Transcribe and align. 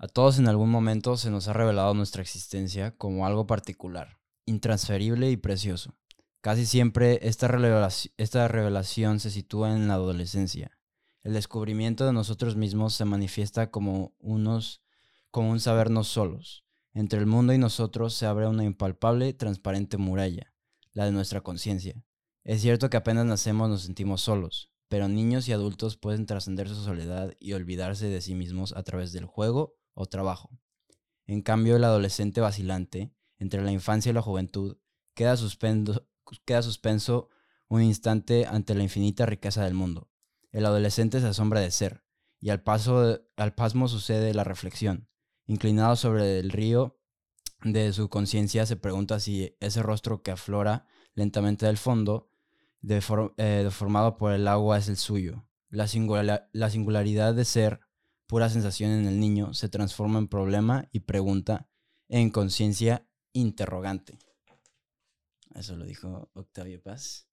A 0.00 0.06
todos 0.06 0.38
en 0.38 0.46
algún 0.46 0.70
momento 0.70 1.16
se 1.16 1.28
nos 1.28 1.48
ha 1.48 1.52
revelado 1.52 1.92
nuestra 1.92 2.22
existencia 2.22 2.96
como 2.96 3.26
algo 3.26 3.48
particular, 3.48 4.20
intransferible 4.46 5.28
y 5.28 5.36
precioso. 5.36 5.96
Casi 6.40 6.66
siempre 6.66 7.18
esta, 7.22 7.48
revelación 7.48 9.18
se 9.18 9.32
sitúa 9.32 9.74
en 9.74 9.88
la 9.88 9.94
adolescencia. 9.94 10.78
El 11.24 11.32
descubrimiento 11.32 12.06
de 12.06 12.12
nosotros 12.12 12.54
mismos 12.54 12.94
se 12.94 13.04
manifiesta 13.04 13.72
como, 13.72 14.14
unos, 14.20 14.82
como 15.32 15.50
un 15.50 15.58
sabernos 15.58 16.06
solos. 16.06 16.64
Entre 16.92 17.18
el 17.18 17.26
mundo 17.26 17.52
y 17.52 17.58
nosotros 17.58 18.14
se 18.14 18.26
abre 18.26 18.46
una 18.46 18.62
impalpable, 18.62 19.32
transparente 19.32 19.96
muralla, 19.96 20.54
la 20.92 21.06
de 21.06 21.12
nuestra 21.12 21.40
conciencia. 21.40 22.00
Es 22.44 22.62
cierto 22.62 22.88
que 22.88 22.98
apenas 22.98 23.26
nacemos 23.26 23.68
nos 23.68 23.82
sentimos 23.82 24.20
solos, 24.20 24.70
pero 24.86 25.08
niños 25.08 25.48
y 25.48 25.52
adultos 25.52 25.96
pueden 25.96 26.24
trascender 26.26 26.68
su 26.68 26.76
soledad 26.76 27.34
y 27.40 27.54
olvidarse 27.54 28.06
de 28.06 28.20
sí 28.20 28.36
mismos 28.36 28.72
a 28.76 28.84
través 28.84 29.10
del 29.10 29.24
juego 29.26 29.77
o 29.98 30.06
trabajo. 30.06 30.50
En 31.26 31.42
cambio, 31.42 31.76
el 31.76 31.84
adolescente 31.84 32.40
vacilante, 32.40 33.12
entre 33.38 33.62
la 33.62 33.72
infancia 33.72 34.10
y 34.10 34.12
la 34.12 34.22
juventud, 34.22 34.78
queda 35.14 35.36
suspenso, 35.36 36.06
queda 36.44 36.62
un 37.68 37.82
instante 37.82 38.46
ante 38.46 38.74
la 38.74 38.84
infinita 38.84 39.26
riqueza 39.26 39.64
del 39.64 39.74
mundo. 39.74 40.08
El 40.52 40.64
adolescente 40.64 41.20
se 41.20 41.26
asombra 41.26 41.60
de 41.60 41.70
ser, 41.70 42.04
y 42.40 42.50
al, 42.50 42.62
paso, 42.62 43.20
al 43.36 43.54
pasmo 43.54 43.88
sucede 43.88 44.32
la 44.32 44.44
reflexión. 44.44 45.08
Inclinado 45.46 45.96
sobre 45.96 46.38
el 46.38 46.50
río 46.50 46.98
de 47.62 47.92
su 47.92 48.08
conciencia, 48.08 48.64
se 48.64 48.76
pregunta 48.76 49.18
si 49.18 49.56
ese 49.60 49.82
rostro 49.82 50.22
que 50.22 50.30
aflora 50.30 50.86
lentamente 51.14 51.66
del 51.66 51.76
fondo, 51.76 52.30
eh, 52.88 53.60
deformado 53.64 54.16
por 54.16 54.32
el 54.32 54.46
agua, 54.46 54.78
es 54.78 54.88
el 54.88 54.96
suyo. 54.96 55.44
La 55.68 55.88
singularidad 55.88 57.34
de 57.34 57.44
ser 57.44 57.80
pura 58.28 58.50
sensación 58.50 58.92
en 58.92 59.06
el 59.06 59.18
niño 59.18 59.54
se 59.54 59.68
transforma 59.68 60.18
en 60.18 60.28
problema 60.28 60.88
y 60.92 61.00
pregunta 61.00 61.68
en 62.08 62.30
conciencia 62.30 63.08
interrogante. 63.32 64.18
Eso 65.54 65.76
lo 65.76 65.86
dijo 65.86 66.30
Octavio 66.34 66.80
Paz. 66.80 67.26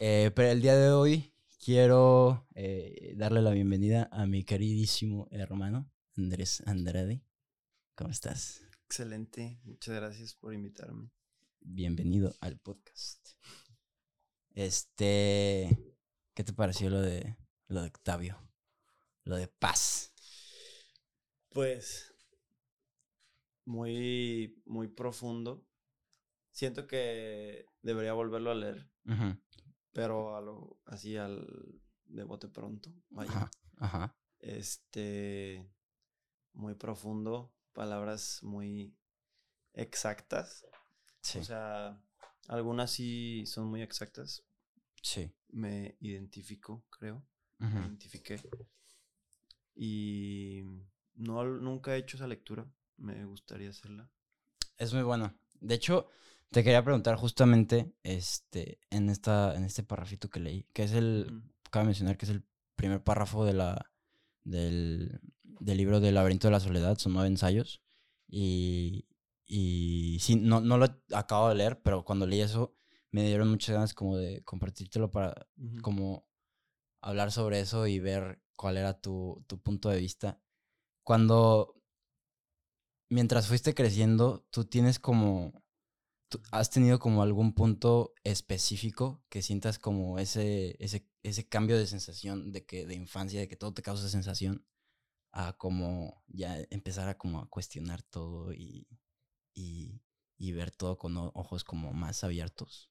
Eh, 0.00 0.30
pero 0.34 0.50
el 0.50 0.62
día 0.62 0.76
de 0.76 0.92
hoy 0.92 1.34
quiero 1.62 2.46
eh, 2.54 3.14
darle 3.16 3.42
la 3.42 3.50
bienvenida 3.50 4.08
a 4.12 4.24
mi 4.26 4.44
queridísimo 4.44 5.26
hermano 5.32 5.90
Andrés 6.16 6.62
Andrade. 6.66 7.24
¿Cómo 7.96 8.10
estás? 8.10 8.62
Excelente, 8.86 9.58
muchas 9.64 9.96
gracias 9.96 10.34
por 10.34 10.54
invitarme. 10.54 11.10
Bienvenido 11.60 12.36
al 12.40 12.56
podcast. 12.58 13.30
Este, 14.54 15.76
¿qué 16.34 16.44
te 16.44 16.52
pareció 16.52 16.88
lo 16.88 17.00
de 17.00 17.36
lo 17.66 17.82
de 17.82 17.88
Octavio? 17.88 18.47
Lo 19.28 19.36
de 19.36 19.46
paz? 19.46 20.14
Pues 21.50 22.14
muy, 23.66 24.62
muy 24.64 24.88
profundo. 24.88 25.66
Siento 26.50 26.86
que 26.86 27.66
debería 27.82 28.14
volverlo 28.14 28.50
a 28.50 28.54
leer, 28.54 28.90
pero 29.92 30.34
a 30.34 30.40
lo, 30.40 30.80
así 30.86 31.16
al 31.16 31.46
de 32.06 32.24
bote 32.24 32.48
pronto. 32.48 32.90
Vaya. 33.10 33.50
Ajá, 33.76 34.16
Este, 34.40 35.70
muy 36.54 36.74
profundo, 36.74 37.54
palabras 37.74 38.42
muy 38.42 38.96
exactas. 39.74 40.66
Sí. 41.20 41.38
O 41.38 41.44
sea, 41.44 42.02
algunas 42.48 42.90
sí 42.90 43.44
son 43.46 43.68
muy 43.68 43.82
exactas. 43.82 44.42
Sí. 45.02 45.30
Me 45.48 45.96
identifico, 46.00 46.86
creo. 46.88 47.24
Me 47.58 47.68
identifiqué. 47.68 48.40
Y 49.80 50.64
no, 51.14 51.44
nunca 51.44 51.94
he 51.94 51.98
hecho 51.98 52.16
esa 52.16 52.26
lectura. 52.26 52.66
Me 52.96 53.24
gustaría 53.24 53.70
hacerla. 53.70 54.10
Es 54.76 54.92
muy 54.92 55.04
buena. 55.04 55.36
De 55.60 55.76
hecho, 55.76 56.08
te 56.50 56.64
quería 56.64 56.82
preguntar 56.82 57.14
justamente 57.14 57.92
este, 58.02 58.80
en, 58.90 59.08
esta, 59.08 59.54
en 59.54 59.62
este 59.62 59.84
parrafito 59.84 60.30
que 60.30 60.40
leí, 60.40 60.64
que 60.72 60.82
es 60.82 60.92
el, 60.92 61.44
cabe 61.70 61.86
mencionar 61.86 62.16
que 62.16 62.26
es 62.26 62.32
el 62.32 62.42
primer 62.74 63.04
párrafo 63.04 63.44
de 63.44 63.52
la, 63.52 63.92
del, 64.42 65.20
del 65.42 65.78
libro 65.78 66.00
del 66.00 66.16
laberinto 66.16 66.48
de 66.48 66.52
la 66.52 66.60
soledad, 66.60 66.98
son 66.98 67.12
nueve 67.12 67.28
ensayos. 67.28 67.80
Y, 68.26 69.06
y 69.46 70.18
sí, 70.20 70.34
no, 70.34 70.60
no 70.60 70.76
lo 70.76 70.86
acabo 71.14 71.50
de 71.50 71.54
leer, 71.54 71.80
pero 71.82 72.04
cuando 72.04 72.26
leí 72.26 72.40
eso 72.40 72.74
me 73.12 73.24
dieron 73.24 73.48
muchas 73.48 73.74
ganas 73.74 73.94
como 73.94 74.16
de 74.16 74.42
compartírtelo 74.42 75.10
para 75.12 75.46
como 75.82 76.26
hablar 77.00 77.30
sobre 77.30 77.60
eso 77.60 77.86
y 77.86 78.00
ver 78.00 78.42
cuál 78.58 78.76
era 78.76 79.00
tu, 79.00 79.44
punto 79.62 79.88
de 79.88 80.00
vista. 80.00 80.42
Cuando, 81.04 81.80
mientras 83.08 83.46
fuiste 83.46 83.72
creciendo, 83.72 84.46
tú 84.50 84.64
tienes 84.64 84.98
como, 84.98 85.62
has 86.50 86.70
tenido 86.70 86.98
como 86.98 87.22
algún 87.22 87.54
punto 87.54 88.12
específico 88.24 89.22
que 89.30 89.42
sientas 89.42 89.78
como 89.78 90.18
ese, 90.18 90.76
ese, 90.80 91.08
ese 91.22 91.48
cambio 91.48 91.78
de 91.78 91.86
sensación 91.86 92.52
de 92.52 92.66
que 92.66 92.84
de 92.84 92.94
infancia, 92.94 93.40
de 93.40 93.48
que 93.48 93.56
todo 93.56 93.72
te 93.72 93.82
causa 93.82 94.08
sensación, 94.08 94.66
a 95.30 95.52
como 95.56 96.24
ya 96.26 96.58
empezar 96.70 97.08
a 97.08 97.16
como 97.16 97.40
a 97.40 97.48
cuestionar 97.48 98.02
todo 98.02 98.52
y, 98.52 98.88
y, 99.54 100.02
y 100.36 100.52
ver 100.52 100.72
todo 100.72 100.98
con 100.98 101.16
ojos 101.16 101.62
como 101.62 101.92
más 101.92 102.24
abiertos. 102.24 102.90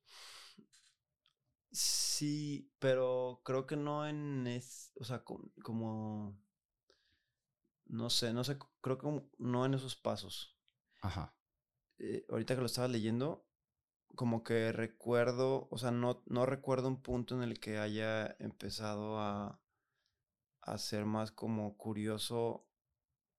Sí, 1.79 2.71
pero 2.79 3.41
creo 3.43 3.67
que 3.67 3.75
no 3.75 4.07
en 4.07 4.47
es, 4.47 4.91
o 4.99 5.03
sea, 5.03 5.23
como, 5.23 6.35
no 7.85 8.09
sé, 8.09 8.33
no 8.33 8.43
sé, 8.43 8.57
creo 8.81 8.97
que 8.97 9.21
no 9.37 9.63
en 9.63 9.75
esos 9.75 9.95
pasos. 9.95 10.57
Ajá. 11.03 11.37
Eh, 11.99 12.25
ahorita 12.29 12.55
que 12.55 12.61
lo 12.61 12.65
estaba 12.65 12.87
leyendo, 12.87 13.47
como 14.15 14.43
que 14.43 14.71
recuerdo, 14.71 15.67
o 15.69 15.77
sea, 15.77 15.91
no, 15.91 16.23
no 16.25 16.47
recuerdo 16.47 16.87
un 16.87 17.03
punto 17.03 17.35
en 17.35 17.43
el 17.43 17.59
que 17.59 17.77
haya 17.77 18.35
empezado 18.39 19.19
a, 19.19 19.61
a 20.61 20.77
ser 20.79 21.05
más 21.05 21.31
como 21.31 21.77
curioso, 21.77 22.67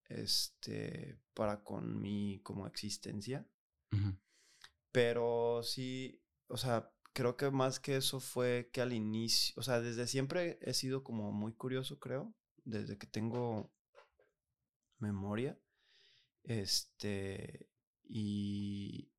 este, 0.05 1.21
para 1.35 1.65
con 1.65 2.01
mi 2.01 2.41
como 2.45 2.69
existencia. 2.69 3.51
Pero 4.93 5.61
sí, 5.65 6.23
o 6.47 6.57
sea, 6.57 6.93
creo 7.19 7.37
que 7.37 7.51
más 7.51 7.81
que 7.81 7.97
eso 7.97 8.21
fue 8.21 8.71
que 8.73 8.81
al 8.81 8.93
inicio, 8.93 9.53
o 9.57 9.63
sea, 9.65 9.81
desde 9.81 10.07
siempre 10.07 10.57
he 10.63 10.73
sido 10.73 11.03
como 11.03 11.33
muy 11.33 11.53
curioso, 11.53 11.99
creo, 11.99 12.33
desde 12.65 12.97
que 12.97 13.09
tengo 13.09 13.73
memoria. 15.01 15.59
Este, 16.45 17.69
y 18.05 19.11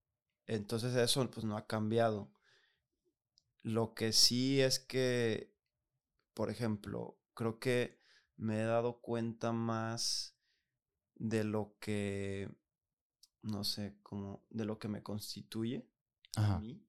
entonces 0.46 0.96
eso 0.96 1.30
pues 1.30 1.46
no 1.46 1.58
ha 1.58 1.68
cambiado. 1.68 2.32
Lo 3.64 3.94
que 3.94 4.14
sí 4.14 4.62
es 4.62 4.80
que, 4.80 5.54
por 6.34 6.50
ejemplo, 6.50 7.20
creo 7.34 7.60
que 7.60 8.00
me 8.38 8.62
he 8.62 8.64
dado 8.64 9.02
cuenta 9.02 9.52
más 9.52 10.38
de 11.16 11.44
lo 11.44 11.76
que, 11.82 12.50
no 13.42 13.66
sé, 13.66 13.98
como 14.04 14.46
de 14.50 14.64
lo 14.64 14.80
que 14.80 14.88
me 14.88 15.04
constituye 15.04 15.86
a 16.38 16.60
mí 16.60 16.89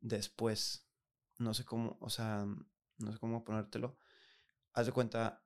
después. 0.00 0.86
No 1.38 1.54
sé 1.54 1.64
cómo, 1.64 1.96
o 2.00 2.10
sea, 2.10 2.44
no 2.98 3.12
sé 3.12 3.18
cómo 3.18 3.44
ponértelo. 3.44 3.98
Haz 4.72 4.86
de 4.86 4.92
cuenta, 4.92 5.44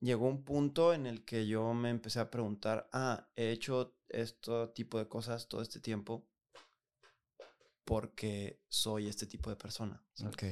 llegó 0.00 0.26
un 0.26 0.44
punto 0.44 0.92
en 0.92 1.06
el 1.06 1.24
que 1.24 1.46
yo 1.46 1.72
me 1.74 1.90
empecé 1.90 2.20
a 2.20 2.30
preguntar, 2.30 2.88
ah, 2.92 3.28
he 3.36 3.50
hecho 3.50 3.96
este 4.08 4.68
tipo 4.74 4.98
de 4.98 5.08
cosas 5.08 5.48
todo 5.48 5.62
este 5.62 5.80
tiempo 5.80 6.28
porque 7.84 8.62
soy 8.68 9.08
este 9.08 9.26
tipo 9.26 9.50
de 9.50 9.56
persona. 9.56 10.04
Ok. 10.24 10.44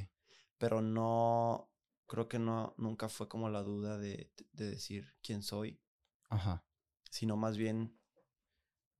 Pero 0.58 0.80
no, 0.80 1.70
creo 2.06 2.28
que 2.28 2.38
no, 2.38 2.74
nunca 2.78 3.08
fue 3.08 3.28
como 3.28 3.48
la 3.48 3.62
duda 3.62 3.98
de, 3.98 4.32
de 4.52 4.70
decir 4.70 5.14
quién 5.22 5.42
soy. 5.42 5.80
Ajá. 6.28 6.64
Sino 7.10 7.36
más 7.36 7.56
bien, 7.56 7.98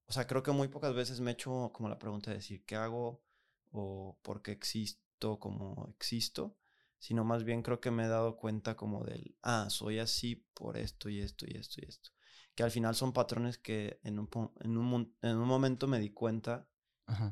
o 0.06 0.12
sea, 0.12 0.26
creo 0.26 0.42
que 0.42 0.52
muy 0.52 0.68
pocas 0.68 0.94
veces 0.94 1.20
me 1.20 1.30
he 1.30 1.34
hecho 1.34 1.70
como 1.74 1.88
la 1.88 1.98
pregunta 1.98 2.30
de 2.30 2.36
decir, 2.36 2.64
¿qué 2.64 2.76
hago? 2.76 3.22
O 3.70 4.18
porque 4.22 4.52
existo 4.52 5.38
como 5.38 5.88
existo, 5.90 6.56
sino 6.98 7.24
más 7.24 7.44
bien 7.44 7.62
creo 7.62 7.80
que 7.80 7.90
me 7.90 8.04
he 8.04 8.08
dado 8.08 8.36
cuenta 8.36 8.76
como 8.76 9.04
del, 9.04 9.36
ah, 9.42 9.68
soy 9.70 9.98
así 9.98 10.46
por 10.54 10.76
esto 10.76 11.08
y 11.08 11.20
esto 11.20 11.46
y 11.46 11.56
esto 11.56 11.80
y 11.80 11.88
esto. 11.88 12.10
Que 12.54 12.64
al 12.64 12.70
final 12.70 12.94
son 12.94 13.12
patrones 13.12 13.58
que 13.58 14.00
en 14.02 14.18
un, 14.18 14.28
en 14.60 14.76
un, 14.76 15.16
en 15.22 15.36
un 15.36 15.48
momento 15.48 15.86
me 15.86 16.00
di 16.00 16.10
cuenta 16.10 16.68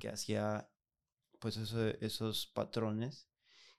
que 0.00 0.08
hacía 0.08 0.70
pues 1.38 1.56
esos 1.56 2.46
patrones 2.46 3.28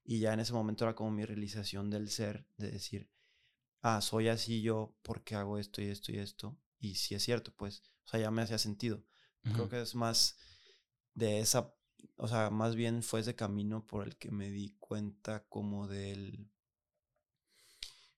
y 0.03 0.19
ya 0.19 0.33
en 0.33 0.39
ese 0.39 0.53
momento 0.53 0.86
era 0.86 0.95
como 0.95 1.12
mi 1.12 1.25
realización 1.25 1.89
del 1.89 2.10
ser, 2.10 2.48
de 2.57 2.71
decir, 2.71 3.10
ah, 3.81 4.01
soy 4.01 4.27
así 4.27 4.62
yo 4.62 4.95
porque 5.01 5.36
hago 5.36 5.57
esto 5.57 5.81
y 5.81 5.88
esto 5.88 6.12
y 6.12 6.19
esto. 6.19 6.57
Y 6.80 6.95
si 6.95 7.15
es 7.15 7.24
cierto, 7.24 7.53
pues, 7.56 7.83
o 8.06 8.10
sea, 8.10 8.19
ya 8.19 8.31
me 8.31 8.42
hacía 8.42 8.57
sentido. 8.57 9.03
Creo 9.42 9.69
que 9.69 9.81
es 9.81 9.95
más 9.95 10.38
de 11.13 11.39
esa 11.39 11.74
o 12.18 12.28
sea, 12.28 12.50
más 12.50 12.76
bien 12.76 13.04
fue 13.04 13.20
ese 13.20 13.36
camino 13.36 13.86
por 13.86 14.06
el 14.06 14.18
que 14.18 14.32
me 14.32 14.50
di 14.50 14.76
cuenta 14.80 15.44
como 15.48 15.88
del, 15.88 16.50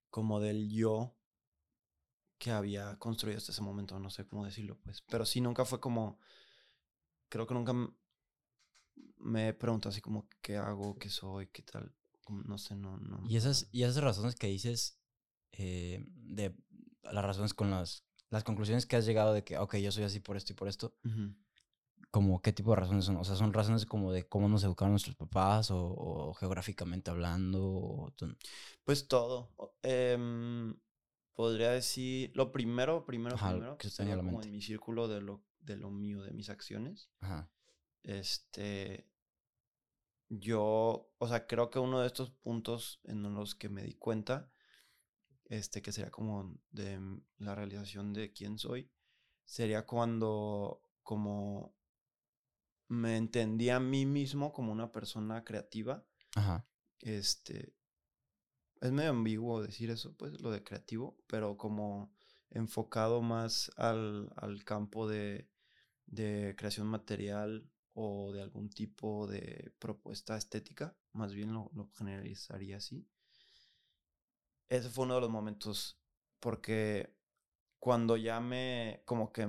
como 0.10 0.40
del 0.40 0.70
yo 0.70 1.16
que 2.38 2.52
había 2.52 2.98
construido 2.98 3.38
hasta 3.38 3.52
ese 3.52 3.62
momento, 3.62 4.00
no 4.00 4.10
sé 4.10 4.26
cómo 4.26 4.46
decirlo, 4.46 4.78
pues. 4.84 5.02
Pero 5.02 5.26
sí, 5.26 5.42
nunca 5.42 5.66
fue 5.66 5.80
como, 5.80 6.20
creo 7.28 7.46
que 7.46 7.54
nunca 7.54 7.74
me 9.18 9.54
preguntado 9.54 9.92
así 9.92 10.02
como 10.02 10.28
qué 10.42 10.58
hago, 10.58 10.98
qué 10.98 11.10
soy, 11.10 11.48
qué 11.48 11.62
tal, 11.62 11.94
no 12.30 12.58
sé, 12.58 12.76
no, 12.76 12.98
no. 12.98 13.22
Y 13.28 13.36
esas, 13.36 13.68
y 13.72 13.84
esas 13.84 14.02
razones 14.02 14.36
que 14.36 14.48
dices, 14.48 14.98
eh, 15.52 16.06
de 16.08 16.56
las 17.04 17.26
razones 17.26 17.54
con 17.54 17.70
las, 17.72 18.06
las 18.30 18.44
conclusiones 18.44 18.86
que 18.86 18.96
has 18.96 19.06
llegado 19.06 19.34
de 19.34 19.44
que, 19.44 19.58
ok, 19.58 19.76
yo 19.78 19.92
soy 19.92 20.04
así 20.04 20.20
por 20.22 20.38
esto 20.38 20.54
y 20.54 20.56
por 20.56 20.70
esto, 20.70 20.96
como 22.11 22.41
qué 22.41 22.51
tipo 22.51 22.71
de 22.71 22.77
razones 22.77 23.06
son, 23.06 23.17
o 23.17 23.23
sea, 23.23 23.35
son 23.35 23.53
razones 23.53 23.85
como 23.85 24.11
de 24.11 24.27
cómo 24.27 24.50
nos 24.50 24.63
educaron 24.63 24.94
nuestros 24.94 25.15
papás 25.15 25.69
o, 25.71 26.33
geográficamente 26.39 27.11
hablando. 27.11 28.13
pues 28.83 29.07
todo. 29.07 29.51
Em, 29.83 30.75
podría 31.33 31.71
decir, 31.71 32.31
lo 32.35 32.51
primero, 32.51 33.06
primero, 33.06 33.38
primero, 33.38 33.77
que 33.77 33.89
sería 33.89 34.17
como 34.17 34.41
en 34.41 34.51
mi 34.51 34.61
círculo 34.61 35.07
de 35.07 35.21
lo, 35.21 35.44
de 35.59 35.77
lo 35.77 35.91
mío, 35.91 36.23
de 36.23 36.33
mis 36.33 36.50
acciones. 36.50 37.09
Ajá. 37.21 37.50
Este, 38.03 39.07
yo, 40.29 41.11
o 41.17 41.27
sea, 41.27 41.45
creo 41.47 41.69
que 41.69 41.79
uno 41.79 42.01
de 42.01 42.07
estos 42.07 42.31
puntos 42.31 43.01
en 43.03 43.21
los 43.33 43.56
que 43.56 43.69
me 43.69 43.83
di 43.83 43.94
cuenta, 43.94 44.51
este, 45.45 45.81
que 45.81 45.91
sería 45.91 46.11
como 46.11 46.59
de 46.71 47.00
la 47.38 47.56
realización 47.56 48.13
de 48.13 48.31
quién 48.31 48.57
soy, 48.57 48.91
sería 49.45 49.85
cuando 49.85 50.81
como 51.03 51.75
me 52.89 53.18
entendí 53.18 53.69
a 53.69 53.80
mí 53.80 54.06
mismo 54.06 54.51
como 54.51 54.71
una 54.71 54.91
persona 54.91 55.44
creativa. 55.45 56.03
Ajá. 56.36 56.68
Este, 57.00 57.74
es 58.81 58.91
medio 58.91 59.12
ambiguo 59.12 59.62
decir 59.62 59.89
eso, 59.91 60.15
pues, 60.18 60.41
lo 60.41 60.51
de 60.51 60.63
creativo, 60.63 61.18
pero 61.27 61.56
como 61.56 62.12
enfocado 62.50 63.21
más 63.21 63.71
al, 63.77 64.31
al 64.36 64.63
campo 64.63 65.07
de, 65.07 65.47
de, 66.07 66.56
creación 66.57 66.88
material 66.88 67.69
o 67.94 68.31
de 68.33 68.41
algún 68.41 68.69
tipo 68.69 69.27
de 69.27 69.71
propuesta 69.80 70.35
estética, 70.35 70.97
más 71.13 71.33
bien 71.33 71.53
lo, 71.53 71.69
lo 71.74 71.89
generalizaría 71.92 72.77
así. 72.77 73.07
Ese 74.68 74.89
fue 74.89 75.06
uno 75.06 75.15
de 75.15 75.21
los 75.21 75.30
momentos, 75.30 76.00
porque 76.39 77.15
cuando 77.77 78.18
ya 78.18 78.39
me, 78.39 79.03
como 79.06 79.31
que 79.31 79.47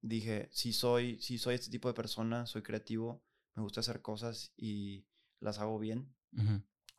dije, 0.00 0.48
si 0.52 0.72
soy, 0.72 1.20
si 1.20 1.38
soy 1.38 1.54
este 1.54 1.70
tipo 1.70 1.88
de 1.88 1.94
persona, 1.94 2.46
soy 2.46 2.62
creativo, 2.62 3.22
me 3.54 3.62
gusta 3.62 3.80
hacer 3.80 4.02
cosas 4.02 4.52
y 4.56 5.06
las 5.40 5.58
hago 5.58 5.78
bien, 5.78 6.14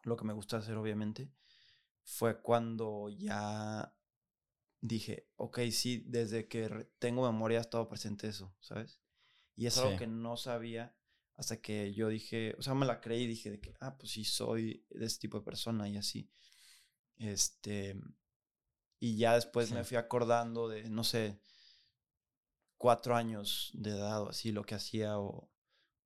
lo 0.03 0.17
que 0.17 0.25
me 0.25 0.33
gusta 0.33 0.57
hacer 0.57 0.77
obviamente, 0.77 1.31
fue 2.03 2.41
cuando 2.41 3.09
ya 3.09 3.95
dije, 4.81 5.29
ok, 5.35 5.59
sí, 5.71 6.03
desde 6.07 6.47
que 6.47 6.89
tengo 6.99 7.31
memoria 7.31 7.59
ha 7.59 7.61
estado 7.61 7.87
presente 7.87 8.27
eso, 8.27 8.55
¿sabes? 8.59 8.99
Y 9.55 9.67
es 9.67 9.77
algo 9.77 9.97
que 9.97 10.07
no 10.07 10.37
sabía 10.37 10.95
hasta 11.35 11.61
que 11.61 11.93
yo 11.93 12.09
dije, 12.09 12.55
o 12.57 12.61
sea, 12.61 12.73
me 12.73 12.85
la 12.85 12.99
creí 12.99 13.23
y 13.23 13.27
dije 13.27 13.51
de 13.51 13.59
que, 13.59 13.73
ah, 13.79 13.97
pues 13.97 14.11
sí, 14.11 14.23
soy 14.23 14.85
de 14.89 15.05
este 15.05 15.21
tipo 15.21 15.39
de 15.39 15.45
persona 15.45 15.87
y 15.87 15.97
así. 15.97 16.29
Este, 17.17 17.99
y 18.99 19.17
ya 19.17 19.35
después 19.35 19.71
me 19.71 19.83
fui 19.83 19.97
acordando 19.97 20.67
de, 20.67 20.89
no 20.89 21.03
sé, 21.03 21.39
cuatro 22.81 23.15
años 23.15 23.69
de 23.75 23.91
edad 23.91 24.23
o 24.23 24.29
así, 24.29 24.51
lo 24.51 24.63
que 24.63 24.73
hacía 24.73 25.19
o, 25.19 25.51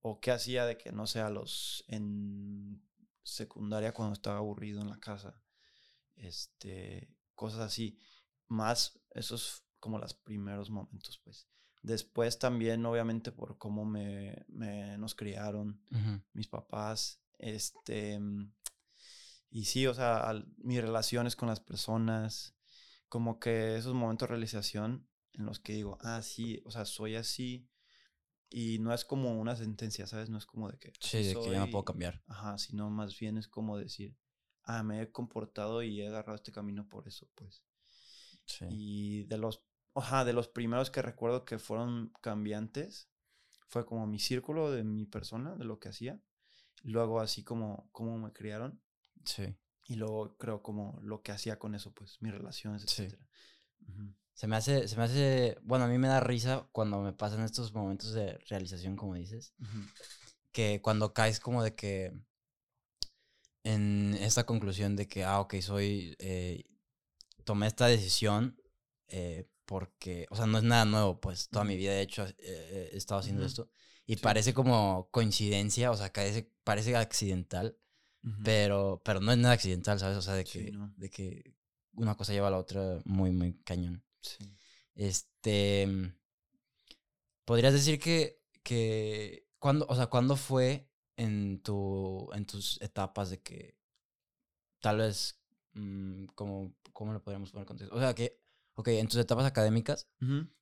o 0.01 0.19
qué 0.19 0.31
hacía 0.31 0.65
de 0.65 0.77
que, 0.77 0.91
no 0.91 1.07
sé, 1.07 1.21
a 1.21 1.29
los, 1.29 1.85
en 1.87 2.83
secundaria 3.23 3.93
cuando 3.93 4.11
estaba 4.11 4.39
aburrido 4.39 4.81
en 4.81 4.89
la 4.89 4.99
casa, 4.99 5.41
este, 6.17 7.15
cosas 7.33 7.61
así. 7.61 7.97
Más 8.49 8.99
esos 9.11 9.63
como 9.79 9.99
los 9.99 10.15
primeros 10.15 10.69
momentos, 10.69 11.17
pues. 11.23 11.47
Después 11.81 12.39
también, 12.39 12.85
obviamente, 12.85 13.31
por 13.31 13.57
cómo 13.57 13.85
me, 13.85 14.45
me 14.49 14.97
nos 14.97 15.15
criaron 15.15 15.81
mis 16.33 16.49
papás, 16.49 17.21
este, 17.39 18.19
y 19.49 19.63
sí, 19.63 19.87
o 19.87 19.93
sea, 19.93 20.43
mis 20.57 20.81
relaciones 20.81 21.37
con 21.37 21.47
las 21.47 21.61
personas, 21.61 22.53
como 23.07 23.39
que 23.39 23.77
esos 23.77 23.93
momentos 23.93 24.27
de 24.27 24.31
realización 24.31 25.07
en 25.37 25.45
los 25.45 25.59
que 25.59 25.73
digo, 25.73 25.97
ah, 26.01 26.21
sí, 26.21 26.61
o 26.65 26.71
sea, 26.71 26.85
soy 26.85 27.15
así. 27.15 27.67
Y 28.49 28.79
no 28.79 28.93
es 28.93 29.03
como 29.03 29.39
una 29.39 29.55
sentencia, 29.55 30.07
¿sabes? 30.07 30.29
No 30.29 30.37
es 30.37 30.45
como 30.45 30.69
de 30.69 30.77
que... 30.77 30.93
Sí, 30.99 31.23
de 31.23 31.33
que 31.33 31.51
ya 31.51 31.59
no 31.59 31.69
puedo 31.69 31.83
cambiar. 31.83 32.23
Ajá, 32.27 32.57
sino 32.57 32.89
más 32.89 33.17
bien 33.19 33.37
es 33.37 33.47
como 33.47 33.77
decir, 33.77 34.15
ah, 34.63 34.83
me 34.83 35.01
he 35.01 35.11
comportado 35.11 35.81
y 35.83 36.01
he 36.01 36.07
agarrado 36.07 36.35
este 36.35 36.51
camino 36.51 36.87
por 36.87 37.07
eso, 37.07 37.27
pues. 37.35 37.63
Sí. 38.45 38.65
Y 38.69 39.23
de 39.23 39.37
los, 39.37 39.63
ajá, 39.95 40.23
de 40.23 40.33
los 40.33 40.47
primeros 40.47 40.91
que 40.91 41.01
recuerdo 41.01 41.43
que 41.43 41.59
fueron 41.59 42.13
cambiantes, 42.21 43.09
fue 43.67 43.85
como 43.85 44.05
mi 44.07 44.19
círculo 44.19 44.71
de 44.71 44.83
mi 44.83 45.05
persona, 45.05 45.55
de 45.55 45.65
lo 45.65 45.79
que 45.79 45.89
hacía. 45.89 46.21
Luego 46.83 47.19
así 47.19 47.43
como, 47.43 47.89
como 47.91 48.17
me 48.19 48.31
criaron. 48.31 48.81
Sí. 49.25 49.55
Y 49.87 49.95
luego 49.95 50.37
creo 50.37 50.61
como 50.61 50.99
lo 51.01 51.23
que 51.23 51.31
hacía 51.31 51.57
con 51.57 51.75
eso, 51.75 51.93
pues, 51.93 52.21
mis 52.21 52.31
relaciones, 52.31 52.83
etcétera. 52.83 53.27
Se 54.35 54.47
me 54.47 54.57
hace, 54.57 54.87
se 54.87 54.97
me 54.97 55.03
hace, 55.03 55.57
bueno, 55.63 55.85
a 55.85 55.87
mí 55.87 55.97
me 55.97 56.09
da 56.09 56.19
risa 56.19 56.67
cuando 56.71 57.01
me 57.01 57.13
pasan 57.13 57.43
estos 57.43 57.73
momentos 57.73 58.13
de 58.13 58.37
realización, 58.49 58.95
como 58.95 59.15
dices, 59.15 59.53
que 60.51 60.81
cuando 60.81 61.13
caes 61.13 61.39
como 61.39 61.63
de 61.63 61.73
que 61.73 62.13
en 63.63 64.13
esta 64.19 64.45
conclusión 64.45 64.95
de 64.95 65.07
que, 65.07 65.23
ah, 65.23 65.39
ok, 65.39 65.55
soy, 65.61 66.15
eh, 66.19 66.65
tomé 67.45 67.67
esta 67.67 67.87
decisión 67.87 68.61
eh, 69.07 69.49
porque, 69.65 70.27
o 70.29 70.35
sea, 70.35 70.45
no 70.45 70.57
es 70.57 70.63
nada 70.63 70.85
nuevo, 70.85 71.19
pues 71.19 71.49
toda 71.49 71.63
mi 71.63 71.77
vida 71.77 71.93
he 71.93 72.01
hecho, 72.01 72.27
eh, 72.37 72.89
he 72.91 72.97
estado 72.97 73.21
haciendo 73.21 73.45
esto 73.45 73.69
y 74.05 74.17
parece 74.17 74.53
como 74.53 75.09
coincidencia, 75.11 75.91
o 75.91 75.97
sea, 75.97 76.11
parece, 76.11 76.51
parece 76.63 76.95
accidental, 76.95 77.77
pero, 78.43 79.01
pero 79.05 79.19
no 79.21 79.31
es 79.31 79.37
nada 79.37 79.53
accidental, 79.53 79.99
¿sabes? 79.99 80.17
O 80.17 80.21
sea, 80.21 80.33
de 80.33 80.43
que, 80.43 80.71
de 80.97 81.09
que 81.09 81.55
una 81.93 82.15
cosa 82.15 82.33
lleva 82.33 82.49
a 82.49 82.51
la 82.51 82.57
otra 82.57 82.99
muy, 83.05 83.31
muy 83.31 83.53
cañón. 83.63 84.03
Este. 84.95 85.87
Podrías 87.45 87.73
decir 87.73 87.99
que. 87.99 88.41
que 88.63 89.47
cuando, 89.59 89.85
o 89.87 89.95
sea, 89.95 90.07
¿cuándo 90.07 90.35
fue 90.35 90.89
en 91.17 91.61
tu. 91.61 92.29
en 92.33 92.45
tus 92.45 92.81
etapas 92.81 93.29
de 93.29 93.41
que. 93.41 93.77
Tal 94.79 94.97
vez. 94.97 95.39
Mm, 95.73 96.25
como, 96.35 96.73
¿Cómo 96.93 97.13
lo 97.13 97.21
podríamos 97.21 97.51
poner 97.51 97.67
contexto? 97.67 97.95
O 97.95 97.99
sea, 97.99 98.13
que. 98.13 98.39
Ok, 98.75 98.89
en 98.89 99.07
tus 99.07 99.19
etapas 99.19 99.45
académicas. 99.45 100.07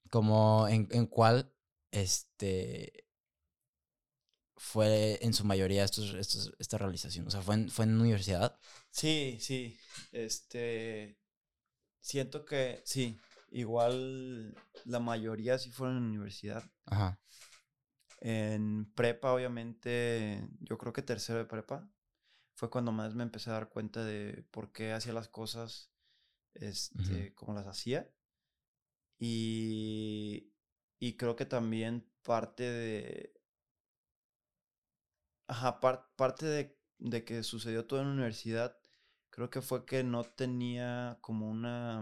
Como 0.10 0.68
en, 0.68 0.88
en 0.92 1.06
cuál. 1.08 1.52
Este. 1.92 3.08
Fue 4.56 5.20
en 5.22 5.34
su 5.34 5.44
mayoría 5.46 5.84
estos, 5.84 6.14
estos, 6.14 6.54
esta 6.58 6.78
realización. 6.78 7.28
O 7.28 7.32
sea, 7.32 7.42
¿fue 7.42 7.56
en, 7.56 7.70
¿fue 7.70 7.86
en 7.86 8.00
universidad? 8.00 8.58
Sí, 8.92 9.38
sí. 9.40 9.78
Este. 10.12 11.18
Siento 12.00 12.46
que 12.46 12.82
sí. 12.86 13.18
Igual 13.56 14.56
la 14.86 15.00
mayoría 15.00 15.60
sí 15.60 15.70
fueron 15.70 15.98
en 15.98 16.04
universidad. 16.06 16.64
Ajá. 16.86 17.22
En 18.20 18.92
prepa, 18.96 19.32
obviamente, 19.32 20.48
yo 20.60 20.80
creo 20.80 20.92
que 20.92 21.04
tercero 21.04 21.38
de 21.38 21.46
prepa 21.46 21.88
fue 22.56 22.72
cuando 22.72 22.92
más 22.92 23.14
me 23.14 23.22
empecé 23.22 23.52
a 23.52 23.54
dar 23.54 23.70
cuenta 23.70 24.04
de 24.04 24.44
por 24.50 24.72
qué 24.72 24.92
hacía 24.92 25.14
las 25.14 25.28
cosas 25.28 25.92
este, 26.56 27.36
como 27.36 27.54
las 27.54 27.68
hacía. 27.68 28.10
Y, 29.20 30.52
y 30.98 31.16
creo 31.16 31.36
que 31.36 31.46
también 31.46 32.10
parte 32.24 32.64
de... 32.64 33.40
Ajá, 35.46 35.80
parte 35.80 36.48
de, 36.48 36.76
de 36.98 37.24
que 37.24 37.44
sucedió 37.44 37.86
todo 37.86 38.00
en 38.02 38.08
la 38.08 38.14
universidad, 38.14 38.76
creo 39.30 39.52
que 39.52 39.62
fue 39.62 39.86
que 39.86 40.04
no 40.04 40.24
tenía 40.24 41.20
como 41.22 41.52
una 41.52 42.02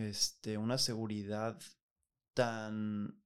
este, 0.00 0.58
una 0.58 0.78
seguridad 0.78 1.60
tan, 2.34 3.22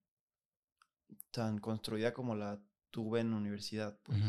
tan 1.30 1.58
construida 1.58 2.12
como 2.12 2.34
la 2.34 2.60
tuve 2.90 3.20
en 3.20 3.32
universidad. 3.32 3.98
Pues. 4.02 4.20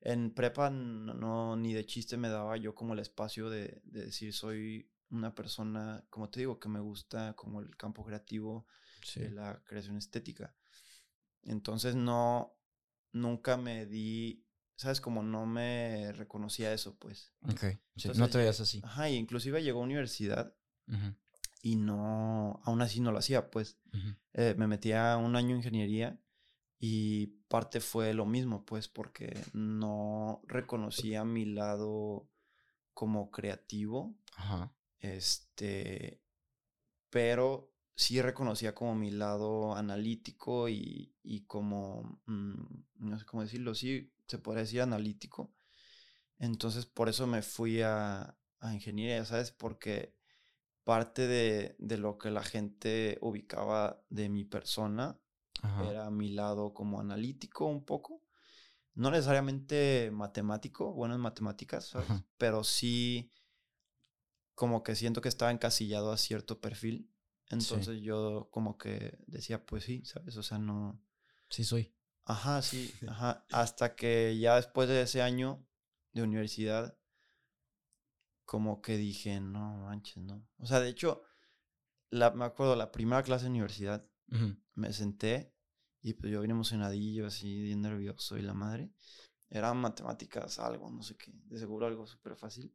En 0.00 0.34
prepa 0.34 0.70
no, 0.70 1.56
ni 1.56 1.72
de 1.72 1.86
chiste 1.86 2.16
me 2.16 2.28
daba 2.28 2.56
yo 2.56 2.74
como 2.74 2.92
el 2.92 2.98
espacio 2.98 3.48
de, 3.48 3.80
decir 3.84 4.32
soy 4.34 4.90
una 5.10 5.34
persona, 5.34 6.04
como 6.10 6.28
te 6.28 6.40
digo, 6.40 6.58
que 6.58 6.68
me 6.68 6.80
gusta 6.80 7.34
como 7.34 7.60
el 7.60 7.76
campo 7.76 8.04
creativo 8.04 8.66
de 9.14 9.30
la 9.30 9.62
creación 9.64 9.96
estética. 9.96 10.54
Entonces 11.42 11.94
no, 11.94 12.56
nunca 13.12 13.56
me 13.56 13.86
di, 13.86 14.44
¿sabes? 14.76 15.00
Como 15.00 15.22
no 15.22 15.46
me 15.46 16.12
reconocía 16.12 16.72
eso, 16.72 16.98
pues. 16.98 17.32
Ok, 17.42 17.64
no 18.16 18.28
te 18.28 18.38
veías 18.38 18.60
así. 18.60 18.80
Ajá, 18.84 19.08
y 19.08 19.16
inclusive 19.16 19.62
llegó 19.62 19.80
a 19.80 19.84
universidad 19.84 20.54
y 21.64 21.76
no, 21.76 22.60
aún 22.64 22.82
así 22.82 23.00
no 23.00 23.10
lo 23.10 23.16
hacía, 23.16 23.50
pues 23.50 23.78
eh, 24.34 24.54
me 24.58 24.66
metía 24.66 25.16
un 25.16 25.34
año 25.34 25.52
en 25.52 25.56
ingeniería 25.56 26.20
y 26.78 27.28
parte 27.48 27.80
fue 27.80 28.12
lo 28.12 28.26
mismo, 28.26 28.66
pues 28.66 28.86
porque 28.86 29.32
no 29.54 30.42
reconocía 30.44 31.24
mi 31.24 31.46
lado 31.46 32.28
como 32.92 33.30
creativo. 33.30 34.14
Ajá. 34.36 34.74
Este, 34.98 36.20
pero 37.08 37.72
sí 37.96 38.20
reconocía 38.20 38.74
como 38.74 38.94
mi 38.94 39.10
lado 39.10 39.74
analítico 39.74 40.68
y, 40.68 41.14
y 41.22 41.46
como, 41.46 42.20
mm, 42.26 42.62
no 42.96 43.18
sé 43.18 43.24
cómo 43.24 43.42
decirlo, 43.42 43.74
sí 43.74 44.12
se 44.28 44.36
podría 44.36 44.64
decir 44.64 44.82
analítico. 44.82 45.54
Entonces 46.36 46.84
por 46.84 47.08
eso 47.08 47.26
me 47.26 47.40
fui 47.40 47.80
a, 47.80 48.36
a 48.60 48.74
ingeniería, 48.74 49.24
¿sabes? 49.24 49.50
Porque 49.50 50.14
parte 50.84 51.26
de, 51.26 51.76
de, 51.78 51.98
lo 51.98 52.18
que 52.18 52.30
la 52.30 52.42
gente 52.42 53.18
ubicaba 53.20 54.02
de 54.10 54.28
mi 54.28 54.44
persona 54.44 55.18
era 55.88 56.10
mi 56.10 56.28
lado 56.28 56.74
como 56.74 57.00
analítico 57.00 57.64
un 57.64 57.84
poco. 57.84 58.22
No 58.94 59.10
necesariamente 59.10 60.10
matemático, 60.12 60.92
bueno 60.92 61.14
en 61.14 61.20
matemáticas, 61.20 61.86
¿sabes? 61.88 62.08
Pero 62.36 62.62
sí 62.62 63.32
como 64.54 64.82
que 64.82 64.94
siento 64.94 65.20
que 65.20 65.28
estaba 65.28 65.50
encasillado 65.50 66.12
a 66.12 66.18
cierto 66.18 66.60
perfil. 66.60 67.10
Entonces 67.50 68.00
yo 68.00 68.48
como 68.50 68.78
que 68.78 69.18
decía, 69.26 69.64
pues 69.64 69.84
sí, 69.84 70.04
¿sabes? 70.04 70.36
O 70.36 70.42
sea, 70.42 70.58
no... 70.58 71.00
Sí 71.50 71.64
soy. 71.64 71.92
Ajá, 72.24 72.62
sí, 72.62 72.92
ajá. 73.08 73.44
Hasta 73.50 73.94
que 73.96 74.38
ya 74.38 74.56
después 74.56 74.88
de 74.88 75.02
ese 75.02 75.22
año 75.22 75.66
de 76.12 76.22
universidad, 76.22 76.96
como 78.44 78.80
que 78.82 78.96
dije, 78.96 79.40
no 79.40 79.78
manches, 79.78 80.18
no. 80.18 80.46
O 80.58 80.66
sea, 80.66 80.80
de 80.80 80.88
hecho, 80.88 81.22
la, 82.10 82.30
me 82.30 82.44
acuerdo, 82.44 82.76
la 82.76 82.92
primera 82.92 83.22
clase 83.22 83.44
de 83.44 83.50
universidad, 83.50 84.08
me 84.74 84.92
senté 84.92 85.54
y 86.02 86.14
pues 86.14 86.32
yo 86.32 86.40
vine 86.40 86.52
emocionadillo, 86.52 87.26
así, 87.26 87.62
bien 87.62 87.80
nervioso 87.80 88.36
y 88.36 88.42
la 88.42 88.54
madre. 88.54 88.90
Eran 89.48 89.78
matemáticas, 89.78 90.58
algo, 90.58 90.90
no 90.90 91.02
sé 91.02 91.16
qué, 91.16 91.32
de 91.32 91.58
seguro 91.58 91.86
algo 91.86 92.06
súper 92.06 92.36
fácil. 92.36 92.74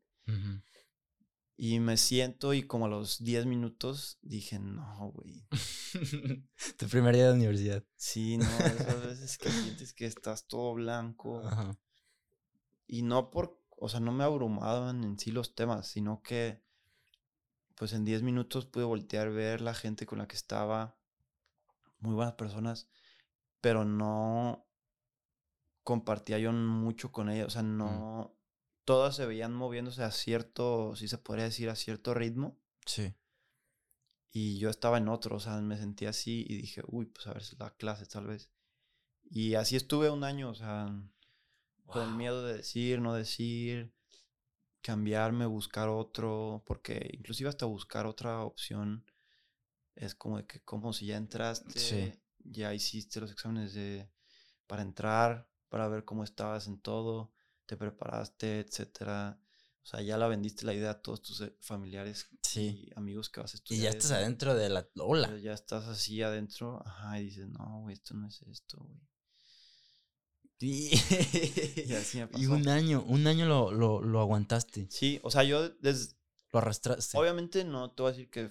Y 1.57 1.79
me 1.79 1.97
siento 1.97 2.53
y 2.53 2.63
como 2.63 2.85
a 2.85 2.89
los 2.89 3.21
10 3.21 3.45
minutos 3.45 4.17
dije, 4.21 4.59
no, 4.59 5.11
güey. 5.11 5.45
tu 6.77 6.88
primer 6.88 7.15
día 7.15 7.27
de 7.27 7.33
universidad. 7.33 7.83
Sí, 7.97 8.38
no, 8.38 8.45
esas 8.45 9.05
veces 9.05 9.38
que 9.38 9.49
sientes 9.51 9.93
que 9.93 10.05
estás 10.05 10.47
todo 10.47 10.73
blanco. 10.75 11.43
Y 12.88 13.01
no 13.01 13.29
por, 13.29 13.59
o 13.79 13.89
sea, 13.89 14.00
no 14.00 14.12
me 14.12 14.24
abrumaban 14.24 15.03
en 15.03 15.17
sí 15.19 15.31
los 15.31 15.55
temas, 15.55 15.88
sino 15.88 16.21
que 16.21 16.62
pues 17.75 17.93
en 17.93 18.03
10 18.03 18.24
minutos 18.24 18.65
pude 18.65 18.83
voltear, 18.83 19.31
ver 19.31 19.62
la 19.62 19.74
gente 19.74 20.05
con 20.05 20.17
la 20.17 20.27
que 20.27 20.36
estaba, 20.36 20.98
muy 22.00 22.13
buenas 22.13 22.33
personas, 22.33 22.89
pero 23.62 23.86
no 23.86 24.67
compartía 25.83 26.39
yo 26.39 26.51
mucho 26.51 27.12
con 27.12 27.29
ellas, 27.29 27.48
o 27.48 27.50
sea, 27.50 27.63
mm. 27.63 27.77
no, 27.77 28.36
todas 28.83 29.15
se 29.15 29.25
veían 29.25 29.53
moviéndose 29.53 30.03
a 30.03 30.12
cierto, 30.12 30.95
si 30.95 31.07
se 31.07 31.17
podría 31.17 31.45
decir, 31.45 31.69
a 31.69 31.75
cierto 31.75 32.13
ritmo. 32.13 32.59
Sí. 32.86 33.13
Y 34.31 34.59
yo 34.59 34.69
estaba 34.69 34.98
en 34.98 35.07
otro, 35.07 35.38
o 35.38 35.39
sea, 35.39 35.62
me 35.62 35.77
sentía 35.77 36.09
así 36.09 36.45
y 36.48 36.57
dije, 36.57 36.81
uy, 36.88 37.05
pues 37.05 37.27
a 37.27 37.33
ver 37.33 37.43
si 37.43 37.55
la 37.55 37.71
clase 37.71 38.05
tal 38.05 38.27
vez. 38.27 38.51
Y 39.29 39.55
así 39.55 39.75
estuve 39.75 40.09
un 40.09 40.24
año, 40.24 40.50
o 40.50 40.55
sea, 40.55 40.91
con 41.89 42.08
el 42.10 42.15
miedo 42.15 42.46
de 42.46 42.58
decir, 42.58 43.01
no 43.01 43.13
decir, 43.13 43.93
cambiarme, 44.81 45.46
buscar 45.46 45.89
otro, 45.89 46.63
porque 46.65 47.10
inclusive 47.13 47.50
hasta 47.50 47.65
buscar 47.65 48.05
otra 48.05 48.43
opción 48.43 49.05
es 49.96 50.15
como 50.15 50.38
de 50.38 50.46
que 50.46 50.62
como 50.62 50.93
si 50.93 51.08
ya 51.08 51.17
entraste, 51.17 52.22
ya 52.39 52.74
hiciste 52.74 53.19
los 53.19 53.31
exámenes 53.31 53.74
de, 53.74 54.10
para 54.67 54.81
entrar, 54.81 55.50
para 55.67 55.88
ver 55.88 56.05
cómo 56.05 56.24
estabas 56.24 56.67
en 56.67 56.79
todo 56.79 57.34
te 57.69 57.77
preparaste, 57.77 58.62
etcétera. 58.62 59.39
O 59.84 59.86
sea, 59.86 60.01
ya 60.01 60.17
la 60.17 60.27
vendiste 60.27 60.65
la 60.65 60.74
idea 60.74 60.89
a 60.89 61.01
todos 61.01 61.22
tus 61.22 61.41
eh, 61.41 61.55
familiares 61.62 62.27
y 62.55 62.89
amigos 62.96 63.29
que 63.29 63.41
vas 63.41 63.53
a 63.53 63.58
estudiar. 63.58 63.79
Y 63.79 63.84
ya 63.84 63.89
estás 63.91 64.12
adentro 64.12 64.55
de 64.55 64.69
la 64.69 64.89
ola. 64.98 65.38
Ya 65.38 65.53
estás 65.53 65.86
así 65.86 66.24
adentro, 66.24 66.81
ajá, 66.84 67.19
y 67.19 67.25
dices, 67.25 67.48
no, 67.48 67.81
güey, 67.81 67.93
esto 67.93 68.15
no 68.15 68.27
es 68.27 68.41
esto, 68.41 68.79
güey. 68.79 69.00
Sí. 70.60 70.92
y 71.88 71.94
así 71.94 72.18
me 72.20 72.28
pasó. 72.28 72.44
Y 72.44 72.48
un 72.48 72.68
año, 72.68 73.04
un 73.08 73.25
año 73.28 73.46
lo, 73.46 73.72
lo, 73.72 74.01
lo 74.01 74.20
aguantaste. 74.20 74.88
Sí, 74.89 75.20
o 75.24 75.32
sea, 75.32 75.44
yo 75.44 75.70
desde... 75.70 76.13
Lo 76.51 76.60
arrastraste. 76.60 77.18
Obviamente 77.18 77.63
no 77.63 77.92
te 77.92 78.01
voy 78.01 78.10
a 78.10 78.13
decir 78.13 78.30
que 78.30 78.50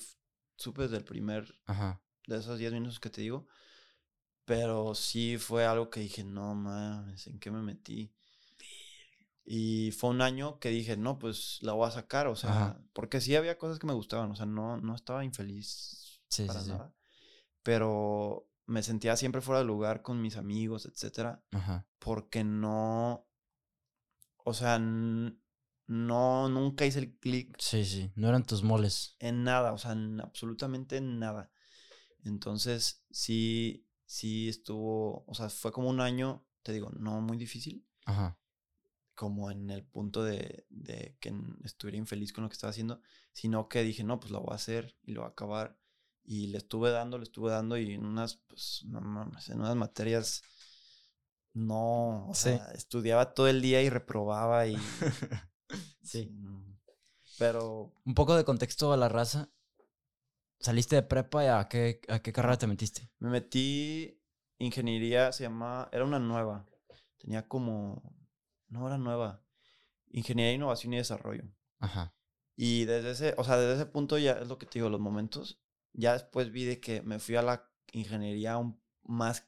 supe 0.57 0.83
desde 0.83 0.97
el 0.97 1.05
primer... 1.05 1.55
Ajá. 1.67 2.01
De 2.27 2.39
esos 2.39 2.59
10 2.59 2.73
minutos 2.73 3.01
que 3.01 3.11
te 3.11 3.23
digo. 3.23 3.47
Pero 4.45 4.95
sí 4.95 5.37
fue 5.37 5.67
algo 5.67 5.91
que 5.91 6.01
dije, 6.01 6.25
no 6.25 6.55
mames, 6.55 7.27
¿en 7.27 7.39
qué 7.39 7.51
me 7.51 7.61
metí? 7.61 8.11
Y 9.45 9.93
fue 9.93 10.11
un 10.11 10.23
año 10.23 10.59
que 10.59 10.71
dije, 10.71 10.97
no, 10.97 11.19
pues 11.19 11.59
la 11.63 11.73
voy 11.73 11.89
a 11.89 11.91
sacar, 11.91 12.27
o 12.27 12.37
sea, 12.37 12.79
porque 12.93 13.21
sí 13.21 13.35
había 13.35 13.57
cosas 13.57 13.79
que 13.79 13.87
me 13.87 13.95
gustaban, 13.95 14.31
o 14.31 14.37
sea, 14.37 14.47
no, 14.47 14.79
no 14.79 14.95
estaba 14.95 15.25
infeliz 15.25 16.21
para 16.47 16.63
nada. 16.65 16.95
Pero 17.63 18.48
me 18.69 18.83
sentía 18.83 19.17
siempre 19.17 19.41
fuera 19.41 19.61
de 19.61 19.65
lugar 19.65 20.03
con 20.03 20.23
mis 20.23 20.37
amigos, 20.37 20.87
etcétera, 20.87 21.43
porque 21.99 22.45
no, 22.45 23.27
o 24.45 24.55
sea, 24.55 24.79
no, 24.79 26.49
nunca 26.49 26.87
hice 26.87 27.01
el 27.01 27.17
clic. 27.19 27.57
Sí, 27.59 27.85
sí, 27.85 28.13
no 28.15 28.29
eran 28.29 28.45
tus 28.45 28.63
moles. 28.63 29.17
En 29.19 29.43
nada, 29.43 29.73
o 29.73 29.79
sea, 29.79 29.93
en 29.93 30.21
absolutamente 30.21 31.01
nada. 31.01 31.51
Entonces, 32.25 33.05
sí, 33.11 33.87
sí 34.05 34.49
estuvo, 34.49 35.25
o 35.27 35.35
sea, 35.35 35.49
fue 35.49 35.73
como 35.73 35.89
un 35.89 36.01
año, 36.01 36.47
te 36.63 36.73
digo, 36.73 36.91
no 36.91 37.21
muy 37.21 37.37
difícil. 37.37 37.85
Ajá 38.05 38.39
como 39.19 39.51
en 39.51 39.69
el 39.71 39.83
punto 39.83 40.23
de, 40.23 40.65
de, 40.71 41.17
que 41.19 41.35
estuviera 41.65 41.99
infeliz 41.99 42.33
con 42.33 42.45
lo 42.45 42.49
que 42.49 42.53
estaba 42.53 42.71
haciendo, 42.71 43.03
sino 43.33 43.69
que 43.69 43.83
dije, 43.83 44.05
no, 44.05 44.21
pues 44.21 44.31
lo 44.31 44.41
voy 44.43 44.53
a 44.53 44.55
hacer 44.55 44.97
y 45.03 45.11
lo 45.11 45.23
voy 45.23 45.29
a 45.29 45.33
acabar. 45.33 45.77
Y 46.31 46.49
le 46.49 46.59
estuve 46.59 46.91
dando, 46.91 47.17
le 47.17 47.25
estuve 47.25 47.51
dando 47.51 47.79
y 47.79 47.95
en 47.95 48.05
unas, 48.05 48.37
pues, 48.49 48.83
no 48.85 49.01
mames, 49.01 49.49
en 49.49 49.61
unas 49.61 49.75
materias 49.75 50.43
no, 51.55 52.29
o 52.29 52.35
sea, 52.35 52.71
estudiaba 52.75 53.33
todo 53.33 53.49
el 53.49 53.63
día 53.63 53.81
y 53.81 53.89
reprobaba 53.89 54.67
y... 54.67 54.77
sí. 56.03 56.31
Pero... 57.39 57.95
Un 58.05 58.13
poco 58.15 58.37
de 58.37 58.45
contexto 58.45 58.93
a 58.93 58.99
la 58.99 59.09
raza. 59.09 59.49
¿Saliste 60.61 60.97
de 60.97 61.03
prepa 61.03 61.45
y 61.45 61.47
a 61.47 61.67
qué, 61.67 62.03
a 62.09 62.19
qué 62.19 62.31
carrera 62.31 62.59
te 62.59 62.67
metiste? 62.67 63.11
Me 63.21 63.31
metí 63.31 64.21
ingeniería, 64.59 65.33
se 65.33 65.45
llama, 65.45 65.89
era 65.93 66.05
una 66.05 66.19
nueva. 66.19 66.67
Tenía 67.17 67.49
como 67.49 68.03
no 68.69 68.87
era 68.87 68.99
nueva. 68.99 69.43
Ingeniería, 70.11 70.53
innovación 70.53 70.93
y 70.93 70.99
desarrollo. 70.99 71.45
Ajá. 71.79 72.15
Y 72.55 72.85
desde 72.85 73.13
ese, 73.13 73.35
o 73.39 73.45
sea, 73.45 73.57
desde 73.57 73.77
ese 73.83 73.87
punto 73.87 74.19
ya 74.19 74.33
es 74.33 74.49
lo 74.49 74.59
que 74.59 74.67
te 74.67 74.79
digo, 74.79 74.91
los 74.91 75.01
momentos. 75.01 75.59
Ya 75.93 76.13
después 76.13 76.51
vi 76.51 76.65
de 76.65 76.81
que 76.81 77.03
me 77.03 77.19
fui 77.19 77.37
a 77.37 77.43
la 77.43 77.69
ingeniería 77.93 78.57
más 79.05 79.45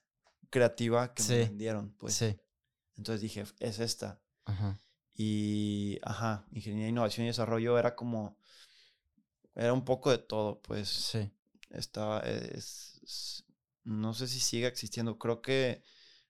creativa 0.51 1.15
que 1.15 1.23
me 1.23 1.39
vendieron, 1.39 1.95
pues. 1.99 2.15
Sí. 2.15 2.37
Entonces 2.97 3.21
dije, 3.21 3.45
es 3.61 3.79
esta. 3.79 4.21
Ajá. 4.45 4.79
Y, 5.15 5.99
ajá, 6.03 6.47
ingeniería, 6.51 6.89
innovación 6.89 7.25
y 7.25 7.29
desarrollo 7.29 7.79
era 7.79 7.95
como, 7.95 8.39
era 9.55 9.73
un 9.73 9.85
poco 9.85 10.11
de 10.11 10.19
todo, 10.19 10.61
pues. 10.63 10.89
Sí. 10.89 11.31
Estaba, 11.71 12.21
es, 12.21 13.45
no 13.85 14.15
sé 14.15 14.27
si 14.27 14.41
sigue 14.41 14.67
existiendo. 14.67 15.19
Creo 15.19 15.41
que 15.41 15.83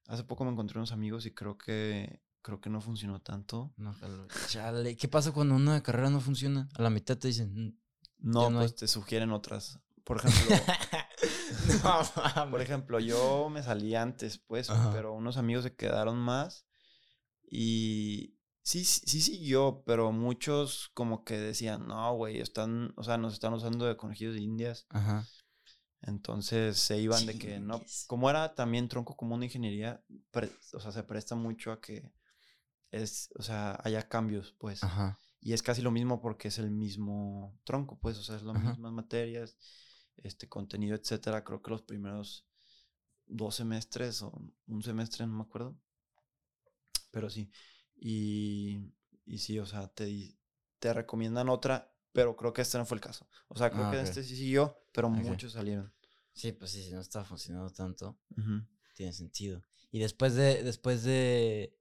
hace 0.06 0.24
poco 0.24 0.44
me 0.44 0.50
encontré 0.50 0.78
unos 0.78 0.92
amigos 0.92 1.26
y 1.26 1.32
creo 1.32 1.56
que 1.56 2.20
creo 2.42 2.60
que 2.60 2.70
no 2.70 2.80
funcionó 2.80 3.20
tanto. 3.20 3.72
No, 3.76 3.94
chale. 4.48 4.96
¿Qué 4.96 5.08
pasa 5.08 5.32
cuando 5.32 5.54
una 5.54 5.82
carrera 5.82 6.10
no 6.10 6.20
funciona? 6.20 6.68
A 6.74 6.82
la 6.82 6.90
mitad 6.90 7.16
te 7.16 7.28
dicen. 7.28 7.54
Mm, 7.54 7.78
no, 8.18 8.50
pues 8.50 8.74
te 8.74 8.88
sugieren 8.88 9.30
otras. 9.30 9.78
Por 10.10 10.26
ejemplo. 10.26 10.56
por 12.50 12.60
ejemplo, 12.60 12.98
yo 12.98 13.48
me 13.48 13.62
salí 13.62 13.94
antes, 13.94 14.38
pues, 14.38 14.68
pero 14.92 15.12
unos 15.12 15.36
amigos 15.36 15.62
se 15.62 15.76
quedaron 15.76 16.18
más. 16.18 16.66
Y 17.48 18.36
sí, 18.60 18.84
sí 18.84 19.20
siguió, 19.20 19.84
pero 19.86 20.10
muchos 20.10 20.90
como 20.94 21.22
que 21.22 21.38
decían, 21.38 21.86
no, 21.86 22.12
güey, 22.16 22.40
están, 22.40 22.92
o 22.96 23.04
sea, 23.04 23.18
nos 23.18 23.34
están 23.34 23.54
usando 23.54 23.86
de 23.86 23.96
conejillos 23.96 24.34
de 24.34 24.40
indias. 24.40 24.86
Ajá. 24.88 25.28
Entonces 26.02 26.76
se 26.76 26.98
iban 26.98 27.24
de 27.24 27.38
que 27.38 27.60
no, 27.60 27.80
como 28.08 28.28
era 28.30 28.56
también 28.56 28.88
tronco 28.88 29.16
común 29.16 29.38
de 29.38 29.46
ingeniería, 29.46 30.02
o 30.72 30.80
sea, 30.80 30.90
se 30.90 31.04
presta 31.04 31.36
mucho 31.36 31.70
a 31.70 31.80
que 31.80 32.10
es, 32.90 33.30
o 33.38 33.44
sea, 33.44 33.78
haya 33.84 34.08
cambios, 34.08 34.56
pues. 34.58 34.82
Ajá. 34.82 35.20
Y 35.40 35.52
es 35.52 35.62
casi 35.62 35.82
lo 35.82 35.92
mismo 35.92 36.20
porque 36.20 36.48
es 36.48 36.58
el 36.58 36.72
mismo 36.72 37.56
tronco, 37.62 37.96
pues, 38.00 38.18
o 38.18 38.24
sea, 38.24 38.34
es 38.34 38.42
las 38.42 38.60
mismas 38.60 38.92
materias, 38.92 39.56
este 40.18 40.48
contenido, 40.48 40.96
etcétera. 40.96 41.44
Creo 41.44 41.62
que 41.62 41.70
los 41.70 41.82
primeros 41.82 42.46
dos 43.26 43.54
semestres 43.56 44.22
o 44.22 44.32
un 44.66 44.82
semestre, 44.82 45.26
no 45.26 45.34
me 45.34 45.42
acuerdo. 45.42 45.78
Pero 47.10 47.30
sí. 47.30 47.50
Y, 47.96 48.92
y 49.24 49.38
sí, 49.38 49.58
o 49.58 49.66
sea, 49.66 49.88
te, 49.88 50.36
te 50.78 50.92
recomiendan 50.92 51.48
otra, 51.48 51.94
pero 52.12 52.36
creo 52.36 52.52
que 52.52 52.62
este 52.62 52.78
no 52.78 52.86
fue 52.86 52.96
el 52.96 53.02
caso. 53.02 53.28
O 53.48 53.56
sea, 53.56 53.70
creo 53.70 53.86
ah, 53.86 53.90
que 53.90 54.00
este 54.00 54.22
sí 54.22 54.36
siguió, 54.36 54.76
pero 54.92 55.08
muchos 55.10 55.52
salieron. 55.52 55.92
Sí, 56.32 56.52
pues 56.52 56.70
sí, 56.70 56.82
si 56.82 56.92
no 56.92 57.00
está 57.00 57.24
funcionando 57.24 57.70
tanto, 57.70 58.18
tiene 58.94 59.12
sentido. 59.12 59.62
Y 59.90 59.98
después 59.98 60.34
de, 60.34 60.62
después 60.62 61.02
de 61.02 61.76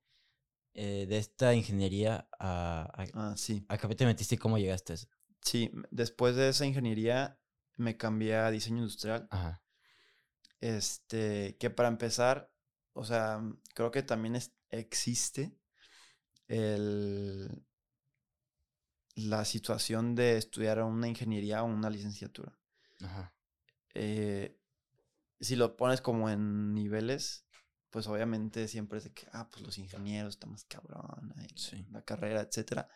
eh, 0.74 1.06
de 1.08 1.18
esta 1.18 1.54
ingeniería 1.56 2.28
a, 2.40 2.92
ah, 3.14 3.34
sí. 3.36 3.66
¿A 3.70 3.78
qué 3.78 3.96
te 3.96 4.06
metiste 4.06 4.36
y 4.36 4.38
cómo 4.38 4.58
llegaste 4.58 4.94
a 4.94 4.96
eso? 4.96 5.08
Sí, 5.42 5.72
después 5.90 6.36
de 6.36 6.50
esa 6.50 6.66
ingeniería 6.66 7.39
me 7.80 7.98
cambié 7.98 8.36
a 8.36 8.52
diseño 8.52 8.78
industrial. 8.78 9.28
Ajá. 9.32 9.64
Este, 10.62 11.58
que 11.58 11.70
para 11.70 11.90
empezar, 11.90 12.52
o 12.94 13.06
sea, 13.06 13.42
creo 13.74 13.92
que 13.92 14.04
también 14.04 14.38
existe 14.70 15.58
el, 16.48 17.66
la 19.16 19.46
situación 19.46 20.16
de 20.16 20.38
estudiar 20.38 20.82
una 20.84 21.08
ingeniería 21.08 21.64
o 21.64 21.68
una 21.68 21.90
licenciatura. 21.90 22.58
Ajá. 23.02 23.34
Eh, 23.94 24.58
si 25.40 25.56
lo 25.56 25.78
pones 25.78 26.02
como 26.02 26.30
en 26.30 26.74
niveles, 26.74 27.46
pues 27.90 28.08
obviamente 28.08 28.68
siempre 28.68 29.00
es 29.00 29.06
de 29.06 29.14
que, 29.14 29.28
ah, 29.32 29.50
pues 29.50 29.64
los 29.66 29.78
ingenieros 29.78 30.36
están 30.36 30.52
más 30.52 30.66
cabrón, 30.66 31.34
la 31.92 32.04
carrera, 32.04 32.42
etcétera. 32.42 32.88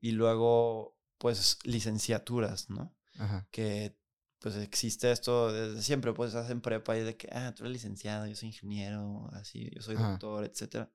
Y 0.00 0.12
luego, 0.12 0.96
pues 1.18 1.58
licenciaturas, 1.64 2.70
¿no? 2.70 2.95
Ajá. 3.18 3.46
Que 3.50 3.96
pues 4.38 4.56
existe 4.56 5.10
esto 5.10 5.52
desde 5.52 5.82
siempre, 5.82 6.12
pues 6.12 6.34
hacen 6.34 6.60
prepa 6.60 6.96
y 6.96 7.02
de 7.02 7.16
que, 7.16 7.28
ah, 7.32 7.52
tú 7.54 7.64
eres 7.64 7.72
licenciado, 7.72 8.26
yo 8.26 8.36
soy 8.36 8.48
ingeniero, 8.48 9.28
así, 9.32 9.70
yo 9.74 9.82
soy 9.82 9.96
doctor, 9.96 10.44
etcétera. 10.44 10.92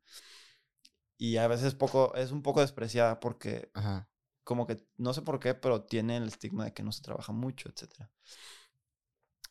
Y 1.17 1.37
a 1.37 1.47
veces 1.47 1.75
poco, 1.75 2.15
es 2.15 2.31
un 2.31 2.41
poco 2.41 2.61
despreciada 2.61 3.19
porque 3.19 3.71
Ajá 3.73 4.07
como 4.43 4.67
que 4.67 4.85
no 4.97 5.13
sé 5.13 5.21
por 5.21 5.39
qué, 5.39 5.53
pero 5.53 5.83
tiene 5.83 6.17
el 6.17 6.27
estigma 6.27 6.65
de 6.65 6.73
que 6.73 6.83
no 6.83 6.91
se 6.91 7.01
trabaja 7.01 7.31
mucho, 7.31 7.69
etc. 7.69 8.09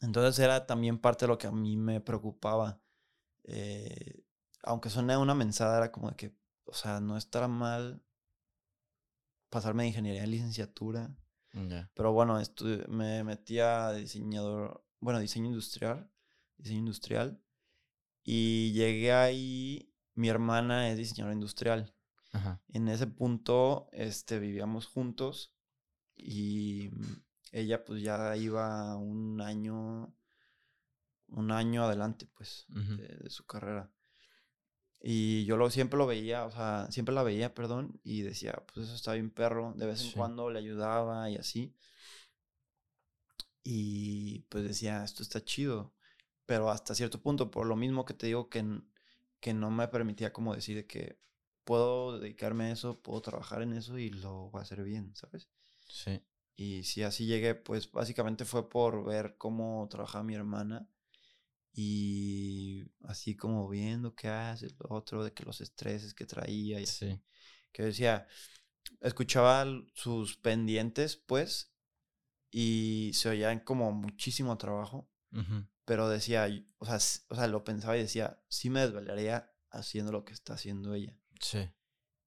Entonces 0.01 0.39
era 0.39 0.67
también 0.67 0.99
parte 0.99 1.25
de 1.25 1.29
lo 1.29 1.39
que 1.39 1.47
a 1.47 1.53
mí 1.53 1.77
me 1.77 2.01
preocupaba. 2.01 2.81
Eh, 3.45 4.23
aunque 4.63 4.91
suene 4.91 5.17
una 5.17 5.35
mensada, 5.35 5.79
era 5.79 5.93
como 5.93 6.11
de 6.11 6.17
que, 6.17 6.37
o 6.65 6.75
sea, 6.75 7.01
no 7.01 7.17
estará 7.17 7.49
mal 7.49 8.03
pasarme 9.49 9.85
de 9.85 9.89
ingeniería 9.89 10.25
en 10.25 10.31
licenciatura. 10.31 11.15
Pero 11.95 12.13
bueno, 12.13 12.41
me 12.89 13.25
metí 13.25 13.59
a 13.59 13.93
diseñador, 13.93 14.85
bueno, 15.01 15.19
diseño 15.19 15.47
industrial, 15.47 16.11
diseño 16.57 16.81
industrial. 16.81 17.43
Y 18.23 18.73
llegué 18.73 19.13
ahí, 19.13 19.93
mi 20.15 20.29
hermana 20.29 20.91
es 20.91 20.97
diseñadora 20.97 21.35
industrial. 21.35 21.95
En 22.69 22.89
ese 22.89 23.09
punto, 23.09 23.89
este, 23.93 24.39
vivíamos 24.39 24.87
juntos 24.87 25.53
y 26.17 26.91
ella 27.51 27.85
pues 27.85 28.03
ya 28.03 28.37
iba 28.37 28.97
un 28.97 29.41
año, 29.41 30.15
un 31.29 31.51
año 31.51 31.85
adelante 31.85 32.27
pues 32.27 32.67
de, 32.69 33.29
su 33.31 33.45
carrera. 33.47 33.91
Y 35.03 35.45
yo 35.47 35.57
lo, 35.57 35.71
siempre 35.71 35.99
lo 35.99 36.07
veía, 36.07 36.45
o 36.45 36.51
sea, 36.51 36.87
siempre 36.91 37.15
la 37.15 37.23
veía, 37.23 37.55
perdón, 37.55 37.99
y 38.05 38.21
decía, 38.21 38.63
pues 38.73 38.87
eso 38.87 38.95
está 38.95 39.15
bien 39.15 39.31
perro, 39.31 39.73
de 39.77 39.87
vez 39.87 40.05
en 40.05 40.13
cuando 40.13 40.51
le 40.51 40.59
ayudaba 40.59 41.31
y 41.31 41.37
así. 41.37 41.75
Y 43.63 44.41
pues 44.51 44.65
decía, 44.65 45.03
esto 45.03 45.23
está 45.23 45.43
chido, 45.43 45.95
pero 46.45 46.71
hasta 46.71 46.95
cierto 46.95 47.21
punto, 47.21 47.51
por 47.51 47.67
lo 47.67 47.77
mismo 47.77 48.05
que 48.05 48.15
te 48.15 48.27
digo 48.27 48.51
que, 48.51 48.83
que 49.41 49.55
no 49.55 49.71
me 49.71 49.89
permitía 49.89 50.33
como 50.33 50.55
decir 50.55 50.87
que 50.87 51.19
puedo 51.65 52.19
dedicarme 52.19 52.65
a 52.65 52.73
eso, 52.73 53.01
puedo 53.01 53.23
trabajar 53.23 53.63
en 53.63 53.73
eso 53.73 53.99
y 53.99 54.11
lo 54.11 54.51
voy 54.51 54.59
a 54.59 54.63
hacer 54.63 54.83
bien, 54.83 55.15
¿sabes? 55.15 55.49
Sí. 55.89 56.21
Y 56.57 56.83
si 56.83 57.03
así 57.05 57.25
llegué, 57.25 57.55
pues 57.55 57.91
básicamente 57.91 58.45
fue 58.45 58.69
por 58.69 59.05
ver 59.05 59.37
cómo 59.39 59.87
trabajaba 59.91 60.25
mi 60.25 60.35
hermana 60.35 60.87
y 61.73 62.85
así 63.03 63.37
como 63.37 63.69
viendo 63.69 64.15
qué 64.15 64.29
hace, 64.29 64.69
lo 64.79 64.97
otro, 64.97 65.25
de 65.25 65.33
que 65.33 65.45
los 65.45 65.61
estreses 65.61 66.15
que 66.15 66.27
traía 66.27 66.81
y 66.81 66.85
así. 66.85 67.23
Que 67.73 67.85
decía, 67.85 68.27
escuchaba 69.01 69.65
sus 69.95 70.37
pendientes, 70.37 71.17
pues, 71.17 71.73
y 72.51 73.13
se 73.15 73.29
oían 73.29 73.61
como 73.61 73.93
muchísimo 73.93 74.59
trabajo, 74.59 75.09
pero 75.85 76.09
decía, 76.09 76.49
o 76.79 76.87
sea, 76.87 76.97
o 77.29 77.35
sea, 77.35 77.47
lo 77.47 77.63
pensaba 77.65 77.97
y 77.97 78.01
decía, 78.01 78.43
sí 78.49 78.71
me 78.71 78.81
desvelaría 78.81 79.53
haciendo 79.71 80.11
lo 80.11 80.25
que 80.25 80.33
está 80.33 80.55
haciendo 80.55 80.95
ella. 80.95 81.17
Sí. 81.41 81.71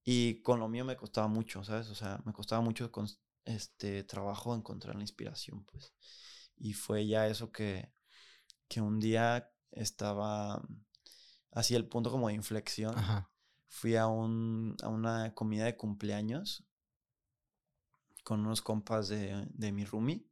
Y 0.05 0.41
con 0.41 0.59
lo 0.59 0.67
mío 0.67 0.85
me 0.85 0.97
costaba 0.97 1.27
mucho, 1.27 1.63
¿sabes? 1.63 1.89
O 1.89 1.95
sea, 1.95 2.21
me 2.25 2.33
costaba 2.33 2.61
mucho 2.61 2.91
con 2.91 3.07
este 3.45 4.03
trabajo 4.03 4.55
encontrar 4.55 4.95
la 4.95 5.01
inspiración, 5.01 5.65
pues. 5.65 5.93
Y 6.57 6.73
fue 6.73 7.05
ya 7.07 7.27
eso 7.27 7.51
que, 7.51 7.91
que 8.73 8.81
un 8.81 8.99
día 8.99 9.51
estaba 9.71 10.61
así 11.51 11.75
el 11.75 11.87
punto 11.87 12.09
como 12.09 12.27
de 12.29 12.33
inflexión. 12.33 12.95
Fui 13.67 13.95
a, 13.95 14.07
un, 14.07 14.75
a 14.81 14.87
una 14.87 15.33
comida 15.33 15.65
de 15.65 15.75
cumpleaños 15.75 16.63
con 18.23 18.39
unos 18.39 18.61
compas 18.61 19.09
de, 19.09 19.45
de 19.49 19.71
mi 19.71 19.85
roomie, 19.85 20.25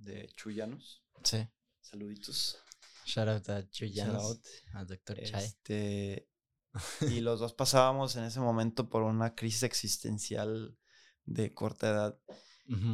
de 0.00 0.28
Chuyanos. 0.36 1.02
Sí. 1.22 1.46
Saluditos. 1.80 2.58
Shout 3.06 3.28
out 3.28 3.48
a 3.48 3.70
Chuyanos, 3.70 4.40
a 4.74 4.84
Dr. 4.84 5.22
Chai. 5.22 5.44
Este, 5.44 6.28
y 7.10 7.20
los 7.20 7.40
dos 7.40 7.54
pasábamos 7.54 8.16
en 8.16 8.24
ese 8.24 8.40
momento 8.40 8.90
por 8.90 9.02
una 9.02 9.34
crisis 9.34 9.62
existencial 9.62 10.76
de 11.24 11.54
corta 11.54 11.88
edad. 11.88 12.20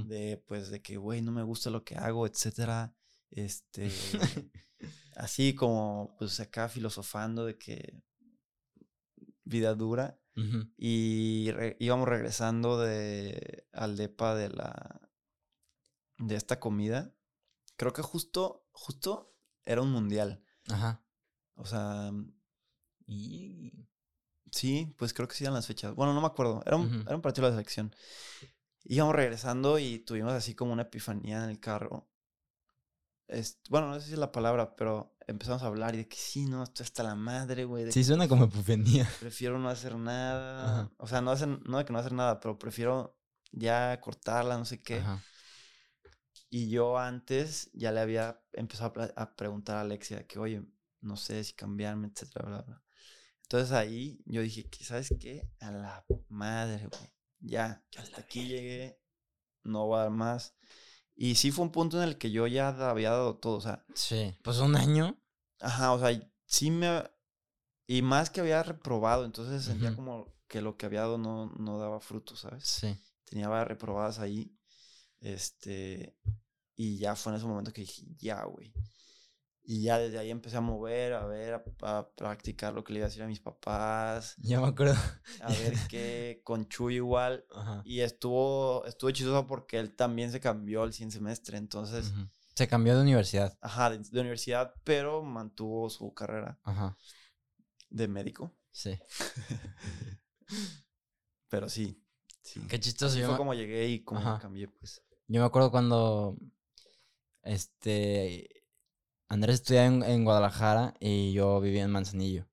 De 0.07 0.41
pues 0.47 0.71
de 0.71 0.83
que, 0.83 0.99
güey, 0.99 1.21
no 1.21 1.33
me 1.33 1.43
gusta 1.43 1.69
lo 1.69 1.83
que 1.83 1.97
hago, 1.97 2.29
etcétera. 2.29 2.95
Este. 3.31 3.91
así 5.17 5.55
como, 5.55 6.15
pues 6.19 6.41
acá 6.41 6.69
filosofando 6.69 7.47
de 7.47 7.59
que 7.59 8.03
vida 9.45 9.75
dura. 9.75 10.21
Y 10.77 11.49
íbamos 11.79 12.09
regresando 12.09 12.81
de, 12.81 13.69
al 13.73 13.97
depa 13.97 14.35
de 14.35 14.49
la. 14.49 15.01
de 16.19 16.35
esta 16.35 16.59
comida. 16.59 17.15
Creo 17.77 17.93
que 17.93 18.03
justo, 18.03 18.67
justo 18.73 19.37
era 19.65 19.81
un 19.81 19.93
mundial. 19.93 20.43
Ajá. 20.69 21.05
O 21.55 21.65
sea, 21.67 22.11
y... 23.07 23.87
Sí, 24.51 24.95
pues 24.99 25.13
creo 25.13 25.27
que 25.27 25.35
sí 25.35 25.45
eran 25.45 25.55
las 25.55 25.67
fechas. 25.67 25.95
Bueno, 25.95 26.15
no 26.15 26.21
me 26.21 26.29
acuerdo. 26.29 26.63
Era 26.65 26.77
un, 26.77 27.03
era 27.03 27.17
un 27.17 27.23
partido 27.23 27.47
de 27.47 27.51
la 27.51 27.57
selección. 27.57 27.95
Íbamos 28.85 29.15
regresando 29.15 29.79
y 29.81 29.99
tuvimos 29.99 30.33
así 30.33 30.55
como 30.55 30.73
una 30.73 30.83
epifanía 30.83 31.43
en 31.43 31.51
el 31.51 31.59
carro. 31.59 32.09
Bueno, 33.71 33.89
no 33.89 34.01
sé 34.01 34.07
si 34.07 34.13
es 34.13 34.19
la 34.19 34.33
palabra, 34.33 34.77
pero 34.77 35.17
empezamos 35.27 35.63
a 35.63 35.67
hablar 35.67 35.95
y 35.95 35.99
de 35.99 36.09
que 36.09 36.17
sí, 36.17 36.47
no, 36.47 36.63
esto 36.63 36.83
está 36.83 37.03
la 37.03 37.15
madre, 37.15 37.65
güey. 37.65 37.91
Sí, 37.91 38.05
suena 38.05 38.29
como 38.29 38.45
epifanía. 38.45 39.09
Prefiero 39.21 39.59
no 39.59 39.69
hacer 39.69 39.97
nada. 39.97 40.91
O 40.99 41.07
sea, 41.07 41.21
no, 41.21 41.31
hacer, 41.31 41.49
no 41.49 41.79
de 41.79 41.85
que 41.85 41.93
no 41.93 41.99
hacer 41.99 42.13
nada, 42.13 42.41
pero 42.41 42.59
prefiero 42.59 43.19
ya 43.53 44.01
cortarla, 44.01 44.59
no 44.59 44.65
sé 44.65 44.83
qué. 44.83 45.03
Y 46.51 46.69
yo 46.69 46.99
antes 46.99 47.71
ya 47.73 47.91
le 47.91 48.01
había 48.01 48.41
empezado 48.53 48.93
a, 49.17 49.35
preguntar 49.35 49.77
a 49.77 49.81
Alexia 49.81 50.27
que, 50.27 50.39
oye, 50.39 50.63
no 51.01 51.17
sé 51.17 51.43
si 51.43 51.55
cambiarme, 51.55 52.09
etcétera, 52.09 52.47
bla, 52.49 52.63
bla. 52.63 52.83
Entonces 53.43 53.73
ahí 53.73 54.23
yo 54.25 54.41
dije, 54.41 54.69
¿sabes 54.81 55.15
qué? 55.19 55.49
A 55.61 55.71
la 55.71 56.07
madre, 56.29 56.87
güey. 56.87 57.13
Ya, 57.41 57.85
hasta 57.99 58.23
aquí 58.23 58.47
llegué, 58.47 58.99
no 59.65 59.89
va 59.89 60.01
a 60.01 60.03
dar 60.05 60.11
más. 60.13 60.57
Y 61.17 61.37
sí 61.37 61.51
fue 61.51 61.65
un 61.65 61.73
punto 61.73 62.03
en 62.03 62.09
el 62.09 62.19
que 62.19 62.31
yo 62.31 62.47
ya 62.47 62.69
había 62.91 63.11
dado 63.11 63.37
todo, 63.37 63.57
o 63.57 63.61
sea. 63.61 63.85
Sí, 63.95 64.35
pues 64.43 64.59
un 64.59 64.77
año. 64.77 65.17
Ajá, 65.61 65.93
o 65.93 66.01
sea, 66.01 66.21
sí 66.45 66.71
me... 66.71 67.05
Y 67.87 68.03
más 68.03 68.31
que 68.31 68.41
había 68.41 68.63
reprobado, 68.63 69.25
entonces 69.25 69.65
sentía 69.65 69.95
como 69.95 70.35
que 70.49 70.63
lo 70.63 70.77
que 70.77 70.87
había 70.87 71.01
dado 71.01 71.19
no, 71.19 71.53
no 71.59 71.79
daba 71.79 72.01
fruto, 72.01 72.35
¿sabes? 72.35 72.65
Sí. 72.65 72.97
Tenía 73.25 73.49
varias 73.49 73.69
reprobadas 73.69 74.19
ahí. 74.19 74.57
Este... 75.21 76.17
Y 76.77 76.99
ya 76.99 77.15
fue 77.15 77.33
en 77.33 77.39
ese 77.39 77.47
momento 77.47 77.73
que 77.73 77.83
dije, 77.83 78.03
ya, 78.19 78.43
güey. 78.45 78.73
Y 79.67 79.83
ya 79.83 79.99
desde 79.99 80.19
ahí 80.19 80.31
empecé 80.31 80.59
a 80.59 80.61
mover, 80.61 81.15
a 81.15 81.25
ver, 81.25 81.65
a, 81.81 82.09
practicar 82.15 82.75
lo 82.75 82.85
que 82.85 82.93
le 82.93 82.99
iba 82.99 83.07
a 83.07 83.09
decir 83.09 83.23
a 83.23 83.27
mis 83.27 83.41
papás. 83.41 84.35
Ya 84.37 84.61
me 84.61 84.67
acuerdo. 84.67 84.95
A 85.41 85.49
ver 85.49 85.75
qué, 85.89 86.43
con 86.45 86.69
Chuy 86.69 86.97
igual. 86.97 87.47
Y 87.85 88.01
estuvo, 88.01 88.85
estuvo 88.85 89.11
chistoso 89.11 89.47
porque 89.47 89.79
él 89.79 89.97
también 89.97 90.31
se 90.31 90.39
cambió 90.39 90.83
al 90.83 90.93
100 90.93 91.13
semestre, 91.13 91.57
entonces... 91.57 92.13
Se 92.55 92.69
cambió 92.69 92.95
de 92.95 93.03
universidad. 93.03 93.57
Ajá, 93.63 93.91
de, 93.91 94.21
universidad, 94.21 94.75
pero 94.85 95.23
mantuvo 95.23 95.89
su 95.89 96.13
carrera. 96.13 96.61
Ajá. 96.63 96.97
De 97.89 98.07
médico. 98.07 98.55
Sí. 98.71 98.99
pero 101.49 101.71
sí, 101.71 102.05
sí. 102.43 102.61
Qué 102.69 102.79
chistoso. 102.79 103.19
fue 103.19 103.37
como 103.39 103.55
llegué 103.55 103.89
y 103.89 104.05
cómo 104.05 104.39
cambié, 104.39 104.69
pues. 104.69 105.03
Yo 105.27 105.41
me 105.41 105.47
acuerdo 105.47 105.71
cuando... 105.71 106.37
Este 107.43 108.64
Andrés 109.35 109.57
estudiaba 109.57 109.89
en, 110.09 110.25
Guadalajara 110.25 110.95
y 111.01 111.33
yo 111.33 111.61
vivía 111.61 111.83
en 111.83 111.91
Manzanillo. 111.91 112.47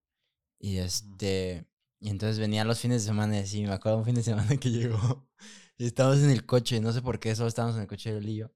Y 0.57 0.77
este. 0.77 1.67
Y 1.99 2.09
entonces 2.09 2.39
venían 2.39 2.67
los 2.67 2.79
fines 2.79 3.03
de 3.03 3.07
semana 3.07 3.37
y 3.37 3.41
así, 3.41 3.61
me 3.61 3.71
acuerdo 3.71 3.99
un 3.99 4.05
fin 4.05 4.15
de 4.15 4.23
semana 4.23 4.57
que 4.57 4.71
llegó. 4.71 5.29
Y 5.77 5.85
estábamos 5.85 6.23
en 6.23 6.31
el 6.31 6.43
coche, 6.43 6.79
no 6.79 6.91
sé 6.91 7.03
por 7.03 7.19
qué, 7.19 7.35
solo 7.35 7.49
estábamos 7.49 7.75
en 7.75 7.83
el 7.83 7.87
coche 7.87 8.11
de 8.11 8.21
Lillo. 8.21 8.51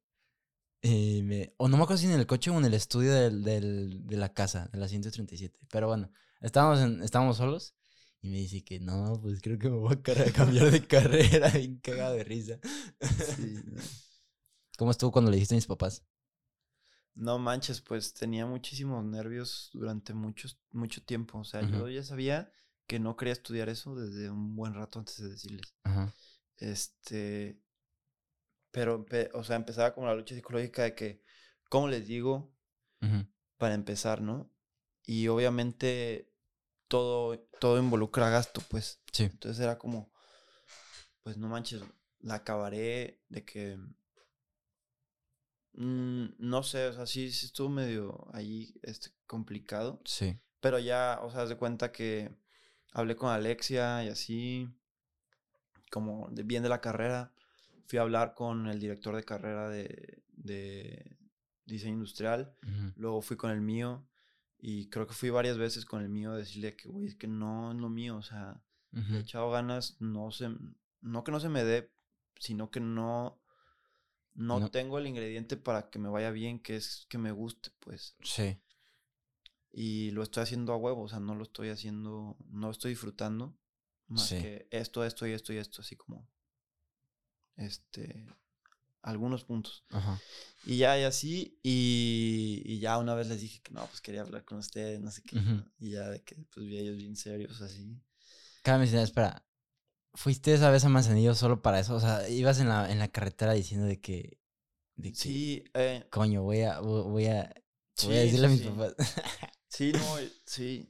Y 0.81 1.21
me, 1.21 1.53
o 1.57 1.67
no 1.67 1.77
me 1.77 1.83
acuerdo 1.83 2.01
si 2.01 2.07
en 2.07 2.19
el 2.19 2.25
coche 2.25 2.49
o 2.49 2.57
en 2.57 2.65
el 2.65 2.73
estudio 2.73 3.13
del, 3.13 3.43
del, 3.43 4.07
de 4.07 4.17
la 4.17 4.33
casa, 4.33 4.69
de 4.73 4.79
la 4.79 4.87
137. 4.87 5.59
Pero 5.69 5.87
bueno, 5.87 6.11
estábamos, 6.41 6.79
en, 6.79 7.03
estábamos 7.03 7.37
solos. 7.37 7.75
Y 8.23 8.29
me 8.29 8.37
dice 8.37 8.63
que 8.63 8.79
no, 8.79 9.19
pues 9.21 9.39
creo 9.39 9.59
que 9.59 9.69
me 9.69 9.77
voy 9.77 9.93
a 9.93 10.31
cambiar 10.33 10.71
de 10.71 10.81
carrera, 10.87 11.49
bien 11.49 11.77
cagado 11.77 12.15
de 12.15 12.23
risa. 12.23 12.59
Sí, 13.35 13.55
¿Cómo 14.79 14.89
estuvo 14.89 15.11
cuando 15.11 15.29
le 15.29 15.37
dijiste 15.37 15.53
a 15.53 15.57
mis 15.57 15.67
papás? 15.67 16.03
No 17.15 17.39
manches, 17.39 17.81
pues 17.81 18.13
tenía 18.13 18.45
muchísimos 18.45 19.03
nervios 19.03 19.69
durante 19.73 20.13
muchos, 20.13 20.59
mucho 20.71 21.01
tiempo. 21.01 21.39
O 21.39 21.45
sea, 21.45 21.61
yo 21.61 21.87
ya 21.87 22.03
sabía 22.03 22.51
que 22.87 22.99
no 22.99 23.15
quería 23.15 23.33
estudiar 23.33 23.69
eso 23.69 23.95
desde 23.95 24.29
un 24.29 24.55
buen 24.55 24.73
rato 24.73 24.99
antes 24.99 25.17
de 25.17 25.29
decirles. 25.29 25.73
Este, 26.57 27.61
pero, 28.71 29.05
o 29.33 29.43
sea, 29.43 29.55
empezaba 29.55 29.93
como 29.93 30.07
la 30.07 30.15
lucha 30.15 30.35
psicológica 30.35 30.83
de 30.83 30.93
que, 30.93 31.23
¿cómo 31.69 31.87
les 31.87 32.05
digo? 32.05 32.53
Para 33.57 33.75
empezar, 33.75 34.21
¿no? 34.21 34.51
Y 35.03 35.29
obviamente 35.29 36.33
todo, 36.89 37.39
todo 37.61 37.79
involucra 37.79 38.29
gasto, 38.29 38.61
pues. 38.69 39.01
Sí. 39.13 39.23
Entonces 39.23 39.63
era 39.63 39.77
como, 39.77 40.11
pues 41.23 41.37
no 41.37 41.47
manches, 41.47 41.81
la 42.19 42.35
acabaré 42.35 43.23
de 43.29 43.45
que 43.45 43.79
Mm, 45.75 46.27
no 46.37 46.63
sé, 46.63 46.87
o 46.87 46.93
sea, 46.93 47.05
sí, 47.05 47.25
estuvo 47.27 47.69
medio 47.69 48.27
ahí 48.33 48.73
este, 48.81 49.09
complicado. 49.27 50.01
Sí. 50.05 50.37
Pero 50.61 50.79
ya, 50.79 51.19
o 51.21 51.29
sea, 51.29 51.45
de 51.45 51.57
cuenta 51.57 51.91
que 51.91 52.31
hablé 52.91 53.15
con 53.15 53.29
Alexia 53.29 54.03
y 54.03 54.09
así, 54.09 54.69
como 55.91 56.29
de, 56.31 56.43
bien 56.43 56.63
de 56.63 56.69
la 56.69 56.81
carrera. 56.81 57.33
Fui 57.87 57.99
a 57.99 58.03
hablar 58.03 58.33
con 58.33 58.67
el 58.67 58.79
director 58.79 59.15
de 59.15 59.23
carrera 59.23 59.69
de, 59.69 60.23
de 60.31 61.17
diseño 61.65 61.93
industrial. 61.93 62.55
Luego 62.95 63.21
fui 63.21 63.37
con 63.37 63.51
el 63.51 63.61
mío. 63.61 64.07
Y 64.57 64.89
creo 64.89 65.05
que 65.05 65.13
fui 65.13 65.29
varias 65.29 65.57
veces 65.57 65.85
con 65.85 66.01
el 66.01 66.09
mío 66.09 66.31
a 66.31 66.37
decirle 66.37 66.75
que, 66.75 66.89
güey, 66.89 67.05
es 67.05 67.15
que 67.15 67.27
no 67.27 67.71
es 67.71 67.77
lo 67.77 67.89
mío. 67.89 68.17
O 68.17 68.23
sea, 68.23 68.59
he 68.93 69.19
echado 69.19 69.51
ganas, 69.51 69.97
no 69.99 70.31
se, 70.31 70.49
no 71.01 71.23
que 71.23 71.31
no 71.31 71.39
se 71.39 71.49
me 71.49 71.63
dé, 71.63 71.91
sino 72.39 72.71
que 72.71 72.79
no, 72.79 73.39
no, 74.35 74.69
tengo 74.69 74.99
el 74.99 75.07
ingrediente 75.07 75.57
para 75.57 75.89
que 75.89 75.97
me 75.97 76.09
vaya 76.09 76.29
bien, 76.31 76.59
que 76.59 76.75
es 76.75 77.05
que 77.09 77.17
me 77.17 77.31
guste, 77.31 77.71
pues. 77.79 78.15
Sí. 78.21 78.59
Y 79.71 80.11
lo 80.11 80.23
estoy 80.23 80.43
haciendo 80.43 80.73
a 80.73 80.77
huevo, 80.77 81.03
o 81.03 81.09
sea, 81.09 81.19
no 81.19 81.35
lo 81.35 81.43
estoy 81.43 81.69
haciendo, 81.69 82.37
no 82.49 82.69
estoy 82.69 82.91
disfrutando. 82.91 83.57
Más 84.07 84.29
que 84.29 84.67
esto, 84.69 85.03
esto 85.03 85.25
y 85.25 85.31
esto 85.31 85.51
y 85.51 85.57
esto, 85.57 85.81
así 85.81 85.95
como. 85.95 86.29
Este. 87.55 88.27
Algunos 89.01 89.45
puntos. 89.45 89.85
Ajá. 89.89 90.19
Y 90.65 90.77
ya, 90.77 90.99
y 90.99 91.03
así, 91.03 91.59
y, 91.63 92.79
ya 92.79 92.97
una 92.97 93.13
vez 93.15 93.27
les 93.27 93.39
dije 93.39 93.61
que 93.61 93.71
no, 93.71 93.85
pues 93.87 94.01
quería 94.01 94.21
hablar 94.21 94.45
con 94.45 94.57
ustedes, 94.57 94.99
no 94.99 95.11
sé 95.11 95.21
qué. 95.21 95.39
Y 95.79 95.91
ya 95.91 96.09
de 96.09 96.23
que, 96.23 96.35
pues 96.53 96.65
vi 96.65 96.77
a 96.77 96.81
ellos 96.81 96.97
bien 96.97 97.15
serios, 97.15 97.61
así. 97.61 98.01
Cada 98.63 98.79
mes, 98.79 98.93
espera, 98.93 99.45
¿Fuiste 100.15 100.53
esa 100.53 100.71
vez 100.71 100.85
a 100.85 100.89
Manzanillo 100.89 101.35
solo 101.35 101.61
para 101.61 101.79
eso? 101.79 101.93
O 101.95 101.99
sea, 101.99 102.27
ibas 102.29 102.59
en 102.59 102.69
la, 102.69 102.89
en 102.89 102.99
la 102.99 103.09
carretera 103.09 103.51
diciendo 103.51 103.85
de 103.85 103.99
que. 103.99 104.39
sí, 105.13 105.63
eh, 105.73 106.07
Coño, 106.09 106.41
voy 106.41 106.61
a, 106.61 106.79
voy 106.79 107.25
a, 107.27 107.53
voy 108.03 108.15
a 108.15 108.21
decirle 108.21 108.47
a 108.47 108.49
mis 108.49 108.61
papás. 108.61 108.95
sí, 109.67 109.91
no, 109.91 109.99
sí. 110.45 110.89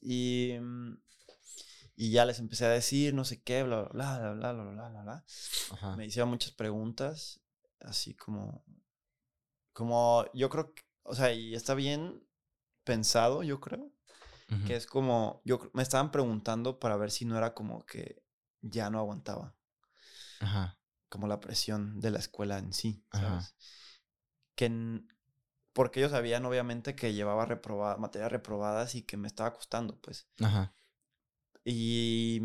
Y, 0.00 0.56
mm, 0.60 0.96
y 1.94 2.10
ya 2.10 2.24
les 2.24 2.40
empecé 2.40 2.64
a 2.64 2.70
decir, 2.70 3.14
no 3.14 3.24
sé 3.24 3.40
qué, 3.40 3.62
bla, 3.62 3.84
bla, 3.84 4.18
bla, 4.18 4.32
bla, 4.32 4.52
bla, 4.52 4.64
bla, 4.64 4.88
bla, 4.88 5.02
bla. 5.02 5.96
Me 5.96 6.06
hicieron 6.06 6.30
muchas 6.30 6.50
preguntas, 6.50 7.40
así 7.80 8.14
como. 8.14 8.64
Como, 9.72 10.26
yo 10.34 10.50
creo 10.50 10.74
que, 10.74 10.82
o 11.04 11.14
sea, 11.14 11.32
y 11.32 11.54
está 11.54 11.74
bien 11.74 12.26
pensado, 12.82 13.44
yo 13.44 13.60
creo 13.60 13.91
que 14.66 14.76
es 14.76 14.86
como, 14.86 15.40
yo 15.44 15.70
me 15.72 15.82
estaban 15.82 16.10
preguntando 16.10 16.78
para 16.78 16.96
ver 16.96 17.10
si 17.10 17.24
no 17.24 17.38
era 17.38 17.54
como 17.54 17.84
que 17.86 18.22
ya 18.60 18.90
no 18.90 18.98
aguantaba. 18.98 19.56
Ajá. 20.40 20.78
Como 21.08 21.26
la 21.26 21.40
presión 21.40 22.00
de 22.00 22.10
la 22.10 22.18
escuela 22.18 22.58
en 22.58 22.72
sí, 22.72 23.04
¿sabes? 23.12 23.54
Que 24.54 24.68
porque 25.72 26.00
ellos 26.00 26.12
sabían 26.12 26.44
obviamente 26.44 26.94
que 26.94 27.14
llevaba 27.14 27.46
reprobada, 27.46 27.96
materias 27.96 28.30
reprobadas 28.30 28.94
y 28.94 29.02
que 29.02 29.16
me 29.16 29.26
estaba 29.28 29.54
costando, 29.54 29.98
pues. 30.00 30.28
Ajá. 30.40 30.74
Y... 31.64 32.40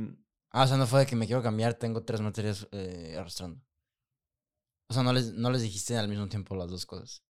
Ah, 0.51 0.63
o 0.63 0.67
sea, 0.67 0.77
no 0.77 0.87
fue 0.87 1.01
de 1.01 1.05
que 1.05 1.15
me 1.15 1.27
quiero 1.27 1.43
cambiar, 1.43 1.73
tengo 1.73 2.03
tres 2.03 2.21
materias 2.21 2.67
eh, 2.71 3.15
arrastrando. 3.19 3.61
O 4.87 4.93
sea, 4.93 5.03
no 5.03 5.11
les, 5.11 5.33
no 5.33 5.51
les 5.51 5.61
dijiste 5.61 5.97
al 5.97 6.07
mismo 6.07 6.29
tiempo 6.29 6.55
las 6.55 6.69
dos 6.69 6.85
cosas. 6.85 7.23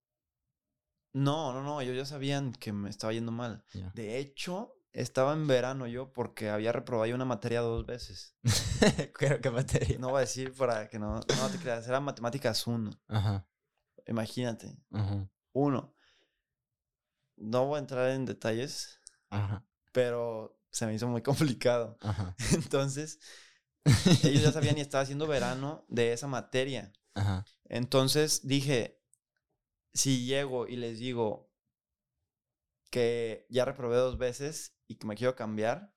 No, 1.17 1.51
no, 1.51 1.63
no, 1.63 1.81
ellos 1.81 1.97
ya 1.97 2.05
sabían 2.05 2.53
que 2.53 2.71
me 2.71 2.91
estaba 2.91 3.11
yendo 3.11 3.31
mal. 3.31 3.63
De 3.95 4.19
hecho, 4.19 4.75
estaba 4.93 5.33
en 5.33 5.47
verano 5.47 5.87
yo 5.87 6.13
porque 6.13 6.51
había 6.51 6.71
reprobado 6.71 7.15
una 7.15 7.25
materia 7.25 7.61
dos 7.61 7.87
veces. 7.87 8.35
¿Qué, 9.41 9.49
materia? 9.49 9.97
No 9.97 10.09
voy 10.09 10.17
a 10.17 10.21
decir 10.21 10.53
para 10.53 10.87
que 10.87 10.99
no, 10.99 11.15
no 11.15 11.49
te 11.51 11.57
creas, 11.57 11.87
era 11.87 11.99
matemáticas 11.99 12.67
1. 12.67 12.91
Ajá. 13.07 13.47
Imagínate. 14.05 14.77
Ajá. 14.91 15.27
Uno. 15.53 15.95
No 17.35 17.65
voy 17.65 17.77
a 17.77 17.79
entrar 17.79 18.11
en 18.11 18.25
detalles, 18.25 19.01
Ajá. 19.31 19.65
pero 19.91 20.61
se 20.69 20.85
me 20.85 20.93
hizo 20.93 21.07
muy 21.07 21.23
complicado. 21.23 21.97
Ajá. 22.01 22.35
Entonces, 22.53 23.19
ellos 24.23 24.43
ya 24.43 24.51
sabían 24.51 24.77
y 24.77 24.81
estaba 24.81 25.01
haciendo 25.01 25.25
verano 25.25 25.83
de 25.87 26.13
esa 26.13 26.27
materia. 26.27 26.93
Ajá. 27.15 27.43
Entonces 27.69 28.47
dije, 28.47 28.96
si 29.97 30.25
llego 30.25 30.67
y 30.67 30.75
les 30.75 30.99
digo 30.99 31.51
que 32.89 33.45
ya 33.49 33.65
reprobé 33.65 33.97
dos 33.97 34.17
veces 34.17 34.77
y 34.87 34.95
que 34.95 35.07
me 35.07 35.15
quiero 35.15 35.35
cambiar, 35.35 35.93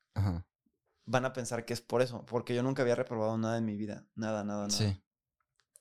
van 1.04 1.24
a 1.24 1.32
pensar 1.32 1.64
que 1.64 1.72
es 1.72 1.80
por 1.80 2.02
eso, 2.02 2.24
porque 2.26 2.54
yo 2.54 2.62
nunca 2.62 2.82
había 2.82 2.94
reprobado 2.94 3.36
nada 3.36 3.58
en 3.58 3.64
mi 3.64 3.76
vida, 3.76 4.06
nada, 4.14 4.44
nada, 4.44 4.66
nada. 4.66 4.70
Sí. 4.70 5.02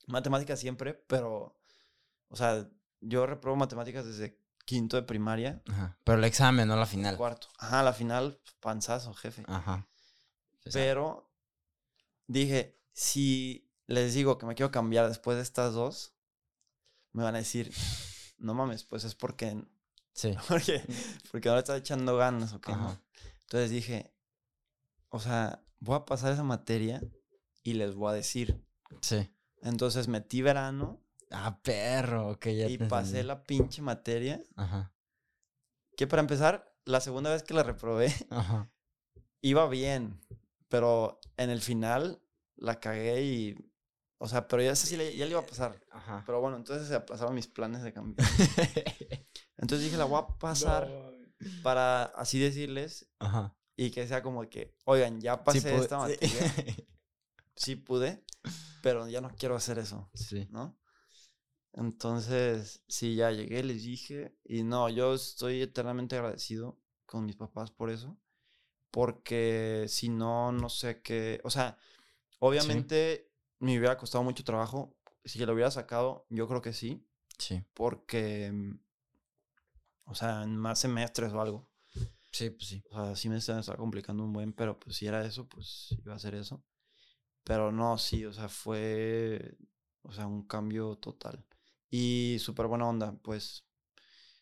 Matemáticas 0.08 0.60
siempre, 0.60 0.94
pero, 0.94 1.60
o 2.28 2.36
sea, 2.36 2.70
yo 3.00 3.26
reprobo 3.26 3.56
matemáticas 3.56 4.06
desde 4.06 4.40
quinto 4.66 4.98
de 4.98 5.04
primaria. 5.04 5.62
Ajá. 5.68 5.98
Pero 6.04 6.18
el 6.18 6.24
examen, 6.26 6.68
no 6.68 6.76
la 6.76 6.86
final. 6.86 7.18
Cuarto. 7.18 7.48
Ajá, 7.58 7.84
la 7.84 7.94
final, 7.94 8.42
panzazo, 8.60 9.14
jefe. 9.14 9.44
Ajá. 9.48 9.88
Pero 10.74 11.32
dije, 12.28 12.80
si 12.92 13.72
les 13.88 14.14
digo 14.14 14.38
que 14.38 14.46
me 14.46 14.56
quiero 14.56 14.72
cambiar 14.72 15.08
después 15.08 15.38
de 15.38 15.44
estas 15.44 15.74
dos, 15.74 16.16
me 17.14 17.24
van 17.24 17.36
a 17.36 17.40
decir, 17.40 17.72
no 18.40 18.54
mames, 18.54 18.84
pues 18.84 19.04
es 19.04 19.16
porque. 19.16 19.64
Sí. 20.14 20.34
Porque, 20.50 20.82
porque 21.32 21.50
le 21.50 21.60
estás 21.60 21.80
echando 21.80 22.18
ganas 22.18 22.52
o 22.54 22.60
qué, 22.60 22.74
¿no? 22.74 23.00
Entonces 23.42 23.70
dije, 23.70 24.12
o 25.10 25.20
sea, 25.20 25.64
voy 25.80 25.96
a 25.96 26.06
pasar 26.06 26.34
esa 26.34 26.44
materia 26.44 27.02
y 27.64 27.74
les 27.74 27.96
voy 27.96 28.12
a 28.12 28.16
decir. 28.16 28.62
Sí. 29.02 29.30
Entonces 29.62 30.08
metí 30.08 30.42
verano. 30.42 31.00
Ah, 31.32 31.60
perro, 31.62 32.32
ok, 32.32 32.48
ya 32.48 32.68
Y 32.68 32.78
pasé 32.80 33.24
la 33.24 33.44
pinche 33.44 33.82
materia. 33.82 34.42
Ajá. 34.56 34.92
Que 35.96 36.08
para 36.08 36.22
empezar, 36.22 36.76
la 36.86 37.02
segunda 37.02 37.30
vez 37.32 37.44
que 37.44 37.54
la 37.54 37.64
reprobé, 37.64 38.14
Ajá. 38.30 38.70
iba 39.42 39.70
bien. 39.70 40.20
Pero 40.68 41.20
en 41.38 41.50
el 41.50 41.62
final 41.62 42.22
la 42.56 42.80
cagué 42.80 43.24
y 43.24 43.69
o 44.22 44.28
sea, 44.28 44.48
pero 44.50 44.62
ya 44.62 44.76
sé 44.76 44.86
si 44.86 44.98
le, 44.98 45.16
ya 45.16 45.26
le 45.26 45.32
iba 45.32 45.40
a 45.40 45.46
pasar. 45.46 45.82
Ajá. 45.92 46.24
Pero 46.26 46.42
bueno, 46.42 46.58
entonces 46.58 46.90
se 46.90 46.96
aplazaron 46.96 47.34
mis 47.34 47.48
planes 47.48 47.84
de 47.84 47.94
cambio. 47.94 48.18
entonces 49.58 49.86
dije, 49.86 49.98
la 49.98 50.04
voy 50.04 50.22
a 50.22 50.38
pasar 50.38 50.90
para 51.64 52.04
así 52.04 52.38
decirles. 52.38 53.10
Ajá. 53.20 53.56
Y 53.78 53.92
que 53.92 54.06
sea 54.08 54.22
como 54.22 54.48
que, 54.50 54.76
oigan, 54.84 55.22
ya 55.22 55.42
pasé 55.44 55.76
esta 55.76 55.98
materia. 55.98 56.30
Sí. 57.56 57.76
pude, 57.76 58.24
pero 58.82 59.10
ya 59.10 59.20
no 59.20 59.30
quiero 59.36 59.54
hacer 59.54 59.80
eso. 59.80 60.10
Sí. 60.14 60.48
¿No? 60.50 60.80
Entonces, 61.74 62.84
sí, 62.88 63.16
ya 63.16 63.32
llegué, 63.32 63.64
les 63.64 63.84
dije. 63.84 64.38
Y 64.46 64.64
no, 64.64 64.88
yo 64.88 65.14
estoy 65.14 65.62
eternamente 65.62 66.16
agradecido 66.16 66.80
con 67.06 67.26
mis 67.26 67.36
papás 67.36 67.72
por 67.72 67.90
eso. 67.90 68.18
Porque 68.92 69.86
si 69.90 70.08
no, 70.08 70.54
no 70.54 70.70
sé 70.70 71.02
qué. 71.02 71.42
O 71.44 71.50
sea, 71.50 71.78
obviamente 72.40 73.29
me 73.60 73.78
hubiera 73.78 73.98
costado 73.98 74.24
mucho 74.24 74.44
trabajo. 74.44 74.96
Si 75.24 75.40
lo 75.40 75.54
hubiera 75.54 75.72
sacado, 75.72 76.26
yo 76.30 76.48
creo 76.48 76.62
que 76.62 76.74
sí. 76.74 77.06
Sí. 77.38 77.64
Porque, 77.74 78.52
mm, 78.52 78.80
o 80.06 80.16
sea, 80.16 80.44
en 80.44 80.58
más 80.58 80.80
semestres 80.80 81.32
o 81.34 81.42
algo. 81.42 81.70
Sí, 82.32 82.50
pues 82.50 82.68
sí. 82.68 82.84
O 82.92 82.96
sea, 82.96 83.16
sí 83.16 83.30
me 83.30 83.38
estaba 83.38 83.78
complicando 83.78 84.24
un 84.24 84.34
buen, 84.34 84.54
pero 84.54 84.80
pues 84.80 84.96
si 84.98 85.08
era 85.08 85.26
eso, 85.26 85.48
pues 85.48 85.96
iba 86.04 86.16
a 86.16 86.20
ser 86.20 86.36
eso. 86.36 86.64
Pero 87.44 87.72
no, 87.72 87.98
sí, 87.98 88.26
o 88.26 88.34
sea, 88.34 88.50
fue, 88.50 89.58
o 90.04 90.12
sea, 90.12 90.28
un 90.28 90.44
cambio 90.44 90.96
total. 90.98 91.46
Y 91.90 92.38
súper 92.40 92.68
buena 92.68 92.88
onda, 92.88 93.14
pues. 93.24 93.66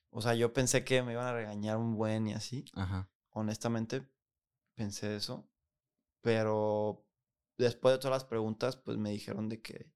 O 0.10 0.22
sea, 0.22 0.34
yo 0.36 0.54
pensé 0.54 0.84
que 0.84 1.04
me 1.04 1.14
iban 1.14 1.28
a 1.28 1.34
regañar 1.34 1.78
un 1.78 1.96
buen 1.96 2.28
y 2.28 2.34
así. 2.34 2.66
Ajá. 2.74 3.10
Honestamente, 3.32 4.08
pensé 4.76 5.16
eso. 5.16 5.48
Pero 6.22 7.07
después 7.58 7.94
de 7.94 8.00
todas 8.00 8.22
las 8.22 8.26
preguntas, 8.26 8.78
pues 8.78 8.98
me 8.98 9.12
dijeron 9.12 9.50
de 9.50 9.62
que, 9.62 9.92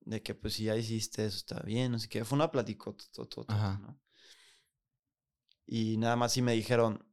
de 0.00 0.22
que 0.22 0.34
pues 0.34 0.54
si 0.54 0.64
ya 0.64 0.76
hiciste 0.76 1.24
eso 1.24 1.36
está 1.36 1.60
bien, 1.60 1.92
no 1.92 1.98
sé 1.98 2.08
qué. 2.08 2.24
Fue 2.24 2.36
una 2.36 2.50
plática, 2.50 2.94
¿no? 3.48 4.00
Y 5.66 5.96
nada 5.98 6.16
más 6.16 6.32
sí 6.32 6.42
me 6.42 6.52
dijeron 6.52 7.06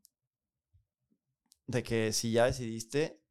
de 1.67 1.84
que 1.84 2.12
si 2.13 2.32
ya 2.32 2.46
decidiste, 2.46 3.22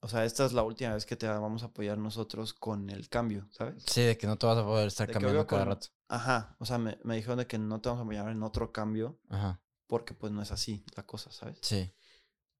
o 0.00 0.08
sea, 0.08 0.24
esta 0.24 0.46
es 0.46 0.52
la 0.52 0.62
última 0.62 0.94
vez 0.94 1.06
que 1.06 1.16
te 1.16 1.26
vamos 1.26 1.62
a 1.62 1.66
apoyar 1.66 1.98
nosotros 1.98 2.54
con 2.54 2.88
el 2.88 3.08
cambio, 3.08 3.48
¿sabes? 3.50 3.84
Sí, 3.86 4.02
de 4.02 4.16
que 4.16 4.26
no 4.26 4.36
te 4.38 4.46
vas 4.46 4.58
a 4.58 4.64
poder 4.64 4.88
estar 4.88 5.10
cambiando 5.10 5.46
cada 5.46 5.64
rato. 5.64 5.88
Ajá, 6.08 6.56
o 6.58 6.64
sea, 6.64 6.78
me, 6.78 6.98
me 7.04 7.16
dijeron 7.16 7.38
de 7.38 7.46
que 7.46 7.58
no 7.58 7.80
te 7.80 7.88
vamos 7.88 8.02
a 8.02 8.04
apoyar 8.04 8.28
en 8.28 8.42
otro 8.42 8.72
cambio. 8.72 9.20
Ajá. 9.28 9.60
Porque 9.86 10.14
pues 10.14 10.32
no 10.32 10.40
es 10.40 10.50
así 10.50 10.84
la 10.96 11.06
cosa, 11.06 11.30
¿sabes? 11.30 11.58
Sí. 11.62 11.92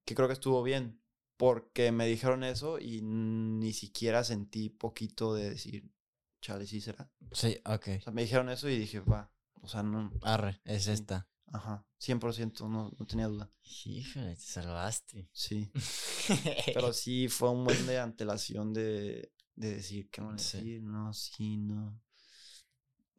Que 0.05 0.13
creo 0.15 0.27
que 0.27 0.33
estuvo 0.33 0.61
bien. 0.61 1.01
Porque 1.37 1.91
me 1.91 2.07
dijeron 2.07 2.43
eso 2.43 2.79
y 2.79 3.01
ni 3.01 3.73
siquiera 3.73 4.23
sentí 4.23 4.69
poquito 4.69 5.33
de 5.33 5.49
decir, 5.51 5.91
chale, 6.41 6.65
sí 6.65 6.79
será. 6.79 7.11
Sí, 7.31 7.57
ok. 7.65 7.87
O 7.99 8.01
sea, 8.01 8.13
me 8.13 8.21
dijeron 8.21 8.49
eso 8.49 8.69
y 8.69 8.77
dije, 8.77 8.99
va. 9.01 9.31
O 9.61 9.67
sea, 9.67 9.83
no. 9.83 10.11
Arre, 10.21 10.61
es 10.63 10.87
esta. 10.87 11.27
Ajá, 11.47 11.85
100%, 11.99 12.67
no, 12.67 12.91
no 12.97 13.05
tenía 13.05 13.27
duda. 13.27 13.51
Híjole, 13.85 14.35
te 14.35 14.41
salvaste. 14.41 15.29
Sí. 15.31 15.71
Pero 16.65 16.91
sí 16.93 17.27
fue 17.29 17.49
un 17.49 17.63
buen 17.63 17.85
de 17.85 17.99
antelación 17.99 18.73
de, 18.73 19.31
de 19.55 19.75
decir, 19.75 20.09
¿qué 20.09 20.21
van 20.21 20.31
a 20.31 20.37
decir? 20.37 20.81
No, 20.81 21.13
sí, 21.13 21.57
no. 21.57 22.01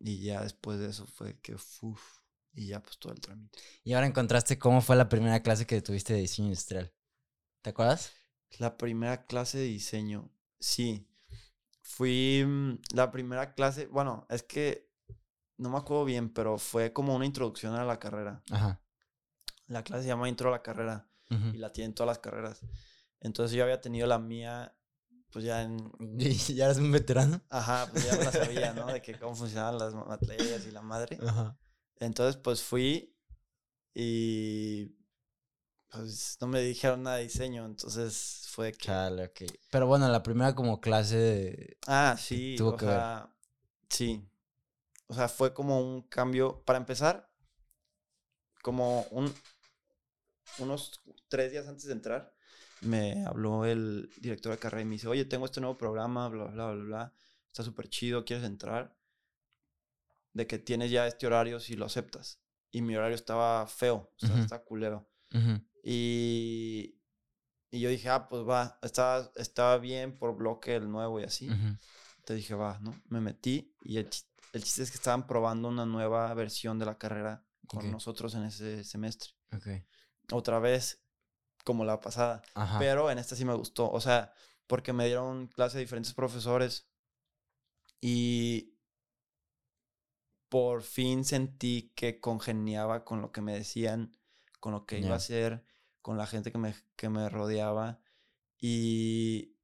Y 0.00 0.20
ya 0.20 0.42
después 0.42 0.78
de 0.78 0.88
eso 0.88 1.06
fue 1.06 1.38
que, 1.40 1.54
uff, 1.54 2.18
y 2.52 2.68
ya 2.68 2.82
pues 2.82 2.98
todo 2.98 3.12
el 3.12 3.20
trámite. 3.20 3.58
Y 3.84 3.92
ahora 3.92 4.06
encontraste 4.06 4.58
cómo 4.58 4.80
fue 4.80 4.96
la 4.96 5.08
primera 5.08 5.42
clase 5.42 5.66
que 5.66 5.80
tuviste 5.80 6.14
de 6.14 6.20
diseño 6.20 6.48
industrial. 6.48 6.92
¿Te 7.66 7.70
acuerdas? 7.70 8.12
La 8.60 8.76
primera 8.76 9.26
clase 9.26 9.58
de 9.58 9.64
diseño, 9.64 10.30
sí. 10.60 11.04
Fui 11.82 12.44
mm, 12.46 12.78
la 12.94 13.10
primera 13.10 13.54
clase, 13.54 13.88
bueno, 13.88 14.24
es 14.30 14.44
que 14.44 14.88
no 15.56 15.70
me 15.70 15.78
acuerdo 15.78 16.04
bien, 16.04 16.32
pero 16.32 16.58
fue 16.58 16.92
como 16.92 17.16
una 17.16 17.26
introducción 17.26 17.74
a 17.74 17.84
la 17.84 17.98
carrera. 17.98 18.40
Ajá. 18.52 18.80
La 19.66 19.82
clase 19.82 20.04
se 20.04 20.08
llama 20.10 20.28
Intro 20.28 20.50
a 20.50 20.52
la 20.52 20.62
carrera 20.62 21.08
y 21.28 21.56
la 21.56 21.72
tienen 21.72 21.92
todas 21.92 22.06
las 22.06 22.20
carreras. 22.20 22.60
Entonces 23.18 23.56
yo 23.56 23.64
había 23.64 23.80
tenido 23.80 24.06
la 24.06 24.20
mía, 24.20 24.72
pues 25.32 25.44
ya 25.44 25.62
en... 25.62 25.90
¿Ya 26.54 26.66
eres 26.66 26.78
un 26.78 26.92
veterano? 26.92 27.42
Ajá, 27.50 27.88
pues 27.90 28.06
ya 28.06 28.14
la 28.14 28.30
sabía, 28.30 28.74
¿no? 28.74 28.86
De 28.86 29.02
que 29.02 29.18
cómo 29.18 29.34
funcionaban 29.34 29.76
las 29.76 29.92
materias 29.92 30.64
y 30.68 30.70
la 30.70 30.82
madre. 30.82 31.18
Ajá. 31.20 31.58
Entonces 31.96 32.36
pues 32.36 32.62
fui 32.62 33.12
y 33.92 34.95
pues 35.90 36.36
no 36.40 36.46
me 36.46 36.60
dijeron 36.60 37.02
nada 37.02 37.16
de 37.16 37.24
diseño, 37.24 37.64
entonces 37.64 38.46
fue 38.50 38.72
que... 38.72 38.86
Chale, 38.86 39.26
ok. 39.26 39.42
Pero 39.70 39.86
bueno, 39.86 40.08
la 40.08 40.22
primera 40.22 40.54
como 40.54 40.80
clase 40.80 41.16
de... 41.16 41.78
Ah, 41.86 42.16
sí, 42.18 42.54
tuvo 42.56 42.70
o 42.70 42.76
que 42.76 42.86
sea, 42.86 43.30
sí. 43.88 44.28
O 45.06 45.14
sea, 45.14 45.28
fue 45.28 45.54
como 45.54 45.80
un 45.80 46.02
cambio, 46.02 46.62
para 46.64 46.78
empezar, 46.78 47.30
como 48.62 49.02
un, 49.10 49.32
unos 50.58 51.00
tres 51.28 51.52
días 51.52 51.68
antes 51.68 51.84
de 51.84 51.92
entrar, 51.92 52.34
me 52.80 53.24
habló 53.24 53.64
el 53.64 54.10
director 54.20 54.52
de 54.52 54.58
carrera 54.58 54.82
y 54.82 54.86
me 54.86 54.92
dice, 54.92 55.08
oye, 55.08 55.24
tengo 55.24 55.46
este 55.46 55.60
nuevo 55.60 55.78
programa, 55.78 56.28
bla, 56.28 56.44
bla, 56.44 56.72
bla, 56.72 56.84
bla, 56.84 57.12
está 57.46 57.62
súper 57.62 57.88
chido, 57.88 58.24
¿quieres 58.24 58.44
entrar? 58.44 58.96
De 60.32 60.46
que 60.46 60.58
tienes 60.58 60.90
ya 60.90 61.06
este 61.06 61.26
horario 61.26 61.60
si 61.60 61.76
lo 61.76 61.86
aceptas. 61.86 62.40
Y 62.70 62.82
mi 62.82 62.96
horario 62.96 63.14
estaba 63.14 63.66
feo, 63.66 64.12
o 64.20 64.26
sea, 64.26 64.38
está 64.38 64.62
culero. 64.62 65.08
Y, 65.88 66.98
y 67.70 67.80
yo 67.80 67.90
dije, 67.90 68.08
ah, 68.08 68.28
pues 68.28 68.42
va, 68.42 68.78
estaba, 68.82 69.30
estaba 69.36 69.78
bien 69.78 70.18
por 70.18 70.36
bloque 70.36 70.74
el 70.74 70.90
nuevo 70.90 71.20
y 71.20 71.24
así. 71.24 71.48
Te 72.24 72.34
dije, 72.34 72.54
va, 72.54 72.78
¿no? 72.80 73.00
Me 73.08 73.20
metí 73.20 73.72
y 73.82 73.98
el, 73.98 74.10
el, 74.52 74.62
chiste 74.64 74.82
es 74.82 74.90
que 74.90 74.96
estaban 74.96 75.28
probando 75.28 75.68
una 75.68 75.86
nueva 75.86 76.32
versión 76.34 76.78
de 76.78 76.86
la 76.86 76.98
carrera 76.98 77.46
con 77.68 77.88
nosotros 77.90 78.34
en 78.34 78.44
ese 78.44 78.82
semestre. 78.82 79.30
Okay 79.52 79.86
otra 80.32 80.58
vez 80.58 81.02
como 81.64 81.84
la 81.84 82.00
pasada. 82.00 82.42
Pero 82.78 83.10
en 83.10 83.18
esta 83.18 83.36
sí 83.36 83.44
me 83.44 83.54
gustó. 83.54 83.90
O 83.90 84.00
sea, 84.00 84.32
porque 84.66 84.92
me 84.92 85.06
dieron 85.06 85.48
clase 85.48 85.78
de 85.78 85.84
diferentes 85.84 86.14
profesores 86.14 86.88
y 88.00 88.74
por 90.48 90.82
fin 90.82 91.24
sentí 91.24 91.92
que 91.94 92.20
congeniaba 92.20 93.04
con 93.04 93.20
lo 93.20 93.32
que 93.32 93.40
me 93.40 93.52
decían, 93.52 94.16
con 94.60 94.72
lo 94.72 94.86
que 94.86 94.98
iba 95.00 95.14
a 95.14 95.16
hacer, 95.16 95.64
con 96.06 96.16
la 96.16 96.28
gente 96.28 96.52
que 96.52 96.58
me, 96.58 96.72
que 96.94 97.08
me 97.08 97.28
rodeaba. 97.28 97.98
Y. 98.60 99.56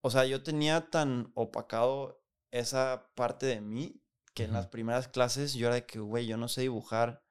O 0.00 0.10
sea, 0.10 0.24
yo 0.24 0.42
tenía 0.42 0.88
tan 0.88 1.30
opacado 1.34 2.24
esa 2.50 3.10
parte 3.14 3.44
de 3.44 3.60
mí 3.60 4.02
que 4.32 4.44
en 4.44 4.54
las 4.54 4.68
primeras 4.68 5.08
clases 5.08 5.52
yo 5.52 5.66
era 5.66 5.74
de 5.74 5.84
que, 5.84 5.98
güey, 5.98 6.26
yo 6.26 6.38
no 6.38 6.48
sé 6.48 6.62
dibujar 6.62 7.22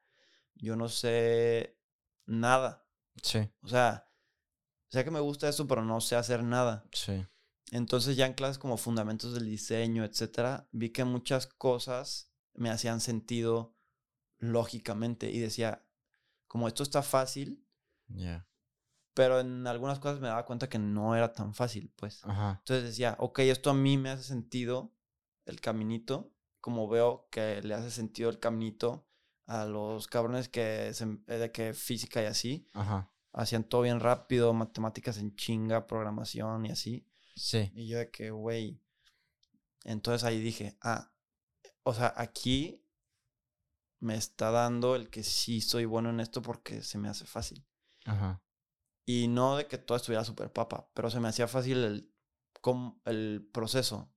yo 0.53 0.75
no 0.75 0.87
sé 0.87 1.79
nada. 2.27 2.85
Sí. 3.23 3.49
O 3.63 3.67
sea, 3.67 4.07
sé 4.89 5.03
que 5.03 5.09
me 5.09 5.19
gusta 5.19 5.49
esto, 5.49 5.67
pero 5.67 5.83
no 5.83 6.01
sé 6.01 6.15
hacer 6.15 6.43
nada. 6.43 6.85
Sí. 6.91 7.25
Entonces 7.71 8.17
ya 8.17 8.27
en 8.27 8.33
clases 8.33 8.59
como 8.59 8.77
fundamentos 8.77 9.33
del 9.33 9.45
diseño, 9.45 10.03
etcétera, 10.03 10.67
vi 10.71 10.91
que 10.91 11.05
muchas 11.05 11.47
cosas 11.47 12.31
me 12.53 12.69
hacían 12.69 13.01
sentido 13.01 13.75
lógicamente 14.37 15.31
y 15.31 15.39
decía, 15.39 15.88
como 16.49 16.67
esto 16.67 16.83
está 16.83 17.01
fácil, 17.01 17.65
Ya. 18.07 18.45
pero 19.13 19.39
en 19.39 19.65
algunas 19.67 19.99
cosas 19.99 20.19
me 20.19 20.27
daba 20.27 20.45
cuenta 20.45 20.67
que 20.67 20.79
no 20.79 21.15
era 21.15 21.31
tan 21.31 21.53
fácil, 21.53 21.89
pues. 21.95 22.25
Ajá. 22.25 22.57
Entonces 22.59 22.83
decía, 22.83 23.15
ok, 23.19 23.39
esto 23.39 23.69
a 23.69 23.73
mí 23.73 23.97
me 23.97 24.09
hace 24.09 24.23
sentido 24.23 24.91
el 25.45 25.61
caminito, 25.61 26.33
como 26.59 26.87
veo 26.89 27.27
que 27.31 27.61
le 27.61 27.73
hace 27.75 27.91
sentido 27.91 28.29
el 28.29 28.39
caminito 28.39 29.07
a 29.45 29.65
los 29.65 30.07
cabrones 30.07 30.49
que, 30.49 30.89
eh, 30.89 31.37
de 31.37 31.51
que 31.51 31.73
física 31.73 32.21
y 32.21 32.25
así. 32.25 32.67
Ajá. 32.73 33.09
Hacían 33.31 33.63
todo 33.63 33.81
bien 33.83 33.99
rápido, 33.99 34.51
matemáticas 34.53 35.17
en 35.19 35.35
chinga, 35.35 35.85
programación 35.87 36.65
y 36.65 36.71
así. 36.71 37.05
Sí. 37.35 37.71
Y 37.75 37.87
yo 37.87 37.99
de 37.99 38.09
que, 38.09 38.31
güey. 38.31 38.81
Entonces 39.85 40.23
ahí 40.23 40.39
dije, 40.41 40.77
ah, 40.81 41.11
o 41.83 41.93
sea, 41.93 42.13
aquí 42.17 42.83
me 43.99 44.15
está 44.15 44.51
dando 44.51 44.95
el 44.95 45.09
que 45.09 45.23
sí 45.23 45.61
soy 45.61 45.85
bueno 45.85 46.09
en 46.09 46.19
esto 46.19 46.41
porque 46.41 46.83
se 46.83 46.97
me 46.97 47.09
hace 47.09 47.25
fácil. 47.25 47.65
Ajá. 48.05 48.41
Y 49.05 49.27
no 49.27 49.57
de 49.57 49.67
que 49.67 49.77
todo 49.77 49.97
estuviera 49.97 50.23
súper 50.23 50.51
papa, 50.51 50.89
pero 50.93 51.09
se 51.09 51.19
me 51.19 51.27
hacía 51.27 51.47
fácil 51.47 51.83
el, 51.83 52.13
el 53.05 53.49
proceso 53.51 54.11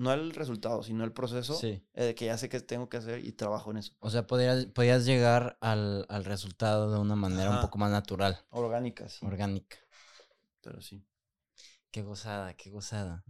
no 0.00 0.14
el 0.14 0.32
resultado, 0.32 0.82
sino 0.82 1.04
el 1.04 1.12
proceso 1.12 1.54
sí. 1.54 1.86
Eh, 1.92 2.14
que 2.14 2.24
ya 2.24 2.38
sé 2.38 2.48
que 2.48 2.58
tengo 2.60 2.88
que 2.88 2.96
hacer 2.96 3.22
y 3.22 3.32
trabajo 3.32 3.70
en 3.70 3.76
eso. 3.76 3.92
O 4.00 4.08
sea, 4.08 4.26
podías, 4.26 4.64
podías 4.66 5.04
llegar 5.04 5.58
al, 5.60 6.06
resultado 6.24 6.90
de 6.90 6.98
una 6.98 7.16
manera 7.16 7.50
un 7.50 7.60
poco 7.60 7.76
más 7.76 7.90
natural. 7.90 8.42
Orgánica, 8.48 9.10
sí. 9.10 9.26
Orgánica. 9.26 9.76
Pero 10.62 10.80
sí. 10.80 11.06
Qué 11.90 12.02
gozada, 12.02 12.54
qué 12.54 12.70
gozada. 12.70 13.24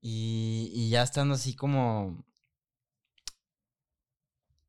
y, 0.00 0.70
y 0.72 0.88
ya 0.88 1.02
estando 1.02 1.34
así 1.34 1.56
como 1.56 2.24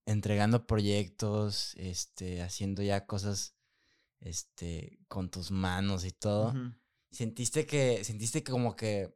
entregando 0.09 0.65
proyectos, 0.65 1.75
este, 1.75 2.41
haciendo 2.41 2.81
ya 2.81 3.05
cosas 3.05 3.55
este, 4.19 4.99
con 5.07 5.29
tus 5.29 5.51
manos 5.51 6.03
y 6.03 6.11
todo. 6.11 6.53
¿Sentiste 7.11 7.65
que, 7.65 8.03
sentiste 8.03 8.43
que 8.43 8.51
como 8.51 8.75
que 8.75 9.15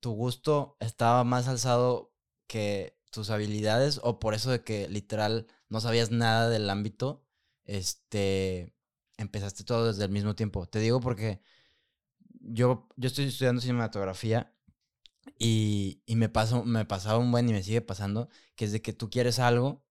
tu 0.00 0.12
gusto 0.12 0.76
estaba 0.80 1.22
más 1.22 1.46
alzado 1.46 2.12
que 2.48 2.98
tus 3.10 3.30
habilidades 3.30 4.00
o 4.02 4.18
por 4.18 4.34
eso 4.34 4.50
de 4.50 4.64
que 4.64 4.88
literal 4.88 5.46
no 5.68 5.80
sabías 5.80 6.10
nada 6.10 6.48
del 6.48 6.68
ámbito, 6.70 7.24
este, 7.64 8.74
empezaste 9.18 9.62
todo 9.62 9.86
desde 9.86 10.04
el 10.04 10.10
mismo 10.10 10.34
tiempo. 10.34 10.66
Te 10.66 10.80
digo 10.80 11.00
porque 11.00 11.40
yo, 12.40 12.88
yo 12.96 13.06
estoy 13.06 13.26
estudiando 13.26 13.60
cinematografía 13.60 14.52
y, 15.38 16.02
me, 16.08 16.28
pasó, 16.28 16.64
me 16.64 16.84
pasaba 16.84 17.18
un 17.18 17.30
buen 17.30 17.48
y 17.48 17.52
me 17.52 17.62
sigue 17.62 17.80
pasando, 17.80 18.28
que 18.56 18.64
es 18.64 18.72
de 18.72 18.82
que 18.82 18.92
tú 18.92 19.08
quieres 19.08 19.38
algo 19.38 19.84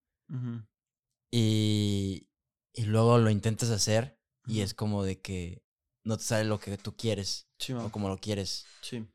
y, 1.30 2.28
y 2.74 2.84
luego 2.86 3.18
lo 3.18 3.30
intentas 3.30 3.70
hacer 3.70 4.20
y 4.46 4.62
es 4.62 4.74
como 4.74 5.04
de 5.04 5.22
que 5.22 5.64
no 6.04 6.18
te 6.18 6.24
sale 6.24 6.46
lo 6.46 6.60
que 6.60 6.78
tú 6.78 6.96
quieres 6.96 7.48
o 7.76 7.92
como 7.92 8.10
lo 8.10 8.18
quieres. 8.18 8.66
Sí. 8.82 9.08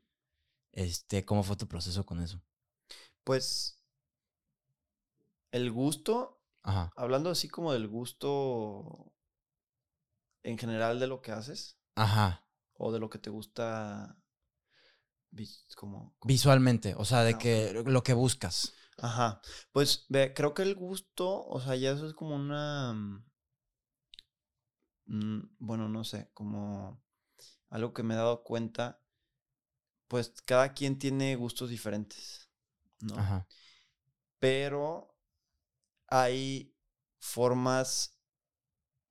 Este, 0.71 1.25
¿cómo 1.25 1.43
fue 1.43 1.57
tu 1.57 1.67
proceso 1.67 2.05
con 2.05 2.21
eso? 2.21 2.41
Pues 3.23 3.81
el 5.51 5.71
gusto, 5.71 6.41
Ajá. 6.63 6.91
hablando 6.95 7.29
así 7.29 7.49
como 7.49 7.73
del 7.73 7.87
gusto 7.87 9.11
en 10.43 10.57
general 10.57 10.99
de 10.99 11.07
lo 11.07 11.21
que 11.21 11.31
haces. 11.31 11.77
Ajá. 11.95 12.47
O 12.73 12.91
de 12.91 12.99
lo 12.99 13.09
que 13.09 13.17
te 13.17 13.29
gusta 13.29 14.17
como, 15.75 16.15
visualmente, 16.23 16.95
o 16.97 17.05
sea, 17.05 17.23
de 17.23 17.33
ah, 17.33 17.37
que 17.37 17.83
lo 17.85 18.03
que 18.03 18.13
buscas. 18.13 18.73
Ajá. 18.97 19.41
Pues 19.71 20.05
ve, 20.09 20.33
creo 20.33 20.53
que 20.53 20.63
el 20.63 20.75
gusto, 20.75 21.45
o 21.45 21.59
sea, 21.59 21.75
ya 21.75 21.91
eso 21.91 22.07
es 22.07 22.13
como 22.13 22.35
una 22.35 22.93
mm, 25.05 25.39
bueno, 25.59 25.87
no 25.89 26.03
sé, 26.03 26.29
como 26.33 27.01
algo 27.69 27.93
que 27.93 28.03
me 28.03 28.13
he 28.13 28.17
dado 28.17 28.43
cuenta 28.43 29.01
pues 30.07 30.33
cada 30.45 30.73
quien 30.73 30.97
tiene 30.97 31.35
gustos 31.35 31.69
diferentes, 31.69 32.49
¿no? 33.01 33.17
Ajá. 33.17 33.47
Pero 34.39 35.15
hay 36.07 36.73
formas 37.19 38.17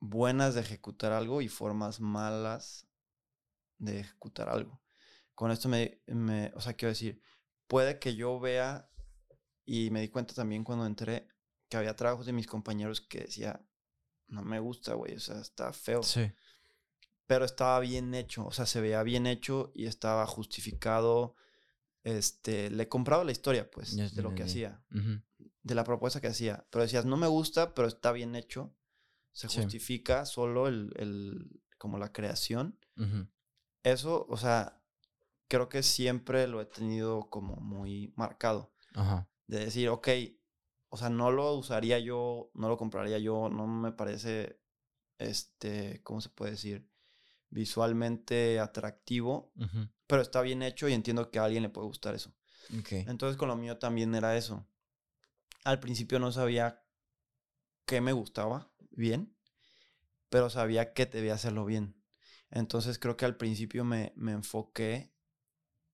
buenas 0.01 0.55
de 0.55 0.63
ejecutar 0.63 1.13
algo 1.13 1.43
y 1.43 1.49
formas 1.49 2.01
malas 2.01 2.87
de 3.79 4.01
ejecutar 4.01 4.49
algo. 4.49 4.81
Con 5.35 5.51
esto 5.51 5.69
me, 5.69 6.01
me, 6.07 6.51
o 6.55 6.61
sea, 6.61 6.75
quiero 6.75 6.91
decir, 6.91 7.21
puede 7.67 7.99
que 7.99 8.17
yo 8.17 8.41
vea 8.41 8.91
Y 9.67 9.91
me 9.91 10.01
di 10.01 10.09
cuenta 10.09 10.33
también 10.33 10.65
cuando 10.65 10.87
entré 10.87 11.29
que 11.69 11.77
había 11.77 11.97
trabajos 11.97 12.25
de 12.25 12.33
mis 12.33 12.47
compañeros 12.47 13.01
que 13.01 13.23
decía, 13.23 13.61
no 14.29 14.43
me 14.43 14.61
gusta, 14.61 14.95
güey, 14.95 15.17
o 15.17 15.21
sea, 15.21 15.41
está 15.41 15.73
feo. 15.73 16.03
Sí. 16.03 16.31
Pero 17.27 17.45
estaba 17.45 17.81
bien 17.81 18.15
hecho, 18.15 18.47
o 18.47 18.53
sea, 18.53 18.67
se 18.67 18.81
veía 18.81 19.03
bien 19.03 19.27
hecho 19.27 19.73
y 19.75 19.87
estaba 19.87 20.25
justificado. 20.27 21.35
Este, 22.05 22.71
le 22.71 22.89
compraba 22.89 23.25
la 23.25 23.33
historia, 23.33 23.69
pues, 23.69 23.97
de 23.97 24.23
lo 24.23 24.33
que 24.33 24.45
hacía, 24.45 24.81
de 24.91 25.75
la 25.75 25.83
propuesta 25.83 26.21
que 26.21 26.29
hacía. 26.29 26.65
Pero 26.71 26.83
decías, 26.85 27.05
no 27.05 27.17
me 27.17 27.27
gusta, 27.27 27.75
pero 27.75 27.89
está 27.89 28.13
bien 28.13 28.37
hecho. 28.37 28.73
Se 29.33 29.49
justifica 29.49 30.25
solo 30.25 30.69
el, 30.69 30.93
el, 30.97 31.61
como 31.79 31.99
la 31.99 32.13
creación. 32.13 32.79
Eso, 33.83 34.25
o 34.29 34.37
sea, 34.37 34.81
creo 35.49 35.69
que 35.69 35.83
siempre 35.83 36.47
lo 36.47 36.61
he 36.61 36.67
tenido 36.67 37.29
como 37.29 37.57
muy 37.57 38.13
marcado. 38.17 38.73
Ajá. 38.95 39.29
De 39.47 39.61
decir, 39.61 39.89
ok, 39.89 40.09
o 40.89 40.97
sea, 40.97 41.11
no 41.11 41.31
lo 41.31 41.55
usaría 41.55 41.99
yo, 41.99 42.51
no 42.55 42.69
lo 42.69 42.77
compraría 42.77 43.19
yo, 43.19 43.49
no 43.49 43.67
me 43.67 43.93
parece, 43.93 44.61
este, 45.19 46.03
¿cómo 46.03 46.21
se 46.21 46.31
puede 46.31 46.53
decir? 46.53 46.91
Visualmente 47.49 48.59
atractivo, 48.59 49.53
pero 50.07 50.23
está 50.23 50.43
bien 50.43 50.63
hecho 50.63 50.89
y 50.89 50.93
entiendo 50.93 51.31
que 51.31 51.39
a 51.39 51.45
alguien 51.45 51.63
le 51.63 51.69
puede 51.69 51.87
gustar 51.87 52.15
eso. 52.15 52.35
Entonces 52.91 53.37
con 53.37 53.49
lo 53.49 53.57
mío 53.57 53.79
también 53.79 54.15
era 54.15 54.37
eso. 54.37 54.67
Al 55.65 55.81
principio 55.81 56.19
no 56.19 56.33
sabía 56.33 56.85
qué 57.85 58.01
me 58.01 58.13
gustaba 58.13 58.73
bien, 58.91 59.37
pero 60.29 60.51
sabía 60.51 60.93
que 60.93 61.07
debía 61.07 61.35
hacerlo 61.35 61.65
bien. 61.65 62.03
Entonces 62.51 62.99
creo 62.99 63.17
que 63.17 63.25
al 63.25 63.37
principio 63.37 63.85
me, 63.85 64.13
me 64.17 64.33
enfoqué, 64.33 65.13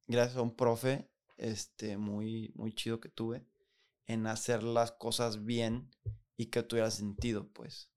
gracias 0.06 0.36
a 0.36 0.42
un 0.42 0.56
profe 0.56 1.11
este, 1.42 1.98
muy, 1.98 2.52
muy 2.54 2.72
chido 2.72 3.00
que 3.00 3.08
tuve, 3.08 3.44
en 4.06 4.26
hacer 4.28 4.62
las 4.62 4.92
cosas 4.92 5.44
bien 5.44 5.90
y 6.36 6.46
que 6.46 6.62
tuviera 6.62 6.90
sentido, 6.90 7.48
pues. 7.48 7.90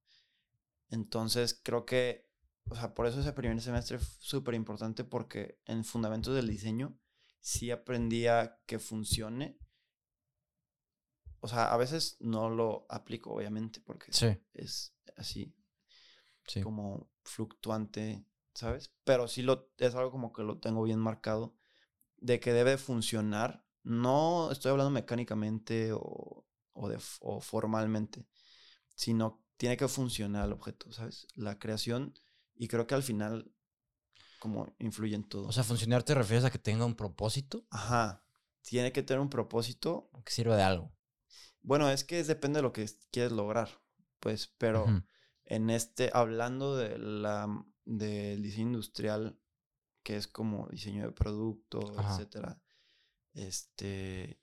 Entonces 0.90 1.60
creo 1.64 1.86
que, 1.86 2.28
o 2.70 2.76
sea, 2.76 2.96
por 2.96 3.06
eso 3.06 3.20
ese 3.20 3.34
primer 3.34 3.62
semestre 3.62 4.00
fue 4.00 4.08
súper 4.20 4.56
importante 4.56 5.04
porque 5.04 5.60
en 5.66 5.86
fundamentos 5.86 6.34
del 6.34 6.48
diseño 6.48 6.98
sí 7.40 7.70
aprendía 7.70 8.60
que 8.66 8.80
funcione. 8.80 9.60
O 11.40 11.48
sea, 11.48 11.72
a 11.72 11.78
veces 11.78 12.18
no 12.20 12.50
lo 12.50 12.88
aplico, 12.90 13.32
obviamente, 13.32 13.80
porque 13.80 14.12
es 14.54 14.96
así, 15.18 15.56
como 16.64 17.12
fluctuante, 17.24 18.26
¿sabes? 18.56 18.92
Pero 19.04 19.28
sí 19.28 19.44
lo, 19.44 19.70
es 19.78 19.94
algo 19.94 20.10
como 20.10 20.34
que 20.34 20.42
lo 20.42 20.58
tengo 20.58 20.82
bien 20.82 21.00
marcado, 21.00 21.56
de 22.26 22.40
que 22.40 22.54
debe 22.54 22.78
funcionar 22.78 23.64
no 23.84 24.52
estoy 24.52 24.72
hablando 24.72 24.90
mecánicamente 24.90 25.92
o, 25.94 26.44
de, 26.90 27.00
formalmente, 27.00 28.28
sino 28.96 29.46
tiene 29.58 29.78
que 29.78 29.88
funcionar 29.88 30.48
el 30.48 30.54
objeto, 30.54 30.92
¿sabes? 30.92 31.28
La 31.36 31.60
creación 31.60 32.16
y 32.56 32.68
creo 32.68 32.88
que 32.88 32.96
al 32.96 33.04
final 33.04 33.52
como 34.40 34.76
influye 34.80 35.16
en 35.16 35.24
todo. 35.24 35.48
O 35.48 35.52
sea, 35.52 35.64
funcionar 35.64 36.02
te 36.02 36.16
refieres 36.16 36.46
a 36.46 36.52
que 36.52 36.58
tenga 36.58 36.86
un 36.86 36.96
propósito. 36.96 37.68
Ajá, 37.70 38.26
tiene 38.62 38.92
que 38.92 39.04
tener 39.04 39.22
un 39.22 39.30
propósito. 39.30 40.10
Que 40.26 40.32
sirva 40.32 40.58
de 40.58 40.64
algo. 40.64 40.92
Bueno, 41.62 41.90
es 41.92 42.04
que 42.04 42.24
depende 42.24 42.58
de 42.58 42.64
lo 42.64 42.74
que 42.74 42.90
quieres 43.12 43.32
lograr, 43.32 43.70
pues, 44.20 44.54
pero 44.58 44.86
en 45.46 45.70
este, 45.70 46.10
hablando 46.14 46.76
de 46.76 46.98
la, 46.98 47.48
del 47.86 48.42
diseño 48.42 48.68
industrial, 48.68 49.40
que 50.06 50.16
es 50.16 50.28
como 50.28 50.68
diseño 50.70 51.04
de 51.04 51.12
producto, 51.12 51.80
etcétera, 52.00 52.62
este, 53.34 54.40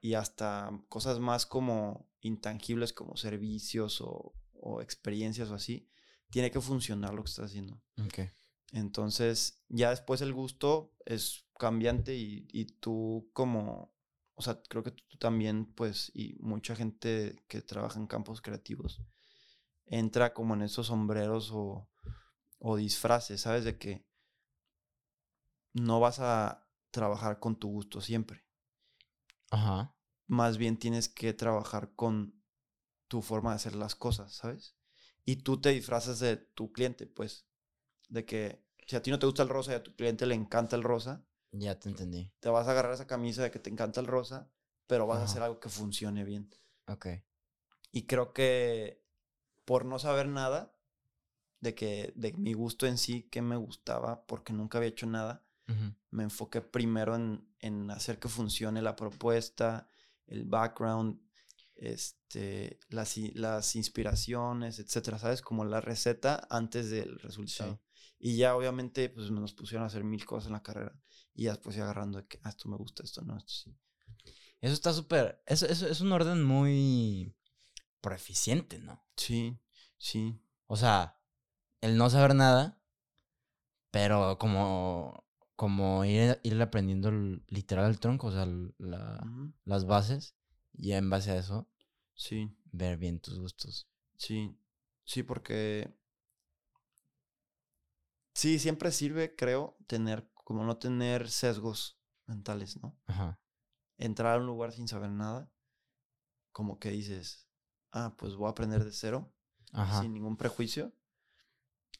y 0.00 0.14
hasta 0.14 0.70
cosas 0.88 1.18
más 1.18 1.44
como 1.44 2.08
intangibles 2.20 2.92
como 2.92 3.16
servicios 3.16 4.00
o, 4.00 4.32
experiencias 4.80 5.50
o 5.50 5.54
así, 5.54 5.88
tiene 6.30 6.50
que 6.50 6.60
funcionar 6.60 7.14
lo 7.14 7.22
que 7.22 7.30
estás 7.30 7.46
haciendo. 7.46 7.80
Entonces, 8.72 9.60
ya 9.68 9.90
después 9.90 10.20
el 10.22 10.32
gusto 10.32 10.92
es 11.04 11.46
cambiante 11.58 12.16
y, 12.16 12.46
y, 12.52 12.66
tú 12.66 13.30
como, 13.32 13.92
o 14.34 14.42
sea, 14.42 14.60
creo 14.68 14.82
que 14.82 14.92
tú 14.92 15.18
también, 15.18 15.66
pues, 15.74 16.12
y 16.14 16.36
mucha 16.40 16.76
gente 16.76 17.44
que 17.48 17.60
trabaja 17.60 17.98
en 17.98 18.06
campos 18.06 18.40
creativos, 18.40 19.02
entra 19.86 20.32
como 20.32 20.54
en 20.54 20.62
esos 20.62 20.88
sombreros 20.88 21.50
o, 21.52 21.88
o 22.58 22.76
disfraces, 22.76 23.40
¿sabes? 23.40 23.64
De 23.64 23.78
que 23.78 24.05
no 25.76 26.00
vas 26.00 26.20
a 26.20 26.66
trabajar 26.90 27.38
con 27.38 27.56
tu 27.56 27.68
gusto 27.68 28.00
siempre. 28.00 28.44
Ajá. 29.50 29.94
Más 30.26 30.56
bien 30.56 30.78
tienes 30.78 31.08
que 31.08 31.34
trabajar 31.34 31.94
con 31.94 32.42
tu 33.08 33.22
forma 33.22 33.50
de 33.50 33.56
hacer 33.56 33.76
las 33.76 33.94
cosas, 33.94 34.34
¿sabes? 34.34 34.76
Y 35.24 35.36
tú 35.36 35.60
te 35.60 35.70
disfrazas 35.70 36.18
de 36.18 36.36
tu 36.36 36.72
cliente, 36.72 37.06
pues. 37.06 37.46
De 38.08 38.24
que 38.24 38.64
si 38.86 38.96
a 38.96 39.02
ti 39.02 39.10
no 39.10 39.18
te 39.18 39.26
gusta 39.26 39.42
el 39.42 39.48
rosa 39.48 39.72
y 39.72 39.74
a 39.74 39.82
tu 39.82 39.94
cliente 39.94 40.26
le 40.26 40.34
encanta 40.34 40.76
el 40.76 40.82
rosa. 40.82 41.26
Ya 41.52 41.78
te 41.78 41.88
entendí. 41.88 42.32
Te 42.40 42.48
vas 42.48 42.66
a 42.66 42.70
agarrar 42.70 42.94
esa 42.94 43.06
camisa 43.06 43.42
de 43.42 43.50
que 43.50 43.58
te 43.58 43.70
encanta 43.70 44.00
el 44.00 44.06
rosa, 44.06 44.50
pero 44.86 45.06
vas 45.06 45.20
a 45.20 45.24
hacer 45.24 45.42
algo 45.42 45.60
que 45.60 45.68
funcione 45.68 46.24
bien. 46.24 46.50
Ok. 46.88 47.06
Y 47.92 48.06
creo 48.06 48.32
que 48.32 49.04
por 49.64 49.84
no 49.84 49.98
saber 49.98 50.28
nada 50.28 50.74
de 51.60 51.74
que 51.74 52.12
de 52.16 52.32
mi 52.32 52.52
gusto 52.52 52.86
en 52.86 52.98
sí, 52.98 53.28
que 53.30 53.42
me 53.42 53.56
gustaba, 53.56 54.24
porque 54.26 54.52
nunca 54.52 54.78
había 54.78 54.90
hecho 54.90 55.06
nada, 55.06 55.45
me 56.10 56.22
enfoqué 56.22 56.60
primero 56.60 57.16
en, 57.16 57.90
hacer 57.90 58.18
que 58.18 58.28
funcione 58.28 58.80
la 58.82 58.96
propuesta, 58.96 59.88
el 60.26 60.44
background, 60.44 61.20
este, 61.74 62.80
las, 62.88 63.16
las 63.34 63.76
inspiraciones, 63.76 64.78
etcétera, 64.78 65.18
¿sabes? 65.18 65.42
Como 65.42 65.64
la 65.64 65.80
receta 65.80 66.46
antes 66.50 66.90
del 66.90 67.18
resultado. 67.18 67.80
Y 68.18 68.36
ya 68.36 68.56
obviamente 68.56 69.10
pues 69.10 69.30
nos 69.30 69.52
pusieron 69.52 69.84
a 69.84 69.88
hacer 69.88 70.04
mil 70.04 70.24
cosas 70.24 70.46
en 70.46 70.54
la 70.54 70.62
carrera 70.62 70.98
y 71.34 71.44
ya 71.44 71.52
después 71.52 71.76
agarrando 71.76 72.18
de 72.18 72.26
que 72.26 72.40
ah, 72.42 72.48
esto 72.48 72.68
me 72.68 72.76
gusta, 72.76 73.02
esto 73.02 73.22
no, 73.22 73.36
esto 73.36 73.52
sí. 73.52 73.76
Eso 74.60 74.72
está 74.72 74.92
súper, 74.92 75.42
eso, 75.46 75.66
eso, 75.66 75.86
es 75.86 76.00
un 76.00 76.12
orden 76.12 76.42
muy 76.42 77.36
proeficiente, 78.00 78.78
¿no? 78.78 79.04
Sí, 79.16 79.60
sí. 79.98 80.40
O 80.66 80.76
sea, 80.76 81.20
el 81.82 81.98
no 81.98 82.08
saber 82.08 82.34
nada, 82.34 82.80
pero 83.90 84.38
como 84.38 85.25
como 85.56 86.04
ir, 86.04 86.38
ir 86.42 86.60
aprendiendo 86.60 87.10
literal 87.48 87.90
el 87.90 87.98
tronco, 87.98 88.28
o 88.28 88.32
sea, 88.32 88.46
las 89.64 89.86
bases, 89.86 90.36
y 90.74 90.92
en 90.92 91.08
base 91.10 91.30
a 91.32 91.36
eso, 91.36 91.68
sí. 92.14 92.54
ver 92.70 92.98
bien 92.98 93.18
tus 93.18 93.38
gustos. 93.38 93.88
Sí, 94.16 94.54
sí, 95.04 95.22
porque 95.22 95.92
sí, 98.34 98.58
siempre 98.58 98.92
sirve, 98.92 99.34
creo, 99.34 99.76
tener, 99.86 100.30
como 100.34 100.64
no 100.64 100.76
tener 100.76 101.30
sesgos 101.30 101.98
mentales, 102.26 102.80
¿no? 102.82 102.98
Ajá. 103.06 103.40
Entrar 103.96 104.36
a 104.36 104.40
un 104.40 104.46
lugar 104.46 104.72
sin 104.72 104.88
saber 104.88 105.10
nada, 105.10 105.50
como 106.52 106.78
que 106.78 106.90
dices, 106.90 107.48
ah, 107.92 108.14
pues 108.18 108.34
voy 108.34 108.48
a 108.48 108.50
aprender 108.50 108.84
de 108.84 108.92
cero, 108.92 109.32
sin 110.00 110.12
ningún 110.12 110.36
prejuicio. 110.36 110.92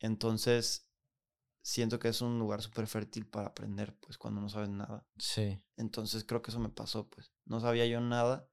Entonces, 0.01 0.86
siento 1.67 1.99
que 1.99 2.07
es 2.07 2.21
un 2.21 2.39
lugar 2.39 2.63
súper 2.63 2.87
fértil 2.87 3.27
para 3.27 3.49
aprender, 3.49 3.97
pues, 3.99 4.17
cuando 4.19 4.41
no 4.41 4.49
sabes 4.49 4.69
nada. 4.69 5.05
Sí. 5.19 5.61
Entonces 5.77 6.23
creo 6.23 6.41
que 6.41 6.53
eso 6.53 6.61
me 6.61 6.69
pasó, 6.69 7.09
pues. 7.11 7.33
No 7.45 7.59
sabía 7.59 7.85
yo 7.87 8.01
nada, 8.01 8.49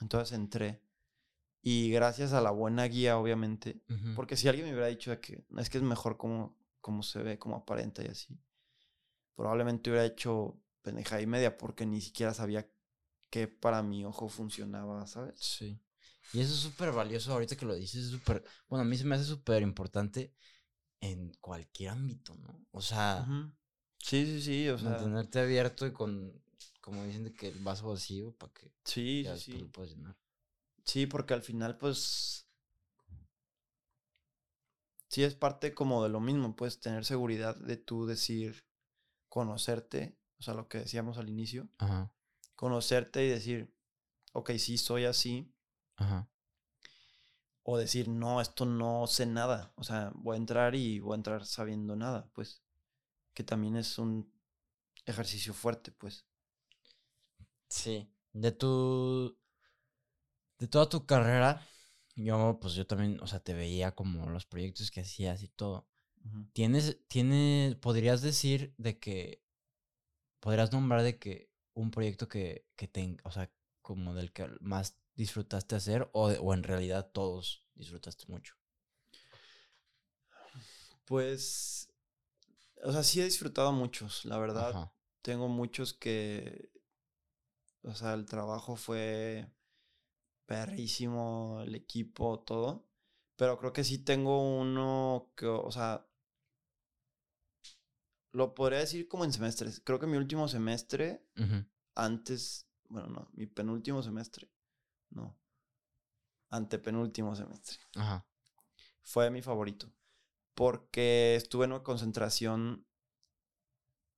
entonces 0.00 0.36
entré. 0.36 0.82
Y 1.62 1.92
gracias 1.92 2.32
a 2.32 2.40
la 2.40 2.50
buena 2.50 2.84
guía, 2.86 3.16
obviamente, 3.16 3.80
porque 4.16 4.36
si 4.36 4.48
alguien 4.48 4.66
me 4.66 4.72
hubiera 4.72 4.88
dicho 4.88 5.20
que 5.20 5.44
es 5.56 5.70
que 5.70 5.78
es 5.78 5.84
mejor 5.84 6.16
como, 6.16 6.58
como 6.80 7.04
se 7.04 7.22
ve, 7.22 7.38
como 7.38 7.54
aparenta 7.54 8.02
y 8.02 8.08
así, 8.08 8.40
probablemente 9.36 9.90
hubiera 9.90 10.06
hecho 10.06 10.60
pendeja 10.82 11.20
y 11.20 11.26
media 11.26 11.58
porque 11.58 11.86
ni 11.86 12.00
siquiera 12.00 12.34
sabía 12.34 12.68
que 13.30 13.46
para 13.46 13.82
mi 13.82 14.04
ojo 14.04 14.28
funcionaba, 14.28 15.06
¿sabes? 15.06 15.38
Sí. 15.38 15.80
Y 16.32 16.40
eso 16.40 16.54
es 16.54 16.60
súper 16.60 16.90
valioso 16.92 17.32
ahorita 17.32 17.56
que 17.56 17.66
lo 17.66 17.74
dices, 17.74 18.06
es 18.06 18.10
súper, 18.10 18.42
bueno, 18.68 18.82
a 18.82 18.84
mí 18.84 18.96
se 18.96 19.04
me 19.04 19.14
hace 19.14 19.24
súper 19.24 19.62
importante 19.62 20.34
en 21.00 21.32
cualquier 21.40 21.90
ámbito, 21.90 22.34
¿no? 22.36 22.66
O 22.72 22.80
sea, 22.80 23.26
sí, 23.98 24.24
sí, 24.26 24.42
sí, 24.42 24.68
o 24.68 24.78
sea, 24.78 24.90
mantenerte 24.90 25.40
abierto 25.40 25.86
y 25.86 25.92
con, 25.92 26.42
como 26.80 27.04
dicen, 27.04 27.24
de 27.24 27.32
que 27.32 27.48
el 27.48 27.58
vaso 27.60 27.88
vacío 27.88 28.32
para 28.32 28.52
que 28.52 28.72
sí, 28.84 29.24
sí, 29.24 29.38
sí. 29.38 29.70
lo 29.76 29.84
llenar. 29.84 30.16
Sí, 30.84 31.06
porque 31.06 31.34
al 31.34 31.42
final, 31.42 31.76
pues, 31.78 32.48
sí 35.08 35.22
es 35.22 35.34
parte 35.34 35.74
como 35.74 36.02
de 36.02 36.08
lo 36.08 36.20
mismo, 36.20 36.56
pues, 36.56 36.80
tener 36.80 37.04
seguridad 37.04 37.56
de 37.56 37.76
tú 37.76 38.06
decir, 38.06 38.64
conocerte, 39.28 40.18
o 40.38 40.42
sea, 40.42 40.54
lo 40.54 40.68
que 40.68 40.78
decíamos 40.78 41.18
al 41.18 41.28
inicio, 41.28 41.68
Ajá. 41.78 42.12
conocerte 42.56 43.24
y 43.24 43.28
decir, 43.28 43.74
ok, 44.32 44.52
sí, 44.58 44.78
soy 44.78 45.04
así, 45.04 45.52
Ajá 45.96 46.28
o 47.70 47.76
decir, 47.76 48.08
no, 48.08 48.40
esto 48.40 48.64
no 48.64 49.06
sé 49.06 49.26
nada. 49.26 49.74
O 49.76 49.84
sea, 49.84 50.10
voy 50.14 50.36
a 50.36 50.38
entrar 50.38 50.74
y 50.74 51.00
voy 51.00 51.12
a 51.12 51.16
entrar 51.16 51.44
sabiendo 51.44 51.96
nada, 51.96 52.30
pues. 52.32 52.62
Que 53.34 53.44
también 53.44 53.76
es 53.76 53.98
un 53.98 54.32
ejercicio 55.04 55.52
fuerte, 55.52 55.92
pues. 55.92 56.24
Sí. 57.68 58.10
De 58.32 58.52
tu. 58.52 59.36
De 60.58 60.66
toda 60.66 60.88
tu 60.88 61.04
carrera, 61.04 61.60
yo, 62.16 62.58
pues 62.58 62.72
yo 62.72 62.86
también, 62.86 63.20
o 63.20 63.26
sea, 63.26 63.40
te 63.40 63.52
veía 63.52 63.94
como 63.94 64.30
los 64.30 64.46
proyectos 64.46 64.90
que 64.90 65.02
hacías 65.02 65.42
y 65.42 65.48
todo. 65.48 65.86
¿Tienes, 66.54 67.06
tienes, 67.06 67.74
podrías 67.76 68.22
decir 68.22 68.74
de 68.78 68.98
que, 68.98 69.42
podrías 70.40 70.72
nombrar 70.72 71.02
de 71.02 71.18
que 71.18 71.50
un 71.74 71.90
proyecto 71.90 72.28
que, 72.28 72.66
que 72.76 72.88
te, 72.88 73.18
o 73.24 73.30
sea, 73.30 73.52
como 73.82 74.14
del 74.14 74.32
que 74.32 74.48
más 74.60 74.96
disfrutaste 75.18 75.74
hacer 75.74 76.08
o, 76.12 76.28
o 76.28 76.54
en 76.54 76.62
realidad 76.62 77.10
todos 77.12 77.64
disfrutaste 77.74 78.24
mucho? 78.28 78.54
Pues, 81.06 81.92
o 82.84 82.92
sea, 82.92 83.02
sí 83.02 83.20
he 83.20 83.24
disfrutado 83.24 83.72
muchos, 83.72 84.24
la 84.24 84.38
verdad. 84.38 84.92
Tengo 85.22 85.48
muchos 85.48 85.92
que, 85.92 86.70
o 87.82 87.94
sea, 87.94 88.14
el 88.14 88.26
trabajo 88.26 88.76
fue 88.76 89.50
perrísimo, 90.46 91.60
el 91.62 91.74
equipo, 91.74 92.40
todo. 92.40 92.86
Pero 93.36 93.58
creo 93.58 93.72
que 93.72 93.84
sí 93.84 93.98
tengo 93.98 94.58
uno 94.60 95.32
que, 95.36 95.46
o 95.46 95.70
sea, 95.70 96.06
lo 98.32 98.54
podría 98.54 98.80
decir 98.80 99.08
como 99.08 99.24
en 99.24 99.32
semestres. 99.32 99.80
Creo 99.80 99.98
que 99.98 100.06
mi 100.06 100.16
último 100.16 100.46
semestre, 100.46 101.24
antes, 101.94 102.68
bueno, 102.88 103.08
no, 103.08 103.30
mi 103.32 103.46
penúltimo 103.46 104.02
semestre, 104.02 104.48
no, 105.10 105.38
antepenúltimo 106.50 107.34
semestre. 107.34 107.78
Ajá. 107.96 108.26
Fue 109.02 109.30
mi 109.30 109.42
favorito 109.42 109.92
porque 110.58 111.36
estuve 111.36 111.66
en 111.66 111.72
una 111.72 111.84
concentración 111.84 112.84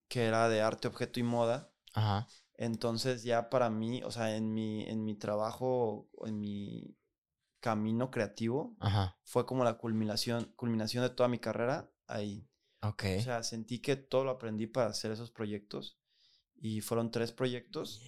que 0.08 0.24
era 0.24 0.48
de 0.48 0.62
arte, 0.62 0.88
objeto 0.88 1.20
y 1.20 1.22
moda. 1.22 1.70
Ajá. 1.92 2.26
Entonces 2.54 3.24
ya 3.24 3.50
para 3.50 3.68
mí, 3.68 4.02
o 4.04 4.10
sea, 4.10 4.34
en 4.34 4.54
mi, 4.54 4.84
en 4.84 5.04
mi 5.04 5.14
trabajo, 5.16 6.08
en 6.24 6.40
mi 6.40 6.96
camino 7.60 8.10
creativo, 8.10 8.74
fue 9.22 9.44
como 9.44 9.64
la 9.64 9.76
culminación, 9.76 10.50
culminación 10.56 11.02
de 11.02 11.10
toda 11.10 11.28
mi 11.28 11.38
carrera 11.38 11.92
ahí. 12.06 12.48
Ok. 12.80 13.04
O 13.18 13.20
sea, 13.20 13.42
sentí 13.42 13.80
que 13.80 13.96
todo 13.96 14.24
lo 14.24 14.30
aprendí 14.30 14.66
para 14.66 14.88
hacer 14.88 15.12
esos 15.12 15.30
proyectos. 15.30 15.98
Y 16.54 16.80
fueron 16.80 17.10
tres 17.10 17.32
proyectos 17.32 18.00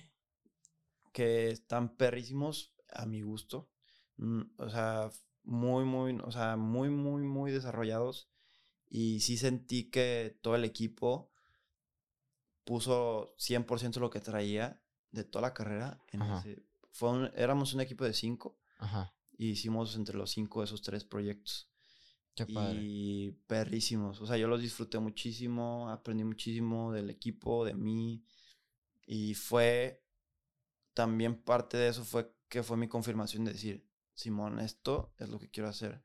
que 1.13 1.51
están 1.51 1.97
perrísimos 1.97 2.72
a 2.95 3.07
mi 3.07 3.23
gusto. 3.23 3.69
Mm, 4.17 4.43
o 4.57 4.71
sea, 4.71 5.11
muy, 5.45 5.85
muy, 5.85 6.19
o 6.23 6.31
sea, 6.31 6.57
muy, 6.57 6.91
muy, 6.91 7.23
muy 7.23 7.53
desarrollados. 7.53 8.29
Y 8.89 9.21
sí 9.21 9.37
sentí 9.37 9.91
que 9.91 10.39
todo 10.43 10.55
el 10.55 10.65
equipo 10.65 11.33
puso 12.65 13.35
100% 13.39 14.01
lo 14.01 14.11
que 14.11 14.21
traía 14.21 14.81
de 15.11 15.25
toda 15.25 15.43
la 15.43 15.55
carrera. 15.55 16.01
En 16.13 16.23
ese, 16.23 16.63
fue 16.91 17.33
éramos 17.37 17.73
un 17.75 17.81
equipo 17.81 18.05
de 18.05 18.13
cinco. 18.13 18.59
Ajá. 18.79 19.15
Y 19.37 19.51
hicimos 19.51 19.97
entre 19.97 20.17
los 20.17 20.31
cinco 20.31 20.63
esos 20.63 20.83
tres 20.83 21.05
proyectos. 21.05 21.71
Qué 22.35 22.47
padre. 22.47 22.81
Y 22.83 23.33
perrísimos. 23.47 24.21
O 24.21 24.27
sea, 24.27 24.37
yo 24.37 24.49
los 24.49 24.61
disfruté 24.61 24.99
muchísimo, 24.99 25.91
aprendí 25.91 26.25
muchísimo 26.25 26.93
del 26.93 27.11
equipo, 27.11 27.65
de 27.65 27.75
mí. 27.75 28.25
Y 29.07 29.35
fue 29.35 30.03
también 30.95 31.43
parte 31.43 31.77
de 31.77 31.89
eso 31.89 32.05
fue 32.05 32.33
que 32.53 32.63
fue 32.63 32.77
mi 32.77 32.87
confirmación 32.87 33.47
de 33.47 33.55
decir, 33.55 33.83
Simón, 34.13 34.61
esto 34.61 35.15
es 35.17 35.31
lo 35.31 35.39
que 35.39 35.49
quiero 35.49 35.71
hacer. 35.71 36.05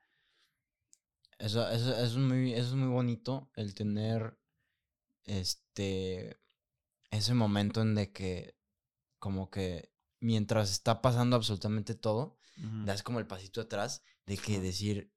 Eso, 1.40 1.70
eso, 1.70 1.94
es 1.94 2.16
muy, 2.16 2.54
eso 2.54 2.70
es 2.70 2.74
muy 2.76 2.88
bonito, 2.88 3.52
el 3.56 3.76
tener 3.76 4.40
este 5.26 6.40
ese 7.12 7.34
momento 7.34 7.82
en 7.82 7.96
de 7.96 8.14
que 8.14 8.56
como 9.20 9.50
que 9.50 9.92
mientras 10.22 10.72
está 10.72 11.02
pasando 11.02 11.36
absolutamente 11.36 11.96
todo, 11.96 12.40
das 12.86 13.04
como 13.04 13.20
el 13.20 13.28
pasito 13.28 13.60
atrás 13.60 14.02
de 14.26 14.38
que 14.38 14.62
decir, 14.62 15.12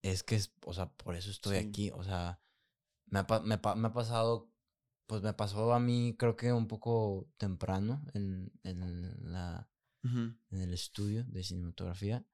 es 0.00 0.22
que, 0.22 0.36
es, 0.36 0.50
o 0.64 0.72
sea, 0.72 0.88
por 0.94 1.14
eso 1.14 1.30
estoy 1.30 1.58
aquí, 1.58 1.90
o 1.90 2.02
sea, 2.02 2.40
me 3.04 3.18
ha, 3.18 3.26
me, 3.44 3.58
me 3.76 3.88
ha, 3.88 3.92
pasado, 3.92 4.50
pues 5.06 5.20
me 5.20 5.34
pasó 5.34 5.74
a 5.74 5.78
mí 5.78 6.16
creo 6.18 6.36
que 6.36 6.54
un 6.54 6.68
poco 6.68 7.28
temprano 7.36 8.02
en, 8.14 8.50
en 8.62 9.30
la 9.30 9.68
en 10.02 10.38
el 10.50 10.72
estudio 10.72 11.24
de 11.24 11.42
cinematografía. 11.42 12.24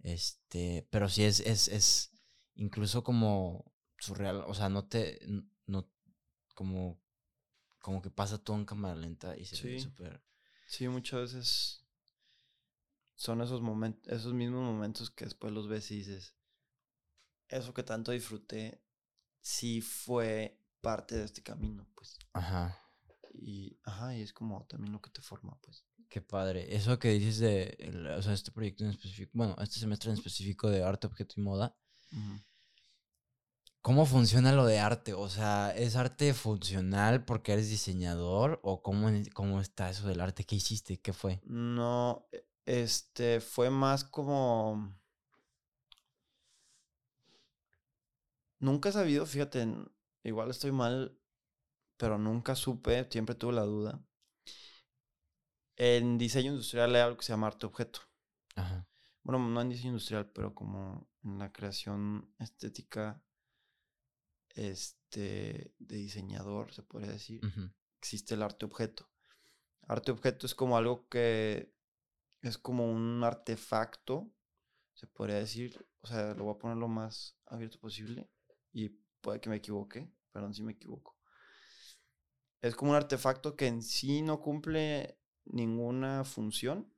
Este, 0.00 0.86
pero 0.90 1.08
sí 1.08 1.24
es, 1.24 1.40
es, 1.40 1.68
es 1.68 2.12
incluso 2.54 3.02
como 3.02 3.72
surreal, 3.98 4.44
o 4.46 4.54
sea, 4.54 4.68
no 4.68 4.86
te, 4.86 5.18
no, 5.66 5.90
como, 6.54 7.00
como 7.80 8.02
que 8.02 8.10
pasa 8.10 8.42
todo 8.42 8.56
en 8.56 8.66
cámara 8.66 8.94
lenta 8.94 9.36
y 9.36 9.44
se 9.44 9.66
ve 9.66 9.80
súper. 9.80 10.22
Sí, 10.66 10.88
muchas 10.88 11.32
veces 11.32 11.84
son 13.14 13.40
esos 13.40 13.62
momentos, 13.62 14.12
esos 14.12 14.34
mismos 14.34 14.62
momentos 14.62 15.10
que 15.10 15.24
después 15.24 15.52
los 15.52 15.68
ves 15.68 15.90
y 15.90 15.96
dices, 15.96 16.34
eso 17.48 17.72
que 17.72 17.82
tanto 17.82 18.12
disfruté, 18.12 18.82
sí 19.40 19.80
fue 19.80 20.60
parte 20.80 21.16
de 21.16 21.24
este 21.24 21.42
camino, 21.42 21.86
pues. 21.94 22.18
Ajá. 22.32 22.78
Y, 23.32 23.78
ajá, 23.84 24.16
y 24.16 24.22
es 24.22 24.32
como 24.32 24.66
también 24.66 24.92
lo 24.92 25.00
que 25.00 25.10
te 25.10 25.22
forma, 25.22 25.58
pues. 25.62 25.84
Qué 26.14 26.22
padre. 26.22 26.72
Eso 26.76 26.96
que 27.00 27.08
dices 27.08 27.40
de, 27.40 28.14
o 28.16 28.22
sea, 28.22 28.34
este 28.34 28.52
proyecto 28.52 28.84
en 28.84 28.90
específico, 28.90 29.32
bueno, 29.34 29.56
este 29.60 29.80
semestre 29.80 30.12
en 30.12 30.16
específico 30.16 30.70
de 30.70 30.84
arte, 30.84 31.08
objeto 31.08 31.34
y 31.38 31.40
moda. 31.40 31.76
¿Cómo 33.82 34.06
funciona 34.06 34.52
lo 34.52 34.64
de 34.64 34.78
arte? 34.78 35.12
O 35.12 35.28
sea, 35.28 35.74
¿es 35.74 35.96
arte 35.96 36.32
funcional 36.32 37.24
porque 37.24 37.54
eres 37.54 37.68
diseñador? 37.68 38.60
¿O 38.62 38.80
cómo, 38.80 39.10
cómo 39.32 39.60
está 39.60 39.90
eso 39.90 40.06
del 40.06 40.20
arte? 40.20 40.44
¿Qué 40.44 40.54
hiciste? 40.54 41.00
¿Qué 41.00 41.12
fue? 41.12 41.40
No, 41.46 42.28
e, 42.30 42.46
este, 42.64 43.40
fue 43.40 43.70
más 43.70 44.04
como... 44.04 44.96
Nunca 48.60 48.90
he 48.90 48.92
sabido, 48.92 49.26
fíjate, 49.26 49.66
igual 50.22 50.50
estoy 50.50 50.70
mal, 50.70 51.18
pero 51.96 52.18
nunca 52.18 52.54
supe, 52.54 53.04
siempre 53.10 53.34
tuve 53.34 53.54
la 53.54 53.62
duda 53.62 54.00
en 55.76 56.18
diseño 56.18 56.52
industrial 56.52 56.94
hay 56.94 57.02
algo 57.02 57.16
que 57.16 57.24
se 57.24 57.32
llama 57.32 57.48
arte 57.48 57.66
objeto. 57.66 58.00
Ajá. 58.56 58.86
Bueno, 59.22 59.38
no 59.48 59.60
en 59.60 59.70
diseño 59.70 59.90
industrial, 59.90 60.30
pero 60.30 60.54
como 60.54 61.08
en 61.22 61.38
la 61.38 61.52
creación 61.52 62.30
estética 62.38 63.22
este, 64.50 65.74
de 65.78 65.96
diseñador, 65.96 66.72
se 66.72 66.82
podría 66.82 67.12
decir, 67.12 67.40
existe 67.98 68.34
el 68.34 68.42
arte 68.42 68.66
objeto. 68.66 69.08
Arte 69.88 70.12
objeto 70.12 70.46
es 70.46 70.54
como 70.54 70.76
algo 70.76 71.08
que 71.08 71.74
es 72.42 72.58
como 72.58 72.90
un 72.90 73.24
artefacto, 73.24 74.30
se 74.92 75.06
podría 75.06 75.36
decir. 75.36 75.86
O 76.02 76.06
sea, 76.06 76.34
lo 76.34 76.44
voy 76.44 76.54
a 76.54 76.58
poner 76.58 76.76
lo 76.76 76.88
más 76.88 77.38
abierto 77.46 77.80
posible 77.80 78.28
y 78.72 78.90
puede 79.20 79.40
que 79.40 79.48
me 79.48 79.56
equivoque, 79.56 80.12
perdón 80.32 80.52
si 80.52 80.62
me 80.62 80.72
equivoco. 80.72 81.16
Es 82.60 82.74
como 82.74 82.90
un 82.90 82.96
artefacto 82.96 83.56
que 83.56 83.66
en 83.66 83.82
sí 83.82 84.22
no 84.22 84.40
cumple 84.40 85.18
ninguna 85.46 86.24
función. 86.24 86.92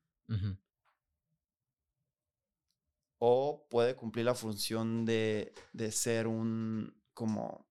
O 3.19 3.67
puede 3.71 3.97
cumplir 3.97 4.27
la 4.27 4.35
función 4.35 5.05
de, 5.05 5.55
de 5.73 5.91
ser 5.91 6.27
un, 6.27 7.01
como, 7.15 7.67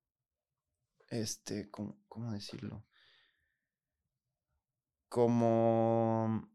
este, 1.09 1.69
como, 1.69 1.97
¿cómo 2.07 2.31
decirlo? 2.31 2.83
Como, 5.09 6.49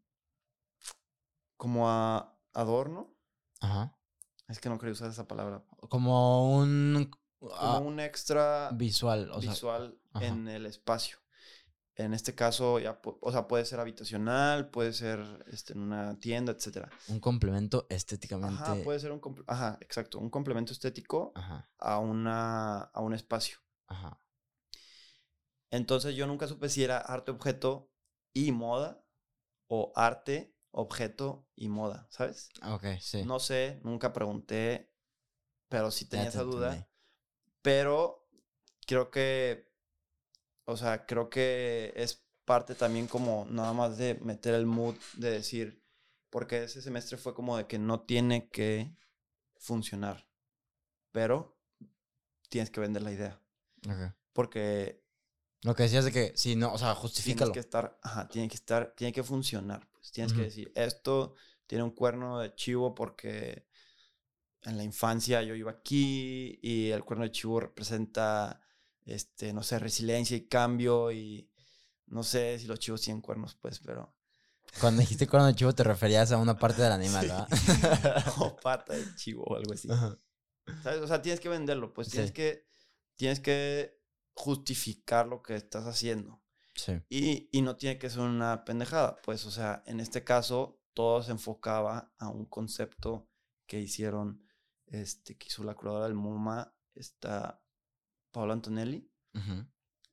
como 1.57 1.89
a 1.89 2.37
adorno. 2.53 3.17
Ajá. 3.61 3.97
Es 4.49 4.59
que 4.59 4.69
no 4.69 4.79
quería 4.79 4.93
usar 4.93 5.11
esa 5.11 5.29
palabra. 5.29 5.65
Como 5.89 6.57
un... 6.57 7.11
Como 7.39 7.55
ah, 7.55 7.79
un 7.79 8.01
extra... 8.01 8.71
Visual. 8.73 9.31
visual 9.41 9.99
en 10.21 10.49
el 10.49 10.67
espacio. 10.67 11.19
En 11.97 12.15
este 12.15 12.35
caso, 12.35 12.79
ya, 12.79 13.01
o 13.03 13.33
sea, 13.33 13.47
puede 13.47 13.65
ser 13.65 13.81
habitacional, 13.81 14.71
puede 14.71 14.93
ser 14.93 15.21
este, 15.49 15.75
en 15.75 15.81
una 15.81 16.19
tienda, 16.19 16.53
etc. 16.53 16.89
Un 17.09 17.21
complemento 17.21 17.87
estéticamente. 17.91 18.63
Ajá, 18.63 18.77
puede 18.83 19.01
ser 19.01 19.13
un 19.13 19.21
Ajá, 19.47 19.77
exacto. 19.81 20.19
Un 20.19 20.31
complemento 20.31 20.73
estético 20.73 21.33
A, 21.79 21.99
una, 21.99 22.81
a 22.83 23.01
un 23.01 23.13
espacio. 23.13 23.59
Ajá. 23.87 24.19
Entonces 25.71 26.15
yo 26.15 26.27
nunca 26.27 26.47
supe 26.47 26.69
si 26.69 26.83
era 26.83 26.99
arte, 26.99 27.31
objeto 27.31 27.93
y 28.33 28.51
moda 28.53 29.05
o 29.69 29.93
arte, 29.95 30.57
objeto 30.73 31.49
y 31.55 31.69
moda, 31.69 32.07
¿sabes? 32.11 32.51
Ok, 32.65 32.85
sí. 33.01 33.25
No 33.25 33.39
sé, 33.39 33.81
nunca 33.85 34.13
pregunté, 34.13 34.93
pero 35.69 35.91
sí 35.91 36.07
tenía 36.07 36.29
esa 36.29 36.43
duda. 36.43 36.89
Pero 37.63 38.29
creo 38.87 39.11
que 39.11 39.70
o 40.65 40.77
sea, 40.77 41.07
creo 41.07 41.31
que 41.31 41.93
es 41.97 42.25
parte 42.45 42.75
también 42.75 43.07
como 43.07 43.47
nada 43.51 43.73
más 43.73 43.97
de 43.99 44.15
meter 44.17 44.55
el 44.55 44.67
mood 44.67 44.97
de 45.17 45.31
decir, 45.31 45.83
porque 46.31 46.65
ese 46.65 46.83
semestre 46.83 47.17
fue 47.19 47.35
como 47.35 47.57
de 47.57 47.67
que 47.67 47.79
no 47.79 48.01
tiene 48.01 48.49
que 48.49 48.95
funcionar, 49.57 50.27
pero 51.13 51.57
tienes 52.49 52.71
que 52.71 52.81
vender 52.81 53.03
la 53.03 53.13
idea. 53.13 53.41
Porque 54.33 55.03
Lo 55.63 55.75
que 55.75 55.85
decías 55.85 56.05
de 56.05 56.13
que, 56.13 56.33
sí, 56.37 56.57
no, 56.57 56.73
o 56.73 56.79
sea, 56.79 56.95
justifícalo. 56.95 57.53
Tiene 57.53 57.55
que 57.55 57.61
estar, 57.61 57.99
ajá, 58.03 58.29
tiene 58.29 58.49
que 58.49 58.55
estar, 58.55 58.95
tiene 58.97 59.13
que 59.13 59.23
funcionar, 59.23 59.89
pues. 59.93 60.11
Tienes 60.13 60.33
que 60.33 60.43
decir, 60.43 60.73
esto 60.75 61.35
tiene 61.67 61.85
un 61.85 61.91
cuerno 61.91 62.41
de 62.41 62.55
chivo 62.55 62.95
porque 62.95 63.67
en 64.63 64.77
la 64.77 64.85
infancia 64.85 65.43
yo 65.43 65.55
iba 65.55 65.71
aquí 65.71 66.59
y 66.63 66.91
el 66.91 67.05
cuerno 67.05 67.25
de 67.25 67.31
chivo 67.31 67.61
representa, 67.61 68.61
este, 69.15 69.53
no 69.53 69.63
sé, 69.63 69.79
resiliencia 69.79 70.37
y 70.37 70.47
cambio 70.47 71.13
y 71.13 71.51
no 72.07 72.23
sé 72.23 72.59
si 72.59 72.67
los 72.67 72.79
chivos 72.79 73.01
tienen 73.01 73.23
cuernos, 73.23 73.55
pues, 73.55 73.81
pero... 73.81 74.15
Cuando 74.81 75.01
dijiste 75.01 75.27
cuerno 75.27 75.49
de 75.49 75.55
chivo 75.55 75.75
te 75.75 75.83
referías 75.83 76.31
a 76.31 76.37
una 76.37 76.57
parte 76.57 76.83
del 76.83 76.93
animal, 76.93 77.27
¿verdad? 77.27 77.49
o 78.39 78.57
pata 78.57 78.95
de 78.95 79.05
chivo 79.17 79.43
o 79.43 79.57
algo 79.57 79.73
así. 79.73 79.89
¿Sabes? 80.83 81.01
O 81.01 81.09
sea, 81.09 81.21
tienes 81.21 81.41
que 81.41 81.49
venderlo, 81.49 81.93
pues 81.93 82.09
tienes 82.09 82.31
que 82.31 82.67
tienes 83.17 83.41
que 83.41 84.01
justificar 84.33 85.27
lo 85.27 85.43
que 85.43 85.57
estás 85.57 85.87
haciendo. 85.87 86.41
Sí. 86.77 86.93
Y, 87.09 87.49
y, 87.53 87.63
no 87.63 87.77
tiene 87.77 87.99
que 87.99 88.09
ser 88.09 88.21
una 88.21 88.65
pendejada, 88.65 89.21
pues, 89.23 89.45
o 89.45 89.51
sea, 89.51 89.83
en 89.87 89.99
este 89.99 90.23
caso 90.23 90.81
todo 90.95 91.23
se 91.23 91.33
enfocaba 91.33 92.13
a 92.19 92.29
un 92.29 92.47
concepto 92.47 93.29
que 93.67 93.81
hicieron, 93.81 94.47
este, 94.87 95.37
que 95.37 95.49
hizo 95.49 95.65
la 95.65 95.75
curadora 95.75 96.05
del 96.05 96.15
MoMA, 96.15 96.73
está 96.95 97.61
Paolo 98.31 98.53
Antonelli, 98.53 99.11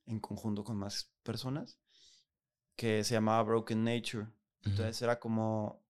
en 0.05 0.19
conjunto 0.19 0.63
con 0.63 0.77
más 0.77 1.13
personas, 1.23 1.79
que 2.75 3.03
se 3.03 3.15
llamaba 3.15 3.43
Broken 3.43 3.83
Nature. 3.83 4.27
Entonces 4.63 5.01
era 5.01 5.19
como, 5.19 5.83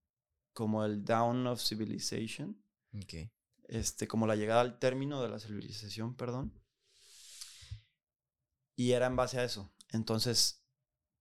como 0.54 0.84
el 0.86 1.04
down 1.04 1.48
of 1.48 1.62
civilization. 1.62 2.62
Okay. 3.04 3.32
Este, 3.68 4.08
como 4.08 4.28
la 4.28 4.36
llegada 4.36 4.62
al 4.62 4.80
término 4.80 5.22
de 5.22 5.30
la 5.30 5.40
civilización, 5.40 6.16
perdón. 6.16 6.54
Y 8.76 8.92
era 8.92 9.08
en 9.08 9.16
base 9.16 9.40
a 9.40 9.44
eso. 9.44 9.72
Entonces, 9.90 10.64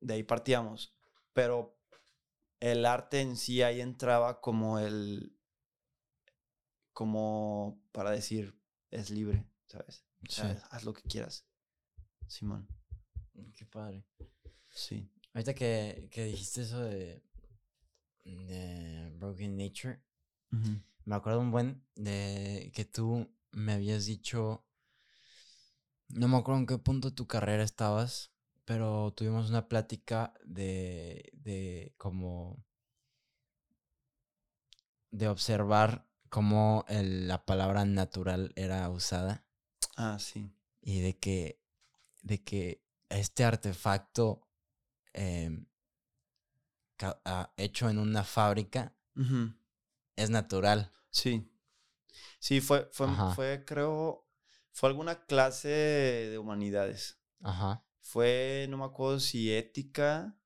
de 0.01 0.15
ahí 0.15 0.23
partíamos. 0.23 0.95
Pero 1.33 1.77
el 2.61 2.87
arte 2.87 3.21
en 3.21 3.37
sí 3.37 3.63
ahí 3.63 3.81
entraba 3.81 4.41
como 4.41 4.79
el. 4.79 5.37
como 6.93 7.83
para 7.93 8.11
decir, 8.11 8.59
es 8.91 9.11
libre, 9.11 9.45
¿sabes? 9.67 10.06
Haz 10.71 10.85
lo 10.85 10.93
que 10.93 11.03
quieras. 11.03 11.47
Simón. 12.27 12.69
Qué 13.55 13.67
padre. 13.67 14.05
Sí. 14.71 15.11
Ahorita 15.35 15.55
que, 15.55 16.09
que 16.11 16.25
dijiste 16.25 16.63
eso 16.63 16.81
de, 16.81 17.23
de 18.25 19.11
Broken 19.17 19.57
Nature, 19.57 20.03
me 21.05 21.15
acuerdo 21.15 21.41
un 21.41 21.51
buen 21.51 21.85
de 21.95 22.73
que 22.75 22.85
tú 22.85 23.31
me 23.53 23.73
habías 23.73 24.07
dicho 24.07 24.67
no 26.09 26.29
me 26.29 26.37
acuerdo 26.37 26.61
en 26.61 26.67
qué 26.67 26.79
punto 26.79 27.11
de 27.11 27.17
tu 27.17 27.27
carrera 27.27 27.63
estabas, 27.63 28.33
pero 28.65 29.13
tuvimos 29.13 29.51
una 29.51 29.69
plática 29.69 30.33
de, 30.45 31.31
de 31.35 31.95
como 31.97 32.65
de 35.11 35.29
observar 35.29 36.07
cómo 36.29 36.85
la 36.89 37.45
palabra 37.45 37.85
natural 37.85 38.53
era 38.57 38.89
usada. 38.91 39.46
Ah, 39.97 40.19
sí. 40.19 40.51
Y 40.83 41.01
de 41.01 41.19
que, 41.19 41.61
de 42.23 42.43
que 42.45 42.83
este 43.09 43.45
artefacto 43.45 44.47
ah, 47.01 47.53
hecho 47.57 47.89
en 47.89 47.99
una 47.99 48.25
fábrica 48.25 48.95
es 50.17 50.31
natural. 50.31 50.93
Sí. 51.11 51.51
Sí, 52.39 52.61
fue, 52.61 52.89
fue, 52.93 53.09
fue 53.35 53.65
creo, 53.65 54.29
fue 54.73 54.89
alguna 54.89 55.25
clase 55.27 55.69
de 55.69 56.39
humanidades. 56.39 57.19
Ajá. 57.43 57.85
Fue, 58.01 58.67
no 58.71 58.77
me 58.77 58.85
acuerdo 58.85 59.19
si 59.21 59.53
ética 59.53 60.39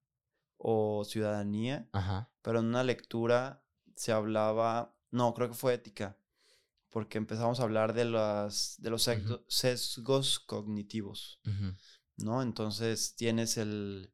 o 0.57 1.05
ciudadanía. 1.05 1.89
Ajá. 1.93 2.33
Pero 2.43 2.61
en 2.61 2.67
una 2.67 2.85
lectura 2.85 3.65
se 3.97 4.13
hablaba, 4.13 4.97
no, 5.11 5.35
creo 5.35 5.49
que 5.49 5.55
fue 5.55 5.75
ética, 5.75 6.17
porque 6.91 7.19
empezamos 7.19 7.61
a 7.61 7.63
hablar 7.63 7.95
de, 7.95 8.05
las, 8.05 8.77
de 8.79 8.91
los 8.91 9.09
sesgos 9.49 10.41
cognitivos, 10.41 11.41
¿no? 12.17 12.43
Entonces 12.43 13.15
tienes 13.15 13.57
el, 13.57 14.13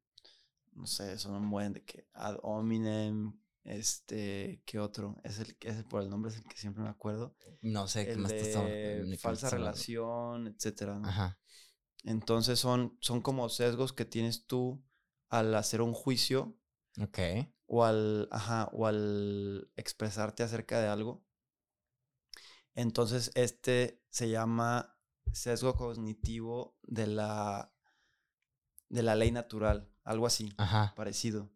no 0.72 0.86
sé, 0.86 1.18
son 1.18 1.34
un 1.34 1.50
buen 1.50 1.72
de 1.72 1.84
que 1.84 2.06
ad 2.12 2.36
hominem, 2.42 3.32
este, 3.64 4.62
¿qué 4.64 4.78
otro? 4.78 5.16
Es 5.24 5.38
el 5.40 5.56
que 5.56 5.68
es 5.70 5.82
por 5.84 6.02
el 6.02 6.10
nombre, 6.10 6.30
es 6.30 6.38
el 6.38 6.44
que 6.44 6.56
siempre 6.56 6.82
me 6.82 6.90
acuerdo. 6.90 7.34
No 7.62 7.88
sé, 7.88 8.10
el 8.10 8.18
más 8.18 8.30
de 8.30 9.18
falsa 9.20 9.50
relación, 9.50 10.46
etcétera. 10.46 11.00
Ajá. 11.02 11.38
Entonces 12.04 12.60
son, 12.60 12.96
son 13.00 13.20
como 13.20 13.48
sesgos 13.48 13.92
que 13.92 14.04
tienes 14.04 14.46
tú 14.46 14.84
al 15.28 15.54
hacer 15.54 15.82
un 15.82 15.92
juicio. 15.92 16.56
Ok. 17.00 17.18
O 17.66 17.84
al, 17.84 18.28
ajá, 18.30 18.70
o 18.72 18.86
al 18.86 19.68
expresarte 19.74 20.44
acerca 20.44 20.80
de 20.80 20.86
algo. 20.86 21.25
Entonces, 22.76 23.32
este 23.34 24.04
se 24.10 24.28
llama 24.28 24.96
sesgo 25.32 25.74
cognitivo 25.74 26.78
de 26.82 27.06
la, 27.06 27.72
de 28.90 29.02
la 29.02 29.16
ley 29.16 29.32
natural, 29.32 29.90
algo 30.04 30.26
así, 30.26 30.52
Ajá. 30.58 30.92
parecido. 30.94 31.50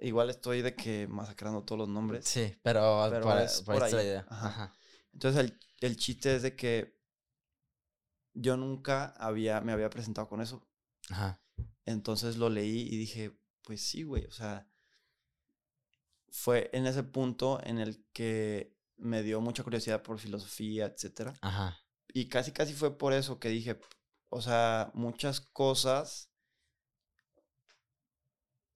Igual 0.00 0.30
estoy 0.30 0.62
de 0.62 0.74
que 0.74 1.06
masacrando 1.06 1.62
todos 1.62 1.78
los 1.78 1.88
nombres. 1.88 2.26
Sí, 2.26 2.54
pero, 2.62 3.06
pero 3.08 3.38
es 3.38 3.62
por, 3.62 3.82
ahí. 3.82 3.92
idea. 3.92 4.26
Ajá. 4.28 4.74
Entonces 5.12 5.44
el, 5.44 5.58
el, 5.80 5.96
chiste 5.96 6.34
es 6.34 6.42
de 6.42 6.56
que 6.56 7.00
yo 8.34 8.56
nunca 8.56 9.14
había, 9.16 9.60
me 9.60 9.72
había 9.72 9.90
presentado 9.90 10.28
con 10.28 10.40
eso. 10.40 10.66
Ajá. 11.08 11.40
Entonces 11.84 12.36
lo 12.36 12.50
leí 12.50 12.82
y 12.82 12.96
dije, 12.96 13.38
pues 13.62 13.80
sí, 13.80 14.02
güey, 14.02 14.24
o 14.26 14.32
sea, 14.32 14.68
fue 16.30 16.68
en 16.72 16.86
ese 16.86 17.04
punto 17.04 17.60
en 17.62 17.78
el 17.78 18.04
que 18.12 18.77
me 18.98 19.22
dio 19.22 19.40
mucha 19.40 19.62
curiosidad 19.62 20.02
por 20.02 20.18
filosofía, 20.18 20.86
etcétera. 20.86 21.34
Ajá. 21.40 21.78
Y 22.08 22.28
casi, 22.28 22.52
casi 22.52 22.74
fue 22.74 22.96
por 22.96 23.12
eso 23.12 23.38
que 23.38 23.48
dije, 23.48 23.78
o 24.28 24.40
sea, 24.40 24.90
muchas 24.94 25.40
cosas 25.40 26.30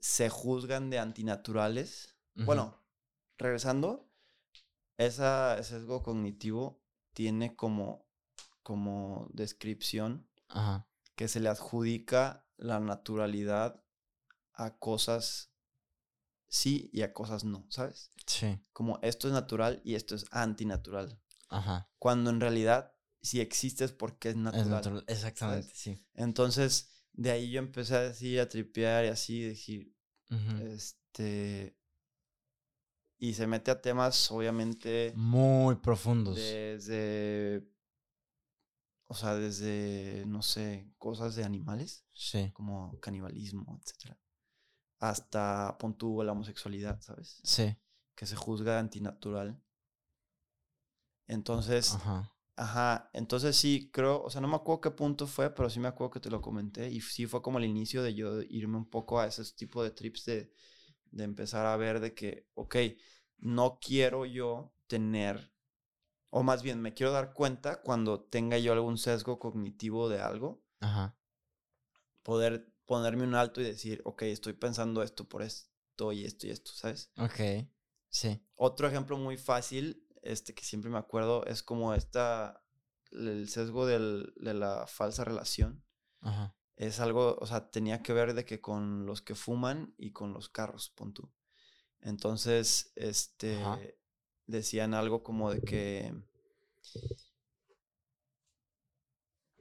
se 0.01 0.29
juzgan 0.29 0.91
de 0.91 0.99
antinaturales. 0.99 2.17
Bueno, 2.35 2.83
regresando, 3.37 4.11
esa, 4.97 5.59
ese 5.59 5.79
sesgo 5.79 6.03
cognitivo 6.03 6.83
tiene 7.13 7.55
como, 7.55 8.07
como 8.63 9.29
descripción 9.33 10.29
que 11.15 11.29
se 11.29 11.41
le 11.41 11.49
adjudica 11.49 12.47
la 12.57 12.81
naturalidad 12.81 13.83
a 14.53 14.77
cosas 14.79 15.52
sí 16.53 16.91
y 16.93 17.01
a 17.01 17.15
cosas 17.15 17.45
no, 17.45 17.67
¿sabes? 17.71 18.11
Sí. 18.27 18.61
Como 18.73 18.99
esto 19.03 19.27
es 19.27 19.33
natural 19.33 19.81
y 19.85 19.95
esto 19.95 20.15
es 20.15 20.27
antinatural. 20.31 21.19
Ajá. 21.49 21.91
Cuando 21.99 22.29
en 22.31 22.41
realidad, 22.41 22.93
si 23.23 23.41
existe 23.41 23.85
es 23.85 23.93
porque 23.93 24.29
es 24.29 24.37
natural. 24.37 24.63
Es 24.63 24.69
natural, 24.69 25.05
exactamente, 25.09 25.73
sí. 25.75 26.07
Entonces, 26.15 26.91
de 27.13 27.31
ahí 27.31 27.51
yo 27.51 27.59
empecé 27.59 27.97
a 27.97 28.03
decir, 28.03 28.39
a 28.39 28.49
tripear 28.49 29.07
y 29.07 29.09
así, 29.09 29.41
decir, 29.41 29.97
este. 30.61 31.79
Y 33.19 33.35
se 33.35 33.47
mete 33.47 33.71
a 33.71 33.81
temas, 33.81 34.31
obviamente. 34.31 35.13
Muy 35.17 35.77
profundos. 35.77 36.37
Desde. 36.37 37.67
O 39.07 39.15
sea, 39.15 39.37
desde, 39.37 40.25
no 40.27 40.43
sé, 40.43 40.93
cosas 40.99 41.35
de 41.35 41.45
animales. 41.45 42.05
Sí. 42.13 42.51
Como 42.53 42.99
canibalismo, 43.01 43.79
etc. 43.79 44.17
Hasta, 45.03 45.77
pon 45.79 45.97
la 46.25 46.33
homosexualidad, 46.33 47.01
¿sabes? 47.01 47.41
Sí. 47.43 47.77
Que 48.15 48.27
se 48.27 48.37
juzga 48.37 48.79
antinatural. 48.79 49.61
Entonces, 51.27 51.95
Ajá. 51.95 52.33
Ajá, 52.57 53.09
entonces 53.15 53.57
sí, 53.57 53.91
creo, 53.93 54.23
o 54.23 54.29
sea, 54.31 54.41
no 54.41 54.49
me 54.49 54.57
acuerdo 54.57 54.83
qué 54.83 54.91
punto 54.91 55.27
fue, 55.27 55.51
pero 55.55 55.71
sí 55.71 55.81
me 55.81 55.89
acuerdo 55.89 56.11
que 56.11 56.21
te 56.21 56.31
lo 56.31 56.43
comenté 56.43 56.91
y 56.91 57.01
sí 57.01 57.27
fue 57.27 57.41
como 57.41 57.59
el 57.59 57.65
inicio 57.65 58.03
de 58.03 58.15
yo 58.15 58.43
irme 58.43 58.77
un 58.77 58.89
poco 58.89 59.19
a 59.19 59.27
ese 59.27 59.43
tipo 59.55 59.83
de 59.83 59.91
trips 59.91 60.27
de, 60.27 60.53
de 61.11 61.25
empezar 61.25 61.65
a 61.65 61.77
ver 61.77 62.01
de 62.01 62.15
que, 62.15 62.47
ok, 62.55 62.77
no 63.39 63.79
quiero 63.81 64.27
yo 64.27 64.75
tener, 64.87 65.51
o 66.31 66.43
más 66.43 66.63
bien 66.63 66.81
me 66.81 66.93
quiero 66.93 67.11
dar 67.11 67.33
cuenta 67.33 67.81
cuando 67.81 68.21
tenga 68.21 68.59
yo 68.59 68.73
algún 68.75 68.99
sesgo 68.99 69.39
cognitivo 69.39 70.11
de 70.11 70.21
algo, 70.21 70.63
Ajá. 70.81 71.17
poder 72.23 72.72
ponerme 72.87 73.25
un 73.25 73.35
alto 73.35 73.61
y 73.61 73.65
decir, 73.65 74.01
ok, 74.05 74.23
estoy 74.23 74.55
pensando 74.55 75.03
esto 75.03 75.29
por 75.29 75.43
esto 75.43 76.13
y 76.13 76.25
esto 76.25 76.47
y 76.47 76.51
esto, 76.51 76.73
¿sabes? 76.73 77.11
Ok, 77.19 77.67
sí. 78.09 78.45
Otro 78.55 78.89
ejemplo 78.89 79.17
muy 79.17 79.37
fácil 79.37 80.07
este 80.23 80.55
que 80.55 80.65
siempre 80.65 80.91
me 80.91 80.99
acuerdo, 80.99 81.45
es 81.47 81.63
como 81.63 81.95
esta, 81.95 82.65
el 83.11 83.49
sesgo 83.49 83.87
del, 83.87 84.33
de 84.37 84.55
la 84.55 84.87
falsa 84.87 85.25
relación. 85.25 85.85
Ajá. 86.21 86.57
Es 86.77 87.01
algo, 87.01 87.37
o 87.41 87.47
sea, 87.47 87.71
tenía 87.71 88.03
que 88.03 88.13
ver 88.13 88.35
de 88.35 88.45
que 88.45 88.61
con 88.61 89.05
los 89.05 89.21
que 89.21 89.35
fuman 89.35 89.95
y 89.99 90.13
con 90.13 90.33
los 90.33 90.49
carros, 90.49 90.91
pon 90.91 91.13
tú. 91.13 91.31
Entonces, 92.01 92.93
este, 92.97 93.61
decían 94.47 94.95
algo 94.95 95.23
como 95.23 95.53
de 95.53 95.61
que 95.61 96.15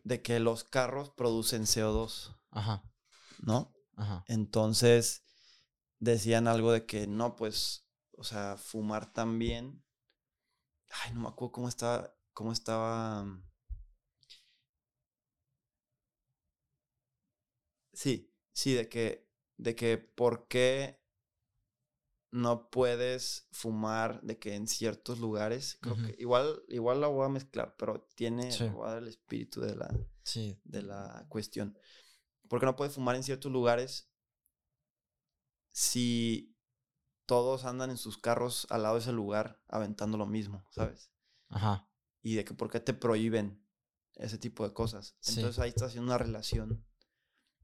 de 0.03 0.21
que 0.23 0.39
los 0.39 0.63
carros 0.63 1.11
producen 1.11 1.63
CO2. 1.63 2.35
Ajá. 2.49 2.90
¿No? 3.41 3.73
Ajá. 3.95 4.23
Entonces 4.27 5.23
decían 5.99 6.47
algo 6.47 6.71
de 6.71 6.85
que 6.85 7.07
no, 7.07 7.35
pues, 7.35 7.85
o 8.17 8.23
sea, 8.23 8.57
fumar 8.57 9.13
también. 9.13 9.83
Ay, 10.89 11.13
no 11.13 11.21
me 11.21 11.27
acuerdo 11.29 11.51
cómo 11.51 11.69
estaba, 11.69 12.13
cómo 12.33 12.51
estaba. 12.51 13.23
Mm. 13.23 13.43
Sí, 17.93 18.33
sí, 18.53 18.73
de 18.73 18.89
que, 18.89 19.29
de 19.57 19.75
que 19.75 19.97
por 19.97 20.47
qué 20.47 21.01
no 22.31 22.69
puedes 22.69 23.47
fumar 23.51 24.21
de 24.21 24.39
que 24.39 24.55
en 24.55 24.67
ciertos 24.67 25.19
lugares, 25.19 25.77
creo 25.81 25.97
que 25.97 26.15
igual, 26.17 26.63
igual 26.69 27.01
la 27.01 27.07
voy 27.07 27.25
a 27.25 27.29
mezclar, 27.29 27.75
pero 27.77 28.07
tiene, 28.15 28.49
el 28.49 29.07
espíritu 29.07 29.59
de 29.61 29.75
la, 29.75 29.93
de 30.63 30.81
la 30.81 31.25
cuestión. 31.27 31.77
Porque 32.51 32.65
no 32.65 32.75
puedes 32.75 32.95
fumar 32.95 33.15
en 33.15 33.23
ciertos 33.23 33.49
lugares 33.49 34.11
si 35.71 36.53
todos 37.25 37.63
andan 37.63 37.91
en 37.91 37.97
sus 37.97 38.17
carros 38.17 38.67
al 38.69 38.83
lado 38.83 38.95
de 38.95 38.99
ese 38.99 39.13
lugar 39.13 39.63
aventando 39.69 40.17
lo 40.17 40.25
mismo, 40.25 40.67
¿sabes? 40.69 41.13
Ajá. 41.47 41.89
Y 42.21 42.35
de 42.35 42.43
que 42.43 42.53
por 42.53 42.69
qué 42.69 42.81
te 42.81 42.93
prohíben 42.93 43.65
ese 44.15 44.37
tipo 44.37 44.67
de 44.67 44.73
cosas. 44.73 45.15
Entonces 45.29 45.59
ahí 45.59 45.69
estás 45.69 45.91
haciendo 45.91 46.09
una 46.09 46.17
relación 46.17 46.85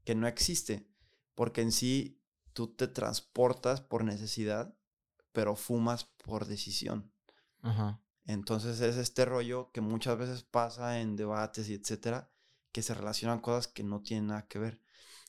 que 0.04 0.14
no 0.14 0.26
existe, 0.26 0.90
porque 1.34 1.60
en 1.60 1.70
sí 1.70 2.24
tú 2.54 2.74
te 2.74 2.88
transportas 2.88 3.82
por 3.82 4.04
necesidad, 4.04 4.74
pero 5.32 5.54
fumas 5.54 6.06
por 6.24 6.46
decisión. 6.46 7.12
Ajá. 7.60 8.02
Entonces 8.24 8.80
es 8.80 8.96
este 8.96 9.26
rollo 9.26 9.70
que 9.70 9.82
muchas 9.82 10.16
veces 10.16 10.44
pasa 10.44 11.02
en 11.02 11.14
debates 11.14 11.68
y 11.68 11.74
etcétera, 11.74 12.32
que 12.72 12.82
se 12.82 12.94
relacionan 12.94 13.40
cosas 13.40 13.68
que 13.68 13.82
no 13.82 14.02
tienen 14.02 14.28
nada 14.28 14.46
que 14.46 14.58
ver. 14.58 14.80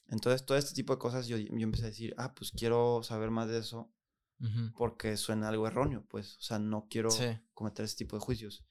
Entonces 0.07 0.45
todo 0.45 0.57
este 0.57 0.73
tipo 0.73 0.93
de 0.93 0.99
cosas 0.99 1.27
yo, 1.27 1.37
yo 1.37 1.49
empecé 1.51 1.85
a 1.85 1.89
decir, 1.89 2.13
ah, 2.17 2.33
pues 2.33 2.51
quiero 2.51 3.01
saber 3.03 3.31
más 3.31 3.47
de 3.47 3.59
eso 3.59 3.91
porque 4.75 5.17
suena 5.17 5.49
algo 5.49 5.67
erróneo, 5.67 6.05
pues, 6.07 6.37
o 6.37 6.41
sea, 6.41 6.59
no 6.59 6.87
quiero 6.89 7.09
cometer 7.53 7.83
ese 7.83 7.97
tipo 7.97 8.15
de 8.15 8.21
juicios. 8.21 8.63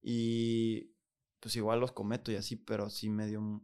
Y 0.00 0.94
pues 1.40 1.56
igual 1.56 1.80
los 1.80 1.92
cometo 1.92 2.32
y 2.32 2.36
así, 2.36 2.56
pero 2.56 2.88
sí 2.88 3.10
me 3.10 3.26
dio 3.26 3.62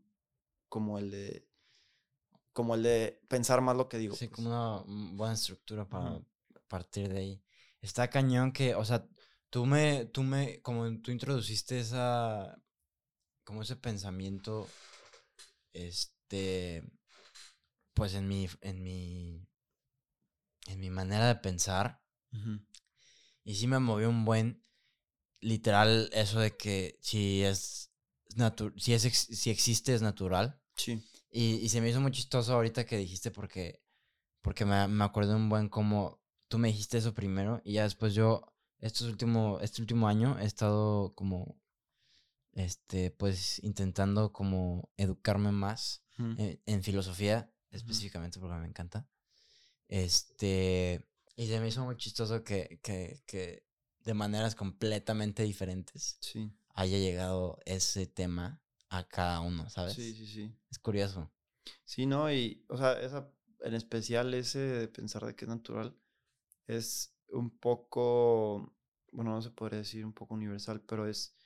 como 0.69 0.99
el 0.99 1.11
de 1.11 1.49
como 2.53 2.75
el 2.75 2.83
de 2.83 3.21
pensar 3.29 3.61
más 3.61 3.77
lo 3.77 3.89
que 3.89 3.99
digo. 3.99 4.15
Sí, 4.17 4.29
pues. 4.29 4.37
como 4.37 4.49
una 4.49 4.83
buena 5.15 5.35
estructura 5.35 5.89
para 5.89 6.21
partir 6.69 7.13
de 7.13 7.19
ahí. 7.19 7.43
Está 7.81 8.09
cañón 8.09 8.53
que, 8.53 8.75
o 8.75 8.85
sea, 8.85 9.07
tú 9.51 9.67
me, 9.67 10.07
tú 10.07 10.23
me, 10.23 10.61
como 10.63 10.91
tú 11.01 11.11
introduciste 11.11 11.79
esa, 11.79 12.59
como 13.47 13.63
ese 13.63 13.77
pensamiento, 13.77 14.69
este, 15.73 16.83
pues 17.95 18.15
en 18.15 18.29
mi, 18.29 18.49
en 18.61 18.83
mi, 18.83 19.49
en 20.67 20.81
mi 20.81 20.91
manera 20.91 21.29
de 21.29 21.37
pensar. 21.37 22.03
Y 23.45 23.55
sí 23.55 23.67
me 23.67 23.79
movió 23.79 24.11
un 24.11 24.27
buen, 24.27 24.63
literal, 25.41 26.11
eso 26.13 26.41
de 26.41 26.57
que 26.57 26.99
si 27.01 27.43
es, 27.45 27.93
si, 28.77 28.93
es, 28.93 29.03
si 29.03 29.51
existe 29.51 29.95
es 29.95 30.03
natural. 30.03 30.61
Sí. 30.75 31.03
Y, 31.31 31.69
se 31.69 31.81
me 31.81 31.89
hizo 31.89 32.01
muy 32.01 32.11
chistoso 32.11 32.53
ahorita 32.55 32.85
que 32.85 32.99
dijiste 32.99 33.31
porque, 33.31 33.81
porque 34.43 34.65
me, 34.65 34.89
me 34.89 35.05
acuerdo 35.05 35.37
un 35.37 35.49
buen 35.49 35.69
como 35.69 36.21
tú 36.49 36.59
me 36.59 36.69
dijiste 36.69 36.99
eso 36.99 37.15
primero 37.15 37.61
y 37.65 37.75
ya 37.75 37.85
después 37.85 38.15
yo, 38.15 38.53
estos 38.81 39.09
último, 39.09 39.61
este 39.61 39.83
último 39.83 40.09
año 40.09 40.39
he 40.41 40.45
estado 40.45 41.15
como, 41.15 41.57
este, 42.57 43.11
pues 43.11 43.63
intentando 43.63 44.33
como 44.33 44.91
educarme 44.97 45.53
más 45.53 46.03
en, 46.19 46.83
filosofía, 46.83 47.53
específicamente 47.71 48.41
porque 48.41 48.57
me 48.57 48.67
encanta. 48.67 49.07
Este, 49.89 51.07
y 51.37 51.47
se 51.47 51.61
me 51.61 51.69
hizo 51.69 51.85
muy 51.85 51.97
chistoso 51.97 52.43
que, 52.43 52.81
que, 52.83 53.23
que 53.27 53.67
de 54.01 54.15
maneras 54.15 54.55
completamente 54.55 55.43
diferentes 55.43 56.19
haya 56.75 56.97
llegado 56.97 57.59
ese 57.67 58.07
tema 58.07 58.63
a 58.89 59.07
cada 59.07 59.41
uno, 59.41 59.69
¿sabes? 59.69 59.93
Sí, 59.93 60.15
sí, 60.15 60.27
sí. 60.27 60.57
Es 60.71 60.79
curioso. 60.79 61.31
Sí, 61.85 62.07
¿no? 62.07 62.33
Y, 62.33 62.65
o 62.69 62.79
sea, 62.79 62.95
esa, 63.01 63.31
en 63.61 63.75
especial 63.75 64.33
ese 64.33 64.61
de 64.61 64.89
pensar 64.89 65.27
de 65.27 65.35
que 65.35 65.45
es 65.45 65.49
natural, 65.51 65.95
es 66.67 67.15
un 67.29 67.51
poco, 67.51 68.75
bueno, 69.13 69.33
no 69.33 69.43
se 69.43 69.51
podría 69.51 69.81
decir 69.81 70.07
un 70.07 70.15
poco 70.15 70.35
universal, 70.35 70.81
pero 70.81 71.07
es, 71.07 71.37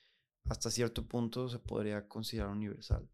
hasta 0.49 0.70
cierto 0.70 1.07
punto 1.07 1.49
se 1.49 1.59
podría 1.59 2.09
considerar 2.09 2.51
universal. 2.51 3.09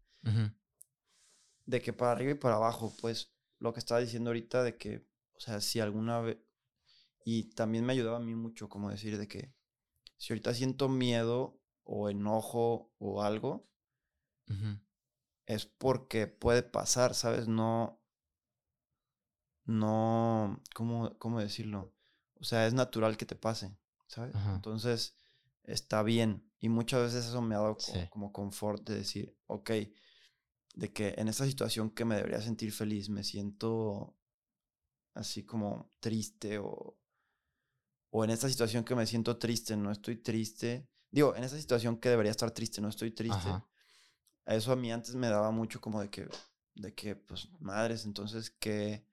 De 1.65 1.81
que 1.81 1.93
para 1.93 2.11
arriba 2.11 2.31
y 2.31 2.35
para 2.35 2.55
abajo, 2.55 2.93
pues, 3.01 3.33
lo 3.59 3.73
que 3.73 3.79
estaba 3.79 3.99
diciendo 3.99 4.29
ahorita 4.29 4.63
de 4.63 4.77
que, 4.77 5.05
o 5.33 5.39
sea, 5.39 5.61
si 5.61 5.79
alguna 5.79 6.19
vez, 6.21 6.37
y 7.25 7.49
también 7.51 7.85
me 7.85 7.93
ayudaba 7.93 8.17
a 8.17 8.21
mí 8.21 8.35
mucho 8.35 8.69
como 8.69 8.89
decir 8.89 9.17
de 9.17 9.27
que, 9.27 9.53
si 10.17 10.33
ahorita 10.33 10.53
siento 10.53 10.89
miedo 10.89 11.59
o 11.83 12.09
enojo 12.09 12.91
o 12.97 13.21
algo, 13.21 13.67
es 15.45 15.65
porque 15.65 16.27
puede 16.27 16.63
pasar, 16.63 17.13
¿sabes? 17.13 17.47
No, 17.47 18.01
no, 19.65 20.61
¿cómo, 20.73 21.17
cómo 21.19 21.39
decirlo? 21.39 21.93
O 22.39 22.43
sea, 22.43 22.65
es 22.67 22.73
natural 22.73 23.17
que 23.17 23.25
te 23.25 23.35
pase, 23.35 23.77
¿sabes? 24.07 24.35
Entonces, 24.53 25.15
está 25.67 26.01
bien. 26.01 26.49
Y 26.59 26.69
muchas 26.69 27.01
veces 27.01 27.27
eso 27.27 27.41
me 27.41 27.53
ha 27.53 27.59
dado 27.59 27.77
como, 28.09 28.33
confort 28.33 28.87
de 28.87 28.95
decir, 28.95 29.37
ok, 29.45 29.71
de 30.73 30.91
que 30.91 31.13
en 31.17 31.27
esta 31.27 31.45
situación 31.45 31.91
que 31.91 32.05
me 32.05 32.15
debería 32.15 32.41
sentir 32.41 32.71
feliz, 32.71 33.09
me 33.09 33.23
siento 33.23 34.15
así 35.13 35.43
como 35.43 35.91
triste 35.99 36.57
o, 36.57 36.97
o 38.09 38.23
en 38.23 38.31
esta 38.31 38.49
situación 38.49 38.83
que 38.83 38.95
me 38.95 39.05
siento 39.05 39.37
triste, 39.37 39.77
no 39.77 39.91
estoy 39.91 40.17
triste. 40.17 40.87
Digo, 41.11 41.35
en 41.35 41.43
esta 41.43 41.57
situación 41.57 41.97
que 41.97 42.09
debería 42.09 42.31
estar 42.31 42.49
triste, 42.49 42.81
no 42.81 42.89
estoy 42.89 43.11
triste 43.11 43.49
eso 44.47 44.71
a 44.71 44.75
mí 44.75 44.91
antes 44.91 45.15
me 45.15 45.27
daba 45.27 45.51
mucho 45.51 45.81
como 45.81 46.01
de 46.01 46.09
que, 46.09 46.27
de 46.75 46.93
que, 46.93 47.15
pues, 47.15 47.49
madres, 47.59 48.05
entonces, 48.05 48.49
que, 48.49 49.05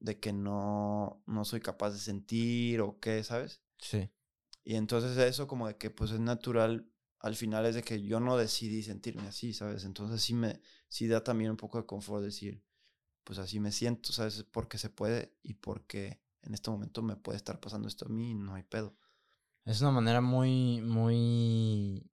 de 0.00 0.18
que 0.18 0.32
no, 0.32 1.22
no 1.26 1.44
soy 1.44 1.60
capaz 1.60 1.90
de 1.90 1.98
sentir 1.98 2.80
o 2.80 2.98
qué, 2.98 3.22
¿sabes? 3.22 3.62
Sí. 3.78 4.08
Y 4.64 4.74
entonces 4.74 5.16
eso 5.18 5.46
como 5.46 5.68
de 5.68 5.76
que, 5.76 5.90
pues, 5.90 6.10
es 6.10 6.20
natural, 6.20 6.90
al 7.20 7.36
final 7.36 7.66
es 7.66 7.74
de 7.74 7.82
que 7.82 8.02
yo 8.02 8.20
no 8.20 8.36
decidí 8.36 8.82
sentirme 8.82 9.28
así, 9.28 9.52
¿sabes? 9.52 9.84
Entonces 9.84 10.22
sí 10.22 10.34
me, 10.34 10.60
sí 10.88 11.08
da 11.08 11.24
también 11.24 11.50
un 11.50 11.56
poco 11.56 11.78
de 11.78 11.86
confort 11.86 12.22
decir, 12.22 12.62
pues 13.24 13.38
así 13.38 13.60
me 13.60 13.72
siento, 13.72 14.12
¿sabes? 14.12 14.44
Porque 14.50 14.78
se 14.78 14.90
puede 14.90 15.36
y 15.42 15.54
porque 15.54 16.20
en 16.42 16.54
este 16.54 16.70
momento 16.70 17.02
me 17.02 17.16
puede 17.16 17.36
estar 17.36 17.60
pasando 17.60 17.88
esto 17.88 18.06
a 18.06 18.08
mí 18.08 18.30
y 18.30 18.34
no 18.34 18.54
hay 18.54 18.62
pedo. 18.62 18.96
Es 19.64 19.80
una 19.80 19.90
manera 19.90 20.20
muy, 20.20 20.80
muy 20.80 22.10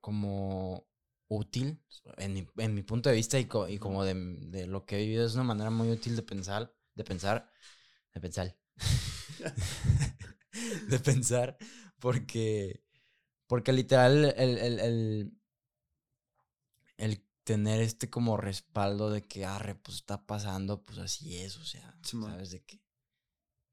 como 0.00 0.86
útil, 1.28 1.80
en 2.16 2.32
mi, 2.32 2.48
en 2.56 2.74
mi 2.74 2.82
punto 2.82 3.08
de 3.08 3.16
vista 3.16 3.38
y, 3.38 3.48
y 3.68 3.78
como 3.78 4.04
de, 4.04 4.14
de, 4.14 4.66
lo 4.66 4.84
que 4.84 4.96
he 4.96 5.02
vivido, 5.02 5.24
es 5.24 5.34
una 5.34 5.44
manera 5.44 5.70
muy 5.70 5.90
útil 5.90 6.16
de 6.16 6.22
pensar, 6.22 6.74
de 6.94 7.04
pensar, 7.04 7.52
de 8.12 8.20
pensar, 8.20 8.58
de 10.88 10.98
pensar, 10.98 11.56
porque, 11.98 12.82
porque 13.46 13.72
literal 13.72 14.24
el, 14.36 14.58
el, 14.58 14.80
el, 14.80 15.32
el, 16.98 17.26
tener 17.44 17.80
este 17.80 18.10
como 18.10 18.36
respaldo 18.36 19.10
de 19.10 19.22
que, 19.22 19.44
arre, 19.44 19.74
pues 19.74 19.96
está 19.96 20.26
pasando, 20.26 20.84
pues 20.84 20.98
así 20.98 21.36
es, 21.36 21.56
o 21.56 21.64
sea, 21.64 21.98
sabes 22.02 22.50
de 22.50 22.62
que, 22.62 22.80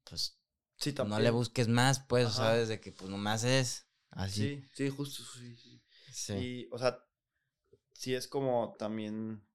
pues, 0.04 0.38
sí, 0.76 0.94
no 1.06 1.20
le 1.20 1.30
busques 1.30 1.68
más, 1.68 2.00
pues, 2.00 2.32
sabes 2.32 2.68
de 2.68 2.80
que, 2.80 2.92
pues 2.92 3.10
nomás 3.10 3.44
es 3.44 3.86
así. 4.10 4.42
Sí, 4.42 4.68
sí, 4.74 4.88
justo, 4.90 5.22
sí, 5.22 5.56
sí. 5.56 5.82
Sí. 6.10 6.32
Y, 6.34 6.68
o 6.72 6.78
sea, 6.78 7.04
sí 7.92 8.14
es 8.14 8.26
como 8.26 8.74
también 8.78 9.46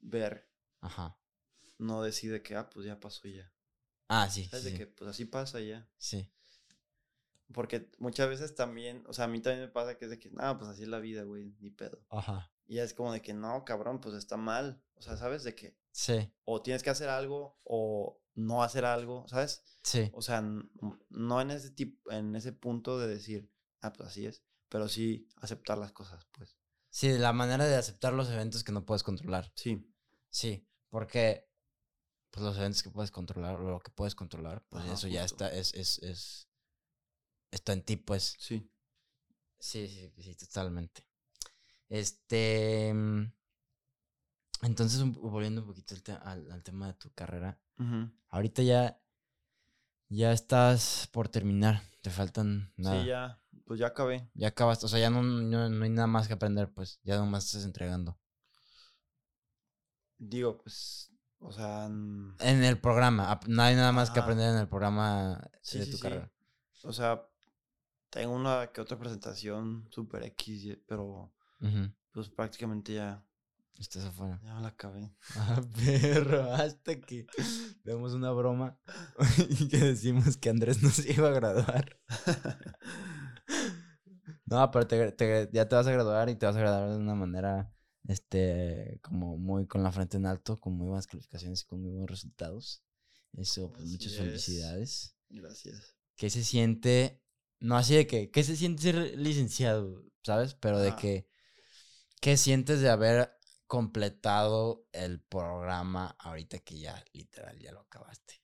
ver. 0.00 0.48
Ajá. 0.80 1.16
No 1.78 2.02
decide 2.02 2.42
que, 2.42 2.56
ah, 2.56 2.68
pues 2.68 2.86
ya 2.86 2.98
pasó 2.98 3.28
ya. 3.28 3.52
Ah, 4.12 4.28
sí. 4.28 4.44
¿Sabes? 4.46 4.64
de 4.64 4.74
que, 4.74 4.86
pues 4.88 5.08
así 5.08 5.24
pasa 5.24 5.60
ya. 5.60 5.88
Sí. 5.96 6.28
Porque 7.52 7.88
muchas 7.98 8.28
veces 8.28 8.56
también, 8.56 9.04
o 9.06 9.12
sea, 9.12 9.26
a 9.26 9.28
mí 9.28 9.40
también 9.40 9.66
me 9.66 9.70
pasa 9.70 9.96
que 9.96 10.06
es 10.06 10.10
de 10.10 10.18
que, 10.18 10.30
no, 10.30 10.58
pues 10.58 10.68
así 10.68 10.82
es 10.82 10.88
la 10.88 10.98
vida, 10.98 11.22
güey, 11.22 11.54
ni 11.60 11.70
pedo. 11.70 12.04
Ajá. 12.10 12.50
Y 12.66 12.78
es 12.78 12.92
como 12.92 13.12
de 13.12 13.22
que, 13.22 13.34
no, 13.34 13.64
cabrón, 13.64 14.00
pues 14.00 14.16
está 14.16 14.36
mal. 14.36 14.82
O 14.94 15.02
sea, 15.02 15.16
¿sabes? 15.16 15.44
De 15.44 15.54
que. 15.54 15.78
Sí. 15.92 16.28
O 16.44 16.60
tienes 16.60 16.82
que 16.82 16.90
hacer 16.90 17.08
algo 17.08 17.60
o 17.62 18.20
no 18.34 18.64
hacer 18.64 18.84
algo, 18.84 19.28
¿sabes? 19.28 19.62
Sí. 19.84 20.10
O 20.12 20.22
sea, 20.22 20.42
no 20.42 21.40
en 21.40 21.50
ese 21.52 21.70
tipo, 21.70 22.10
en 22.10 22.34
ese 22.34 22.52
punto 22.52 22.98
de 22.98 23.06
decir, 23.06 23.48
ah, 23.80 23.92
pues 23.92 24.08
así 24.08 24.26
es, 24.26 24.42
pero 24.68 24.88
sí 24.88 25.28
aceptar 25.36 25.78
las 25.78 25.92
cosas, 25.92 26.26
pues. 26.32 26.56
Sí, 26.88 27.16
la 27.16 27.32
manera 27.32 27.64
de 27.64 27.76
aceptar 27.76 28.12
los 28.12 28.28
eventos 28.28 28.64
que 28.64 28.72
no 28.72 28.84
puedes 28.84 29.04
controlar. 29.04 29.52
Sí. 29.54 29.88
Sí, 30.28 30.66
porque 30.88 31.49
pues 32.30 32.44
los 32.44 32.56
eventos 32.56 32.82
que 32.82 32.90
puedes 32.90 33.10
controlar, 33.10 33.56
o 33.60 33.70
lo 33.70 33.80
que 33.80 33.90
puedes 33.90 34.14
controlar, 34.14 34.64
pues 34.68 34.84
eso 34.86 35.08
ya 35.08 35.24
está, 35.24 35.52
es, 35.52 35.74
es, 35.74 35.98
es, 35.98 36.48
está 37.50 37.72
en 37.72 37.82
ti, 37.82 37.96
pues. 37.96 38.36
Sí. 38.38 38.70
Sí, 39.58 39.86
sí, 39.88 40.22
sí, 40.22 40.34
totalmente. 40.34 41.06
Este. 41.88 42.92
Mm, 42.94 43.32
entonces, 44.62 45.02
volviendo 45.16 45.62
un 45.62 45.66
poquito 45.66 45.94
al, 46.22 46.62
tema 46.62 46.88
de 46.88 46.94
tu 46.94 47.12
carrera. 47.12 47.60
Ahorita 48.28 48.62
ya. 48.62 48.96
Ya 50.08 50.32
estás 50.32 51.08
por 51.12 51.28
terminar. 51.28 51.82
Te 52.02 52.10
faltan 52.10 52.72
nada. 52.76 53.02
Sí, 53.02 53.08
ya. 53.08 53.42
Pues 53.64 53.78
ya 53.78 53.88
acabé. 53.88 54.28
Ya 54.34 54.48
acabaste. 54.48 54.86
O 54.86 54.88
sea, 54.88 54.98
ya 54.98 55.10
no, 55.10 55.22
no, 55.22 55.84
hay 55.84 55.90
nada 55.90 56.06
más 56.06 56.26
que 56.26 56.34
aprender, 56.34 56.72
pues. 56.72 57.00
Ya 57.04 57.16
nomás 57.16 57.46
estás 57.46 57.64
entregando. 57.64 58.18
Digo, 60.18 60.58
pues. 60.58 61.09
O 61.40 61.52
sea. 61.52 61.86
En 61.86 62.64
el 62.64 62.78
programa. 62.78 63.40
No 63.46 63.62
hay 63.62 63.74
nada 63.74 63.92
más 63.92 64.10
que 64.10 64.20
aprender 64.20 64.50
en 64.50 64.58
el 64.58 64.68
programa 64.68 65.40
de 65.72 65.86
tu 65.86 65.98
carrera. 65.98 66.30
O 66.84 66.92
sea, 66.92 67.26
tengo 68.10 68.34
una 68.34 68.70
que 68.72 68.80
otra 68.80 68.98
presentación 68.98 69.88
super 69.90 70.22
X, 70.24 70.78
pero 70.86 71.32
pues 72.12 72.28
prácticamente 72.28 72.94
ya. 72.94 73.24
Estás 73.78 74.04
afuera. 74.04 74.38
Ya 74.44 74.54
me 74.54 74.60
la 74.60 74.68
acabé. 74.68 75.10
Ah, 75.36 75.62
perro, 75.74 76.52
hasta 76.52 77.00
que 77.00 77.26
vemos 77.82 78.12
una 78.12 78.30
broma 78.30 78.78
y 79.48 79.68
que 79.68 79.78
decimos 79.78 80.36
que 80.36 80.50
Andrés 80.50 80.82
no 80.82 80.90
se 80.90 81.10
iba 81.10 81.28
a 81.28 81.32
graduar. 81.32 81.98
no, 84.44 84.70
pero 84.70 84.86
ya 84.86 85.66
te 85.66 85.74
vas 85.74 85.86
a 85.86 85.92
graduar 85.92 86.28
y 86.28 86.34
te 86.34 86.44
vas 86.44 86.56
a 86.56 86.60
graduar 86.60 86.90
de 86.90 86.96
una 86.96 87.14
manera, 87.14 87.72
este, 88.08 88.98
como 89.02 89.36
muy 89.36 89.66
con 89.66 89.82
la 89.82 89.92
frente 89.92 90.16
en 90.16 90.26
alto, 90.26 90.60
con 90.60 90.74
muy 90.74 90.88
buenas 90.88 91.06
calificaciones 91.06 91.62
y 91.62 91.66
con 91.66 91.80
muy 91.82 91.90
buenos 91.90 92.10
resultados. 92.10 92.82
Eso, 93.32 93.70
pues 93.72 93.84
muchas 93.86 94.16
felicidades. 94.16 95.16
Gracias. 95.28 95.94
¿Qué 96.16 96.30
se 96.30 96.44
siente 96.44 97.20
no 97.60 97.76
así 97.76 97.94
de 97.94 98.06
que, 98.06 98.30
¿qué 98.30 98.42
se 98.42 98.56
siente 98.56 98.82
ser 98.82 99.18
licenciado? 99.18 100.02
¿Sabes? 100.22 100.54
Pero 100.54 100.78
de 100.78 100.96
que, 100.96 101.28
¿qué 102.20 102.36
sientes 102.36 102.80
de 102.80 102.88
haber 102.88 103.38
completado 103.66 104.86
el 104.92 105.20
programa 105.20 106.16
ahorita 106.18 106.58
que 106.58 106.78
ya 106.78 107.04
literal 107.12 107.58
ya 107.58 107.72
lo 107.72 107.80
acabaste? 107.80 108.40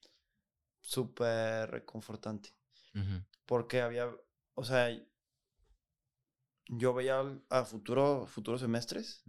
Súper 0.81 1.69
reconfortante. 1.69 2.55
Porque 3.45 3.81
había, 3.81 4.09
o 4.55 4.63
sea, 4.63 4.89
yo 6.69 6.93
veía 6.93 7.21
a 7.49 7.65
futuro, 7.65 8.25
futuros 8.27 8.61
semestres 8.61 9.23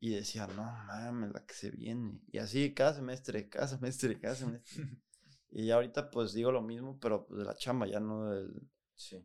y 0.00 0.10
decía, 0.10 0.46
no 0.46 0.62
mames, 0.62 1.32
la 1.32 1.44
que 1.44 1.54
se 1.54 1.70
viene. 1.70 2.20
Y 2.30 2.38
así 2.38 2.72
cada 2.74 2.94
semestre, 2.94 3.48
cada 3.48 3.68
semestre, 3.68 4.18
cada 4.20 4.34
semestre. 4.34 4.84
y 5.50 5.66
ya 5.66 5.74
ahorita 5.74 6.10
pues 6.10 6.32
digo 6.32 6.52
lo 6.52 6.62
mismo, 6.62 6.98
pero 7.00 7.26
pues, 7.26 7.38
de 7.40 7.44
la 7.44 7.56
chamba, 7.56 7.86
ya 7.86 8.00
no 8.00 8.30
del 8.30 8.68
Sí. 8.98 9.24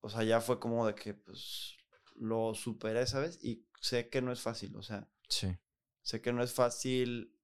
O 0.00 0.08
sea, 0.10 0.22
ya 0.22 0.40
fue 0.40 0.60
como 0.60 0.86
de 0.86 0.94
que, 0.94 1.14
pues, 1.14 1.76
lo 2.16 2.54
superé, 2.54 3.06
¿sabes? 3.06 3.42
Y 3.42 3.66
sé 3.80 4.10
que 4.10 4.20
no 4.20 4.30
es 4.32 4.40
fácil, 4.40 4.76
o 4.76 4.82
sea. 4.82 5.08
Sí. 5.28 5.56
Sé 6.02 6.20
que 6.20 6.32
no 6.32 6.42
es 6.42 6.52
fácil. 6.52 7.34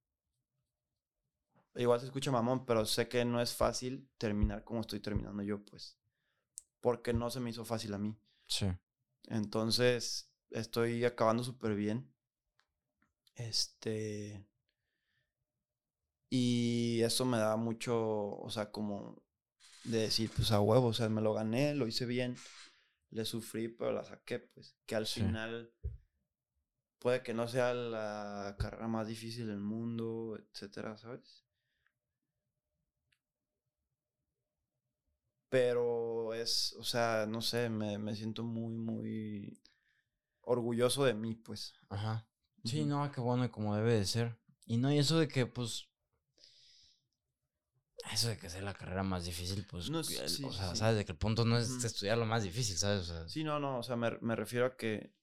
Igual 1.73 1.99
se 1.99 2.05
escucha 2.05 2.31
mamón, 2.31 2.65
pero 2.65 2.85
sé 2.85 3.09
que 3.09 3.25
no 3.25 3.41
es 3.41 3.53
fácil 3.53 4.07
terminar 4.17 4.63
como 4.63 4.81
estoy 4.81 4.99
terminando 4.99 5.41
yo, 5.41 5.65
pues. 5.65 5.97
Porque 6.79 7.13
no 7.13 7.31
se 7.31 7.39
me 7.39 7.49
hizo 7.49 7.65
fácil 7.65 7.93
a 7.95 7.97
mí. 7.97 8.15
Sí. 8.45 8.67
Entonces, 9.31 10.29
estoy 10.49 11.05
acabando 11.05 11.43
súper 11.43 11.73
bien. 11.75 12.13
Este. 13.35 14.45
Y 16.29 17.01
eso 17.01 17.25
me 17.25 17.37
da 17.37 17.55
mucho, 17.55 18.37
o 18.37 18.49
sea, 18.49 18.71
como 18.71 19.23
de 19.85 19.99
decir, 19.99 20.29
pues 20.35 20.51
a 20.51 20.59
huevo, 20.61 20.87
o 20.87 20.93
sea, 20.93 21.09
me 21.09 21.21
lo 21.21 21.33
gané, 21.33 21.73
lo 21.75 21.87
hice 21.87 22.05
bien, 22.05 22.35
le 23.09 23.25
sufrí, 23.25 23.67
pero 23.69 23.91
la 23.93 24.03
saqué, 24.03 24.39
pues, 24.39 24.75
que 24.85 24.95
al 24.95 25.07
final 25.07 25.73
puede 26.99 27.23
que 27.23 27.33
no 27.33 27.47
sea 27.47 27.73
la 27.73 28.55
carrera 28.59 28.87
más 28.87 29.07
difícil 29.07 29.47
del 29.47 29.59
mundo, 29.59 30.37
etcétera, 30.37 30.97
¿sabes? 30.97 31.45
Pero 35.51 36.33
es, 36.33 36.73
o 36.79 36.83
sea, 36.83 37.25
no 37.27 37.41
sé, 37.41 37.69
me, 37.69 37.97
me 37.97 38.15
siento 38.15 38.41
muy, 38.41 38.73
muy 38.73 39.61
orgulloso 40.43 41.03
de 41.03 41.13
mí, 41.13 41.35
pues. 41.35 41.73
Ajá. 41.89 42.25
Sí, 42.63 42.85
no, 42.85 43.11
qué 43.11 43.19
bueno, 43.19 43.51
como 43.51 43.75
debe 43.75 43.95
de 43.95 44.05
ser. 44.05 44.39
Y 44.65 44.77
no, 44.77 44.89
y 44.93 44.97
eso 44.97 45.19
de 45.19 45.27
que, 45.27 45.45
pues, 45.45 45.89
eso 48.13 48.29
de 48.29 48.37
que 48.37 48.49
sea 48.49 48.61
la 48.61 48.73
carrera 48.73 49.03
más 49.03 49.25
difícil, 49.25 49.67
pues, 49.69 49.89
o 49.89 50.03
sea, 50.53 50.73
¿sabes? 50.73 50.95
De 50.95 51.03
que 51.03 51.11
el 51.11 51.17
punto 51.17 51.43
no 51.43 51.57
es 51.57 51.83
estudiar 51.83 52.17
lo 52.17 52.25
más 52.25 52.43
difícil, 52.43 52.77
¿sabes? 52.77 53.01
O 53.01 53.13
sea, 53.13 53.27
sí, 53.27 53.43
no, 53.43 53.59
no, 53.59 53.79
o 53.79 53.83
sea, 53.83 53.97
me, 53.97 54.17
me 54.21 54.37
refiero 54.37 54.65
a 54.67 54.77
que... 54.77 55.13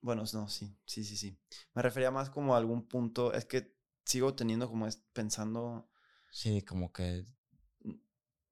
Bueno, 0.00 0.24
no, 0.32 0.48
sí, 0.48 0.74
sí, 0.86 1.04
sí, 1.04 1.18
sí. 1.18 1.38
Me 1.74 1.82
refería 1.82 2.10
más 2.10 2.30
como 2.30 2.54
a 2.54 2.58
algún 2.58 2.88
punto, 2.88 3.34
es 3.34 3.44
que 3.44 3.76
sigo 4.06 4.34
teniendo 4.34 4.70
como 4.70 4.86
es 4.86 4.96
pensando... 5.12 5.90
Sí, 6.30 6.62
como 6.62 6.94
que... 6.94 7.26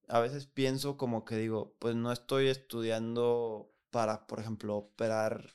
A 0.08 0.20
veces 0.20 0.46
pienso 0.46 0.96
como 0.96 1.24
que 1.24 1.36
digo, 1.36 1.76
pues 1.78 1.94
no 1.94 2.12
estoy 2.12 2.48
estudiando 2.48 3.74
para, 3.90 4.26
por 4.26 4.40
ejemplo, 4.40 4.76
operar 4.76 5.54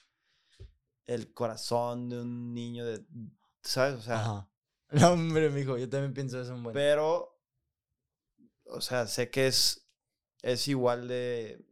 el 1.06 1.34
corazón 1.34 2.10
de 2.10 2.22
un 2.22 2.54
niño 2.54 2.86
de... 2.86 3.06
¿Sabes? 3.62 3.95
O 3.95 4.01
sea... 4.01 4.47
No, 4.93 5.14
hombre, 5.14 5.49
mijo, 5.49 5.76
yo 5.80 5.89
también 5.89 6.14
pienso 6.14 6.39
eso 6.39 6.54
un 6.54 6.62
buen. 6.62 6.74
Pero, 6.76 7.41
o 8.66 8.80
sea, 8.80 9.08
sé 9.08 9.32
que 9.32 9.47
es, 9.47 9.88
es 10.43 10.68
igual 10.68 11.08
de, 11.08 11.66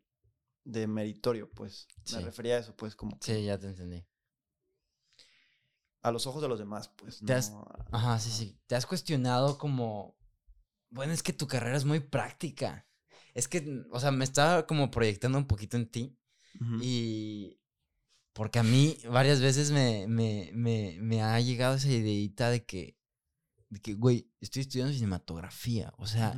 de 0.63 0.87
meritorio, 0.87 1.47
pues. 1.51 1.87
Me 2.13 2.21
refería 2.21 2.55
a 2.55 2.59
eso, 2.59 2.75
pues, 2.75 2.95
como. 2.95 3.19
Sí, 3.21 3.45
ya 3.45 3.59
te 3.59 3.67
entendí. 3.67 4.03
A 6.01 6.11
los 6.11 6.25
ojos 6.25 6.41
de 6.41 6.47
los 6.47 6.57
demás, 6.57 6.89
pues. 6.89 7.21
Ajá, 7.91 8.19
sí, 8.19 8.31
sí. 8.31 8.59
Te 8.65 8.75
has 8.75 8.87
cuestionado 8.87 9.59
como. 9.59 10.17
Bueno, 10.91 11.13
es 11.13 11.23
que 11.23 11.33
tu 11.33 11.47
carrera 11.47 11.75
es 11.75 11.85
muy 11.85 11.99
práctica. 11.99 12.87
Es 13.33 13.47
que, 13.47 13.83
o 13.91 13.99
sea, 13.99 14.11
me 14.11 14.23
estaba 14.23 14.67
como 14.67 14.91
proyectando 14.91 15.37
un 15.37 15.47
poquito 15.47 15.77
en 15.77 15.89
ti. 15.89 16.17
Y. 16.81 17.57
Porque 18.33 18.59
a 18.59 18.63
mí 18.63 18.97
varias 19.09 19.41
veces 19.41 19.71
me, 19.71 20.05
me, 20.07 20.51
me, 20.53 20.97
me 21.01 21.21
ha 21.21 21.39
llegado 21.39 21.75
esa 21.75 21.89
ideita 21.89 22.49
de 22.49 22.65
que 22.65 22.97
de 23.71 23.79
que, 23.79 23.93
güey, 23.93 24.29
estoy 24.41 24.61
estudiando 24.61 24.93
cinematografía. 24.93 25.93
O 25.97 26.05
sea, 26.05 26.35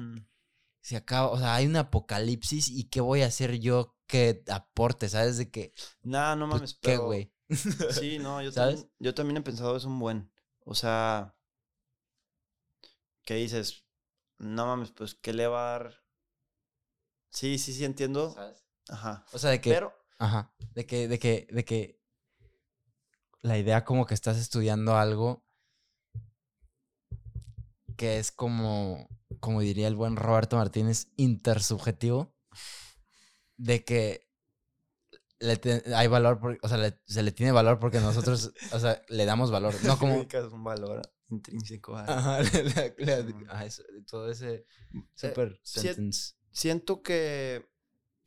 se 0.82 0.95
acaba, 0.95 1.30
o 1.30 1.38
sea, 1.38 1.56
hay 1.56 1.66
un 1.66 1.76
apocalipsis 1.76 2.70
y 2.70 2.86
qué 2.86 3.01
voy 3.01 3.24
a 3.24 3.28
hacer 3.28 3.60
yo 3.60 3.97
que 4.08 4.43
aporte, 4.47 5.10
¿sabes? 5.10 5.38
De 5.38 5.49
que. 5.49 5.74
Nah, 6.04 6.36
no 6.36 6.47
pues, 6.47 6.62
mames, 6.62 6.80
¿Qué, 6.80 6.97
güey? 6.97 7.34
sí, 7.99 8.20
no, 8.20 8.41
yo, 8.41 8.51
También, 8.54 8.89
yo 8.99 9.14
también 9.16 9.38
he 9.38 9.41
pensado 9.41 9.76
eso 9.76 9.88
un 9.88 9.99
buen. 9.99 10.32
O 10.60 10.76
sea, 10.76 11.36
¿qué 13.26 13.36
dices? 13.36 13.84
No 14.44 14.66
mames, 14.68 14.91
pues, 14.91 15.16
¿qué 15.16 15.34
le 15.34 15.48
va 15.48 15.68
a 15.68 15.80
dar? 15.80 16.04
Sí, 17.30 17.58
sí, 17.58 17.74
sí, 17.74 17.86
entiendo. 17.86 18.32
¿Sabes? 18.32 18.66
Ajá. 18.89 19.26
O 19.34 19.39
sea, 19.39 19.50
de 19.50 19.62
que. 19.62 19.72
Pero. 19.72 19.94
Ajá. 20.20 20.54
De 20.74 20.86
que, 20.86 21.08
de 21.08 21.20
que, 21.20 21.48
de 21.52 21.66
que. 21.66 22.00
La 23.41 23.58
idea 23.58 23.84
como 23.84 24.06
que 24.06 24.14
estás 24.14 24.38
estudiando 24.38 24.96
algo 24.96 25.44
que 27.98 28.20
es 28.20 28.32
como, 28.32 29.08
como 29.39 29.62
diría 29.62 29.88
el 29.88 29.96
buen 29.96 30.16
Roberto 30.16 30.58
Martínez, 30.58 31.08
intersubjetivo, 31.16 32.34
de 33.58 33.84
que 33.84 34.30
le 35.39 35.60
hay 35.96 36.08
valor, 36.08 36.39
o 36.62 36.68
sea, 36.68 36.98
se 37.06 37.24
le 37.24 37.32
tiene 37.32 37.52
valor 37.52 37.80
porque 37.80 38.00
nosotros, 38.00 38.54
o 38.72 38.80
sea, 38.80 39.02
le 39.10 39.26
damos 39.26 39.52
valor, 39.52 39.74
no 39.84 39.98
como... 40.00 40.16
un 40.16 40.64
valor 40.64 41.02
intrínseco 41.30 41.95
a... 41.95 42.05
todo 44.07 44.30
ese 44.30 44.55
eh, 44.55 44.65
super 45.15 45.59
sentence. 45.63 46.36
Siento 46.51 47.01
que, 47.01 47.67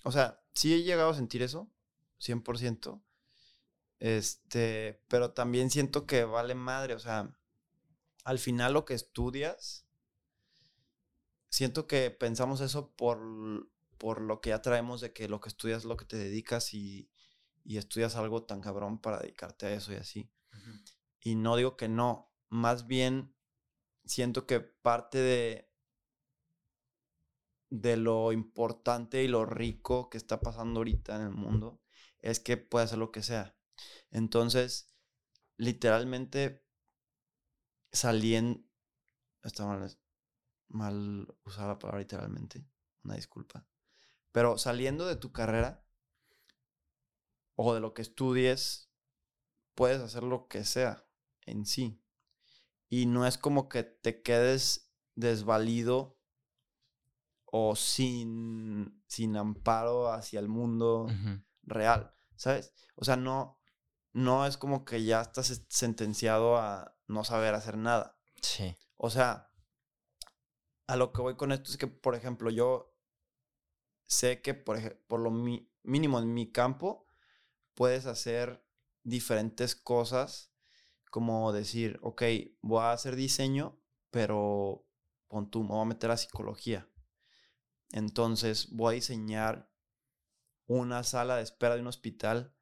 o 0.05 0.13
sea, 0.13 0.43
sí 0.55 0.75
he 0.75 0.83
llegado 0.83 1.11
a 1.11 1.15
sentir 1.15 1.43
eso, 1.43 1.71
100%, 2.21 3.03
este, 4.01 5.03
pero 5.09 5.33
también 5.33 5.71
siento 5.71 6.07
que 6.07 6.25
vale 6.25 6.55
madre, 6.55 6.95
o 6.95 6.99
sea, 6.99 7.37
al 8.25 8.39
final 8.39 8.73
lo 8.73 8.85
que 8.85 8.95
estudias, 8.95 9.87
siento 11.49 11.87
que 11.87 12.11
pensamos 12.11 12.61
eso 12.61 12.93
por, 12.97 13.71
por 13.99 14.21
lo 14.21 14.41
que 14.41 14.51
ya 14.51 14.63
traemos 14.63 15.01
de 15.01 15.13
que 15.13 15.29
lo 15.29 15.41
que 15.41 15.49
estudias 15.49 15.79
es 15.79 15.85
lo 15.85 15.97
que 15.97 16.05
te 16.05 16.17
dedicas 16.17 16.75
y, 16.75 17.11
estudias 17.65 18.15
algo 18.15 18.45
tan 18.45 18.61
cabrón 18.61 19.01
para 19.01 19.19
dedicarte 19.19 19.67
a 19.67 19.73
eso 19.73 19.93
y 19.93 19.97
así. 19.97 20.31
Y 21.21 21.35
no 21.35 21.57
digo 21.57 21.77
que 21.77 21.89
no, 21.89 22.33
más 22.49 22.87
bien 22.87 23.35
siento 24.05 24.47
que 24.47 24.61
parte 24.61 25.19
de, 25.19 25.71
de 27.71 27.97
lo 27.97 28.33
importante 28.33 29.23
y 29.23 29.29
lo 29.29 29.45
rico 29.47 30.11
que 30.11 30.19
está 30.19 30.41
pasando 30.41 30.81
ahorita 30.81 31.17
en 31.17 31.23
el 31.23 31.31
mundo 31.31 31.81
es 32.21 32.41
que 32.41 32.57
puede 32.57 32.85
hacer 32.85 32.99
lo 32.99 33.13
que 33.13 33.23
sea. 33.23 33.57
Entonces, 34.11 34.95
literalmente 35.57 36.65
saliendo. 37.93 38.65
Está 39.43 39.65
mal, 39.65 39.99
mal 40.69 41.37
usada 41.45 41.69
la 41.69 41.79
palabra 41.79 42.01
literalmente. 42.01 42.65
Una 43.05 43.15
disculpa. 43.15 43.67
Pero 44.33 44.59
saliendo 44.59 45.07
de 45.07 45.17
tu 45.17 45.33
carrera, 45.33 45.87
o 47.57 47.75
de 47.75 47.81
lo 47.81 47.95
que 47.95 48.03
estudies, 48.03 48.91
puedes 49.75 50.01
hacer 50.01 50.23
lo 50.23 50.47
que 50.49 50.65
sea 50.65 51.09
en 51.47 51.67
sí. 51.67 52.01
Y 52.89 53.07
no 53.07 53.27
es 53.27 53.39
como 53.39 53.69
que 53.69 53.83
te 53.83 54.23
quedes 54.23 54.93
desvalido 55.15 56.19
o 57.45 57.75
sin, 57.75 59.03
sin 59.07 59.37
amparo 59.37 60.13
hacia 60.13 60.41
el 60.41 60.49
mundo 60.49 61.07
real, 61.63 62.13
¿sabes? 62.37 62.73
O 62.95 63.05
sea, 63.05 63.17
no, 63.17 63.61
no 64.13 64.47
es 64.47 64.57
como 64.57 64.85
que 64.85 65.05
ya 65.05 65.23
estás 65.23 65.63
sentenciado 65.69 66.57
a 66.57 66.97
no 67.07 67.25
saber 67.25 67.55
hacer 67.55 67.77
nada. 67.77 68.19
Sí. 68.43 68.77
O 68.97 69.11
sea, 69.11 69.51
a 70.87 70.97
lo 70.97 71.13
que 71.13 71.23
voy 71.23 71.37
con 71.37 71.53
esto 71.53 71.71
es 71.71 71.77
que, 71.77 71.87
por 71.87 72.15
ejemplo, 72.15 72.51
yo 72.51 72.95
sé 74.05 74.41
que 74.41 74.55
por, 74.55 74.99
por 75.07 75.21
lo 75.21 75.31
mínimo 75.31 76.19
en 76.19 76.33
mi 76.33 76.51
campo 76.53 77.07
puedes 77.75 78.07
hacer 78.07 78.65
diferentes 79.03 79.77
cosas, 79.77 80.53
como 81.11 81.53
decir, 81.53 81.99
ok, 82.03 82.23
voy 82.63 82.81
a 82.83 82.93
hacer 82.93 83.17
diseño, 83.17 83.81
pero 84.11 84.87
pon 85.29 85.51
tú, 85.51 85.63
me 85.63 85.71
voy 85.71 85.83
a 85.83 85.87
meter 85.87 86.11
a 86.11 86.17
psicología. 86.17 86.89
Entonces 87.91 88.71
voy 88.73 88.93
a 88.93 88.95
diseñar 88.97 89.71
una 90.67 91.03
sala 91.05 91.37
de 91.37 91.43
espera 91.43 91.77
de 91.77 91.81
un 91.81 91.87
hospital 91.87 92.55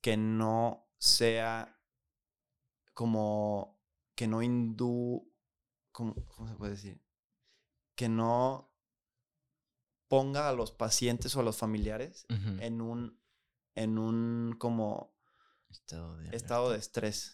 que 0.00 0.16
no 0.16 0.88
sea 0.98 1.80
como 2.94 3.80
que 4.14 4.26
no 4.26 4.42
hindú, 4.42 5.32
¿cómo, 5.92 6.14
se 6.46 6.54
puede 6.54 6.72
decir? 6.72 7.02
Que 7.94 8.08
no 8.08 8.70
ponga 10.08 10.48
a 10.48 10.52
los 10.52 10.72
pacientes 10.72 11.34
o 11.36 11.40
a 11.40 11.42
los 11.42 11.56
familiares 11.56 12.26
en 12.28 12.80
un, 12.80 13.18
en 13.74 13.98
un 13.98 14.56
como 14.58 15.16
estado 15.70 16.16
de, 16.18 16.36
estado 16.36 16.70
de 16.70 16.78
estrés. 16.78 17.32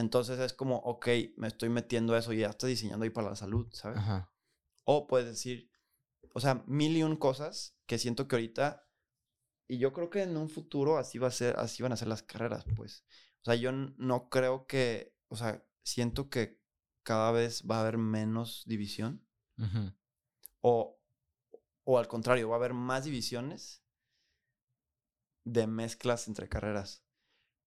Entonces 0.00 0.38
es 0.40 0.52
como, 0.52 0.76
ok, 0.78 1.08
me 1.36 1.48
estoy 1.48 1.68
metiendo 1.68 2.16
eso 2.16 2.32
y 2.32 2.38
ya 2.38 2.48
estoy 2.48 2.70
diseñando 2.70 3.04
ahí 3.04 3.10
para 3.10 3.30
la 3.30 3.36
salud, 3.36 3.68
¿sabes? 3.72 4.00
O 4.84 5.06
puedes 5.06 5.26
decir, 5.28 5.70
o 6.32 6.40
sea, 6.40 6.62
mil 6.66 6.96
y 6.96 7.02
un 7.02 7.16
cosas 7.16 7.76
que 7.86 7.98
siento 7.98 8.26
que 8.26 8.36
ahorita, 8.36 8.86
y 9.68 9.78
yo 9.78 9.92
creo 9.92 10.10
que 10.10 10.22
en 10.22 10.36
un 10.36 10.48
futuro 10.48 10.98
así 10.98 11.18
va 11.18 11.28
a 11.28 11.32
ser, 11.32 11.56
así 11.58 11.82
van 11.82 11.92
a 11.92 11.96
ser 11.96 12.08
las 12.08 12.22
carreras, 12.22 12.64
pues. 12.76 13.04
O 13.42 13.44
sea, 13.44 13.54
yo 13.54 13.72
no 13.72 14.28
creo 14.28 14.66
que, 14.66 15.14
o 15.28 15.36
sea, 15.36 15.64
siento 15.82 16.28
que 16.28 16.60
cada 17.02 17.30
vez 17.30 17.64
va 17.70 17.76
a 17.76 17.80
haber 17.80 17.98
menos 17.98 18.64
división. 18.66 19.26
o, 20.60 20.98
o 21.84 21.98
al 21.98 22.08
contrario, 22.08 22.48
va 22.48 22.56
a 22.56 22.58
haber 22.58 22.74
más 22.74 23.04
divisiones 23.04 23.82
de 25.44 25.66
mezclas 25.66 26.28
entre 26.28 26.48
carreras. 26.48 27.04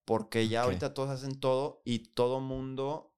Porque 0.05 0.47
ya 0.47 0.63
ahorita 0.63 0.93
todos 0.93 1.09
hacen 1.09 1.39
todo 1.39 1.81
y 1.85 1.99
todo 1.99 2.39
mundo 2.39 3.15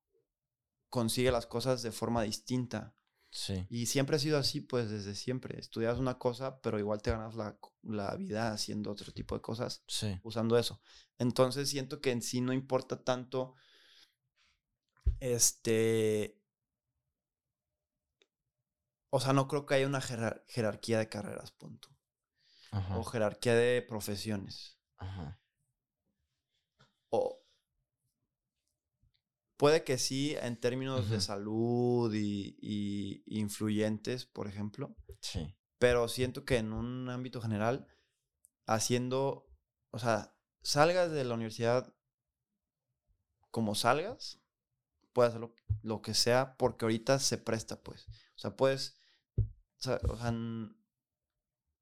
consigue 0.90 1.32
las 1.32 1.48
cosas 1.48 1.82
de 1.82 1.92
forma 1.92 2.24
distinta. 2.24 2.96
Sí. 3.32 3.66
Y 3.70 3.88
siempre 3.88 4.16
ha 4.16 4.20
sido 4.20 4.38
así, 4.38 4.62
pues 4.62 4.90
desde 4.90 5.14
siempre. 5.16 5.60
Estudias 5.60 5.98
una 5.98 6.18
cosa, 6.18 6.62
pero 6.62 6.80
igual 6.80 7.02
te 7.02 7.12
ganas 7.12 7.36
la, 7.36 7.60
la 7.84 8.16
vida 8.16 8.52
haciendo 8.52 8.92
otro 8.92 9.12
tipo 9.12 9.36
de 9.36 9.42
cosas. 9.42 9.84
Sí. 9.88 10.20
Usando 10.24 10.58
eso. 10.58 10.80
Entonces 11.18 11.70
siento 11.70 12.00
que 12.00 12.12
en 12.12 12.22
sí 12.22 12.40
no 12.40 12.54
importa 12.54 13.04
tanto. 13.04 13.56
Este. 15.20 16.40
O 19.10 19.20
sea, 19.20 19.34
no 19.34 19.48
creo 19.48 19.66
que 19.66 19.76
haya 19.76 19.88
una 19.88 20.02
jerarquía 20.02 21.00
de 21.00 21.10
carreras, 21.10 21.52
punto. 21.52 21.90
O 22.72 23.04
jerarquía 23.04 23.56
de 23.56 23.82
profesiones. 23.82 24.78
Ajá. 24.98 25.40
O, 27.10 27.42
Puede 29.58 29.86
que 29.86 29.98
sí, 29.98 30.36
en 30.42 30.58
términos 30.58 31.10
de 31.10 31.22
salud 31.22 32.14
y, 32.14 33.24
influyentes, 33.26 34.26
por 34.26 34.48
ejemplo. 34.48 34.96
Sí. 35.22 35.56
Pero 35.80 36.08
siento 36.10 36.44
que 36.44 36.58
en 36.58 36.74
un 36.74 37.10
ámbito 37.10 37.42
general, 37.42 37.88
haciendo, 38.66 39.50
o 39.92 40.00
sea, 40.00 40.36
salgas 40.62 41.12
de 41.12 41.24
la 41.24 41.36
universidad 41.36 41.94
como 43.50 43.76
salgas, 43.76 44.42
puedes 45.14 45.34
hacer 45.34 45.50
lo, 45.82 46.02
que 46.02 46.14
sea, 46.14 46.58
porque 46.58 46.84
ahorita 46.84 47.20
se 47.20 47.38
presta, 47.38 47.82
pues. 47.82 48.08
O 48.36 48.40
sea, 48.40 48.58
puedes, 48.58 48.98
o 49.38 50.18
sea, 50.18 50.32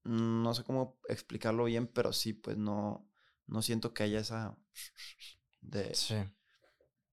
no 0.04 0.54
sé 0.54 0.64
cómo 0.64 1.00
explicarlo 1.10 1.64
bien, 1.64 1.88
pero 1.88 2.14
sí, 2.14 2.34
pues 2.34 2.56
no, 2.56 3.10
no 3.48 3.64
siento 3.64 3.96
que 3.96 4.04
haya 4.04 4.20
esa 4.20 4.56
de... 5.62 5.96
Sí 5.96 6.16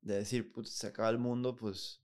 de 0.01 0.17
decir, 0.17 0.53
pues 0.53 0.71
se 0.71 0.87
acaba 0.87 1.09
el 1.11 1.19
mundo, 1.19 1.57
pues, 1.57 2.03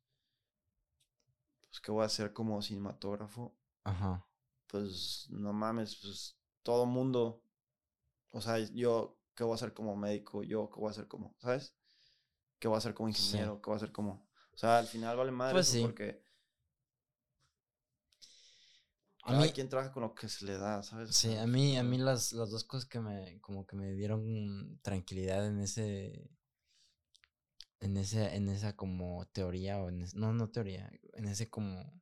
pues, 1.63 1.81
¿qué 1.81 1.91
voy 1.91 2.03
a 2.03 2.07
hacer 2.07 2.33
como 2.33 2.61
cinematógrafo? 2.63 3.55
Ajá. 3.85 4.27
Pues, 4.67 5.27
no 5.31 5.53
mames, 5.53 5.97
pues, 5.97 6.37
todo 6.63 6.87
mundo, 6.87 7.43
o 8.31 8.41
sea, 8.41 8.59
yo, 8.59 9.19
¿qué 9.35 9.45
voy 9.45 9.53
a 9.53 9.57
hacer 9.57 9.73
como 9.73 9.97
médico? 9.97 10.43
Yo, 10.43 10.69
¿qué 10.71 10.81
voy 10.81 10.89
a 10.89 10.91
hacer 10.91 11.07
como, 11.07 11.35
¿sabes? 11.39 11.75
¿Qué 12.59 12.69
voy 12.69 12.77
a 12.77 12.79
hacer 12.79 12.95
como 12.95 13.09
ingeniero? 13.09 13.61
¿Qué 13.61 13.67
voy 13.67 13.75
a 13.75 13.77
hacer 13.77 13.93
como, 13.93 14.29
o 14.53 14.59
sea, 14.59 14.79
al 14.79 14.87
final 14.87 15.17
vale 15.17 15.33
madre 15.33 15.55
pues 15.55 15.77
porque... 15.81 16.25
A 19.23 19.33
mí, 19.33 19.51
quien 19.51 19.69
trabaja 19.69 19.93
con 19.93 20.05
lo 20.05 20.15
que 20.15 20.29
se 20.29 20.45
le 20.45 20.57
da, 20.57 20.85
¿sabes? 20.85 21.17
Sí, 21.17 21.35
a 21.35 21.49
mí, 21.49 21.77
a 21.77 21.83
mí 21.83 21.99
las, 21.99 22.33
las 22.33 22.49
dos 22.49 22.63
cosas 22.63 22.89
que 22.89 23.01
me, 23.01 23.41
como 23.41 23.67
que 23.67 23.75
me 23.75 23.93
dieron 23.93 24.79
tranquilidad 24.83 25.45
en 25.45 25.59
ese, 25.59 26.31
en, 27.81 27.97
ese, 27.97 28.35
en 28.37 28.49
esa 28.49 28.77
como 28.77 29.27
teoría, 29.33 29.79
o 29.83 29.89
en 29.89 30.05
no, 30.14 30.33
no 30.33 30.51
teoría, 30.51 30.91
en 31.14 31.27
ese 31.27 31.49
como, 31.51 31.93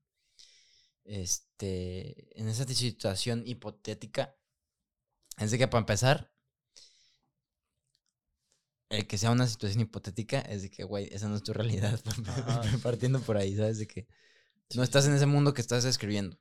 este, 1.04 2.40
en 2.40 2.48
esa 2.48 2.66
situación 2.66 3.42
hipotética, 3.46 4.36
es 5.38 5.50
de 5.50 5.58
que 5.58 5.68
para 5.68 5.80
empezar, 5.80 6.30
el 8.90 9.06
que 9.06 9.18
sea 9.18 9.30
una 9.32 9.46
situación 9.46 9.80
hipotética 9.82 10.40
es 10.40 10.62
de 10.62 10.70
que, 10.70 10.84
güey, 10.84 11.08
esa 11.12 11.28
no 11.28 11.36
es 11.36 11.42
tu 11.42 11.52
realidad, 11.52 12.00
partiendo 12.82 13.20
por 13.20 13.36
ahí, 13.36 13.56
¿sabes? 13.56 13.78
De 13.78 13.86
que 13.86 14.06
no 14.74 14.82
estás 14.82 15.06
en 15.06 15.14
ese 15.14 15.26
mundo 15.26 15.54
que 15.54 15.60
estás 15.62 15.84
escribiendo. 15.84 16.38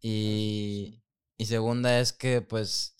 y, 0.00 1.02
y 1.36 1.46
segunda 1.46 2.00
es 2.00 2.12
que, 2.12 2.42
pues, 2.42 2.96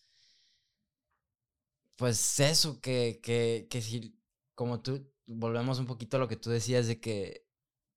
pues 1.96 2.40
eso, 2.40 2.80
que, 2.80 3.20
que, 3.22 3.66
que 3.70 3.82
si 3.82 4.13
como 4.54 4.80
tú, 4.80 5.10
volvemos 5.26 5.78
un 5.78 5.86
poquito 5.86 6.16
a 6.16 6.20
lo 6.20 6.28
que 6.28 6.36
tú 6.36 6.50
decías 6.50 6.86
de 6.86 7.00
que 7.00 7.46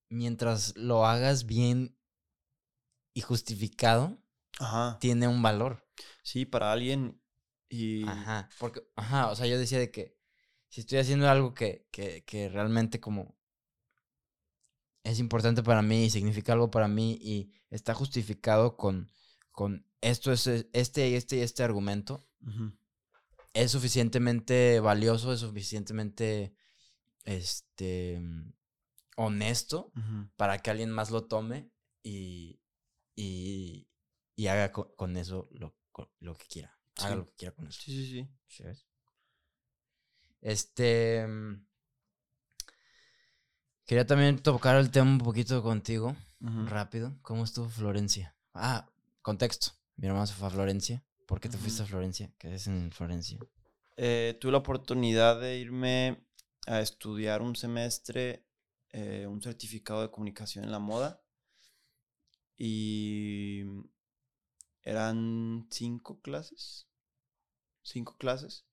mientras 0.10 0.76
lo 0.78 1.06
hagas 1.06 1.46
bien 1.46 1.98
y 3.14 3.22
justificado, 3.22 4.18
tiene 5.00 5.28
un 5.28 5.42
valor. 5.42 5.88
Sí, 6.24 6.46
para 6.46 6.72
alguien 6.72 7.22
y... 7.70 8.08
Ajá, 8.08 8.50
porque, 8.60 8.82
ajá, 8.96 9.32
o 9.32 9.36
sea, 9.36 9.48
yo 9.48 9.58
decía 9.58 9.80
de 9.80 9.92
que 9.92 10.18
si 10.70 10.82
estoy 10.82 11.00
haciendo 11.00 11.30
algo 11.30 11.54
que, 11.54 11.88
que, 11.92 12.24
que 12.26 12.50
realmente 12.50 13.00
como 13.00 13.38
es 15.04 15.20
importante 15.20 15.64
para 15.64 15.82
mí 15.82 16.06
y 16.06 16.10
significa 16.10 16.54
algo 16.54 16.70
para 16.70 16.88
mí 16.88 17.18
y 17.22 17.52
está 17.70 17.94
justificado 17.94 18.76
con, 18.76 19.10
con 19.52 19.88
esto, 20.02 20.32
es, 20.32 20.48
este 20.48 21.10
y 21.10 21.16
este 21.16 21.38
y 21.38 21.40
este 21.42 21.64
argumento, 21.64 22.28
es 23.58 23.72
suficientemente 23.72 24.80
valioso, 24.80 25.34
es 25.34 25.40
suficientemente 25.40 26.54
este 27.26 28.22
honesto 29.16 29.92
para 30.36 30.60
que 30.60 30.70
alguien 30.70 30.92
más 30.92 31.10
lo 31.10 31.26
tome 31.26 31.72
y, 32.04 32.60
y, 33.16 33.88
y 34.36 34.48
haga 34.48 34.72
con, 34.72 35.18
eso 35.18 35.50
lo, 35.52 35.76
lo, 36.20 36.36
que 36.36 36.46
quiera. 36.46 36.78
Haga 36.98 37.16
lo 37.16 37.26
que 37.26 37.34
quiera 37.34 37.56
con 37.56 37.68
eso. 37.68 37.82
Sí, 37.82 38.06
sí, 38.06 38.30
sí. 38.48 38.64
Este. 40.42 41.26
Mm, 41.28 41.66
quería 43.86 44.06
también 44.06 44.38
tocar 44.38 44.76
el 44.76 44.92
tema 44.92 45.10
un 45.10 45.18
poquito 45.18 45.64
contigo, 45.64 46.16
rápido. 46.40 47.18
¿Cómo 47.24 47.44
estuvo 47.44 47.68
Florencia? 47.68 48.36
Ah, 48.54 48.88
contexto. 49.24 49.72
Mi 49.96 50.08
hermano 50.08 50.28
se 50.28 50.36
fue 50.36 50.48
a 50.48 50.52
Florencia. 50.52 51.04
¿Por 51.28 51.42
qué 51.42 51.50
te 51.50 51.58
fuiste 51.58 51.84
a 51.84 51.86
Florencia? 51.86 52.34
¿Qué 52.38 52.56
es 52.56 52.68
en 52.68 52.90
Florencia? 52.90 53.38
Eh, 53.98 54.38
tuve 54.40 54.54
la 54.54 54.60
oportunidad 54.60 55.42
de 55.42 55.60
irme 55.60 56.26
a 56.68 56.80
estudiar 56.80 57.42
un 57.42 57.54
semestre, 57.54 58.46
eh, 58.92 59.28
un 59.28 59.42
certificado 59.42 60.02
de 60.02 60.10
comunicación 60.10 60.64
en 60.64 60.72
la 60.72 60.80
moda. 60.80 61.22
Y 62.58 63.66
eran 64.84 65.68
cinco 65.70 66.22
clases, 66.22 66.88
cinco 67.84 68.16
clases, 68.18 68.66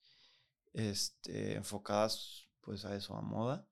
este, 0.75 1.57
enfocadas 1.57 2.47
pues 2.61 2.85
a 2.85 2.95
eso, 2.95 3.17
a 3.17 3.21
moda. 3.21 3.67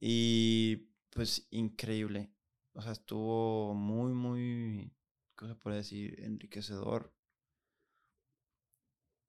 Y 0.00 0.88
pues 1.10 1.46
increíble. 1.50 2.32
O 2.72 2.82
sea, 2.82 2.90
estuvo 2.90 3.74
muy, 3.74 4.12
muy, 4.12 4.92
¿qué 5.38 5.46
se 5.46 5.54
puede 5.54 5.76
decir? 5.76 6.18
Enriquecedor 6.18 7.14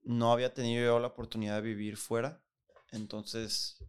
no 0.06 0.32
había 0.32 0.54
tenido 0.54 0.86
yo 0.86 1.00
la 1.00 1.08
oportunidad 1.08 1.56
de 1.56 1.62
vivir 1.62 1.98
fuera. 1.98 2.42
Entonces 2.92 3.84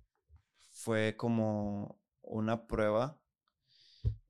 fue 0.72 1.16
como 1.16 2.00
una 2.22 2.66
prueba. 2.66 3.20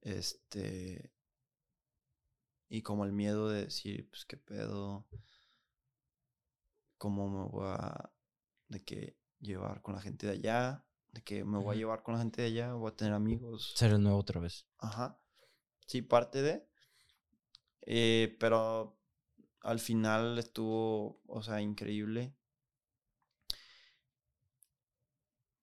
Este. 0.03 1.12
Y 2.68 2.82
como 2.82 3.05
el 3.05 3.12
miedo 3.12 3.49
de 3.49 3.64
decir, 3.64 4.09
pues 4.11 4.24
qué 4.24 4.37
pedo. 4.37 5.07
¿Cómo 6.99 7.28
me 7.30 7.49
voy 7.49 7.68
a. 7.68 8.12
de 8.68 8.84
que 8.84 9.16
llevar 9.41 9.80
con 9.80 9.95
la 9.95 10.01
gente 10.01 10.26
de 10.26 10.32
allá? 10.32 10.84
De 11.12 11.22
que 11.22 11.45
me 11.45 11.59
voy 11.59 11.76
a 11.76 11.78
llevar 11.78 12.03
con 12.03 12.14
la 12.14 12.20
gente 12.20 12.43
de 12.43 12.49
allá, 12.49 12.74
voy 12.74 12.91
a 12.91 12.97
tener 12.97 13.14
amigos. 13.14 13.72
Ser 13.76 13.93
el 13.93 14.03
nuevo 14.03 14.18
otra 14.18 14.41
vez. 14.41 14.66
Ajá. 14.78 15.20
Sí, 15.87 16.03
parte 16.03 16.43
de. 16.43 16.68
Eh, 17.82 18.37
pero 18.41 18.96
al 19.63 19.81
final 19.81 20.39
estuvo, 20.39 21.21
o 21.27 21.43
sea, 21.43 21.61
increíble. 21.61 22.35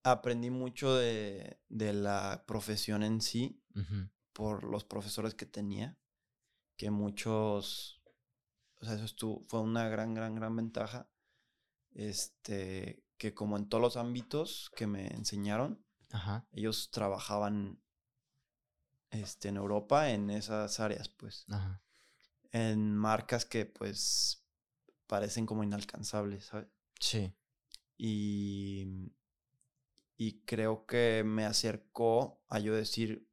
Aprendí 0.03 0.49
mucho 0.49 0.95
de, 0.95 1.59
la 1.69 2.43
profesión 2.45 3.03
en 3.03 3.21
sí 3.21 3.61
por 4.33 4.63
los 4.63 4.83
profesores 4.83 5.33
que 5.33 5.45
tenía, 5.45 5.97
que 6.75 6.91
muchos, 6.91 8.01
o 8.81 8.85
sea, 8.85 8.95
eso 8.95 9.05
estuvo, 9.05 9.41
fue 9.43 9.61
una 9.61 9.87
gran, 9.87 10.13
gran, 10.13 10.35
gran 10.35 10.55
ventaja. 10.55 11.09
Este, 11.91 13.03
que 13.17 13.33
como 13.33 13.55
en 13.55 13.69
todos 13.69 13.81
los 13.81 13.97
ámbitos 13.97 14.71
que 14.75 14.87
me 14.87 15.07
enseñaron, 15.07 15.85
ellos 16.51 16.91
trabajaban 16.91 17.81
este, 19.09 19.49
en 19.49 19.57
Europa 19.57 20.09
en 20.09 20.29
esas 20.29 20.79
áreas, 20.79 21.09
pues. 21.09 21.45
En 22.53 22.95
marcas 22.95 23.43
que, 23.45 23.65
pues, 23.65 24.45
parecen 25.07 25.45
como 25.45 25.63
inalcanzables, 25.63 26.45
¿sabes? 26.45 26.67
Sí. 26.99 27.33
Y, 27.97 29.11
y 30.15 30.41
creo 30.45 30.85
que 30.85 31.23
me 31.25 31.45
acercó 31.45 32.41
a 32.47 32.59
yo 32.59 32.73
decir, 32.73 33.29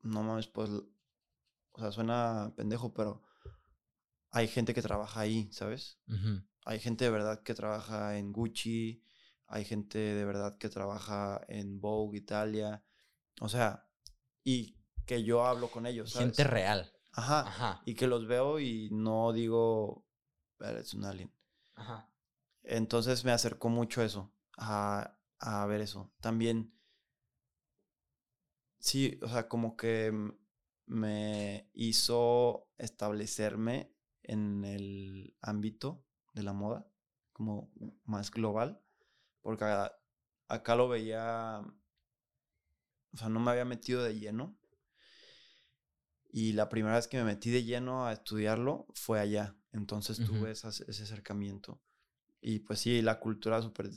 no 0.00 0.22
mames, 0.22 0.48
pues, 0.48 0.70
o 0.70 1.78
sea, 1.78 1.92
suena 1.92 2.52
pendejo, 2.56 2.92
pero 2.92 3.22
hay 4.30 4.48
gente 4.48 4.74
que 4.74 4.82
trabaja 4.82 5.20
ahí, 5.20 5.50
¿sabes? 5.52 5.98
Hay 6.64 6.80
gente 6.80 7.04
de 7.04 7.10
verdad 7.10 7.42
que 7.42 7.54
trabaja 7.54 8.16
en 8.18 8.32
Gucci, 8.32 9.02
hay 9.46 9.64
gente 9.64 9.98
de 9.98 10.24
verdad 10.24 10.56
que 10.58 10.68
trabaja 10.68 11.44
en 11.48 11.80
Vogue 11.80 12.18
Italia, 12.18 12.82
o 13.40 13.48
sea, 13.48 13.88
y 14.42 14.78
que 15.06 15.22
yo 15.22 15.44
hablo 15.44 15.70
con 15.70 15.86
ellos. 15.86 16.12
¿sabes? 16.12 16.28
Gente 16.28 16.44
real. 16.44 16.92
Ajá. 17.12 17.40
Ajá. 17.40 17.82
Y 17.84 17.94
que 17.94 18.06
los 18.06 18.26
veo 18.26 18.58
y 18.58 18.88
no 18.90 19.32
digo, 19.32 20.06
es 20.60 20.94
un 20.94 21.04
alien. 21.04 21.32
Ajá. 21.74 22.08
Entonces 22.62 23.24
me 23.24 23.32
acercó 23.32 23.68
mucho 23.68 24.02
eso, 24.02 24.32
a, 24.56 25.18
a 25.38 25.66
ver 25.66 25.80
eso. 25.80 26.12
También, 26.20 26.72
sí, 28.78 29.18
o 29.22 29.28
sea, 29.28 29.48
como 29.48 29.76
que 29.76 30.12
me 30.86 31.68
hizo 31.74 32.68
establecerme 32.78 33.92
en 34.22 34.64
el 34.64 35.36
ámbito 35.40 36.04
de 36.34 36.42
la 36.44 36.52
moda, 36.52 36.86
como 37.32 37.72
más 38.04 38.30
global, 38.30 38.80
porque 39.40 39.64
acá 40.48 40.76
lo 40.76 40.88
veía, 40.88 41.60
o 43.12 43.16
sea, 43.16 43.28
no 43.28 43.40
me 43.40 43.50
había 43.50 43.64
metido 43.64 44.02
de 44.04 44.18
lleno, 44.18 44.56
y 46.32 46.54
la 46.54 46.70
primera 46.70 46.96
vez 46.96 47.06
que 47.06 47.18
me 47.18 47.24
metí 47.24 47.50
de 47.50 47.62
lleno 47.62 48.06
a 48.06 48.14
estudiarlo 48.14 48.86
fue 48.94 49.20
allá. 49.20 49.54
Entonces 49.70 50.16
tuve 50.16 50.50
ese 50.50 50.66
acercamiento. 50.68 51.80
Y 52.40 52.60
pues 52.60 52.80
sí, 52.80 53.02
la 53.02 53.20
cultura 53.20 53.60
súper, 53.62 53.90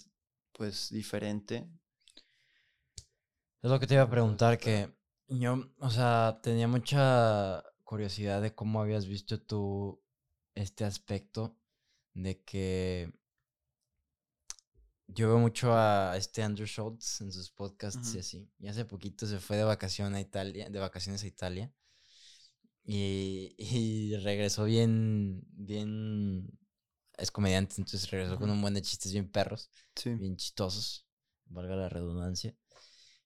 pues, 0.52 0.90
diferente. 0.90 1.68
Es 3.62 3.72
lo 3.72 3.80
que 3.80 3.88
te 3.88 3.96
iba 3.96 4.04
a 4.04 4.10
preguntar, 4.10 4.58
que 4.58 4.94
yo, 5.28 5.72
o 5.80 5.90
sea, 5.90 6.40
tenía 6.44 6.68
mucha 6.68 7.64
curiosidad 7.84 8.42
de 8.42 8.54
cómo 8.54 8.82
habías 8.82 9.08
visto 9.08 9.42
tú 9.42 10.04
este 10.54 10.84
aspecto 10.84 11.58
de 12.14 12.44
que 12.44 13.12
yo 15.08 15.30
veo 15.30 15.40
mucho 15.40 15.74
a 15.74 16.16
este 16.18 16.44
Andrew 16.44 16.68
Schultz 16.68 17.22
en 17.22 17.32
sus 17.32 17.50
podcasts 17.50 18.14
y 18.14 18.20
así. 18.20 18.52
Y 18.60 18.68
hace 18.68 18.86
poquito 18.86 19.26
se 19.26 19.40
fue 19.40 19.58
de 19.58 19.64
vacación 19.64 20.16
a 20.16 20.22
Italia, 20.22 20.70
de 20.70 20.80
vacaciones 20.80 21.24
a 21.24 21.28
Italia. 21.28 21.74
Y, 23.58 24.16
regresó 24.18 24.66
bien, 24.66 25.42
bien, 25.52 26.48
es 27.18 27.32
comediante, 27.32 27.76
entonces 27.78 28.10
regresó 28.12 28.38
con 28.38 28.50
un 28.52 28.62
buen 28.62 28.76
de 28.76 28.84
chistes 28.84 29.12
bien 29.12 29.28
perros, 29.28 29.72
bien 30.04 30.38
chistosos, 30.38 31.08
valga 31.46 31.76
la 31.76 31.90
redundancia. 31.90 32.56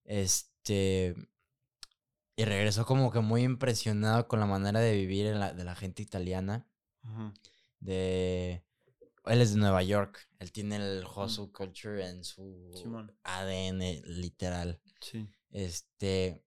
Este, 0.05 1.14
y 2.38 2.45
regresó 2.45 2.86
como 2.86 3.12
que 3.12 3.20
muy 3.20 3.43
impresionado 3.43 4.30
con 4.30 4.39
la 4.39 4.45
manera 4.45 4.80
de 4.80 4.95
vivir 4.95 5.28
de 5.28 5.64
la 5.64 5.76
gente 5.76 6.03
italiana. 6.03 6.66
De, 7.82 8.64
él 9.26 9.41
es 9.41 9.53
de 9.53 9.60
Nueva 9.60 9.84
York, 9.84 10.28
él 10.39 10.51
tiene 10.51 10.78
el 10.78 11.03
hustle 11.05 11.51
culture 11.51 12.07
en 12.07 12.24
su 12.24 12.72
ADN 13.24 14.01
literal. 14.05 14.80
Sí. 15.01 15.30
Este, 15.51 16.43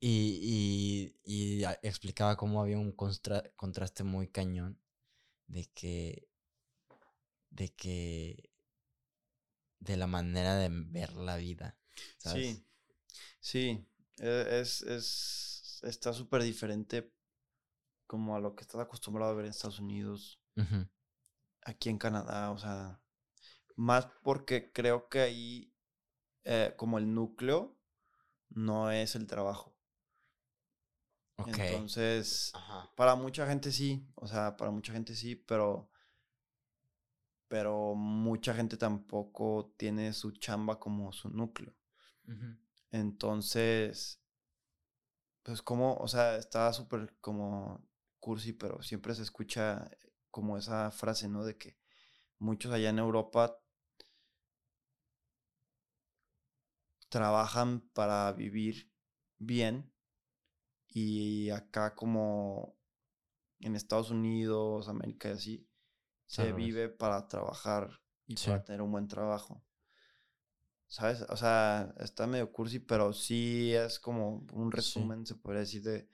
y, 0.00 1.14
y, 1.24 1.64
explicaba 1.82 2.36
cómo 2.36 2.60
había 2.60 2.78
un 2.78 2.92
contraste 2.92 4.04
muy 4.04 4.28
cañón 4.28 4.78
de 5.46 5.66
que, 5.74 6.28
de 7.50 7.74
que, 7.74 8.50
de 9.80 9.96
la 9.96 10.06
manera 10.06 10.56
de 10.56 10.68
ver 10.70 11.14
la 11.14 11.36
vida. 11.36 11.78
Sí, 12.18 12.64
sí, 13.40 13.86
e, 14.18 14.60
es, 14.60 14.82
es, 14.82 15.80
está 15.82 16.12
súper 16.12 16.42
diferente 16.42 17.12
como 18.06 18.36
a 18.36 18.40
lo 18.40 18.54
que 18.54 18.62
estás 18.62 18.80
acostumbrado 18.80 19.32
a 19.32 19.34
ver 19.34 19.46
en 19.46 19.50
Estados 19.50 19.80
Unidos, 19.80 20.40
aquí 21.62 21.88
en 21.88 21.98
Canadá, 21.98 22.50
o 22.50 22.58
sea, 22.58 23.00
más 23.76 24.08
porque 24.22 24.72
creo 24.72 25.08
que 25.08 25.20
ahí 25.20 25.72
eh, 26.44 26.74
como 26.76 26.98
el 26.98 27.12
núcleo 27.12 27.76
no 28.48 28.90
es 28.90 29.14
el 29.14 29.26
trabajo. 29.26 29.77
Entonces, 31.46 32.52
para 32.96 33.14
mucha 33.14 33.46
gente 33.46 33.70
sí, 33.72 34.06
o 34.16 34.26
sea, 34.26 34.56
para 34.56 34.70
mucha 34.70 34.92
gente 34.92 35.14
sí, 35.14 35.36
pero 35.36 35.88
pero 37.48 37.94
mucha 37.94 38.54
gente 38.54 38.76
tampoco 38.76 39.72
tiene 39.76 40.12
su 40.12 40.32
chamba 40.32 40.78
como 40.78 41.12
su 41.12 41.30
núcleo. 41.30 41.74
Entonces, 42.90 44.20
pues 45.42 45.62
como, 45.62 45.94
o 45.96 46.08
sea, 46.08 46.36
está 46.36 46.72
súper 46.72 47.16
como 47.20 47.82
cursi, 48.20 48.52
pero 48.52 48.82
siempre 48.82 49.14
se 49.14 49.22
escucha 49.22 49.90
como 50.30 50.58
esa 50.58 50.90
frase, 50.90 51.28
¿no? 51.28 51.44
De 51.44 51.56
que 51.56 51.78
muchos 52.38 52.72
allá 52.72 52.90
en 52.90 52.98
Europa 52.98 53.58
trabajan 57.08 57.80
para 57.94 58.30
vivir 58.32 58.92
bien 59.38 59.90
y 60.98 61.50
acá 61.50 61.94
como 61.94 62.76
en 63.60 63.76
Estados 63.76 64.10
Unidos, 64.10 64.88
América 64.88 65.28
y 65.28 65.32
así, 65.32 65.68
se 66.26 66.52
vive 66.52 66.88
para 66.88 67.26
trabajar 67.28 68.00
y 68.26 68.34
para 68.34 68.64
tener 68.64 68.82
un 68.82 68.92
buen 68.92 69.08
trabajo. 69.08 69.64
¿Sabes? 70.86 71.22
O 71.28 71.36
sea, 71.36 71.94
está 71.98 72.26
medio 72.26 72.50
cursi, 72.50 72.78
pero 72.78 73.12
sí 73.12 73.74
es 73.74 73.98
como 73.98 74.46
un 74.52 74.72
resumen, 74.72 75.26
se 75.26 75.34
podría 75.34 75.60
decir, 75.60 75.82
de... 75.82 76.08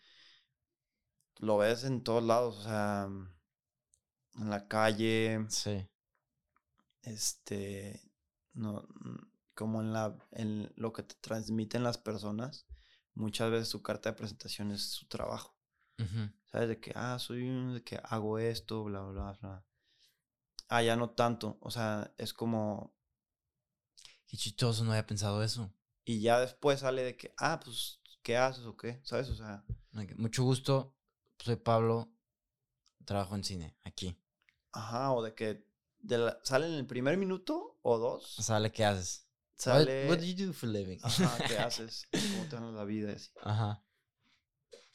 Lo 1.38 1.58
ves 1.58 1.84
en 1.84 2.02
todos 2.02 2.22
lados, 2.22 2.58
o 2.58 2.62
sea, 2.62 3.08
en 4.36 4.50
la 4.50 4.68
calle. 4.68 5.44
Sí. 5.48 5.88
Este, 7.02 8.00
no, 8.52 8.86
como 9.54 9.80
en 9.80 9.92
la, 9.92 10.16
en 10.32 10.72
lo 10.76 10.92
que 10.92 11.02
te 11.02 11.14
transmiten 11.16 11.82
las 11.82 11.98
personas 11.98 12.66
muchas 13.14 13.50
veces 13.50 13.68
su 13.68 13.82
carta 13.82 14.10
de 14.10 14.16
presentación 14.16 14.70
es 14.72 14.82
su 14.82 15.06
trabajo. 15.06 15.56
¿Sabes? 16.50 16.68
De 16.68 16.80
que, 16.80 16.92
ah, 16.94 17.18
soy 17.18 17.48
un, 17.48 17.74
de 17.74 17.84
que 17.84 18.00
hago 18.02 18.38
esto, 18.38 18.84
bla, 18.84 19.02
bla, 19.02 19.32
bla. 19.40 19.64
Ah, 20.68 20.82
ya 20.82 20.96
no 20.96 21.10
tanto. 21.10 21.58
O 21.60 21.70
sea, 21.70 22.12
es 22.18 22.32
como. 22.32 22.96
Qué 24.26 24.36
chistoso, 24.36 24.84
no 24.84 24.90
había 24.90 25.06
pensado 25.06 25.42
eso. 25.42 25.72
Y 26.04 26.20
ya 26.20 26.40
después 26.40 26.80
sale 26.80 27.02
de 27.02 27.16
que, 27.16 27.32
ah, 27.38 27.60
pues, 27.62 28.00
¿qué 28.22 28.36
haces 28.36 28.64
o 28.64 28.76
qué? 28.76 29.00
¿Sabes? 29.04 29.28
O 29.28 29.36
sea. 29.36 29.64
Mucho 30.16 30.42
gusto. 30.42 30.96
Soy 31.38 31.56
Pablo. 31.56 32.10
Trabajo 33.04 33.34
en 33.36 33.44
cine, 33.44 33.76
aquí. 33.84 34.18
Ajá, 34.72 35.12
o 35.12 35.22
de 35.22 35.34
que 35.34 35.68
de 36.00 36.34
sale 36.42 36.66
en 36.66 36.74
el 36.74 36.86
primer 36.86 37.16
minuto 37.16 37.78
o 37.82 37.98
dos. 37.98 38.34
Sale, 38.36 38.72
¿qué 38.72 38.84
haces? 38.84 39.28
Sale... 39.56 40.08
What, 40.08 40.18
do 40.18 40.24
you 40.24 40.46
do 40.46 40.52
for 40.52 40.68
living? 40.68 40.98
Ajá, 41.02 41.38
¿qué 41.48 41.58
haces? 41.58 42.06
¿Cómo 42.10 42.48
te 42.48 42.60
la 42.60 42.84
vida? 42.84 43.12
Así. 43.12 43.30
Ajá. 43.42 43.84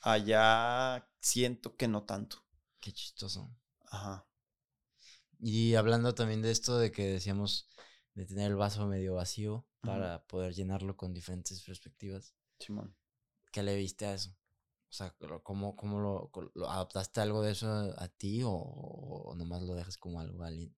Allá 0.01 1.09
siento 1.19 1.75
que 1.75 1.87
no 1.87 2.03
tanto. 2.03 2.37
Qué 2.79 2.91
chistoso. 2.91 3.49
Ajá. 3.91 4.25
Y 5.39 5.75
hablando 5.75 6.13
también 6.13 6.41
de 6.41 6.51
esto 6.51 6.77
de 6.77 6.91
que 6.91 7.07
decíamos 7.07 7.69
de 8.13 8.25
tener 8.25 8.51
el 8.51 8.57
vaso 8.57 8.85
medio 8.87 9.15
vacío 9.15 9.65
para 9.81 10.25
poder 10.27 10.53
llenarlo 10.53 10.97
con 10.97 11.13
diferentes 11.13 11.61
perspectivas. 11.63 12.35
Simón. 12.59 12.95
¿Qué 13.51 13.63
le 13.63 13.75
viste 13.75 14.05
a 14.05 14.13
eso? 14.13 14.31
O 14.89 14.91
sea, 14.91 15.15
¿cómo, 15.43 15.75
cómo 15.75 15.99
lo, 15.99 16.69
adaptaste 16.69 17.21
algo 17.21 17.41
de 17.41 17.51
eso 17.51 17.67
a, 17.97 18.07
ti 18.07 18.41
o, 18.43 19.33
nomás 19.37 19.61
lo 19.61 19.75
dejas 19.75 19.97
como 19.97 20.19
algo 20.19 20.43
alien, 20.43 20.75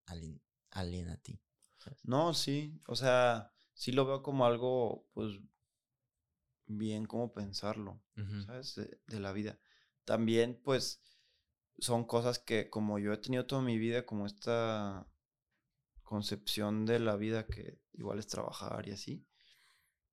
alien, 0.72 1.10
a 1.10 1.18
ti? 1.18 1.40
No, 2.04 2.34
sí, 2.34 2.80
o 2.88 2.96
sea, 2.96 3.54
sí 3.82 3.92
lo 3.92 4.06
veo 4.06 4.22
como 4.22 4.46
algo, 4.46 5.08
pues, 5.12 5.40
bien 6.68 7.08
como 7.08 7.34
pensarlo, 7.34 8.00
¿sabes? 8.46 8.76
De, 8.76 9.20
la 9.20 9.32
vida. 9.32 9.60
También, 10.06 10.62
pues, 10.64 11.02
son 11.80 12.06
cosas 12.06 12.38
que 12.38 12.70
como 12.70 13.00
yo 13.00 13.12
he 13.12 13.18
tenido 13.18 13.48
toda 13.48 13.64
mi 13.64 13.80
vida, 13.80 14.06
como 14.06 14.28
esta 14.28 15.08
concepción 16.04 16.86
de 16.86 17.00
la 17.00 17.16
vida 17.16 17.48
que 17.48 17.82
igual 17.94 18.20
es 18.20 18.28
trabajar 18.28 18.88
y 18.88 18.92
así, 18.92 19.26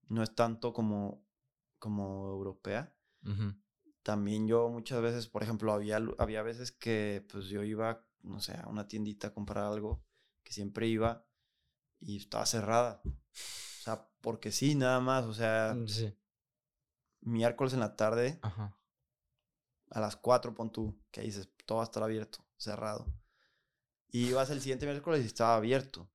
no 0.08 0.22
es 0.22 0.34
tanto 0.34 0.72
como, 0.72 1.26
como 1.78 2.30
europea. 2.30 2.96
También 4.02 4.48
yo 4.48 4.70
muchas 4.70 5.02
veces, 5.02 5.28
por 5.28 5.42
ejemplo, 5.42 5.74
había, 5.74 6.00
había 6.16 6.40
veces 6.40 6.72
que 6.72 7.22
pues 7.30 7.48
yo 7.48 7.62
iba, 7.64 8.02
no 8.22 8.40
sé, 8.40 8.56
a 8.56 8.66
una 8.66 8.88
tiendita 8.88 9.28
a 9.28 9.34
comprar 9.34 9.64
algo, 9.64 10.02
que 10.42 10.54
siempre 10.54 10.86
iba 10.86 11.27
y 12.00 12.16
estaba 12.18 12.46
cerrada. 12.46 13.00
O 13.04 13.82
sea, 13.82 14.08
porque 14.20 14.52
sí, 14.52 14.74
nada 14.74 15.00
más, 15.00 15.24
o 15.24 15.34
sea, 15.34 15.74
mm, 15.76 15.86
miércoles 17.22 17.72
en 17.74 17.80
la 17.80 17.96
tarde, 17.96 18.38
a 19.90 20.00
las 20.00 20.16
4, 20.16 20.54
pon 20.54 20.70
tú, 20.70 20.98
que 21.10 21.22
dices, 21.22 21.48
todo 21.66 21.78
va 21.78 21.84
a 21.84 21.86
estar 21.86 22.02
abierto, 22.02 22.44
cerrado. 22.56 23.06
Y 24.10 24.28
ibas 24.28 24.50
el 24.50 24.60
siguiente 24.60 24.86
miércoles 24.86 25.22
y 25.22 25.26
estaba 25.26 25.56
abierto. 25.56 26.10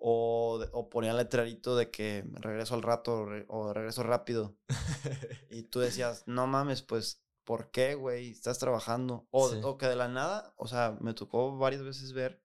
O, 0.00 0.60
o 0.72 0.90
ponía 0.90 1.10
el 1.10 1.16
letrerito 1.16 1.76
de 1.76 1.90
que 1.90 2.24
regreso 2.34 2.74
al 2.74 2.82
rato 2.82 3.26
o 3.48 3.72
regreso 3.72 4.02
rápido. 4.02 4.56
y 5.50 5.62
tú 5.64 5.80
decías, 5.80 6.24
no 6.26 6.46
mames, 6.46 6.82
pues, 6.82 7.22
¿por 7.44 7.70
qué, 7.70 7.94
güey? 7.94 8.30
Estás 8.30 8.58
trabajando. 8.58 9.26
O, 9.30 9.46
o 9.46 9.78
que 9.78 9.86
de 9.86 9.96
la 9.96 10.08
nada, 10.08 10.52
o 10.56 10.66
sea, 10.68 10.96
me 11.00 11.14
tocó 11.14 11.56
varias 11.56 11.82
veces 11.82 12.12
ver 12.12 12.42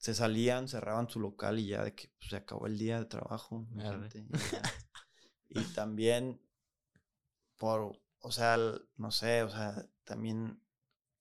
se 0.00 0.14
salían, 0.14 0.66
cerraban 0.66 1.10
su 1.10 1.20
local 1.20 1.58
y 1.58 1.66
ya 1.66 1.84
de 1.84 1.94
que 1.94 2.10
pues, 2.18 2.30
se 2.30 2.36
acabó 2.36 2.66
el 2.66 2.78
día 2.78 2.98
de 2.98 3.04
trabajo. 3.04 3.66
y, 5.50 5.62
también 5.74 6.40
por, 7.58 8.00
o 8.20 8.32
sea, 8.32 8.56
no 8.96 9.10
sé, 9.10 9.42
o 9.42 9.50
sea, 9.50 9.86
también 10.04 10.58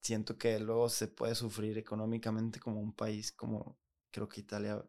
siento 0.01 0.37
que 0.37 0.57
luego 0.61 0.87
se 0.87 1.09
puede 1.09 1.35
sufrir 1.35 1.77
económicamente 1.77 2.61
como 2.61 2.79
un 2.79 2.93
país 2.93 3.33
como 3.33 3.77
creo 4.11 4.29
que 4.29 4.39
Italia 4.39 4.81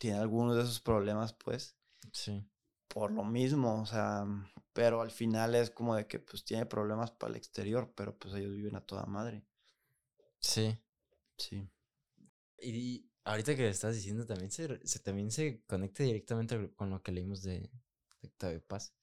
tiene 0.00 0.18
algunos 0.18 0.56
de 0.56 0.62
esos 0.62 0.80
problemas, 0.80 1.32
pues. 1.34 1.76
Sí. 2.12 2.44
Por 2.88 3.12
lo 3.12 3.22
mismo, 3.22 3.80
o 3.80 3.86
sea, 3.86 4.26
pero 4.72 5.02
al 5.02 5.12
final 5.12 5.54
es 5.54 5.70
como 5.70 5.94
de 5.94 6.08
que 6.08 6.18
pues 6.18 6.44
tiene 6.44 6.66
problemas 6.66 7.12
para 7.12 7.30
el 7.30 7.36
exterior, 7.36 7.92
pero 7.94 8.18
pues 8.18 8.34
ellos 8.34 8.54
viven 8.54 8.74
a 8.74 8.80
toda 8.80 9.06
madre. 9.06 9.44
Sí. 10.40 10.76
Sí. 11.36 11.70
Y 12.60 13.08
ahorita 13.24 13.54
que 13.56 13.68
estás 13.68 13.94
diciendo, 13.94 14.26
también 14.26 14.50
se, 14.50 14.68
también 15.00 15.30
se 15.30 15.62
conecta 15.66 16.02
directamente 16.02 16.70
con 16.74 16.90
lo 16.90 17.02
que 17.02 17.12
leímos 17.12 17.42
de, 17.42 17.60
de 17.60 18.28
Octavio 18.28 18.62
Paz. 18.66 18.94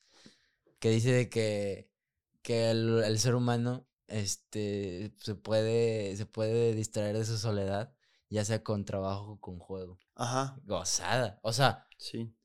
Que 0.80 0.89
dice 0.89 1.12
de 1.12 1.30
que, 1.30 1.89
que 2.41 2.70
el, 2.72 3.18
ser 3.20 3.36
humano 3.36 3.88
este, 4.08 5.14
se, 5.18 5.36
puede, 5.36 6.16
se 6.18 6.26
puede 6.26 6.74
distraer 6.74 7.18
de 7.18 7.26
su 7.26 7.38
soledad, 7.38 7.93
ya 8.30 8.43
sea 8.45 8.64
con 8.64 8.86
trabajo 8.86 9.34
o 9.34 9.39
con 9.39 9.60
juego. 9.60 9.99
Ajá. 10.16 10.60
Gozada. 10.66 11.39
O 11.43 11.53
sea. 11.53 11.88
Sí. 11.97 12.36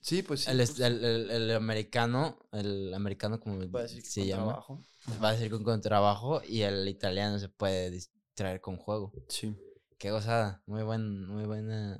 Sí, 0.00 0.22
pues 0.22 0.44
sí. 0.44 0.50
El, 0.50 0.58
pues 0.58 0.78
el, 0.78 1.50
americano, 1.50 2.38
el 2.52 2.94
americano 2.94 3.40
como 3.40 3.60
se 3.88 4.26
llama, 4.26 4.44
trabajo. 4.44 4.80
va 5.22 5.30
a 5.30 5.32
decir 5.32 5.50
con, 5.50 5.64
con 5.64 5.80
trabajo 5.80 6.42
y 6.46 6.62
el 6.62 6.88
italiano 6.88 7.40
se 7.40 7.48
puede 7.48 7.90
distraer 7.90 8.60
con 8.60 8.76
juego. 8.76 9.12
Sí. 9.28 9.56
Qué 9.98 10.10
gozada. 10.10 10.62
Muy 10.66 10.82
buen, 10.82 11.26
muy 11.26 11.44
buena. 11.46 11.96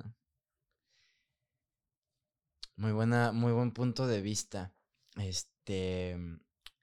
Muy 2.75 2.91
buena, 2.91 3.31
muy 3.31 3.51
buen 3.53 3.71
punto 3.71 4.05
de 4.05 4.21
vista. 4.21 4.73
Este. 5.15 6.15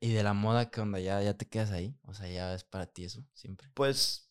Y 0.00 0.12
de 0.12 0.22
la 0.24 0.34
moda, 0.34 0.70
¿qué 0.70 0.80
onda? 0.80 0.98
¿Ya, 0.98 1.22
ya 1.22 1.36
te 1.36 1.46
quedas 1.46 1.70
ahí? 1.70 1.96
O 2.02 2.14
sea, 2.14 2.28
ya 2.28 2.52
es 2.54 2.64
para 2.64 2.86
ti 2.86 3.04
eso, 3.04 3.24
siempre. 3.32 3.70
Pues 3.74 4.28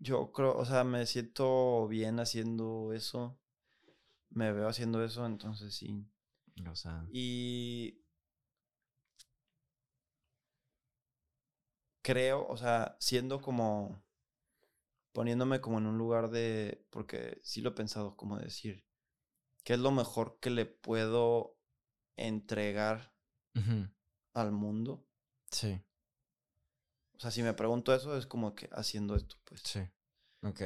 yo 0.00 0.32
creo, 0.32 0.56
o 0.56 0.64
sea, 0.64 0.82
me 0.84 1.06
siento 1.06 1.86
bien 1.86 2.18
haciendo 2.18 2.92
eso. 2.92 3.38
Me 4.30 4.52
veo 4.52 4.68
haciendo 4.68 5.04
eso, 5.04 5.24
entonces 5.26 5.74
sí. 5.74 6.04
O 6.68 6.74
sea. 6.74 7.06
Y. 7.12 8.02
Creo, 12.02 12.46
o 12.48 12.56
sea, 12.56 12.96
siendo 13.00 13.40
como 13.40 14.05
poniéndome 15.16 15.62
como 15.62 15.78
en 15.78 15.86
un 15.86 15.96
lugar 15.96 16.28
de, 16.28 16.86
porque 16.90 17.40
sí 17.42 17.62
lo 17.62 17.70
he 17.70 17.72
pensado, 17.72 18.18
como 18.18 18.36
decir, 18.36 18.84
¿qué 19.64 19.72
es 19.72 19.78
lo 19.78 19.90
mejor 19.90 20.38
que 20.40 20.50
le 20.50 20.66
puedo 20.66 21.58
entregar 22.16 23.14
al 24.34 24.52
mundo? 24.52 25.06
Sí. 25.50 25.80
O 27.14 27.18
sea, 27.18 27.30
si 27.30 27.42
me 27.42 27.54
pregunto 27.54 27.94
eso, 27.94 28.14
es 28.18 28.26
como 28.26 28.54
que 28.54 28.68
haciendo 28.72 29.16
esto, 29.16 29.36
pues. 29.44 29.62
Sí. 29.64 29.80
Ok. 30.42 30.60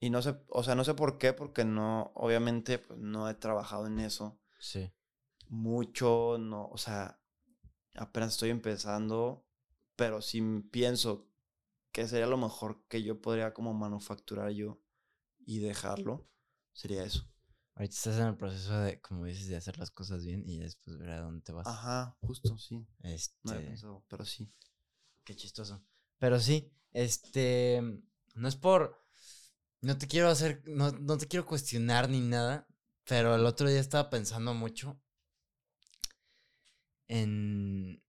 Y 0.00 0.08
no 0.08 0.22
sé, 0.22 0.34
o 0.48 0.64
sea, 0.64 0.74
no 0.74 0.82
sé 0.82 0.94
por 0.94 1.18
qué, 1.18 1.34
porque 1.34 1.66
no, 1.66 2.10
obviamente, 2.14 2.78
pues 2.78 2.98
no 2.98 3.28
he 3.28 3.34
trabajado 3.34 3.86
en 3.86 3.98
eso. 3.98 4.40
Sí. 4.60 4.90
Mucho, 5.48 6.38
no, 6.38 6.68
o 6.68 6.78
sea, 6.78 7.20
apenas 7.96 8.30
estoy 8.30 8.48
empezando, 8.48 9.46
pero 9.94 10.22
si 10.22 10.40
pienso 10.70 11.28
que 11.92 12.08
sería 12.08 12.26
lo 12.26 12.38
mejor 12.38 12.82
que 12.88 13.02
yo 13.02 13.20
podría 13.20 13.52
como 13.52 13.74
manufacturar 13.74 14.50
yo 14.50 14.80
y 15.38 15.58
dejarlo, 15.58 16.26
sería 16.72 17.04
eso. 17.04 17.28
Ahorita 17.74 17.94
estás 17.94 18.18
en 18.18 18.26
el 18.26 18.36
proceso 18.36 18.78
de, 18.80 19.00
como 19.00 19.24
dices, 19.24 19.48
de 19.48 19.56
hacer 19.56 19.78
las 19.78 19.90
cosas 19.90 20.24
bien 20.24 20.42
y 20.46 20.58
después 20.58 20.98
ver 20.98 21.10
a 21.10 21.20
dónde 21.20 21.42
te 21.42 21.52
vas. 21.52 21.66
Ajá, 21.66 22.16
justo, 22.20 22.56
sí. 22.58 22.86
Este... 23.00 23.34
No 23.44 23.52
había 23.52 23.68
pensado, 23.68 24.04
pero 24.08 24.24
sí. 24.24 24.52
Qué 25.24 25.34
chistoso. 25.36 25.82
Pero 26.18 26.38
sí, 26.40 26.72
este, 26.92 27.80
no 28.34 28.48
es 28.48 28.56
por, 28.56 29.04
no 29.80 29.98
te 29.98 30.06
quiero 30.06 30.28
hacer, 30.28 30.62
no, 30.66 30.90
no 30.92 31.18
te 31.18 31.26
quiero 31.26 31.46
cuestionar 31.46 32.08
ni 32.08 32.20
nada, 32.20 32.66
pero 33.04 33.34
el 33.34 33.44
otro 33.46 33.68
día 33.68 33.80
estaba 33.80 34.10
pensando 34.10 34.54
mucho 34.54 35.00
en, 37.08 38.02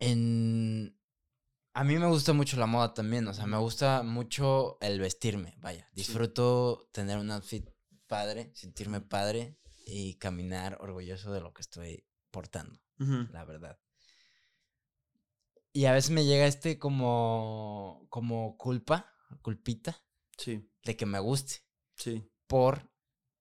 en 0.00 0.96
a 1.74 1.82
mí 1.82 1.98
me 1.98 2.06
gusta 2.06 2.32
mucho 2.32 2.56
la 2.56 2.66
moda 2.66 2.94
también, 2.94 3.26
o 3.26 3.34
sea, 3.34 3.46
me 3.46 3.58
gusta 3.58 4.04
mucho 4.04 4.78
el 4.80 5.00
vestirme, 5.00 5.56
vaya. 5.58 5.88
Disfruto 5.92 6.88
tener 6.92 7.18
un 7.18 7.32
outfit 7.32 7.68
padre, 8.06 8.52
sentirme 8.54 9.00
padre 9.00 9.58
y 9.84 10.14
caminar 10.14 10.78
orgulloso 10.80 11.32
de 11.32 11.40
lo 11.40 11.52
que 11.52 11.62
estoy 11.62 12.06
portando, 12.30 12.80
la 13.32 13.44
verdad. 13.44 13.78
Y 15.72 15.86
a 15.86 15.92
veces 15.92 16.12
me 16.12 16.24
llega 16.24 16.46
este 16.46 16.78
como, 16.78 18.06
como 18.08 18.56
culpa, 18.56 19.12
culpita, 19.42 20.00
sí. 20.38 20.70
de 20.84 20.96
que 20.96 21.06
me 21.06 21.18
guste. 21.18 21.64
Sí. 21.96 22.30
Por 22.46 22.88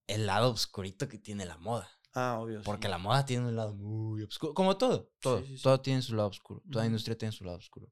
el 0.07 0.25
lado 0.25 0.49
oscurito 0.51 1.07
que 1.07 1.19
tiene 1.19 1.45
la 1.45 1.59
moda. 1.59 1.87
Ah, 2.15 2.39
obvio. 2.39 2.63
Porque 2.63 2.87
la 2.87 2.97
moda 2.97 3.25
tiene 3.25 3.47
un 3.47 3.55
lado 3.55 3.75
muy 3.75 4.23
oscuro. 4.23 4.55
Como 4.55 4.75
todo, 4.77 5.11
todo. 5.19 5.43
todo 5.61 5.81
tiene 5.81 6.01
su 6.01 6.15
lado 6.15 6.29
oscuro. 6.29 6.63
Toda 6.71 6.87
industria 6.87 7.15
tiene 7.15 7.31
su 7.31 7.43
lado 7.43 7.57
oscuro. 7.57 7.91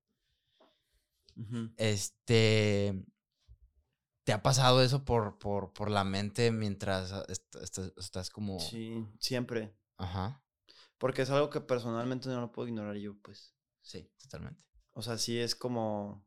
Este. 1.78 3.06
¿Te 4.24 4.34
ha 4.34 4.44
pasado 4.44 4.84
eso 4.84 5.04
por, 5.04 5.40
por, 5.40 5.74
por 5.74 5.90
la 5.90 6.04
mente 6.04 6.52
mientras 6.52 7.12
estás 7.98 8.30
como. 8.30 8.60
Sí, 8.60 9.06
siempre. 9.20 9.76
Ajá. 9.98 10.44
Porque 10.98 11.24
es 11.24 11.30
algo 11.32 11.50
que 11.50 11.62
personalmente 11.62 12.30
no 12.30 12.40
lo 12.42 12.52
puedo 12.52 12.68
ignorar 12.68 12.96
yo, 12.98 13.18
pues. 13.20 13.56
Sí, 13.82 14.12
totalmente. 14.22 14.64
O 14.92 15.02
sea, 15.02 15.18
sí 15.18 15.40
es 15.40 15.56
como. 15.56 16.24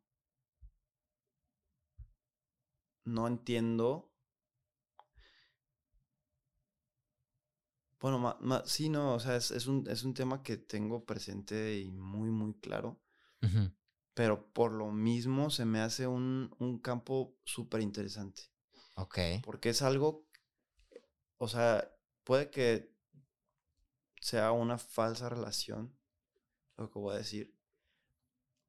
No 3.04 3.28
entiendo. 3.28 4.10
Bueno, 8.00 8.36
sí, 8.66 8.90
no, 8.90 9.14
o 9.14 9.20
sea, 9.20 9.36
es, 9.36 9.66
un, 9.66 9.88
es 9.88 10.02
un 10.04 10.12
tema 10.12 10.42
que 10.42 10.58
tengo 10.58 11.06
presente 11.06 11.78
y 11.78 11.90
muy, 11.90 12.30
muy 12.30 12.52
claro 12.54 13.00
pero 14.14 14.52
por 14.52 14.72
lo 14.72 14.90
mismo 14.90 15.50
se 15.50 15.64
me 15.64 15.80
hace 15.80 16.06
un, 16.06 16.54
un 16.58 16.78
campo 16.78 17.36
súper 17.44 17.80
interesante. 17.80 18.44
Ok. 18.94 19.18
Porque 19.42 19.70
es 19.70 19.82
algo, 19.82 20.26
o 21.38 21.48
sea, 21.48 21.92
puede 22.22 22.50
que 22.50 22.94
sea 24.20 24.52
una 24.52 24.78
falsa 24.78 25.28
relación, 25.28 25.94
lo 26.76 26.90
que 26.90 26.98
voy 26.98 27.14
a 27.14 27.18
decir, 27.18 27.54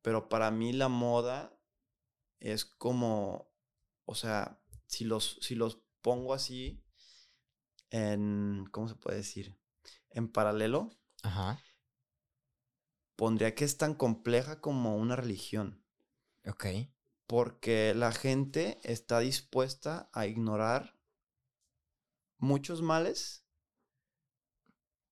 pero 0.02 0.30
para 0.30 0.52
mí 0.52 0.74
la 0.74 0.90
moda 0.90 1.58
es 2.40 2.66
como, 2.66 3.50
o 4.06 4.16
sea, 4.16 4.60
si 4.88 5.06
los, 5.06 5.38
si 5.42 5.56
los 5.56 5.80
pongo 6.02 6.34
así 6.34 6.84
en, 7.90 8.68
¿cómo 8.72 8.88
se 8.88 8.96
puede 8.96 9.18
decir? 9.18 9.56
En 10.10 10.32
paralelo, 10.32 10.92
Ajá. 11.24 11.60
Pondría 13.16 13.56
que 13.56 13.66
es 13.66 13.78
tan 13.78 13.94
compleja 13.94 14.62
como 14.62 14.98
una 14.98 15.16
religión. 15.16 15.84
Ok. 16.48 16.66
Porque 17.28 17.94
la 17.96 18.12
gente 18.12 18.80
está 18.84 19.20
dispuesta 19.20 20.10
a 20.14 20.28
ignorar 20.28 21.00
muchos 22.38 22.82
males 22.82 23.46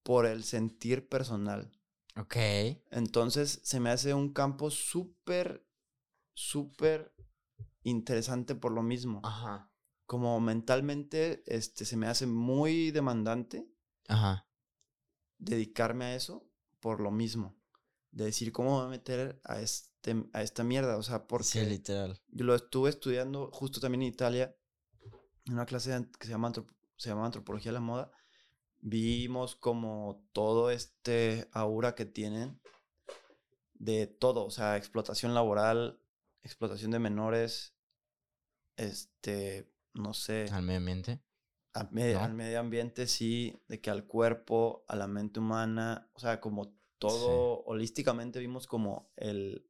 por 0.04 0.26
el 0.26 0.44
sentir 0.44 1.08
personal. 1.08 1.72
Ok. 2.16 2.36
Entonces 2.92 3.62
se 3.64 3.80
me 3.80 3.90
hace 3.90 4.14
un 4.14 4.34
campo 4.34 4.70
súper, 4.70 5.66
súper 6.34 7.16
interesante 7.84 8.54
por 8.54 8.72
lo 8.72 8.84
mismo. 8.84 9.22
Ajá. 9.24 9.72
Como 10.06 10.40
mentalmente 10.40 11.44
este, 11.48 11.86
se 11.86 11.98
me 11.98 12.08
hace 12.08 12.28
muy 12.28 12.92
demandante. 12.92 13.68
Ajá. 14.08 14.48
Dedicarme 15.40 16.06
a 16.06 16.16
eso 16.16 16.48
por 16.80 17.00
lo 17.00 17.10
mismo. 17.10 17.58
De 18.14 18.26
decir 18.26 18.52
cómo 18.52 18.78
voy 18.78 18.86
a 18.86 18.90
meter 18.90 19.42
a, 19.44 19.60
este, 19.60 20.16
a 20.34 20.42
esta 20.42 20.64
mierda. 20.64 20.98
O 20.98 21.04
sea, 21.04 21.28
porque. 21.28 21.46
Sí, 21.46 21.66
literal. 21.66 22.22
Yo 22.30 22.46
lo 22.46 22.56
estuve 22.56 22.90
estudiando 22.90 23.50
justo 23.52 23.80
también 23.80 24.04
en 24.04 24.10
Italia. 24.10 24.56
En 25.46 25.54
una 25.54 25.66
clase 25.66 26.08
que 26.18 26.26
se 26.26 26.32
llama, 26.32 26.54
se 26.96 27.10
llama 27.10 27.26
Antropología 27.26 27.72
de 27.72 27.74
la 27.74 27.82
Moda 27.82 28.12
vimos 28.84 29.56
como 29.56 30.28
todo 30.34 30.70
este 30.70 31.48
aura 31.54 31.96
que 31.96 32.06
tienen 32.06 32.60
de 33.76 34.08
todo, 34.08 34.46
o 34.46 34.52
sea, 34.52 34.78
explotación 34.78 35.34
laboral, 35.34 36.00
explotación 36.42 36.92
de 36.92 37.00
menores, 37.00 37.76
este, 38.76 39.72
no 39.94 40.14
sé. 40.14 40.48
Al 40.52 40.64
medio 40.64 40.80
ambiente. 40.80 41.22
Al, 41.74 41.92
medio 41.92 42.60
ambiente, 42.60 43.08
sí, 43.08 43.60
de 43.68 43.82
que 43.82 43.90
al 43.90 44.06
cuerpo, 44.06 44.86
a 44.88 44.96
la 44.96 45.08
mente 45.08 45.40
humana, 45.40 46.10
o 46.14 46.20
sea, 46.20 46.40
como 46.40 46.78
todo, 46.98 47.64
holísticamente 47.66 48.40
vimos 48.40 48.68
como 48.68 49.12
el, 49.16 49.70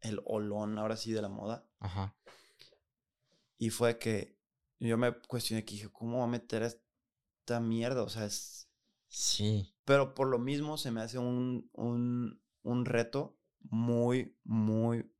el 0.00 0.20
olón, 0.24 0.78
ahora 0.78 0.96
sí, 0.96 1.12
de 1.12 1.22
la 1.22 1.28
moda. 1.28 1.68
Ajá. 1.80 2.16
Y 3.58 3.70
fue 3.70 3.98
que 3.98 4.38
yo 4.78 4.96
me 4.96 5.12
cuestioné 5.12 5.64
que 5.64 5.74
dije, 5.74 5.90
¿cómo 5.90 6.18
va 6.18 6.24
a 6.24 6.28
meter 6.28 6.62
mierda, 7.58 8.04
o 8.04 8.08
sea, 8.08 8.26
es... 8.26 8.68
Sí. 9.08 9.74
Pero 9.84 10.14
por 10.14 10.28
lo 10.28 10.38
mismo 10.38 10.78
se 10.78 10.92
me 10.92 11.00
hace 11.00 11.18
un, 11.18 11.68
un, 11.72 12.40
un 12.62 12.84
reto 12.84 13.36
muy, 13.62 14.38
muy 14.44 15.10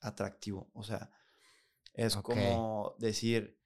atractivo. 0.00 0.68
O 0.72 0.82
sea, 0.82 1.12
es 1.94 2.16
como 2.16 2.96
decir, 2.98 3.59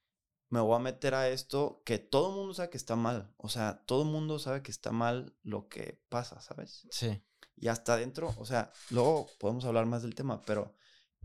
me 0.49 0.59
voy 0.59 0.75
a 0.75 0.79
meter 0.79 1.15
a 1.15 1.29
esto 1.29 1.81
que 1.85 1.99
todo 1.99 2.29
el 2.29 2.35
mundo 2.35 2.53
sabe 2.53 2.69
que 2.69 2.77
está 2.77 2.95
mal. 2.95 3.33
O 3.37 3.49
sea, 3.49 3.83
todo 3.85 4.03
el 4.03 4.09
mundo 4.09 4.39
sabe 4.39 4.61
que 4.61 4.71
está 4.71 4.91
mal 4.91 5.35
lo 5.43 5.67
que 5.67 6.01
pasa, 6.09 6.41
¿sabes? 6.41 6.87
Sí. 6.91 7.21
Y 7.55 7.67
hasta 7.67 7.93
adentro, 7.93 8.33
o 8.37 8.45
sea, 8.45 8.71
luego 8.89 9.27
podemos 9.39 9.65
hablar 9.65 9.85
más 9.85 10.01
del 10.01 10.15
tema, 10.15 10.41
pero 10.41 10.75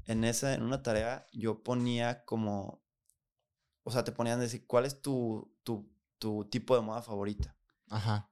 en 0.06 0.24
esa, 0.24 0.55
en 0.55 0.62
una 0.62 0.82
tarea, 0.82 1.26
yo 1.32 1.62
ponía 1.62 2.24
como, 2.24 2.82
o 3.82 3.90
sea, 3.90 4.05
te 4.05 4.12
ponían 4.12 4.38
a 4.38 4.42
decir, 4.42 4.66
¿cuál 4.66 4.86
es 4.86 5.02
tu, 5.02 5.52
tu 5.64 5.90
tu 6.20 6.44
tipo 6.44 6.76
de 6.76 6.82
moda 6.82 7.02
favorita. 7.02 7.56
Ajá. 7.88 8.30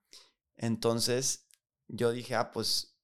Entonces 0.56 1.48
yo 1.89 2.12
dije, 2.12 2.36
ah, 2.36 2.52
pues 2.52 2.97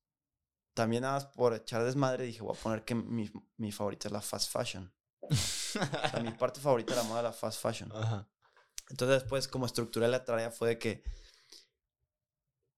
también 0.74 1.02
nada 1.02 1.14
más 1.14 1.26
por 1.26 1.54
echar 1.54 1.82
desmadre, 1.82 2.24
dije, 2.24 2.42
voy 2.42 2.56
a 2.56 2.62
poner 2.62 2.84
que 2.84 2.94
mi, 2.94 3.32
mi 3.56 3.72
favorita 3.72 4.06
es 4.06 4.12
la 4.12 4.20
fast 4.20 4.52
fashion. 4.52 4.94
o 6.04 6.08
sea, 6.08 6.20
mi 6.22 6.30
parte 6.38 6.60
favorita 6.60 6.94
de 6.94 7.02
la 7.02 7.08
moda 7.08 7.22
la 7.22 7.32
fast 7.32 7.60
fashion. 7.60 7.90
Ajá. 7.92 8.28
Entonces 8.90 9.22
después 9.22 9.48
como 9.48 9.66
estructuré 9.66 10.08
la 10.08 10.24
tarea 10.24 10.50
fue 10.50 10.68
de 10.68 10.78
que 10.78 11.04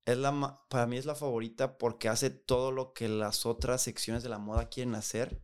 es 0.05 0.16
la, 0.16 0.64
para 0.68 0.86
mí 0.86 0.97
es 0.97 1.05
la 1.05 1.16
favorita 1.16 1.78
porque 1.78 2.09
hace 2.09 2.31
todo 2.31 2.70
lo 2.70 2.93
que 2.93 3.09
las 3.09 3.44
otras 3.44 3.82
secciones 3.82 4.23
de 4.23 4.28
la 4.28 4.39
moda 4.39 4.68
quieren 4.68 4.94
hacer, 4.94 5.43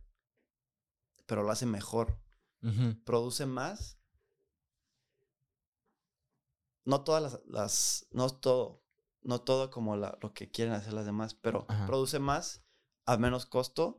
pero 1.25 1.43
lo 1.43 1.51
hace 1.51 1.65
mejor. 1.65 2.19
Produce 3.03 3.45
más 3.45 3.97
no 6.85 7.03
todas 7.03 7.41
las, 7.45 8.07
no 8.11 8.29
todo, 8.29 8.83
no 9.21 9.41
todo 9.41 9.69
como 9.69 9.95
lo 9.95 10.33
que 10.33 10.51
quieren 10.51 10.73
hacer 10.73 10.93
las 10.93 11.05
demás, 11.05 11.33
pero 11.33 11.65
produce 11.87 12.19
más 12.19 12.63
a 13.05 13.17
menos 13.17 13.45
costo, 13.45 13.97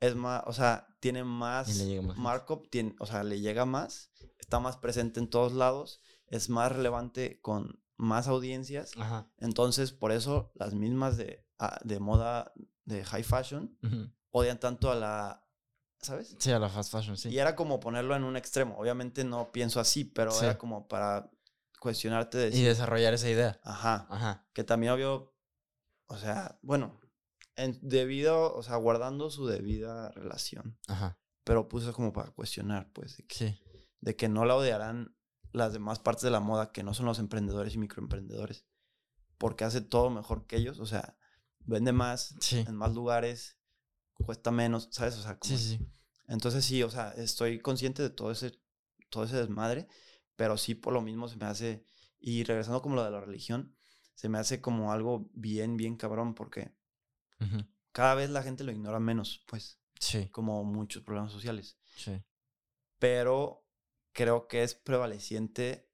es 0.00 0.14
más, 0.14 0.42
o 0.46 0.52
sea, 0.52 0.86
tiene 1.00 1.24
más, 1.24 1.68
markup, 2.16 2.68
tiene, 2.70 2.94
o 2.98 3.06
sea, 3.06 3.24
le 3.24 3.40
llega 3.40 3.64
más, 3.64 4.10
está 4.38 4.60
más 4.60 4.76
presente 4.76 5.20
en 5.20 5.28
todos 5.28 5.52
lados, 5.52 6.00
es 6.26 6.48
más 6.50 6.72
relevante 6.72 7.40
con 7.40 7.82
más 7.96 8.28
audiencias. 8.28 8.92
Entonces, 9.38 9.92
por 9.92 10.12
eso 10.12 10.52
las 10.54 10.74
mismas 10.74 11.16
de, 11.16 11.46
ah, 11.58 11.78
de 11.84 11.98
moda 12.00 12.52
de 12.84 13.04
high 13.04 13.24
fashion 13.24 13.76
odian 14.30 14.60
tanto 14.60 14.90
a 14.90 14.94
la 14.94 15.46
¿sabes? 16.00 16.36
Sí, 16.38 16.50
a 16.52 16.58
la 16.58 16.68
fast 16.68 16.92
fashion, 16.92 17.16
sí. 17.16 17.30
Y 17.30 17.38
era 17.38 17.56
como 17.56 17.80
ponerlo 17.80 18.14
en 18.14 18.24
un 18.24 18.36
extremo. 18.36 18.76
Obviamente 18.78 19.24
no 19.24 19.50
pienso 19.50 19.80
así, 19.80 20.04
pero 20.04 20.32
era 20.40 20.56
como 20.58 20.86
para 20.88 21.30
cuestionarte 21.80 22.38
de... 22.38 22.56
y 22.56 22.62
desarrollar 22.62 23.14
esa 23.14 23.28
idea. 23.28 23.60
Ajá. 23.62 24.06
Ajá. 24.08 24.46
Que 24.52 24.64
también 24.64 24.92
obvio, 24.92 25.34
o 26.06 26.16
sea, 26.16 26.58
bueno, 26.62 27.00
en, 27.56 27.78
debido, 27.82 28.54
o 28.54 28.62
sea, 28.62 28.76
guardando 28.76 29.30
su 29.30 29.46
debida 29.46 30.10
relación. 30.10 30.78
Ajá. 30.88 31.18
Pero 31.44 31.68
puse 31.68 31.92
como 31.92 32.12
para 32.12 32.30
cuestionar, 32.30 32.90
pues, 32.92 33.16
de 33.16 33.26
que, 33.26 33.34
sí. 33.34 33.60
de 34.00 34.16
que 34.16 34.28
no 34.28 34.44
la 34.44 34.56
odiarán 34.56 35.16
las 35.52 35.72
demás 35.72 35.98
partes 35.98 36.22
de 36.22 36.30
la 36.30 36.40
moda, 36.40 36.72
que 36.72 36.82
no 36.82 36.92
son 36.94 37.06
los 37.06 37.18
emprendedores 37.18 37.74
y 37.74 37.78
microemprendedores, 37.78 38.66
porque 39.38 39.64
hace 39.64 39.80
todo 39.80 40.10
mejor 40.10 40.46
que 40.46 40.56
ellos, 40.56 40.80
o 40.80 40.86
sea, 40.86 41.16
vende 41.60 41.92
más 41.92 42.34
en 42.52 42.76
más 42.76 42.94
lugares, 42.94 43.58
cuesta 44.14 44.50
menos, 44.50 44.88
¿sabes? 44.90 45.16
O 45.16 45.22
sea, 45.22 45.38
como, 45.38 45.56
sí, 45.56 45.76
sí. 45.76 45.86
Entonces 46.28 46.64
sí, 46.64 46.82
o 46.82 46.90
sea, 46.90 47.10
estoy 47.12 47.60
consciente 47.60 48.02
de 48.02 48.10
todo 48.10 48.30
ese, 48.30 48.60
todo 49.10 49.24
ese 49.24 49.36
desmadre 49.36 49.88
pero 50.36 50.56
sí 50.58 50.74
por 50.74 50.92
lo 50.92 51.00
mismo 51.00 51.28
se 51.28 51.36
me 51.36 51.46
hace, 51.46 51.84
y 52.20 52.44
regresando 52.44 52.82
como 52.82 52.94
lo 52.94 53.04
de 53.04 53.10
la 53.10 53.20
religión, 53.20 53.74
se 54.14 54.28
me 54.28 54.38
hace 54.38 54.60
como 54.60 54.92
algo 54.92 55.28
bien, 55.34 55.76
bien 55.76 55.96
cabrón, 55.96 56.34
porque 56.34 56.74
cada 57.92 58.14
vez 58.14 58.30
la 58.30 58.42
gente 58.42 58.64
lo 58.64 58.72
ignora 58.72 59.00
menos, 59.00 59.44
pues. 59.46 59.78
Sí. 59.98 60.28
Como 60.28 60.64
muchos 60.64 61.02
problemas 61.02 61.32
sociales. 61.32 61.78
Sí. 61.96 62.22
Pero 62.98 63.66
creo 64.12 64.46
que 64.48 64.62
es 64.62 64.74
prevaleciente. 64.74 65.90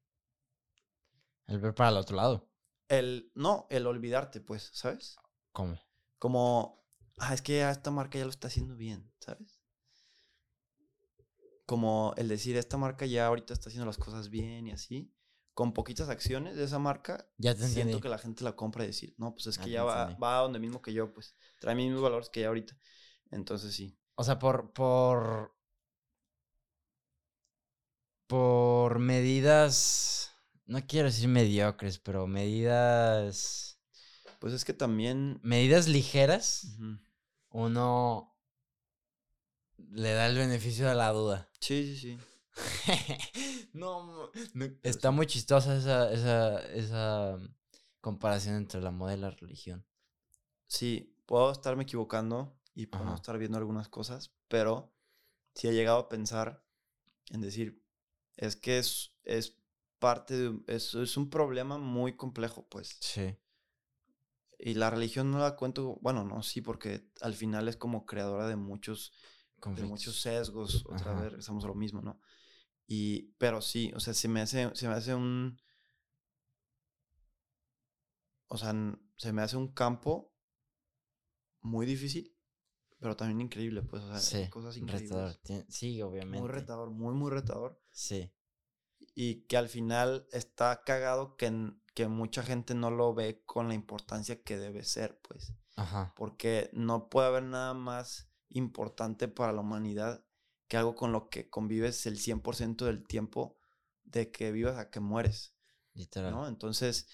El 1.46 1.60
ver 1.60 1.74
para 1.74 1.90
el 1.90 1.96
otro 1.96 2.16
lado. 2.16 2.48
El, 2.88 3.30
no, 3.34 3.66
el 3.70 3.86
olvidarte, 3.86 4.40
pues, 4.40 4.70
¿sabes? 4.72 5.16
¿Cómo? 5.52 5.80
Como, 6.18 6.84
ah, 7.18 7.34
es 7.34 7.42
que 7.42 7.68
esta 7.68 7.90
marca 7.90 8.18
ya 8.18 8.24
lo 8.24 8.30
está 8.30 8.48
haciendo 8.48 8.76
bien, 8.76 9.12
¿sabes? 9.18 9.62
como 11.72 12.12
el 12.18 12.28
decir, 12.28 12.56
esta 12.58 12.76
marca 12.76 13.06
ya 13.06 13.26
ahorita 13.26 13.54
está 13.54 13.70
haciendo 13.70 13.86
las 13.86 13.96
cosas 13.96 14.28
bien 14.28 14.66
y 14.66 14.72
así, 14.72 15.10
con 15.54 15.74
poquitas 15.74 16.08
acciones 16.08 16.56
de 16.56 16.64
esa 16.64 16.78
marca, 16.78 17.28
ya 17.36 17.54
te 17.54 17.68
siento 17.68 18.00
que 18.00 18.08
la 18.08 18.18
gente 18.18 18.44
la 18.44 18.56
compra 18.56 18.84
y 18.84 18.88
decir, 18.88 19.14
no, 19.18 19.34
pues 19.34 19.46
es 19.46 19.58
que 19.58 19.70
ya, 19.70 19.84
va, 19.84 20.14
va, 20.14 20.38
a 20.38 20.42
donde 20.42 20.58
mismo 20.58 20.80
que 20.80 20.92
yo, 20.92 21.12
pues 21.12 21.36
trae 21.60 21.74
mismos 21.74 22.02
valores 22.02 22.30
que 22.30 22.40
ya 22.40 22.48
ahorita. 22.48 22.76
Entonces 23.30 23.74
sí. 23.74 23.98
O 24.14 24.24
sea, 24.24 24.38
por, 24.38 24.72
por, 24.72 25.54
por 28.26 28.98
medidas, 28.98 30.32
no 30.64 30.86
quiero 30.86 31.06
decir 31.06 31.28
mediocres, 31.28 31.98
pero 31.98 32.26
medidas... 32.26 33.78
Pues 34.38 34.54
es 34.54 34.64
que 34.64 34.72
también... 34.72 35.38
Medidas 35.42 35.86
ligeras, 35.86 36.76
uno 37.50 38.36
le 39.76 40.12
da 40.12 40.26
el 40.26 40.36
beneficio 40.36 40.88
de 40.88 40.94
la 40.94 41.10
duda. 41.10 41.48
Sí, 41.60 41.94
sí, 41.94 41.96
sí. 41.96 42.18
no, 43.72 44.30
está 44.82 45.10
muy 45.10 45.26
chistosa 45.26 45.76
esa, 45.76 46.12
esa, 46.12 46.60
esa 46.72 47.38
comparación 48.00 48.56
entre 48.56 48.80
la 48.80 48.90
moda 48.90 49.14
y 49.14 49.18
la 49.18 49.30
religión. 49.30 49.84
Sí, 50.66 51.16
puedo 51.26 51.52
estarme 51.52 51.84
equivocando 51.84 52.58
y 52.74 52.86
puedo 52.86 53.14
estar 53.14 53.38
viendo 53.38 53.58
algunas 53.58 53.88
cosas, 53.88 54.32
pero 54.48 54.92
sí 55.54 55.68
he 55.68 55.72
llegado 55.72 55.98
a 55.98 56.08
pensar 56.08 56.64
en 57.30 57.40
decir, 57.40 57.82
es 58.36 58.56
que 58.56 58.78
es, 58.78 59.14
es 59.24 59.58
parte 59.98 60.34
de, 60.36 60.60
es, 60.66 60.94
es 60.94 61.16
un 61.16 61.30
problema 61.30 61.78
muy 61.78 62.16
complejo, 62.16 62.66
pues. 62.68 62.96
Sí. 63.00 63.36
Y 64.58 64.74
la 64.74 64.90
religión 64.90 65.30
no 65.30 65.38
la 65.38 65.56
cuento, 65.56 65.98
bueno, 66.00 66.24
no, 66.24 66.42
sí, 66.42 66.60
porque 66.60 67.10
al 67.20 67.34
final 67.34 67.68
es 67.68 67.76
como 67.76 68.06
creadora 68.06 68.46
de 68.46 68.56
muchos 68.56 69.12
de 69.70 69.84
muchos 69.84 70.20
sesgos, 70.20 70.84
otra 70.86 71.12
vez 71.14 71.24
regresamos 71.24 71.64
a 71.64 71.68
lo 71.68 71.74
mismo, 71.74 72.02
¿no? 72.02 72.18
Y, 72.86 73.32
pero 73.38 73.60
sí, 73.62 73.92
o 73.94 74.00
sea, 74.00 74.14
se 74.14 74.28
me 74.28 74.40
hace, 74.40 74.70
se 74.74 74.88
me 74.88 74.94
hace 74.94 75.14
un, 75.14 75.58
o 78.48 78.58
sea, 78.58 78.74
se 79.16 79.32
me 79.32 79.42
hace 79.42 79.56
un 79.56 79.72
campo 79.72 80.34
muy 81.60 81.86
difícil, 81.86 82.36
pero 82.98 83.16
también 83.16 83.40
increíble, 83.40 83.82
pues, 83.82 84.02
o 84.02 84.18
sea, 84.18 84.50
cosas 84.50 84.76
increíbles. 84.76 85.10
Retador. 85.10 85.66
Sí, 85.68 86.02
obviamente. 86.02 86.40
Muy 86.40 86.48
retador, 86.48 86.90
muy, 86.90 87.14
muy 87.14 87.30
retador. 87.30 87.80
Sí. 87.90 88.30
Y 89.14 89.46
que 89.46 89.56
al 89.56 89.68
final 89.68 90.26
está 90.32 90.82
cagado 90.84 91.36
que, 91.36 91.72
que 91.94 92.08
mucha 92.08 92.42
gente 92.42 92.74
no 92.74 92.90
lo 92.90 93.14
ve 93.14 93.42
con 93.44 93.68
la 93.68 93.74
importancia 93.74 94.42
que 94.42 94.58
debe 94.58 94.84
ser, 94.84 95.20
pues. 95.26 95.54
Ajá. 95.76 96.12
Porque 96.16 96.70
no 96.72 97.08
puede 97.08 97.28
haber 97.28 97.44
nada 97.44 97.74
más 97.74 98.30
importante 98.50 99.28
para 99.28 99.52
la 99.52 99.62
humanidad 99.62 100.24
que 100.72 100.78
algo 100.78 100.94
con 100.94 101.12
lo 101.12 101.28
que 101.28 101.50
convives 101.50 102.06
el 102.06 102.16
100% 102.18 102.86
del 102.86 103.06
tiempo 103.06 103.58
de 104.04 104.30
que 104.30 104.52
vivas 104.52 104.78
a 104.78 104.88
que 104.88 105.00
mueres. 105.00 105.54
Literal. 105.92 106.30
¿no? 106.30 106.48
Entonces, 106.48 107.08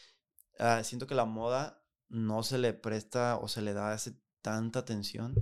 ah, 0.60 0.84
siento 0.84 1.08
que 1.08 1.16
la 1.16 1.24
moda 1.24 1.84
no 2.08 2.44
se 2.44 2.56
le 2.58 2.72
presta 2.72 3.36
o 3.36 3.48
se 3.48 3.60
le 3.60 3.72
da 3.72 3.92
ese, 3.96 4.14
tanta 4.42 4.78
atención 4.78 5.34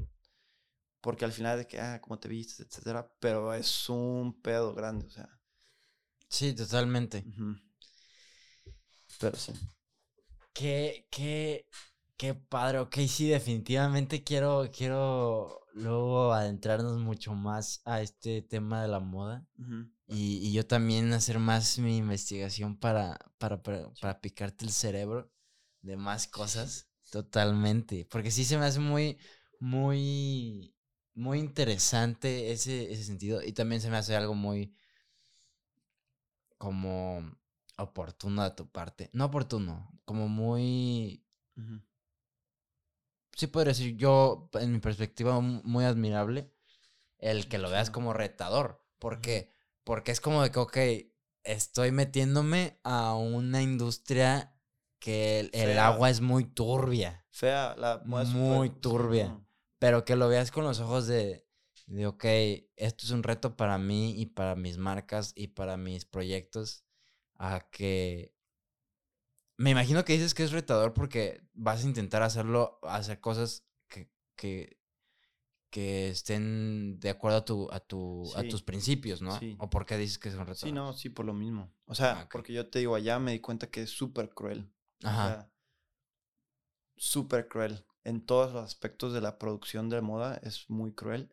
porque 1.03 1.27
al 1.27 1.33
final 1.33 1.59
de 1.59 1.67
que, 1.67 1.79
ah, 1.79 2.01
cómo 2.01 2.19
te 2.19 2.27
vistes, 2.27 2.61
etcétera, 2.61 3.15
pero 3.21 3.53
es 3.53 3.87
un 3.91 4.41
pedo 4.41 4.73
grande, 4.75 5.05
o 5.05 5.11
sea. 5.11 5.29
Sí, 6.27 6.55
totalmente. 6.55 7.23
Pero 9.21 9.37
sí. 9.37 9.53
Qué, 10.55 11.07
qué, 11.11 11.69
qué 12.17 12.35
padre. 12.35 12.81
Ok, 12.81 12.97
sí, 13.09 13.29
definitivamente 13.29 14.25
quiero, 14.25 14.71
quiero 14.73 15.61
luego 15.75 16.33
adentrarnos 16.33 16.99
mucho 16.99 17.35
más 17.35 17.83
a 17.85 18.01
este 18.01 18.43
tema 18.43 18.83
de 18.83 18.89
la 18.89 19.01
moda. 19.01 19.47
y, 20.09 20.39
y, 20.39 20.53
yo 20.53 20.67
también 20.67 21.13
hacer 21.13 21.39
más 21.39 21.79
mi 21.79 21.97
investigación 21.97 22.77
para, 22.77 23.19
para, 23.39 23.63
para, 23.63 23.93
para 24.01 24.21
picarte 24.21 24.65
el 24.65 24.71
cerebro 24.71 25.31
de 25.83 25.97
más 25.97 26.27
cosas. 26.27 26.89
Totalmente. 27.11 28.07
Porque 28.11 28.31
sí 28.31 28.45
se 28.45 28.59
me 28.59 28.67
hace 28.67 28.81
muy, 28.81 29.19
muy 29.61 30.77
muy 31.17 31.39
interesante 31.39 32.53
ese, 32.53 32.93
ese 32.93 33.05
sentido. 33.05 33.43
Y 33.43 33.53
también 33.53 33.81
se 33.81 33.91
me 33.91 33.97
hace 33.97 34.15
algo 34.15 34.35
muy 34.35 34.75
como 36.59 37.37
oportuno 37.79 38.45
de 38.45 38.51
tu 38.51 38.71
parte. 38.71 39.11
No 39.13 39.25
oportuno, 39.25 39.91
como 40.05 40.29
muy... 40.29 41.25
Sí 43.37 43.47
podría 43.47 43.73
decir 43.73 43.97
yo, 43.97 44.51
en 44.55 44.73
mi 44.73 44.81
perspectiva, 44.81 45.41
muy 45.41 45.85
admirable 45.85 46.53
el 47.19 47.49
que 47.49 47.59
lo 47.59 47.71
veas 47.71 47.91
como 47.91 48.13
retador. 48.13 48.85
¿Por 48.99 49.21
qué? 49.21 49.53
Porque 49.85 50.11
es 50.11 50.21
como 50.21 50.43
de 50.43 50.51
que, 50.51 50.59
ok, 50.59 50.77
estoy 51.45 51.93
metiéndome 51.93 52.81
a 52.83 53.15
una 53.15 53.63
industria 53.63 54.59
que 54.99 55.49
el, 55.53 55.79
agua 55.79 56.11
es 56.11 56.21
muy 56.21 56.45
turbia. 56.45 57.25
Fea, 57.31 57.77
la 57.77 58.03
muy 58.05 58.71
turbia 58.71 59.39
pero 59.79 60.05
que 60.05 60.17
lo 60.17 60.29
veas 60.29 60.51
con 60.51 60.65
los 60.65 60.81
ojos 60.81 61.07
de, 61.07 61.47
de, 61.87 62.07
ok, 62.07 62.25
esto 62.77 63.05
es 63.05 63.11
un 63.11 63.23
reto 63.23 63.57
para 63.57 63.79
mí 63.79 64.21
y 64.21 64.27
para 64.27 64.55
mis 64.55 64.79
marcas 64.79 65.33
y 65.35 65.49
para 65.49 65.77
mis 65.77 66.05
proyectos, 66.05 66.85
a 67.35 67.69
que... 67.71 68.35
Me 69.59 69.71
imagino 69.71 70.05
que 70.05 70.13
dices 70.13 70.35
que 70.35 70.45
es 70.45 70.53
retador 70.53 70.93
porque 70.93 71.43
vas 71.55 71.83
a 71.83 71.87
intentar 71.87 72.23
hacerlo, 72.23 72.79
hacer 72.83 73.21
cosas 73.21 73.67
que, 73.89 74.11
que, 74.37 74.79
que 75.71 76.11
estén 76.11 77.01
de 77.01 77.11
acuerdo 77.11 77.39
a, 77.39 77.45
tu, 77.45 77.69
a, 77.73 77.81
tu, 77.81 78.31
a 78.37 78.43
tus 78.43 78.63
principios, 78.63 79.23
¿no? 79.23 79.39
¿O 79.59 79.71
por 79.71 79.87
qué 79.87 79.97
dices 79.97 80.19
que 80.19 80.29
es 80.29 80.35
un 80.35 80.41
retador? 80.41 80.69
Sí, 80.69 80.73
no, 80.73 80.93
sí, 80.93 81.09
por 81.09 81.25
lo 81.25 81.33
mismo. 81.33 81.73
O 81.87 81.95
sea, 81.95 82.21
ah, 82.21 82.29
porque 82.31 82.53
yo 82.53 82.69
te 82.69 82.81
digo, 82.81 82.95
allá 82.95 83.19
me 83.19 83.33
di 83.33 83.41
cuenta 83.41 83.71
que 83.71 83.83
es 83.83 83.91
súper 83.91 84.31
cruel. 84.31 84.71
Ajá. 85.03 85.51
súper 86.97 87.49
cruel 87.49 87.85
en 88.07 88.25
todos 88.25 88.55
los 88.55 88.65
aspectos 88.65 89.13
de 89.13 89.21
la 89.21 89.39
producción 89.39 89.89
de 89.89 90.01
moda 90.01 90.41
es 90.43 90.71
muy 90.71 90.93
cruel. 90.93 91.31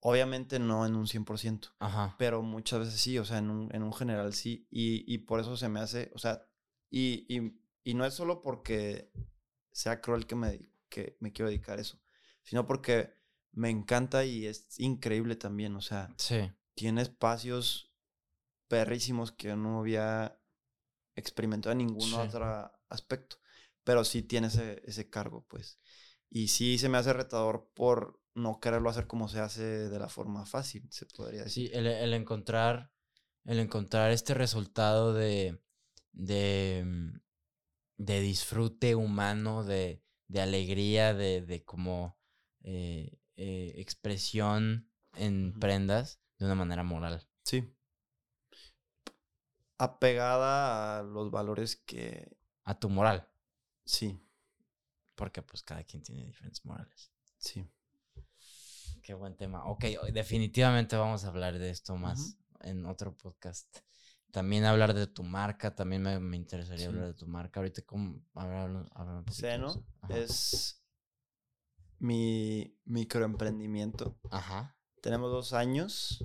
Obviamente 0.00 0.58
no 0.58 0.84
en 0.84 0.96
un 0.96 1.06
100%, 1.06 1.72
Ajá. 1.78 2.16
pero 2.18 2.42
muchas 2.42 2.80
veces 2.80 3.00
sí, 3.00 3.18
o 3.18 3.24
sea, 3.24 3.38
en 3.38 3.50
un, 3.50 3.74
en 3.74 3.82
un 3.82 3.92
general 3.92 4.34
sí. 4.34 4.66
Y, 4.68 5.04
y, 5.12 5.18
por 5.18 5.40
eso 5.40 5.56
se 5.56 5.68
me 5.68 5.80
hace, 5.80 6.10
o 6.14 6.18
sea, 6.18 6.46
y, 6.90 7.26
y, 7.28 7.60
y, 7.84 7.94
no 7.94 8.04
es 8.04 8.14
solo 8.14 8.42
porque 8.42 9.10
sea 9.72 10.00
cruel 10.00 10.26
que 10.26 10.34
me, 10.34 10.70
que 10.88 11.16
me 11.20 11.32
quiero 11.32 11.48
dedicar 11.48 11.78
a 11.78 11.82
eso, 11.82 12.00
sino 12.42 12.66
porque 12.66 13.14
me 13.52 13.70
encanta 13.70 14.24
y 14.24 14.46
es 14.46 14.78
increíble 14.78 15.36
también, 15.36 15.74
o 15.76 15.80
sea, 15.80 16.14
sí. 16.18 16.50
tiene 16.74 17.02
espacios 17.02 17.92
perrísimos 18.68 19.32
que 19.32 19.54
no 19.56 19.80
había 19.80 20.40
experimentado 21.14 21.72
en 21.72 21.78
ningún 21.78 22.12
otro 22.14 22.70
aspecto 22.88 23.38
pero 23.86 24.04
sí 24.04 24.24
tiene 24.24 24.48
ese, 24.48 24.82
ese 24.84 25.08
cargo, 25.08 25.46
pues. 25.48 25.78
Y 26.28 26.48
sí 26.48 26.76
se 26.76 26.88
me 26.88 26.98
hace 26.98 27.12
retador 27.12 27.70
por 27.72 28.20
no 28.34 28.58
quererlo 28.58 28.90
hacer 28.90 29.06
como 29.06 29.28
se 29.28 29.38
hace 29.38 29.62
de 29.62 29.98
la 30.00 30.08
forma 30.08 30.44
fácil, 30.44 30.88
se 30.90 31.06
podría 31.06 31.44
decir. 31.44 31.68
Sí, 31.68 31.72
el, 31.72 31.86
el 31.86 32.12
encontrar, 32.12 32.90
el 33.44 33.60
encontrar 33.60 34.10
este 34.10 34.34
resultado 34.34 35.14
de, 35.14 35.62
de, 36.16 36.82
mm, 36.84 37.20
de 37.98 38.20
disfrute 38.20 38.94
humano, 38.94 39.62
de, 39.62 40.02
de 40.28 40.40
alegría, 40.40 41.14
de, 41.14 41.42
de 41.42 41.64
como 41.64 42.18
eh, 42.62 43.20
eh, 43.36 43.74
expresión 43.76 44.90
en 45.14 45.58
prendas 45.58 46.20
de 46.38 46.46
una 46.46 46.54
manera 46.56 46.82
moral. 46.82 47.26
Sí. 47.44 47.72
Apegada 49.78 50.98
a 50.98 51.02
los 51.02 51.30
valores 51.30 51.76
que... 51.76 52.36
A 52.64 52.78
tu 52.78 52.88
moral. 52.88 53.28
Sí. 53.84 54.20
Porque 55.14 55.42
pues 55.42 55.62
cada 55.62 55.84
quien 55.84 56.02
tiene 56.02 56.24
diferentes 56.24 56.64
morales. 56.64 57.12
Sí. 57.38 57.64
Qué 59.02 59.14
buen 59.14 59.36
tema. 59.36 59.64
Ok, 59.66 59.84
definitivamente 60.12 60.96
vamos 60.96 61.24
a 61.24 61.28
hablar 61.28 61.58
de 61.58 61.70
esto 61.70 61.96
más 61.96 62.36
en 62.62 62.84
otro 62.86 63.16
podcast. 63.16 63.78
También 64.36 64.66
hablar 64.66 64.92
de 64.92 65.06
tu 65.06 65.22
marca, 65.22 65.74
también 65.74 66.02
me, 66.02 66.36
interesaría 66.36 66.88
hablar 66.88 67.06
de 67.06 67.14
tu 67.14 67.26
marca. 67.26 67.58
Ahorita, 67.58 67.80
¿cómo? 67.86 68.22
Hablar, 68.34 68.84
Seno 69.30 69.82
es 70.10 70.84
mi 71.98 72.78
microemprendimiento. 72.84 74.18
Ajá. 74.30 74.76
Tenemos 75.00 75.32
dos 75.32 75.54
años 75.54 76.22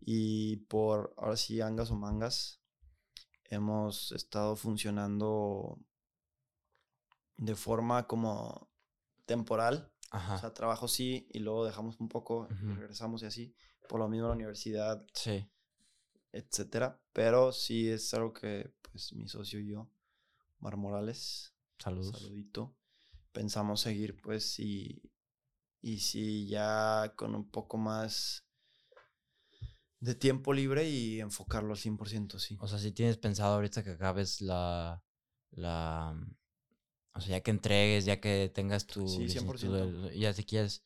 y 0.00 0.58
por, 0.68 1.14
ahora 1.16 1.36
sí, 1.36 1.60
angas 1.60 1.90
o 1.90 1.96
mangas, 1.96 2.62
hemos 3.46 4.12
estado 4.12 4.54
funcionando 4.54 5.80
de 7.38 7.56
forma 7.56 8.06
como 8.06 8.70
temporal. 9.26 9.92
O 10.12 10.38
sea, 10.38 10.54
trabajo 10.54 10.86
sí 10.86 11.26
y 11.32 11.40
luego 11.40 11.64
dejamos 11.64 11.98
un 11.98 12.08
poco 12.08 12.46
y 12.62 12.72
regresamos 12.74 13.24
y 13.24 13.26
así. 13.26 13.56
Por 13.88 13.98
lo 13.98 14.08
mismo 14.08 14.28
la 14.28 14.34
universidad. 14.34 15.04
Sí. 15.12 15.50
Etcétera. 16.32 17.00
Pero 17.12 17.52
sí 17.52 17.88
es 17.88 18.12
algo 18.14 18.32
que, 18.32 18.72
pues, 18.90 19.12
mi 19.12 19.28
socio 19.28 19.60
y 19.60 19.68
yo, 19.68 19.90
Mar 20.58 20.76
Morales. 20.76 21.54
Saludos. 21.78 22.18
Saludito. 22.18 22.74
Pensamos 23.32 23.80
seguir, 23.80 24.20
pues, 24.20 24.58
y, 24.58 25.02
y 25.80 25.98
sí, 25.98 26.46
ya 26.46 27.12
con 27.16 27.34
un 27.34 27.50
poco 27.50 27.78
más 27.78 28.44
de 30.00 30.16
tiempo 30.16 30.52
libre 30.52 30.88
y 30.88 31.20
enfocarlo 31.20 31.74
al 31.74 31.78
100%, 31.78 32.38
sí. 32.38 32.56
O 32.60 32.66
sea, 32.66 32.78
si 32.78 32.90
tienes 32.90 33.18
pensado 33.18 33.54
ahorita 33.54 33.84
que 33.84 33.90
acabes 33.90 34.40
la, 34.40 35.02
la, 35.52 36.14
o 37.14 37.20
sea, 37.20 37.38
ya 37.38 37.40
que 37.42 37.52
entregues, 37.52 38.04
ya 38.04 38.20
que 38.20 38.50
tengas 38.52 38.86
tu... 38.86 39.06
Sí, 39.06 39.26
100%. 39.26 40.12
ya 40.14 40.32
si 40.32 40.44
quieres... 40.44 40.82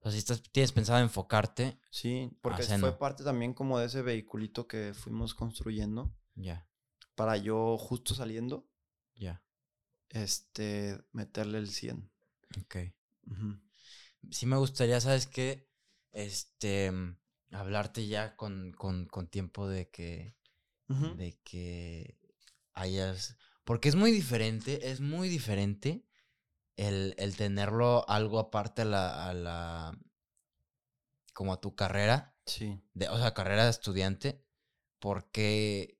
O 0.00 0.02
sea, 0.02 0.12
si 0.12 0.18
estás, 0.18 0.42
tienes 0.52 0.72
pensado 0.72 1.00
enfocarte. 1.00 1.78
Sí, 1.90 2.30
porque 2.40 2.62
fue 2.62 2.98
parte 2.98 3.24
también 3.24 3.54
como 3.54 3.78
de 3.78 3.86
ese 3.86 4.02
vehiculito 4.02 4.66
que 4.66 4.94
fuimos 4.94 5.34
construyendo. 5.34 6.14
Ya. 6.34 6.68
Para 7.14 7.36
yo 7.36 7.76
justo 7.78 8.14
saliendo. 8.14 8.68
Ya. 9.14 9.42
Este, 10.10 10.98
meterle 11.12 11.58
el 11.58 11.68
100. 11.68 12.10
Ok. 12.60 12.76
Sí 14.30 14.46
me 14.46 14.56
gustaría, 14.56 15.00
¿sabes 15.00 15.26
qué? 15.26 15.68
Este, 16.12 16.92
hablarte 17.50 18.06
ya 18.06 18.36
con, 18.36 18.72
con, 18.72 19.06
con 19.06 19.28
tiempo 19.28 19.68
de 19.68 19.90
que... 19.90 20.36
De 20.88 21.36
que 21.42 22.16
hayas 22.74 23.36
porque 23.66 23.88
es 23.88 23.96
muy 23.96 24.12
diferente, 24.12 24.92
es 24.92 25.00
muy 25.00 25.28
diferente 25.28 26.06
el, 26.76 27.36
tenerlo 27.36 28.08
algo 28.08 28.38
aparte 28.38 28.82
a 28.82 28.84
la, 28.84 29.28
a 29.28 29.34
la. 29.34 29.98
como 31.32 31.52
a 31.52 31.60
tu 31.60 31.74
carrera. 31.74 32.34
Sí. 32.46 32.80
De, 32.94 33.08
o 33.08 33.18
sea, 33.18 33.34
carrera 33.34 33.64
de 33.64 33.70
estudiante. 33.70 34.44
Porque. 34.98 35.98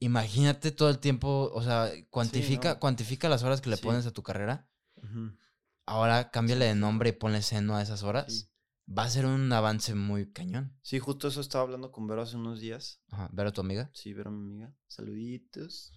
Imagínate 0.00 0.70
todo 0.70 0.90
el 0.90 1.00
tiempo, 1.00 1.50
o 1.52 1.62
sea, 1.62 1.90
cuantifica, 2.10 2.78
cuantifica 2.78 3.28
las 3.28 3.42
horas 3.42 3.60
que 3.60 3.70
le 3.70 3.78
pones 3.78 4.06
a 4.06 4.12
tu 4.12 4.22
carrera. 4.22 4.70
Ahora 5.86 6.30
cámbiale 6.30 6.66
de 6.66 6.76
nombre 6.76 7.10
y 7.10 7.12
ponle 7.12 7.42
seno 7.42 7.74
a 7.74 7.82
esas 7.82 8.04
horas. 8.04 8.48
Va 8.88 9.02
a 9.02 9.10
ser 9.10 9.26
un 9.26 9.52
avance 9.52 9.94
muy 9.94 10.30
cañón. 10.32 10.78
Sí, 10.82 10.98
justo 10.98 11.28
eso 11.28 11.40
estaba 11.40 11.64
hablando 11.64 11.90
con 11.90 12.06
Vero 12.06 12.22
hace 12.22 12.36
unos 12.36 12.60
días. 12.60 13.02
Ajá, 13.10 13.28
¿Vero 13.32 13.52
tu 13.52 13.60
amiga? 13.60 13.90
Sí, 13.92 14.14
Vero 14.14 14.30
mi 14.30 14.38
amiga. 14.38 14.74
Saluditos. 14.86 15.92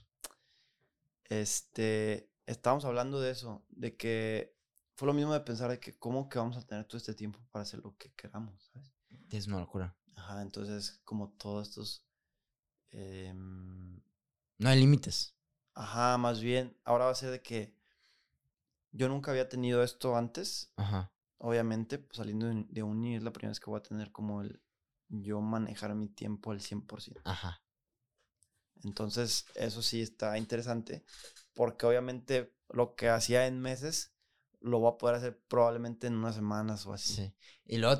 Este, 1.29 2.30
estábamos 2.45 2.85
hablando 2.85 3.19
de 3.19 3.31
eso, 3.31 3.65
de 3.69 3.95
que 3.95 4.55
fue 4.95 5.07
lo 5.07 5.13
mismo 5.13 5.33
de 5.33 5.39
pensar 5.41 5.69
de 5.69 5.79
que 5.79 5.97
cómo 5.97 6.29
que 6.29 6.39
vamos 6.39 6.57
a 6.57 6.61
tener 6.61 6.85
todo 6.85 6.97
este 6.97 7.13
tiempo 7.13 7.39
para 7.51 7.63
hacer 7.63 7.79
lo 7.79 7.95
que 7.97 8.13
queramos, 8.13 8.71
¿sabes? 8.71 8.91
Es 9.29 9.47
una 9.47 9.59
locura. 9.59 9.95
Ajá, 10.15 10.41
entonces 10.41 10.99
como 11.03 11.29
todos 11.31 11.69
estos... 11.69 12.05
Em, 12.91 14.01
no 14.57 14.69
hay 14.69 14.79
límites. 14.79 15.35
Ajá, 15.73 16.17
más 16.17 16.41
bien, 16.41 16.77
ahora 16.83 17.05
va 17.05 17.11
a 17.11 17.15
ser 17.15 17.31
de 17.31 17.41
que 17.41 17.73
yo 18.91 19.07
nunca 19.09 19.31
había 19.31 19.49
tenido 19.49 19.83
esto 19.83 20.15
antes. 20.15 20.71
Ajá. 20.75 21.11
Obviamente, 21.37 21.97
pues, 21.97 22.17
saliendo 22.17 22.47
de, 22.47 22.83
uni 22.83 23.15
es 23.15 23.23
la 23.23 23.33
primera 23.33 23.49
vez 23.49 23.59
que 23.59 23.69
voy 23.69 23.79
a 23.79 23.83
tener 23.83 24.11
como 24.11 24.41
el 24.41 24.61
yo 25.09 25.41
manejar 25.41 25.95
mi 25.95 26.07
tiempo 26.07 26.51
al 26.51 26.61
100%. 26.61 27.21
Ajá. 27.25 27.63
Entonces, 28.83 29.45
eso 29.55 29.81
sí 29.81 30.01
está 30.01 30.37
interesante, 30.37 31.03
porque 31.53 31.85
obviamente 31.85 32.53
lo 32.69 32.95
que 32.95 33.09
hacía 33.09 33.47
en 33.47 33.59
meses 33.59 34.13
lo 34.61 34.79
voy 34.79 34.93
a 34.93 34.97
poder 34.97 35.15
hacer 35.15 35.41
probablemente 35.47 36.07
en 36.07 36.15
unas 36.15 36.35
semanas 36.35 36.85
o 36.85 36.93
así. 36.93 37.13
Sí. 37.13 37.33
Y 37.65 37.77
luego 37.77 37.99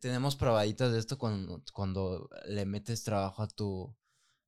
tenemos 0.00 0.36
probaditas 0.36 0.92
de 0.92 0.98
esto 0.98 1.18
cuando, 1.18 1.62
cuando 1.72 2.28
le 2.46 2.66
metes 2.66 3.04
trabajo 3.04 3.42
a 3.42 3.48
tu, 3.48 3.96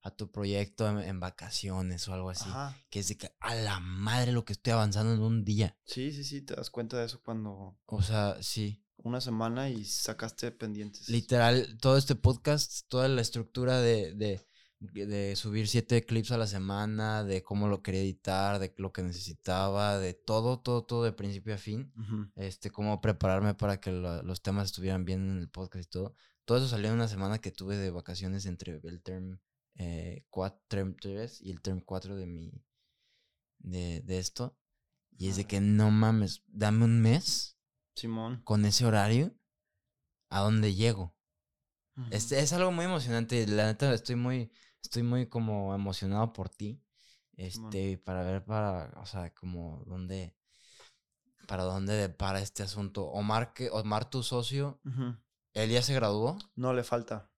a 0.03 0.11
tu 0.11 0.31
proyecto 0.31 1.01
en, 1.01 1.21
vacaciones 1.21 2.09
o 2.09 2.15
algo 2.15 2.31
así. 2.31 2.51
Que 2.91 3.01
es 3.01 3.09
de 3.09 3.17
que 3.17 3.31
a 3.39 3.55
la 3.55 3.79
madre 3.81 4.33
lo 4.33 4.45
que 4.45 4.53
estoy 4.53 4.73
avanzando 4.73 5.15
en 5.15 5.21
un 5.21 5.45
día. 5.45 5.77
Sí, 5.85 6.11
sí, 6.13 6.25
sí, 6.25 6.43
te 6.43 6.57
das 6.57 6.71
cuenta 6.71 6.99
de 6.99 7.07
eso 7.07 7.23
cuando. 7.23 7.79
O 7.87 8.03
sea, 8.03 8.37
sí. 8.43 8.85
Una 8.97 9.21
semana 9.21 9.69
y 9.69 9.85
sacaste 9.85 10.51
pendientes. 10.53 11.09
Literal, 11.09 11.77
todo 11.81 11.97
este 11.97 12.15
podcast, 12.15 12.87
toda 12.89 13.09
la 13.09 13.21
estructura 13.21 13.81
de, 13.81 14.15
de, 14.15 14.41
de 14.93 15.37
subir 15.37 15.69
siete 15.69 16.05
clips 16.05 16.33
a 16.33 16.39
la 16.39 16.47
semana, 16.47 17.25
de 17.25 17.43
cómo 17.43 17.69
lo 17.69 17.83
quería 17.83 18.01
editar, 18.01 18.59
de 18.59 18.75
lo 18.77 18.93
que 18.93 19.03
necesitaba, 19.03 19.99
de 19.99 20.15
todo, 20.15 20.59
todo, 20.61 20.85
todo 20.85 21.05
de 21.05 21.13
principio 21.13 21.55
a 21.55 21.59
fin. 21.59 21.93
Este, 22.37 22.71
cómo 22.71 23.01
prepararme 23.01 23.55
para 23.55 23.81
que 23.81 23.91
los 23.91 24.43
temas 24.43 24.67
estuvieran 24.67 25.05
bien 25.05 25.31
en 25.31 25.39
el 25.39 25.49
podcast 25.49 25.87
y 25.87 25.91
todo. 25.91 26.15
Todo 26.45 26.59
eso 26.59 26.69
salió 26.69 26.89
en 26.89 26.95
una 26.95 27.09
semana 27.09 27.39
que 27.39 27.53
tuve 27.53 27.77
de 27.77 27.91
vacaciones 27.91 28.47
entre 28.47 28.81
el 28.83 29.03
term 29.03 29.39
eh, 29.77 30.25
term 30.69 30.97
3 30.97 31.41
y 31.43 31.51
el 31.51 31.61
term 31.61 31.81
4 31.81 32.17
de 32.17 32.27
mi. 32.27 32.53
De, 33.59 34.01
de 34.01 34.19
esto. 34.19 34.57
Y 35.17 35.29
es 35.29 35.37
de 35.37 35.45
que 35.45 35.61
no 35.61 35.91
mames, 35.91 36.43
dame 36.49 36.85
un 36.85 37.01
mes. 37.01 37.57
Simón. 37.95 38.43
Con 38.45 38.65
ese 38.65 38.85
horario. 38.85 39.35
¿A 40.29 40.41
dónde 40.41 40.75
llego? 40.75 41.15
este, 42.11 42.41
es 42.41 42.53
algo 42.53 42.73
muy 42.73 42.87
emocionante. 42.87 43.47
La 43.47 43.67
neta, 43.67 43.93
estoy 43.93 44.17
muy. 44.17 44.51
Estoy 44.83 45.03
muy 45.03 45.29
como 45.29 45.75
emocionado 45.75 46.33
por 46.33 46.49
ti. 46.49 46.83
Este, 47.35 47.99
para 47.99 48.23
ver 48.23 48.45
para. 48.45 48.93
O 49.01 49.07
sea, 49.07 49.33
como 49.35 49.83
dónde. 49.87 50.37
Para 51.47 51.65
dónde 51.65 52.09
para 52.09 52.41
este 52.41 52.63
asunto. 52.63 53.05
Omar, 53.07 53.53
que, 53.53 53.71
Omar 53.71 54.11
tu 54.11 54.23
socio. 54.23 54.81
¿Él 55.55 55.71
ya 55.71 55.83
se 55.83 55.95
graduó? 55.95 56.39
No, 56.57 56.73
le 56.73 56.85
falta. 56.85 57.31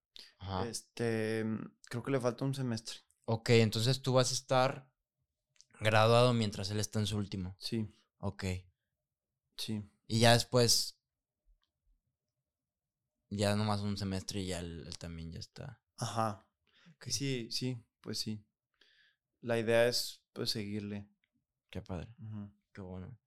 Este, 0.67 1.45
creo 1.89 2.03
que 2.03 2.11
le 2.11 2.21
falta 2.21 2.45
un 2.45 2.55
semestre. 2.55 2.99
Ok, 3.25 3.51
entonces 3.51 4.03
tú 4.03 4.13
vas 4.13 4.31
a 4.31 4.35
estar 4.35 4.91
graduado 5.81 6.35
mientras 6.35 6.71
él 6.71 6.81
está 6.81 6.99
en 6.99 7.07
su 7.07 7.17
último. 7.17 7.57
Sí. 7.59 7.89
Ok. 8.19 8.45
Sí. 9.57 9.83
Y 10.07 10.21
ya 10.21 10.33
después, 10.33 10.99
ya 13.31 13.57
nomás 13.57 13.81
un 13.81 13.97
semestre 13.97 14.41
y 14.41 14.49
ya 14.49 14.61
él, 14.61 14.89
también 14.99 15.33
ya 15.33 15.41
está. 15.41 15.81
Ajá. 15.97 16.44
Sí, 17.13 17.49
sí, 17.51 17.83
pues 18.01 18.19
sí. 18.19 18.45
La 19.41 19.59
idea 19.59 19.87
es 19.89 20.23
pues 20.33 20.51
seguirle. 20.51 21.07
Qué 21.71 21.83
padre. 21.83 22.09
Qué 22.73 22.81
bueno. 22.81 23.19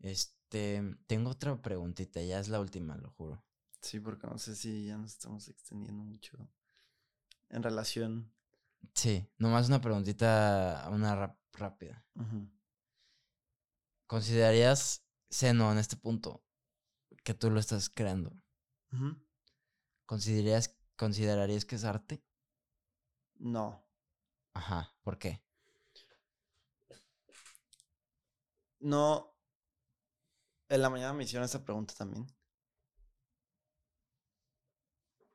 Este, 0.00 0.82
tengo 1.06 1.30
otra 1.30 1.60
preguntita, 1.60 2.20
ya 2.22 2.38
es 2.40 2.48
la 2.48 2.60
última, 2.60 2.96
lo 2.96 3.10
juro. 3.10 3.42
Sí, 3.80 4.00
porque 4.00 4.26
no 4.26 4.38
sé 4.38 4.56
si 4.56 4.86
ya 4.86 4.96
nos 4.96 5.12
estamos 5.12 5.48
extendiendo 5.48 6.02
mucho 6.02 6.36
en 7.48 7.62
relación. 7.62 8.32
Sí, 8.94 9.26
nomás 9.38 9.68
una 9.68 9.80
preguntita, 9.80 10.88
una 10.90 11.36
rápida. 11.52 12.04
¿Considerarías 14.06 15.04
seno 15.30 15.72
en 15.72 15.78
este 15.78 15.96
punto 15.96 16.44
que 17.24 17.34
tú 17.34 17.50
lo 17.50 17.60
estás 17.60 17.88
creando? 17.88 18.36
¿Considerarías, 20.06 20.76
¿Considerarías 20.96 21.64
que 21.64 21.76
es 21.76 21.84
arte? 21.84 22.24
No. 23.38 23.84
Ajá, 24.52 24.94
¿por 25.02 25.18
qué? 25.18 25.42
No. 28.80 29.34
En 30.68 30.82
la 30.82 30.90
mañana 30.90 31.12
me 31.12 31.24
hicieron 31.24 31.44
esa 31.44 31.64
pregunta 31.64 31.94
también. 31.94 32.26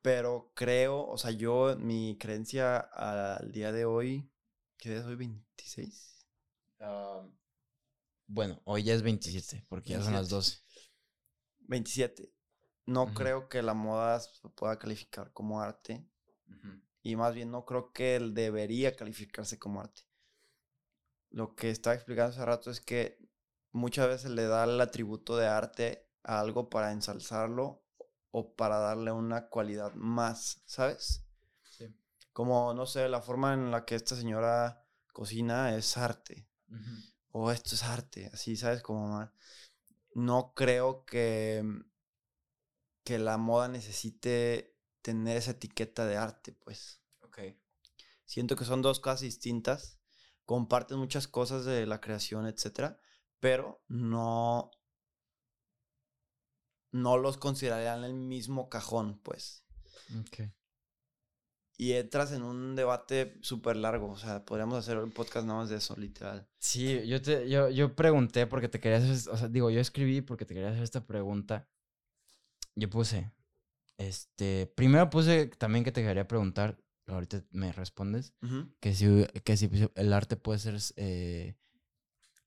Pero 0.02 0.50
creo, 0.54 1.06
o 1.06 1.16
sea, 1.16 1.30
yo, 1.30 1.76
mi 1.78 2.18
creencia 2.18 2.78
al 2.78 3.52
día 3.52 3.70
de 3.70 3.84
hoy, 3.84 4.28
¿qué 4.76 4.90
día 4.90 4.98
es 4.98 5.04
hoy? 5.04 5.16
¿26? 5.16 6.12
bueno, 8.26 8.60
hoy 8.64 8.82
ya 8.82 8.94
es 8.94 9.02
27, 9.02 9.64
porque 9.68 9.90
ya 9.90 10.02
son 10.02 10.14
las 10.14 10.28
12. 10.28 10.58
27. 11.60 12.32
No 12.86 13.14
creo 13.14 13.48
que 13.48 13.62
la 13.62 13.74
moda 13.74 14.18
se 14.18 14.48
pueda 14.48 14.78
calificar 14.78 15.32
como 15.32 15.60
arte. 15.60 16.04
Y 17.02 17.16
más 17.16 17.34
bien 17.34 17.50
no 17.50 17.64
creo 17.64 17.92
que 17.92 18.16
él 18.16 18.34
debería 18.34 18.94
calificarse 18.94 19.58
como 19.58 19.80
arte. 19.80 20.02
Lo 21.30 21.54
que 21.54 21.70
estaba 21.70 21.94
explicando 21.94 22.30
hace 22.32 22.44
rato 22.44 22.70
es 22.70 22.80
que 22.80 23.18
muchas 23.72 24.06
veces 24.08 24.30
le 24.30 24.46
da 24.46 24.64
el 24.64 24.80
atributo 24.80 25.36
de 25.36 25.46
arte 25.46 26.06
a 26.22 26.40
algo 26.40 26.68
para 26.68 26.92
ensalzarlo 26.92 27.82
o 28.30 28.54
para 28.54 28.78
darle 28.78 29.12
una 29.12 29.48
cualidad 29.48 29.92
más, 29.94 30.62
¿sabes? 30.66 31.24
Sí. 31.64 31.94
Como, 32.32 32.72
no 32.74 32.86
sé, 32.86 33.08
la 33.08 33.20
forma 33.20 33.54
en 33.54 33.70
la 33.70 33.84
que 33.84 33.94
esta 33.94 34.14
señora 34.16 34.86
cocina 35.12 35.76
es 35.76 35.96
arte. 35.96 36.48
O 37.32 37.50
esto 37.50 37.74
es 37.74 37.82
arte, 37.82 38.30
así, 38.32 38.56
¿sabes? 38.56 38.82
Como 38.82 39.30
no 40.14 40.52
creo 40.54 41.04
que, 41.04 41.62
que 43.04 43.18
la 43.18 43.36
moda 43.38 43.68
necesite 43.68 44.71
tener 45.02 45.36
esa 45.36 45.52
etiqueta 45.52 46.06
de 46.06 46.16
arte, 46.16 46.52
pues. 46.52 47.02
Ok. 47.20 47.40
Siento 48.24 48.56
que 48.56 48.64
son 48.64 48.82
dos 48.82 49.00
cosas 49.00 49.20
distintas, 49.20 49.98
comparten 50.44 50.98
muchas 50.98 51.28
cosas 51.28 51.64
de 51.64 51.86
la 51.86 52.00
creación, 52.00 52.46
etcétera, 52.46 52.98
pero 53.40 53.84
no 53.88 54.70
no 56.92 57.16
los 57.16 57.38
considerarían 57.38 58.04
el 58.04 58.14
mismo 58.14 58.68
cajón, 58.68 59.18
pues. 59.22 59.64
Ok. 60.20 60.50
Y 61.78 61.92
entras 61.94 62.32
en 62.32 62.42
un 62.42 62.76
debate 62.76 63.38
súper 63.40 63.76
largo, 63.76 64.10
o 64.10 64.16
sea, 64.16 64.44
podríamos 64.44 64.78
hacer 64.78 64.98
un 64.98 65.10
podcast 65.10 65.46
nada 65.46 65.60
más 65.60 65.70
de 65.70 65.76
eso, 65.76 65.96
literal. 65.96 66.46
Sí, 66.58 67.06
yo, 67.08 67.20
te, 67.20 67.48
yo, 67.48 67.70
yo 67.70 67.96
pregunté 67.96 68.46
porque 68.46 68.68
te 68.68 68.78
quería 68.78 68.98
hacer, 68.98 69.32
o 69.32 69.36
sea, 69.36 69.48
digo, 69.48 69.70
yo 69.70 69.80
escribí 69.80 70.20
porque 70.20 70.44
te 70.44 70.54
quería 70.54 70.70
hacer 70.70 70.82
esta 70.82 71.06
pregunta. 71.06 71.68
Yo 72.76 72.88
puse, 72.88 73.32
este, 74.08 74.66
primero 74.74 75.10
puse 75.10 75.46
también 75.46 75.84
que 75.84 75.92
te 75.92 76.02
quería 76.02 76.26
preguntar, 76.26 76.82
ahorita 77.06 77.44
me 77.50 77.70
respondes, 77.72 78.34
que, 78.80 78.94
si, 78.94 79.26
que 79.44 79.56
si 79.56 79.70
el 79.94 80.12
arte 80.12 80.36
puede 80.36 80.58
ser 80.58 80.76
eh, 80.96 81.56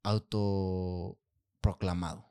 autoproclamado. 0.03 2.29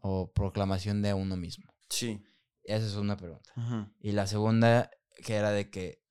O 0.00 0.32
proclamación 0.32 1.00
de 1.02 1.14
uno 1.14 1.36
mismo? 1.36 1.72
Sí. 1.88 2.24
Esa 2.64 2.86
es 2.86 2.96
una 2.96 3.16
pregunta. 3.16 3.52
Y 4.00 4.10
la 4.12 4.26
segunda, 4.26 4.90
que 5.24 5.34
era 5.34 5.50
de 5.50 5.70
que, 5.70 6.02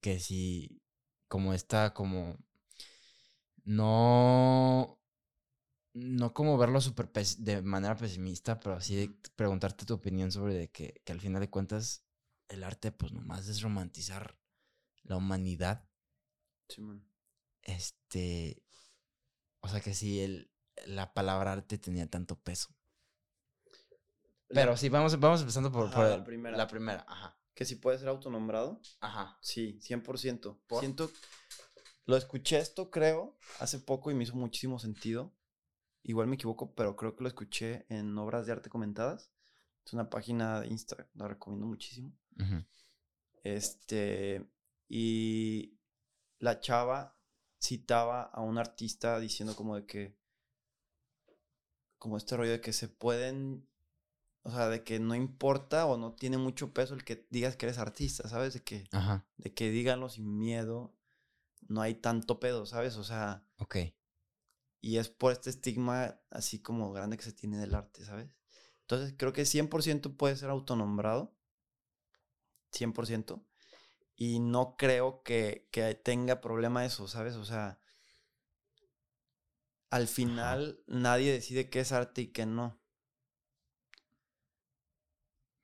que 0.00 0.20
si, 0.20 0.82
como 1.28 1.54
está, 1.54 1.94
como, 1.94 2.36
no, 3.64 5.00
no 5.94 6.34
como 6.34 6.58
verlo 6.58 6.80
super 6.80 7.10
de 7.12 7.62
manera 7.62 7.96
pesimista, 7.96 8.58
pero 8.58 8.74
así 8.74 8.96
de 8.96 9.14
preguntarte 9.36 9.86
tu 9.86 9.94
opinión 9.94 10.32
sobre 10.32 10.54
de 10.54 10.70
que, 10.70 11.00
que 11.04 11.12
al 11.12 11.20
final 11.20 11.40
de 11.40 11.50
cuentas 11.50 12.04
el 12.48 12.64
arte 12.64 12.92
pues 12.92 13.12
nomás 13.12 13.48
es 13.48 13.62
romantizar 13.62 14.36
la 15.04 15.16
humanidad. 15.16 15.88
Sí, 16.68 16.80
man. 16.82 17.06
Este, 17.62 18.62
o 19.60 19.68
sea 19.68 19.80
que 19.80 19.94
si 19.94 20.20
el, 20.20 20.50
la 20.86 21.14
palabra 21.14 21.52
arte 21.52 21.78
tenía 21.78 22.10
tanto 22.10 22.38
peso. 22.40 22.74
Pero 24.48 24.76
sí, 24.76 24.88
vamos, 24.88 25.18
vamos 25.18 25.40
empezando 25.40 25.70
por, 25.70 25.90
la 25.96 26.24
primera. 26.24 26.56
La 26.56 26.66
primera, 26.66 27.04
ajá. 27.08 27.38
Que 27.54 27.64
si 27.64 27.76
puede 27.76 27.98
ser 27.98 28.08
autonombrado. 28.08 28.80
Ajá. 29.00 29.38
Sí, 29.40 29.78
100%. 29.80 30.58
Siento. 30.80 31.10
Lo 32.04 32.16
escuché 32.16 32.58
esto, 32.58 32.90
creo, 32.90 33.38
hace 33.60 33.78
poco 33.78 34.10
y 34.10 34.14
me 34.14 34.24
hizo 34.24 34.34
muchísimo 34.34 34.78
sentido. 34.78 35.32
Igual 36.04 36.28
me 36.28 36.36
equivoco, 36.36 36.74
pero 36.74 36.96
creo 36.96 37.16
que 37.16 37.22
lo 37.22 37.28
escuché 37.28 37.86
en 37.88 38.16
Obras 38.18 38.46
de 38.46 38.52
Arte 38.52 38.68
Comentadas. 38.70 39.30
Es 39.84 39.92
una 39.94 40.10
página 40.10 40.60
de 40.60 40.68
Instagram, 40.68 41.08
la 41.14 41.28
recomiendo 41.28 41.66
muchísimo. 41.66 42.12
Este. 43.42 44.46
Y 44.86 45.78
la 46.38 46.60
chava 46.60 47.16
citaba 47.58 48.22
a 48.22 48.42
un 48.42 48.58
artista 48.58 49.18
diciendo 49.18 49.56
como 49.56 49.76
de 49.76 49.86
que 49.86 50.14
como 51.96 52.18
este 52.18 52.36
rollo 52.36 52.52
de 52.52 52.60
que 52.60 52.74
se 52.74 52.88
pueden, 52.88 53.66
o 54.42 54.50
sea, 54.50 54.68
de 54.68 54.84
que 54.84 55.00
no 55.00 55.14
importa 55.14 55.86
o 55.86 55.96
no 55.96 56.12
tiene 56.12 56.36
mucho 56.36 56.74
peso 56.74 56.92
el 56.92 57.02
que 57.02 57.26
digas 57.30 57.56
que 57.56 57.64
eres 57.64 57.78
artista, 57.78 58.28
¿sabes? 58.28 58.52
De 58.52 58.62
que, 58.62 58.86
de 59.38 59.54
que 59.54 59.70
díganlo 59.70 60.10
sin 60.10 60.36
miedo, 60.38 60.94
no 61.66 61.80
hay 61.80 61.94
tanto 61.94 62.40
pedo, 62.40 62.66
¿sabes? 62.66 62.96
O 62.96 63.04
sea. 63.04 63.42
Ok. 63.56 63.76
Y 64.84 64.98
es 64.98 65.08
por 65.08 65.32
este 65.32 65.48
estigma 65.48 66.20
así 66.28 66.60
como 66.60 66.92
grande 66.92 67.16
que 67.16 67.22
se 67.22 67.32
tiene 67.32 67.56
del 67.56 67.74
arte, 67.74 68.04
¿sabes? 68.04 68.28
Entonces 68.82 69.14
creo 69.16 69.32
que 69.32 69.46
100% 69.46 70.14
puede 70.18 70.36
ser 70.36 70.50
autonombrado. 70.50 71.34
100%. 72.70 73.42
Y 74.14 74.40
no 74.40 74.76
creo 74.76 75.22
que, 75.22 75.70
tenga 76.04 76.42
problema 76.42 76.84
eso, 76.84 77.08
¿sabes? 77.08 77.36
O 77.36 77.46
sea, 77.46 77.80
al 79.88 80.06
final 80.06 80.82
nadie 80.86 81.32
decide 81.32 81.70
qué 81.70 81.80
es 81.80 81.90
arte 81.90 82.20
y 82.20 82.26
qué 82.26 82.44
no. 82.44 82.78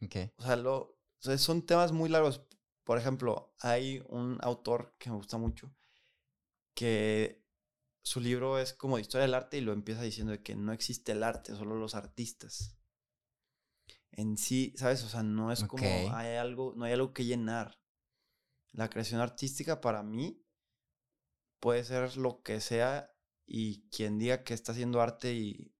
Ok. 0.02 0.16
O 0.38 0.42
sea, 0.44 0.56
lo, 0.56 0.98
son 1.18 1.66
temas 1.66 1.92
muy 1.92 2.08
largos. 2.08 2.40
Por 2.84 2.96
ejemplo, 2.96 3.52
hay 3.60 4.02
un 4.08 4.38
autor 4.40 4.94
que 4.98 5.10
me 5.10 5.16
gusta 5.16 5.36
mucho 5.36 5.70
que 6.80 7.39
su 8.02 8.20
libro 8.20 8.58
es 8.58 8.72
como 8.72 8.96
de 8.96 9.02
historia 9.02 9.26
del 9.26 9.34
arte 9.34 9.58
y 9.58 9.60
lo 9.60 9.72
empieza 9.72 10.02
diciendo 10.02 10.32
de 10.32 10.42
que 10.42 10.54
no 10.54 10.72
existe 10.72 11.12
el 11.12 11.22
arte, 11.22 11.54
solo 11.54 11.76
los 11.76 11.94
artistas. 11.94 12.76
En 14.12 14.36
sí, 14.36 14.74
¿sabes? 14.76 15.04
O 15.04 15.08
sea, 15.08 15.22
no 15.22 15.52
es 15.52 15.64
como 15.64 15.84
hay 16.14 16.36
algo, 16.36 16.74
no 16.76 16.84
hay 16.84 16.92
algo 16.92 17.12
que 17.12 17.24
llenar. 17.24 17.78
La 18.72 18.88
creación 18.88 19.20
artística 19.20 19.80
para 19.80 20.02
mí 20.02 20.44
puede 21.60 21.84
ser 21.84 22.16
lo 22.16 22.42
que 22.42 22.60
sea 22.60 23.12
y 23.46 23.88
quien 23.90 24.18
diga 24.18 24.42
que 24.44 24.54
está 24.54 24.72
haciendo 24.72 25.00
arte 25.00 25.34
y 25.34 25.74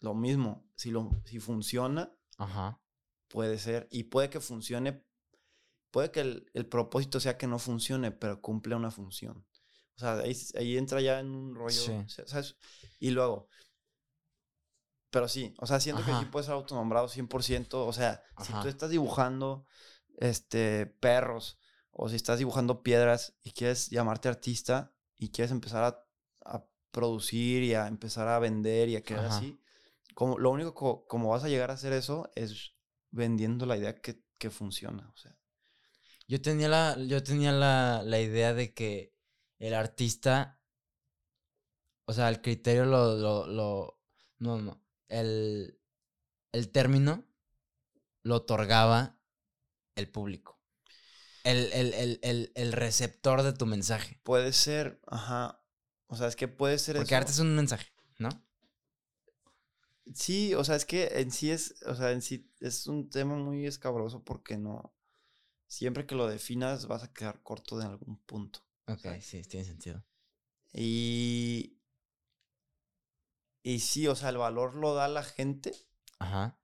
lo 0.00 0.14
mismo, 0.14 0.68
si, 0.74 0.90
lo, 0.90 1.10
si 1.24 1.38
funciona, 1.38 2.14
puede 3.28 3.58
ser. 3.58 3.88
Y 3.90 4.04
puede 4.04 4.28
que 4.28 4.40
funcione, 4.40 5.04
puede 5.90 6.10
que 6.10 6.20
el, 6.20 6.50
el, 6.54 6.66
propósito 6.66 7.20
sea 7.20 7.38
que 7.38 7.46
no 7.46 7.58
funcione, 7.58 8.10
pero 8.10 8.40
cumple 8.42 8.74
una 8.74 8.90
función. 8.90 9.46
O 9.96 10.00
sea, 10.00 10.18
ahí, 10.18 10.76
entra 10.76 11.00
ya 11.00 11.20
en 11.20 11.28
un 11.28 11.54
rollo, 11.54 12.04
¿sabes? 12.08 12.56
Y 12.98 13.10
luego, 13.10 13.48
pero 15.14 15.28
sí, 15.28 15.54
o 15.58 15.66
sea, 15.68 15.78
siento 15.78 16.04
que 16.04 16.12
sí 16.18 16.24
puede 16.24 16.44
ser 16.44 16.54
autonombrado 16.54 17.06
100%. 17.06 17.74
O 17.74 17.92
sea, 17.92 18.20
si 18.42 18.52
tú 18.52 18.66
estás 18.66 18.90
dibujando 18.90 19.64
este, 20.18 20.86
perros 20.86 21.56
o 21.92 22.08
si 22.08 22.16
estás 22.16 22.40
dibujando 22.40 22.82
piedras 22.82 23.36
y 23.44 23.52
quieres 23.52 23.90
llamarte 23.90 24.28
artista 24.28 24.92
y 25.16 25.30
quieres 25.30 25.52
empezar 25.52 25.84
a, 25.84 26.00
producir 26.90 27.62
y 27.64 27.74
a 27.74 27.86
empezar 27.86 28.28
a 28.28 28.38
vender 28.38 28.88
y 28.88 28.96
a 28.96 29.02
crear 29.02 29.24
así, 29.24 29.60
como, 30.14 30.38
lo 30.38 30.50
único 30.50 31.06
como 31.06 31.28
vas 31.28 31.44
a 31.44 31.48
llegar 31.48 31.70
a 31.70 31.74
hacer 31.74 31.92
eso 31.92 32.30
es 32.34 32.74
vendiendo 33.10 33.66
la 33.66 33.76
idea 33.76 33.94
que, 33.94 34.20
que 34.38 34.50
funciona. 34.50 35.10
O 35.12 35.16
sea. 35.16 35.36
Yo 36.26 36.42
tenía 36.42 36.68
la, 36.68 36.96
yo 36.98 37.22
tenía 37.22 37.52
la, 37.52 38.02
la 38.04 38.20
idea 38.20 38.52
de 38.52 38.74
que 38.74 39.13
el 39.58 39.74
artista, 39.74 40.60
o 42.06 42.12
sea, 42.12 42.28
el 42.28 42.40
criterio 42.40 42.84
lo, 42.84 43.16
lo, 43.16 43.46
lo 43.46 44.00
no, 44.38 44.58
no, 44.58 44.82
el, 45.08 45.78
el 46.52 46.70
término 46.70 47.24
lo 48.22 48.36
otorgaba 48.36 49.18
el 49.94 50.08
público. 50.10 50.60
El, 51.44 51.70
el, 51.72 52.50
el, 52.54 52.72
receptor 52.72 53.42
de 53.42 53.52
tu 53.52 53.66
mensaje. 53.66 54.18
Puede 54.22 54.54
ser, 54.54 54.98
ajá. 55.06 55.62
O 56.06 56.16
sea, 56.16 56.26
es 56.26 56.36
que 56.36 56.48
puede 56.48 56.78
ser 56.78 56.96
Porque 56.96 57.14
arte 57.14 57.32
es 57.32 57.38
un 57.38 57.54
mensaje, 57.54 57.92
¿no? 58.18 58.30
Sí, 60.14 60.54
o 60.54 60.64
sea, 60.64 60.76
es 60.76 60.86
que 60.86 61.20
en 61.20 61.30
sí 61.30 61.50
es, 61.50 61.82
o 61.86 61.94
sea, 61.94 62.12
en 62.12 62.22
sí 62.22 62.50
es 62.60 62.86
un 62.86 63.10
tema 63.10 63.36
muy 63.36 63.66
escabroso 63.66 64.24
porque 64.24 64.56
no, 64.56 64.94
siempre 65.66 66.06
que 66.06 66.14
lo 66.14 66.28
definas 66.28 66.86
vas 66.86 67.02
a 67.02 67.12
quedar 67.12 67.42
corto 67.42 67.78
de 67.78 67.86
algún 67.86 68.18
punto. 68.18 68.60
Ok, 68.86 69.20
sí, 69.20 69.42
tiene 69.42 69.64
sentido. 69.64 70.04
Y. 70.72 71.80
Y 73.62 73.80
sí, 73.80 74.06
o 74.08 74.14
sea, 74.14 74.28
el 74.28 74.38
valor 74.38 74.74
lo 74.74 74.94
da 74.94 75.08
la 75.08 75.22
gente. 75.22 75.74
Ajá. 76.18 76.58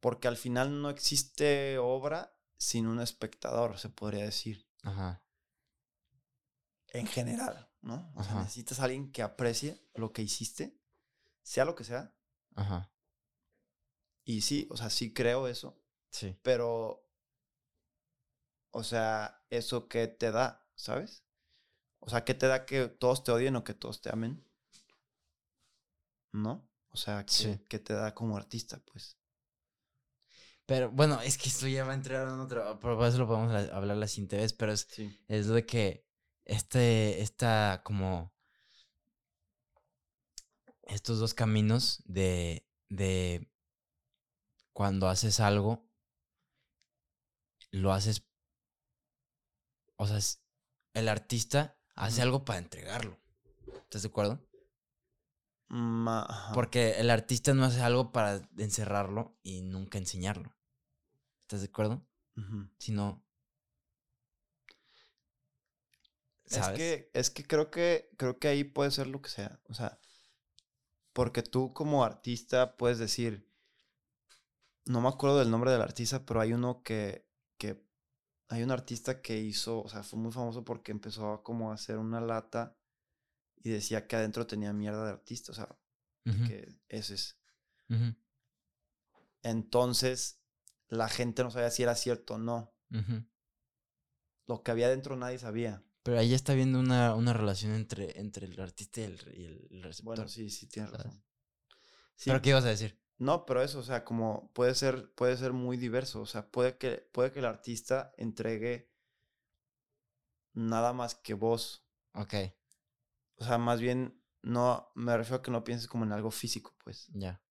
Porque 0.00 0.28
al 0.28 0.36
final 0.36 0.82
no 0.82 0.90
existe 0.90 1.78
obra 1.78 2.36
sin 2.58 2.86
un 2.86 3.00
espectador, 3.00 3.78
se 3.78 3.88
podría 3.88 4.24
decir. 4.24 4.68
Ajá. 4.82 5.22
En 6.88 7.06
general, 7.06 7.70
¿no? 7.82 8.12
O 8.16 8.24
sea, 8.24 8.36
necesitas 8.36 8.80
a 8.80 8.84
alguien 8.84 9.12
que 9.12 9.22
aprecie 9.22 9.80
lo 9.94 10.12
que 10.12 10.22
hiciste, 10.22 10.80
sea 11.42 11.64
lo 11.64 11.74
que 11.74 11.84
sea. 11.84 12.14
Ajá. 12.54 12.90
Y 14.24 14.40
sí, 14.40 14.66
o 14.70 14.76
sea, 14.76 14.90
sí 14.90 15.12
creo 15.12 15.46
eso. 15.46 15.80
Sí. 16.10 16.36
Pero, 16.42 17.08
o 18.70 18.82
sea, 18.82 19.44
¿eso 19.50 19.88
qué 19.88 20.08
te 20.08 20.30
da? 20.30 20.65
¿Sabes? 20.76 21.24
O 21.98 22.08
sea, 22.08 22.24
¿qué 22.24 22.34
te 22.34 22.46
da 22.46 22.64
que 22.64 22.86
todos 22.86 23.24
te 23.24 23.32
odien 23.32 23.56
o 23.56 23.64
que 23.64 23.74
todos 23.74 24.00
te 24.00 24.10
amen? 24.10 24.44
¿No? 26.32 26.68
O 26.90 26.96
sea, 26.96 27.26
¿qué, 27.26 27.78
te 27.78 27.92
da 27.92 28.14
como 28.14 28.36
artista, 28.36 28.80
pues? 28.90 29.18
Pero 30.66 30.90
bueno, 30.90 31.20
es 31.20 31.36
que 31.36 31.48
esto 31.48 31.66
ya 31.66 31.84
va 31.84 31.92
a 31.92 31.96
entrar 31.96 32.26
en 32.28 32.40
otro. 32.40 32.78
Por 32.80 33.04
eso 33.06 33.18
lo 33.18 33.26
podemos 33.26 33.52
hablar 33.70 33.96
la 33.96 34.08
siguiente 34.08 34.36
vez, 34.36 34.52
pero 34.52 34.72
es, 34.72 34.88
es 35.28 35.46
de 35.48 35.66
que 35.66 36.06
este, 36.44 37.20
esta 37.20 37.82
como. 37.84 38.32
Estos 40.82 41.18
dos 41.18 41.34
caminos 41.34 42.02
de. 42.06 42.66
de 42.88 43.48
cuando 44.72 45.08
haces 45.08 45.40
algo, 45.40 45.86
lo 47.72 47.92
haces. 47.92 48.24
O 49.96 50.06
sea, 50.06 50.18
el 50.96 51.10
artista 51.10 51.76
hace 51.94 52.22
algo 52.22 52.44
para 52.46 52.58
entregarlo. 52.58 53.18
¿Estás 53.84 54.02
de 54.02 54.08
acuerdo? 54.08 54.42
Porque 56.54 56.92
el 56.98 57.10
artista 57.10 57.52
no 57.52 57.64
hace 57.64 57.82
algo 57.82 58.12
para 58.12 58.40
encerrarlo 58.56 59.36
y 59.42 59.60
nunca 59.60 59.98
enseñarlo. 59.98 60.56
¿Estás 61.42 61.60
de 61.60 61.66
acuerdo? 61.66 62.06
Sino. 62.78 63.22
Es 66.46 66.68
que, 66.68 67.10
es 67.12 67.30
que 67.30 67.44
creo 67.44 67.70
que 67.70 68.10
creo 68.16 68.38
que 68.38 68.48
ahí 68.48 68.64
puede 68.64 68.90
ser 68.90 69.06
lo 69.08 69.20
que 69.20 69.28
sea. 69.28 69.60
O 69.68 69.74
sea, 69.74 70.00
porque 71.12 71.42
tú 71.42 71.74
como 71.74 72.04
artista 72.04 72.76
puedes 72.76 72.98
decir. 72.98 73.46
No 74.86 75.00
me 75.02 75.08
acuerdo 75.08 75.40
del 75.40 75.50
nombre 75.50 75.72
del 75.72 75.82
artista, 75.82 76.24
pero 76.24 76.40
hay 76.40 76.52
uno 76.52 76.82
que, 76.84 77.28
que 77.58 77.85
hay 78.48 78.62
un 78.62 78.70
artista 78.70 79.20
que 79.20 79.38
hizo, 79.38 79.82
o 79.82 79.88
sea, 79.88 80.02
fue 80.02 80.18
muy 80.18 80.32
famoso 80.32 80.64
porque 80.64 80.92
empezó 80.92 81.32
a 81.32 81.42
como 81.42 81.72
hacer 81.72 81.98
una 81.98 82.20
lata 82.20 82.76
y 83.56 83.70
decía 83.70 84.06
que 84.06 84.16
adentro 84.16 84.46
tenía 84.46 84.72
mierda 84.72 85.04
de 85.04 85.12
artista, 85.12 85.52
o 85.52 85.54
sea, 85.54 85.76
que 86.46 86.76
ese 86.88 87.14
es. 87.14 87.38
Entonces, 89.42 90.40
la 90.88 91.08
gente 91.08 91.42
no 91.42 91.50
sabía 91.50 91.70
si 91.70 91.82
era 91.82 91.94
cierto 91.94 92.34
o 92.34 92.38
no. 92.38 92.72
Lo 94.46 94.62
que 94.62 94.70
había 94.70 94.86
adentro 94.86 95.16
nadie 95.16 95.38
sabía. 95.38 95.82
Pero 96.04 96.20
ahí 96.20 96.34
está 96.34 96.54
viendo 96.54 96.78
una, 96.78 97.16
una 97.16 97.32
relación 97.32 97.74
entre, 97.74 98.20
entre 98.20 98.46
el 98.46 98.60
artista 98.60 99.00
y 99.00 99.04
el, 99.04 99.66
y 99.70 99.80
receptor. 99.82 100.16
Bueno, 100.16 100.28
sí, 100.28 100.50
sí, 100.50 100.68
tienes 100.68 100.92
razón. 100.92 101.20
¿Pero 102.24 102.40
qué 102.40 102.50
ibas 102.50 102.64
a 102.64 102.68
decir? 102.68 102.96
No, 103.18 103.46
pero 103.46 103.62
eso, 103.62 103.78
o 103.78 103.82
sea, 103.82 104.04
como 104.04 104.52
puede 104.52 104.74
ser, 104.74 105.12
puede 105.14 105.36
ser 105.36 105.52
muy 105.52 105.76
diverso. 105.76 106.20
O 106.20 106.26
sea, 106.26 106.50
puede 106.50 106.76
que, 106.76 107.08
puede 107.12 107.32
que 107.32 107.38
el 107.38 107.46
artista 107.46 108.12
entregue 108.18 108.90
nada 110.52 110.92
más 110.92 111.14
que 111.14 111.34
voz. 111.34 111.86
Ok. 112.12 112.34
O 113.36 113.44
sea, 113.44 113.58
más 113.58 113.80
bien, 113.80 114.22
no, 114.42 114.90
me 114.94 115.16
refiero 115.16 115.36
a 115.36 115.42
que 115.42 115.50
no 115.50 115.64
pienses 115.64 115.88
como 115.88 116.04
en 116.04 116.12
algo 116.12 116.30
físico, 116.30 116.76
pues. 116.84 117.08
Ya. 117.14 117.42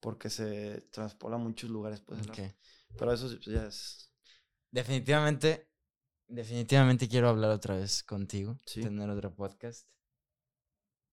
Porque 0.00 0.30
se 0.30 0.82
transpola 0.90 1.36
a 1.36 1.40
muchos 1.40 1.70
lugares, 1.70 2.00
pues. 2.00 2.26
Ok. 2.28 2.38
Pero 2.98 3.12
eso 3.12 3.28
pues, 3.28 3.44
ya 3.46 3.66
es. 3.66 4.12
Definitivamente, 4.72 5.70
definitivamente 6.26 7.08
quiero 7.08 7.28
hablar 7.28 7.52
otra 7.52 7.76
vez 7.76 8.02
contigo. 8.02 8.58
Sí. 8.66 8.82
Tener 8.82 9.08
otro 9.10 9.34
podcast. 9.34 9.88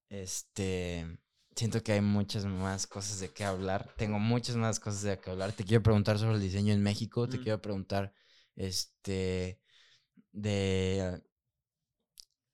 Este 0.08 1.23
siento 1.54 1.82
que 1.82 1.92
hay 1.92 2.00
muchas 2.00 2.44
más 2.44 2.86
cosas 2.86 3.20
de 3.20 3.30
qué 3.30 3.44
hablar. 3.44 3.94
Tengo 3.96 4.18
muchas 4.18 4.56
más 4.56 4.80
cosas 4.80 5.02
de 5.02 5.18
qué 5.18 5.30
hablar. 5.30 5.52
Te 5.52 5.64
quiero 5.64 5.82
preguntar 5.82 6.18
sobre 6.18 6.36
el 6.36 6.40
diseño 6.40 6.72
en 6.72 6.82
México. 6.82 7.28
Te 7.28 7.40
quiero 7.40 7.60
preguntar, 7.60 8.12
este, 8.56 9.60
de... 10.32 11.22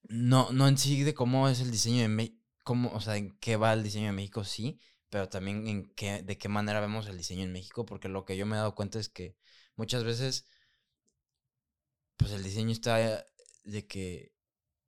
No, 0.09 0.51
no 0.53 0.67
en 0.67 0.77
sí 0.77 1.03
de 1.03 1.15
cómo 1.15 1.49
es 1.49 1.61
el 1.61 1.71
diseño 1.71 2.03
de 2.03 2.09
México, 2.09 2.39
o 2.93 3.01
sea, 3.01 3.17
en 3.17 3.39
qué 3.39 3.57
va 3.57 3.73
el 3.73 3.83
diseño 3.83 4.07
de 4.07 4.13
México, 4.13 4.45
sí, 4.45 4.81
pero 5.09 5.29
también 5.29 5.69
en 5.69 5.85
qué, 5.95 6.23
de 6.23 6.37
qué 6.37 6.49
manera 6.49 6.81
vemos 6.81 7.07
el 7.07 7.17
diseño 7.17 7.45
en 7.45 7.53
México, 7.53 7.85
porque 7.85 8.09
lo 8.09 8.25
que 8.25 8.37
yo 8.37 8.45
me 8.45 8.57
he 8.57 8.59
dado 8.59 8.75
cuenta 8.75 8.99
es 8.99 9.09
que 9.09 9.37
muchas 9.77 10.03
veces, 10.03 10.47
pues 12.17 12.33
el 12.33 12.43
diseño 12.43 12.73
está 12.73 13.25
de 13.65 13.87
que 13.87 14.33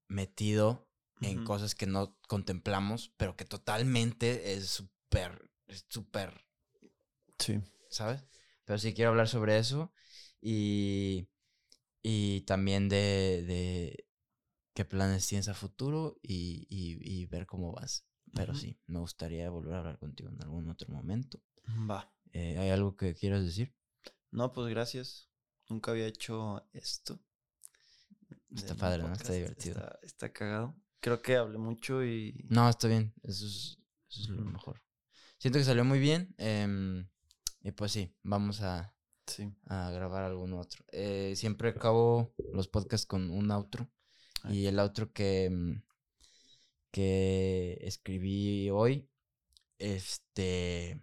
metido 0.09 0.89
en 1.23 1.45
cosas 1.45 1.75
que 1.75 1.87
no 1.87 2.17
contemplamos, 2.29 3.13
pero 3.17 3.37
que 3.37 3.45
totalmente 3.45 4.55
es 4.55 4.67
súper, 4.67 5.51
súper. 5.89 6.47
Sí. 7.39 7.61
¿Sabes? 7.89 8.25
Pero 8.65 8.79
sí 8.79 8.95
quiero 8.95 9.11
hablar 9.11 9.29
sobre 9.29 9.59
eso 9.59 9.93
y, 10.41 11.29
y 12.03 12.43
también 12.43 12.89
de, 12.89 13.45
de 13.47 14.07
qué 14.75 14.85
planes 14.85 15.27
tienes 15.27 15.49
a 15.49 15.55
futuro 15.55 16.19
y, 16.23 16.67
y, 16.69 17.27
ver 17.27 17.47
cómo 17.47 17.73
vas. 17.73 18.07
Pero 18.35 18.55
sí, 18.55 18.79
me 18.87 18.99
gustaría 18.99 19.51
volver 19.51 19.75
a 19.75 19.79
hablar 19.81 19.99
contigo 19.99 20.31
en 20.31 20.43
algún 20.43 20.69
otro 20.69 20.93
momento. 20.93 21.43
Va. 21.91 22.11
Eh, 22.33 22.57
¿Hay 22.59 22.71
algo 22.71 22.97
que 22.97 23.15
quieras 23.15 23.45
decir? 23.45 23.75
No, 24.31 24.53
pues 24.53 24.69
gracias. 24.71 25.29
Nunca 25.69 25.91
había 25.91 26.07
hecho 26.07 26.67
esto. 26.73 27.21
Está 28.55 28.75
padre, 28.75 29.03
¿no? 29.03 29.13
Está 29.13 29.33
divertido. 29.33 29.99
Está, 30.03 30.33
cagado. 30.33 30.75
Creo 31.03 31.21
que 31.21 31.35
hablé 31.35 31.59
mucho 31.59 32.05
y... 32.05 32.47
No, 32.49 32.69
está 32.69 32.87
bien. 32.87 33.13
Eso 33.25 33.45
es, 33.45 33.77
eso 34.09 34.23
es 34.23 34.29
lo 34.29 34.45
mejor. 34.45 34.81
Siento 35.37 35.59
que 35.59 35.65
salió 35.65 35.85
muy 35.85 35.99
bien. 35.99 36.33
Em, 36.39 37.09
y 37.61 37.73
pues 37.73 37.91
sí, 37.91 38.15
vamos 38.23 38.61
a, 38.61 38.95
a 39.67 39.91
grabar 39.91 40.23
algún 40.23 40.53
otro. 40.53 40.85
Eh, 40.93 41.33
siempre 41.35 41.71
acabo 41.71 42.33
los 42.53 42.69
podcasts 42.69 43.05
con 43.05 43.33
un 43.33 43.51
outro. 43.51 43.91
Y 44.49 44.67
el 44.67 44.79
outro 44.79 45.13
que, 45.13 45.51
mm, 45.51 45.83
que 46.93 47.79
escribí 47.83 48.71
hoy, 48.71 49.11
este... 49.79 51.03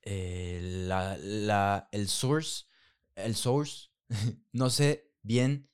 Eh, 0.00 0.60
la, 0.88 1.18
la, 1.18 1.90
el 1.92 2.08
source, 2.08 2.64
el 3.16 3.36
source, 3.36 3.90
no 4.52 4.70
sé 4.70 5.12
bien 5.22 5.70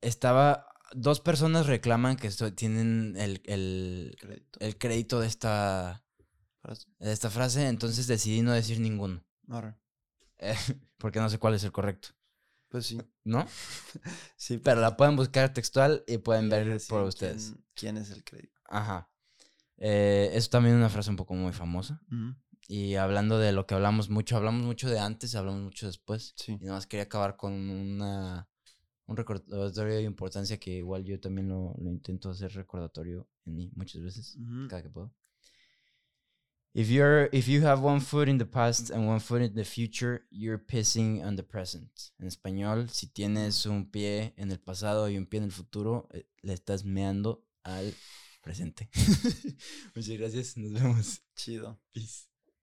estaba. 0.00 0.65
Dos 0.92 1.20
personas 1.20 1.66
reclaman 1.66 2.16
que 2.16 2.30
tienen 2.52 3.14
el, 3.16 3.42
el, 3.44 4.78
crédito. 4.78 5.20
de 5.20 5.26
esta, 5.26 6.04
frase. 6.60 6.88
de 6.98 7.12
esta 7.12 7.30
frase, 7.30 7.68
entonces 7.68 8.06
decidí 8.06 8.42
no 8.42 8.52
decir 8.52 8.80
ninguno. 8.80 9.24
Eh, 10.38 10.54
porque 10.98 11.20
no 11.20 11.28
sé 11.28 11.38
cuál 11.38 11.54
es 11.54 11.64
el 11.64 11.72
correcto. 11.72 12.10
Pues 12.68 12.86
sí. 12.86 13.00
¿No? 13.24 13.46
sí. 14.36 14.58
Pero 14.58 14.80
la 14.80 14.96
pueden 14.96 15.16
buscar 15.16 15.52
textual 15.52 16.04
y 16.06 16.18
pueden 16.18 16.48
ver 16.48 16.80
por 16.88 17.02
ustedes. 17.02 17.54
Quién, 17.74 17.96
es 17.96 18.10
el 18.10 18.24
crédito? 18.24 18.60
Ajá. 18.68 19.10
Eh, 19.78 20.30
es 20.34 20.50
también 20.50 20.76
una 20.76 20.88
frase 20.88 21.10
un 21.10 21.16
poco 21.16 21.34
muy 21.34 21.52
famosa. 21.52 22.00
Y 22.68 22.96
hablando 22.96 23.38
de 23.38 23.52
lo 23.52 23.66
que 23.66 23.74
hablamos 23.74 24.10
mucho, 24.10 24.36
hablamos 24.36 24.64
mucho 24.64 24.88
de 24.88 24.98
antes, 24.98 25.34
hablamos 25.34 25.62
mucho 25.62 25.86
después. 25.86 26.34
Sí. 26.36 26.56
Y 26.60 26.64
nada 26.64 26.78
más 26.78 26.86
quería 26.86 27.04
acabar 27.04 27.36
con 27.36 27.52
una 27.52 28.48
un 29.06 29.16
recordatorio 29.16 29.94
de 29.94 30.02
importancia 30.02 30.58
que 30.58 30.78
igual 30.78 31.04
yo 31.04 31.18
también 31.20 31.48
lo, 31.48 31.74
lo 31.78 31.90
intento 31.90 32.30
hacer 32.30 32.52
recordatorio 32.52 33.28
en 33.44 33.56
mí 33.56 33.72
muchas 33.74 34.02
veces, 34.02 34.38
cada 34.68 34.82
que 34.82 34.90
puedo. 34.90 35.12
If 36.76 36.90
you're 36.90 37.30
if 37.32 37.48
you 37.48 37.62
have 37.62 37.80
one 37.80 38.00
foot 38.00 38.28
in 38.28 38.36
the 38.36 38.44
past 38.44 38.90
and 38.90 39.08
one 39.08 39.18
foot 39.18 39.40
in 39.40 39.54
the 39.54 39.64
future, 39.64 40.26
you're 40.30 40.58
pissing 40.58 41.24
on 41.24 41.36
the 41.36 41.42
present. 41.42 41.88
En 42.20 42.26
español, 42.26 42.90
si 42.90 43.06
tienes 43.06 43.64
un 43.64 43.90
pie 43.90 44.34
en 44.36 44.50
el 44.50 44.58
pasado 44.58 45.08
y 45.08 45.16
un 45.16 45.24
pie 45.24 45.38
en 45.38 45.44
el 45.44 45.52
futuro, 45.52 46.06
eh, 46.12 46.26
le 46.42 46.52
estás 46.52 46.84
meando 46.84 47.46
al 47.62 47.94
presente. 48.42 48.90
Muchas 49.94 50.18
gracias, 50.18 50.56
nos 50.58 50.74
vemos. 50.74 51.22
Chido. 51.34 51.80
Peace. 51.92 52.35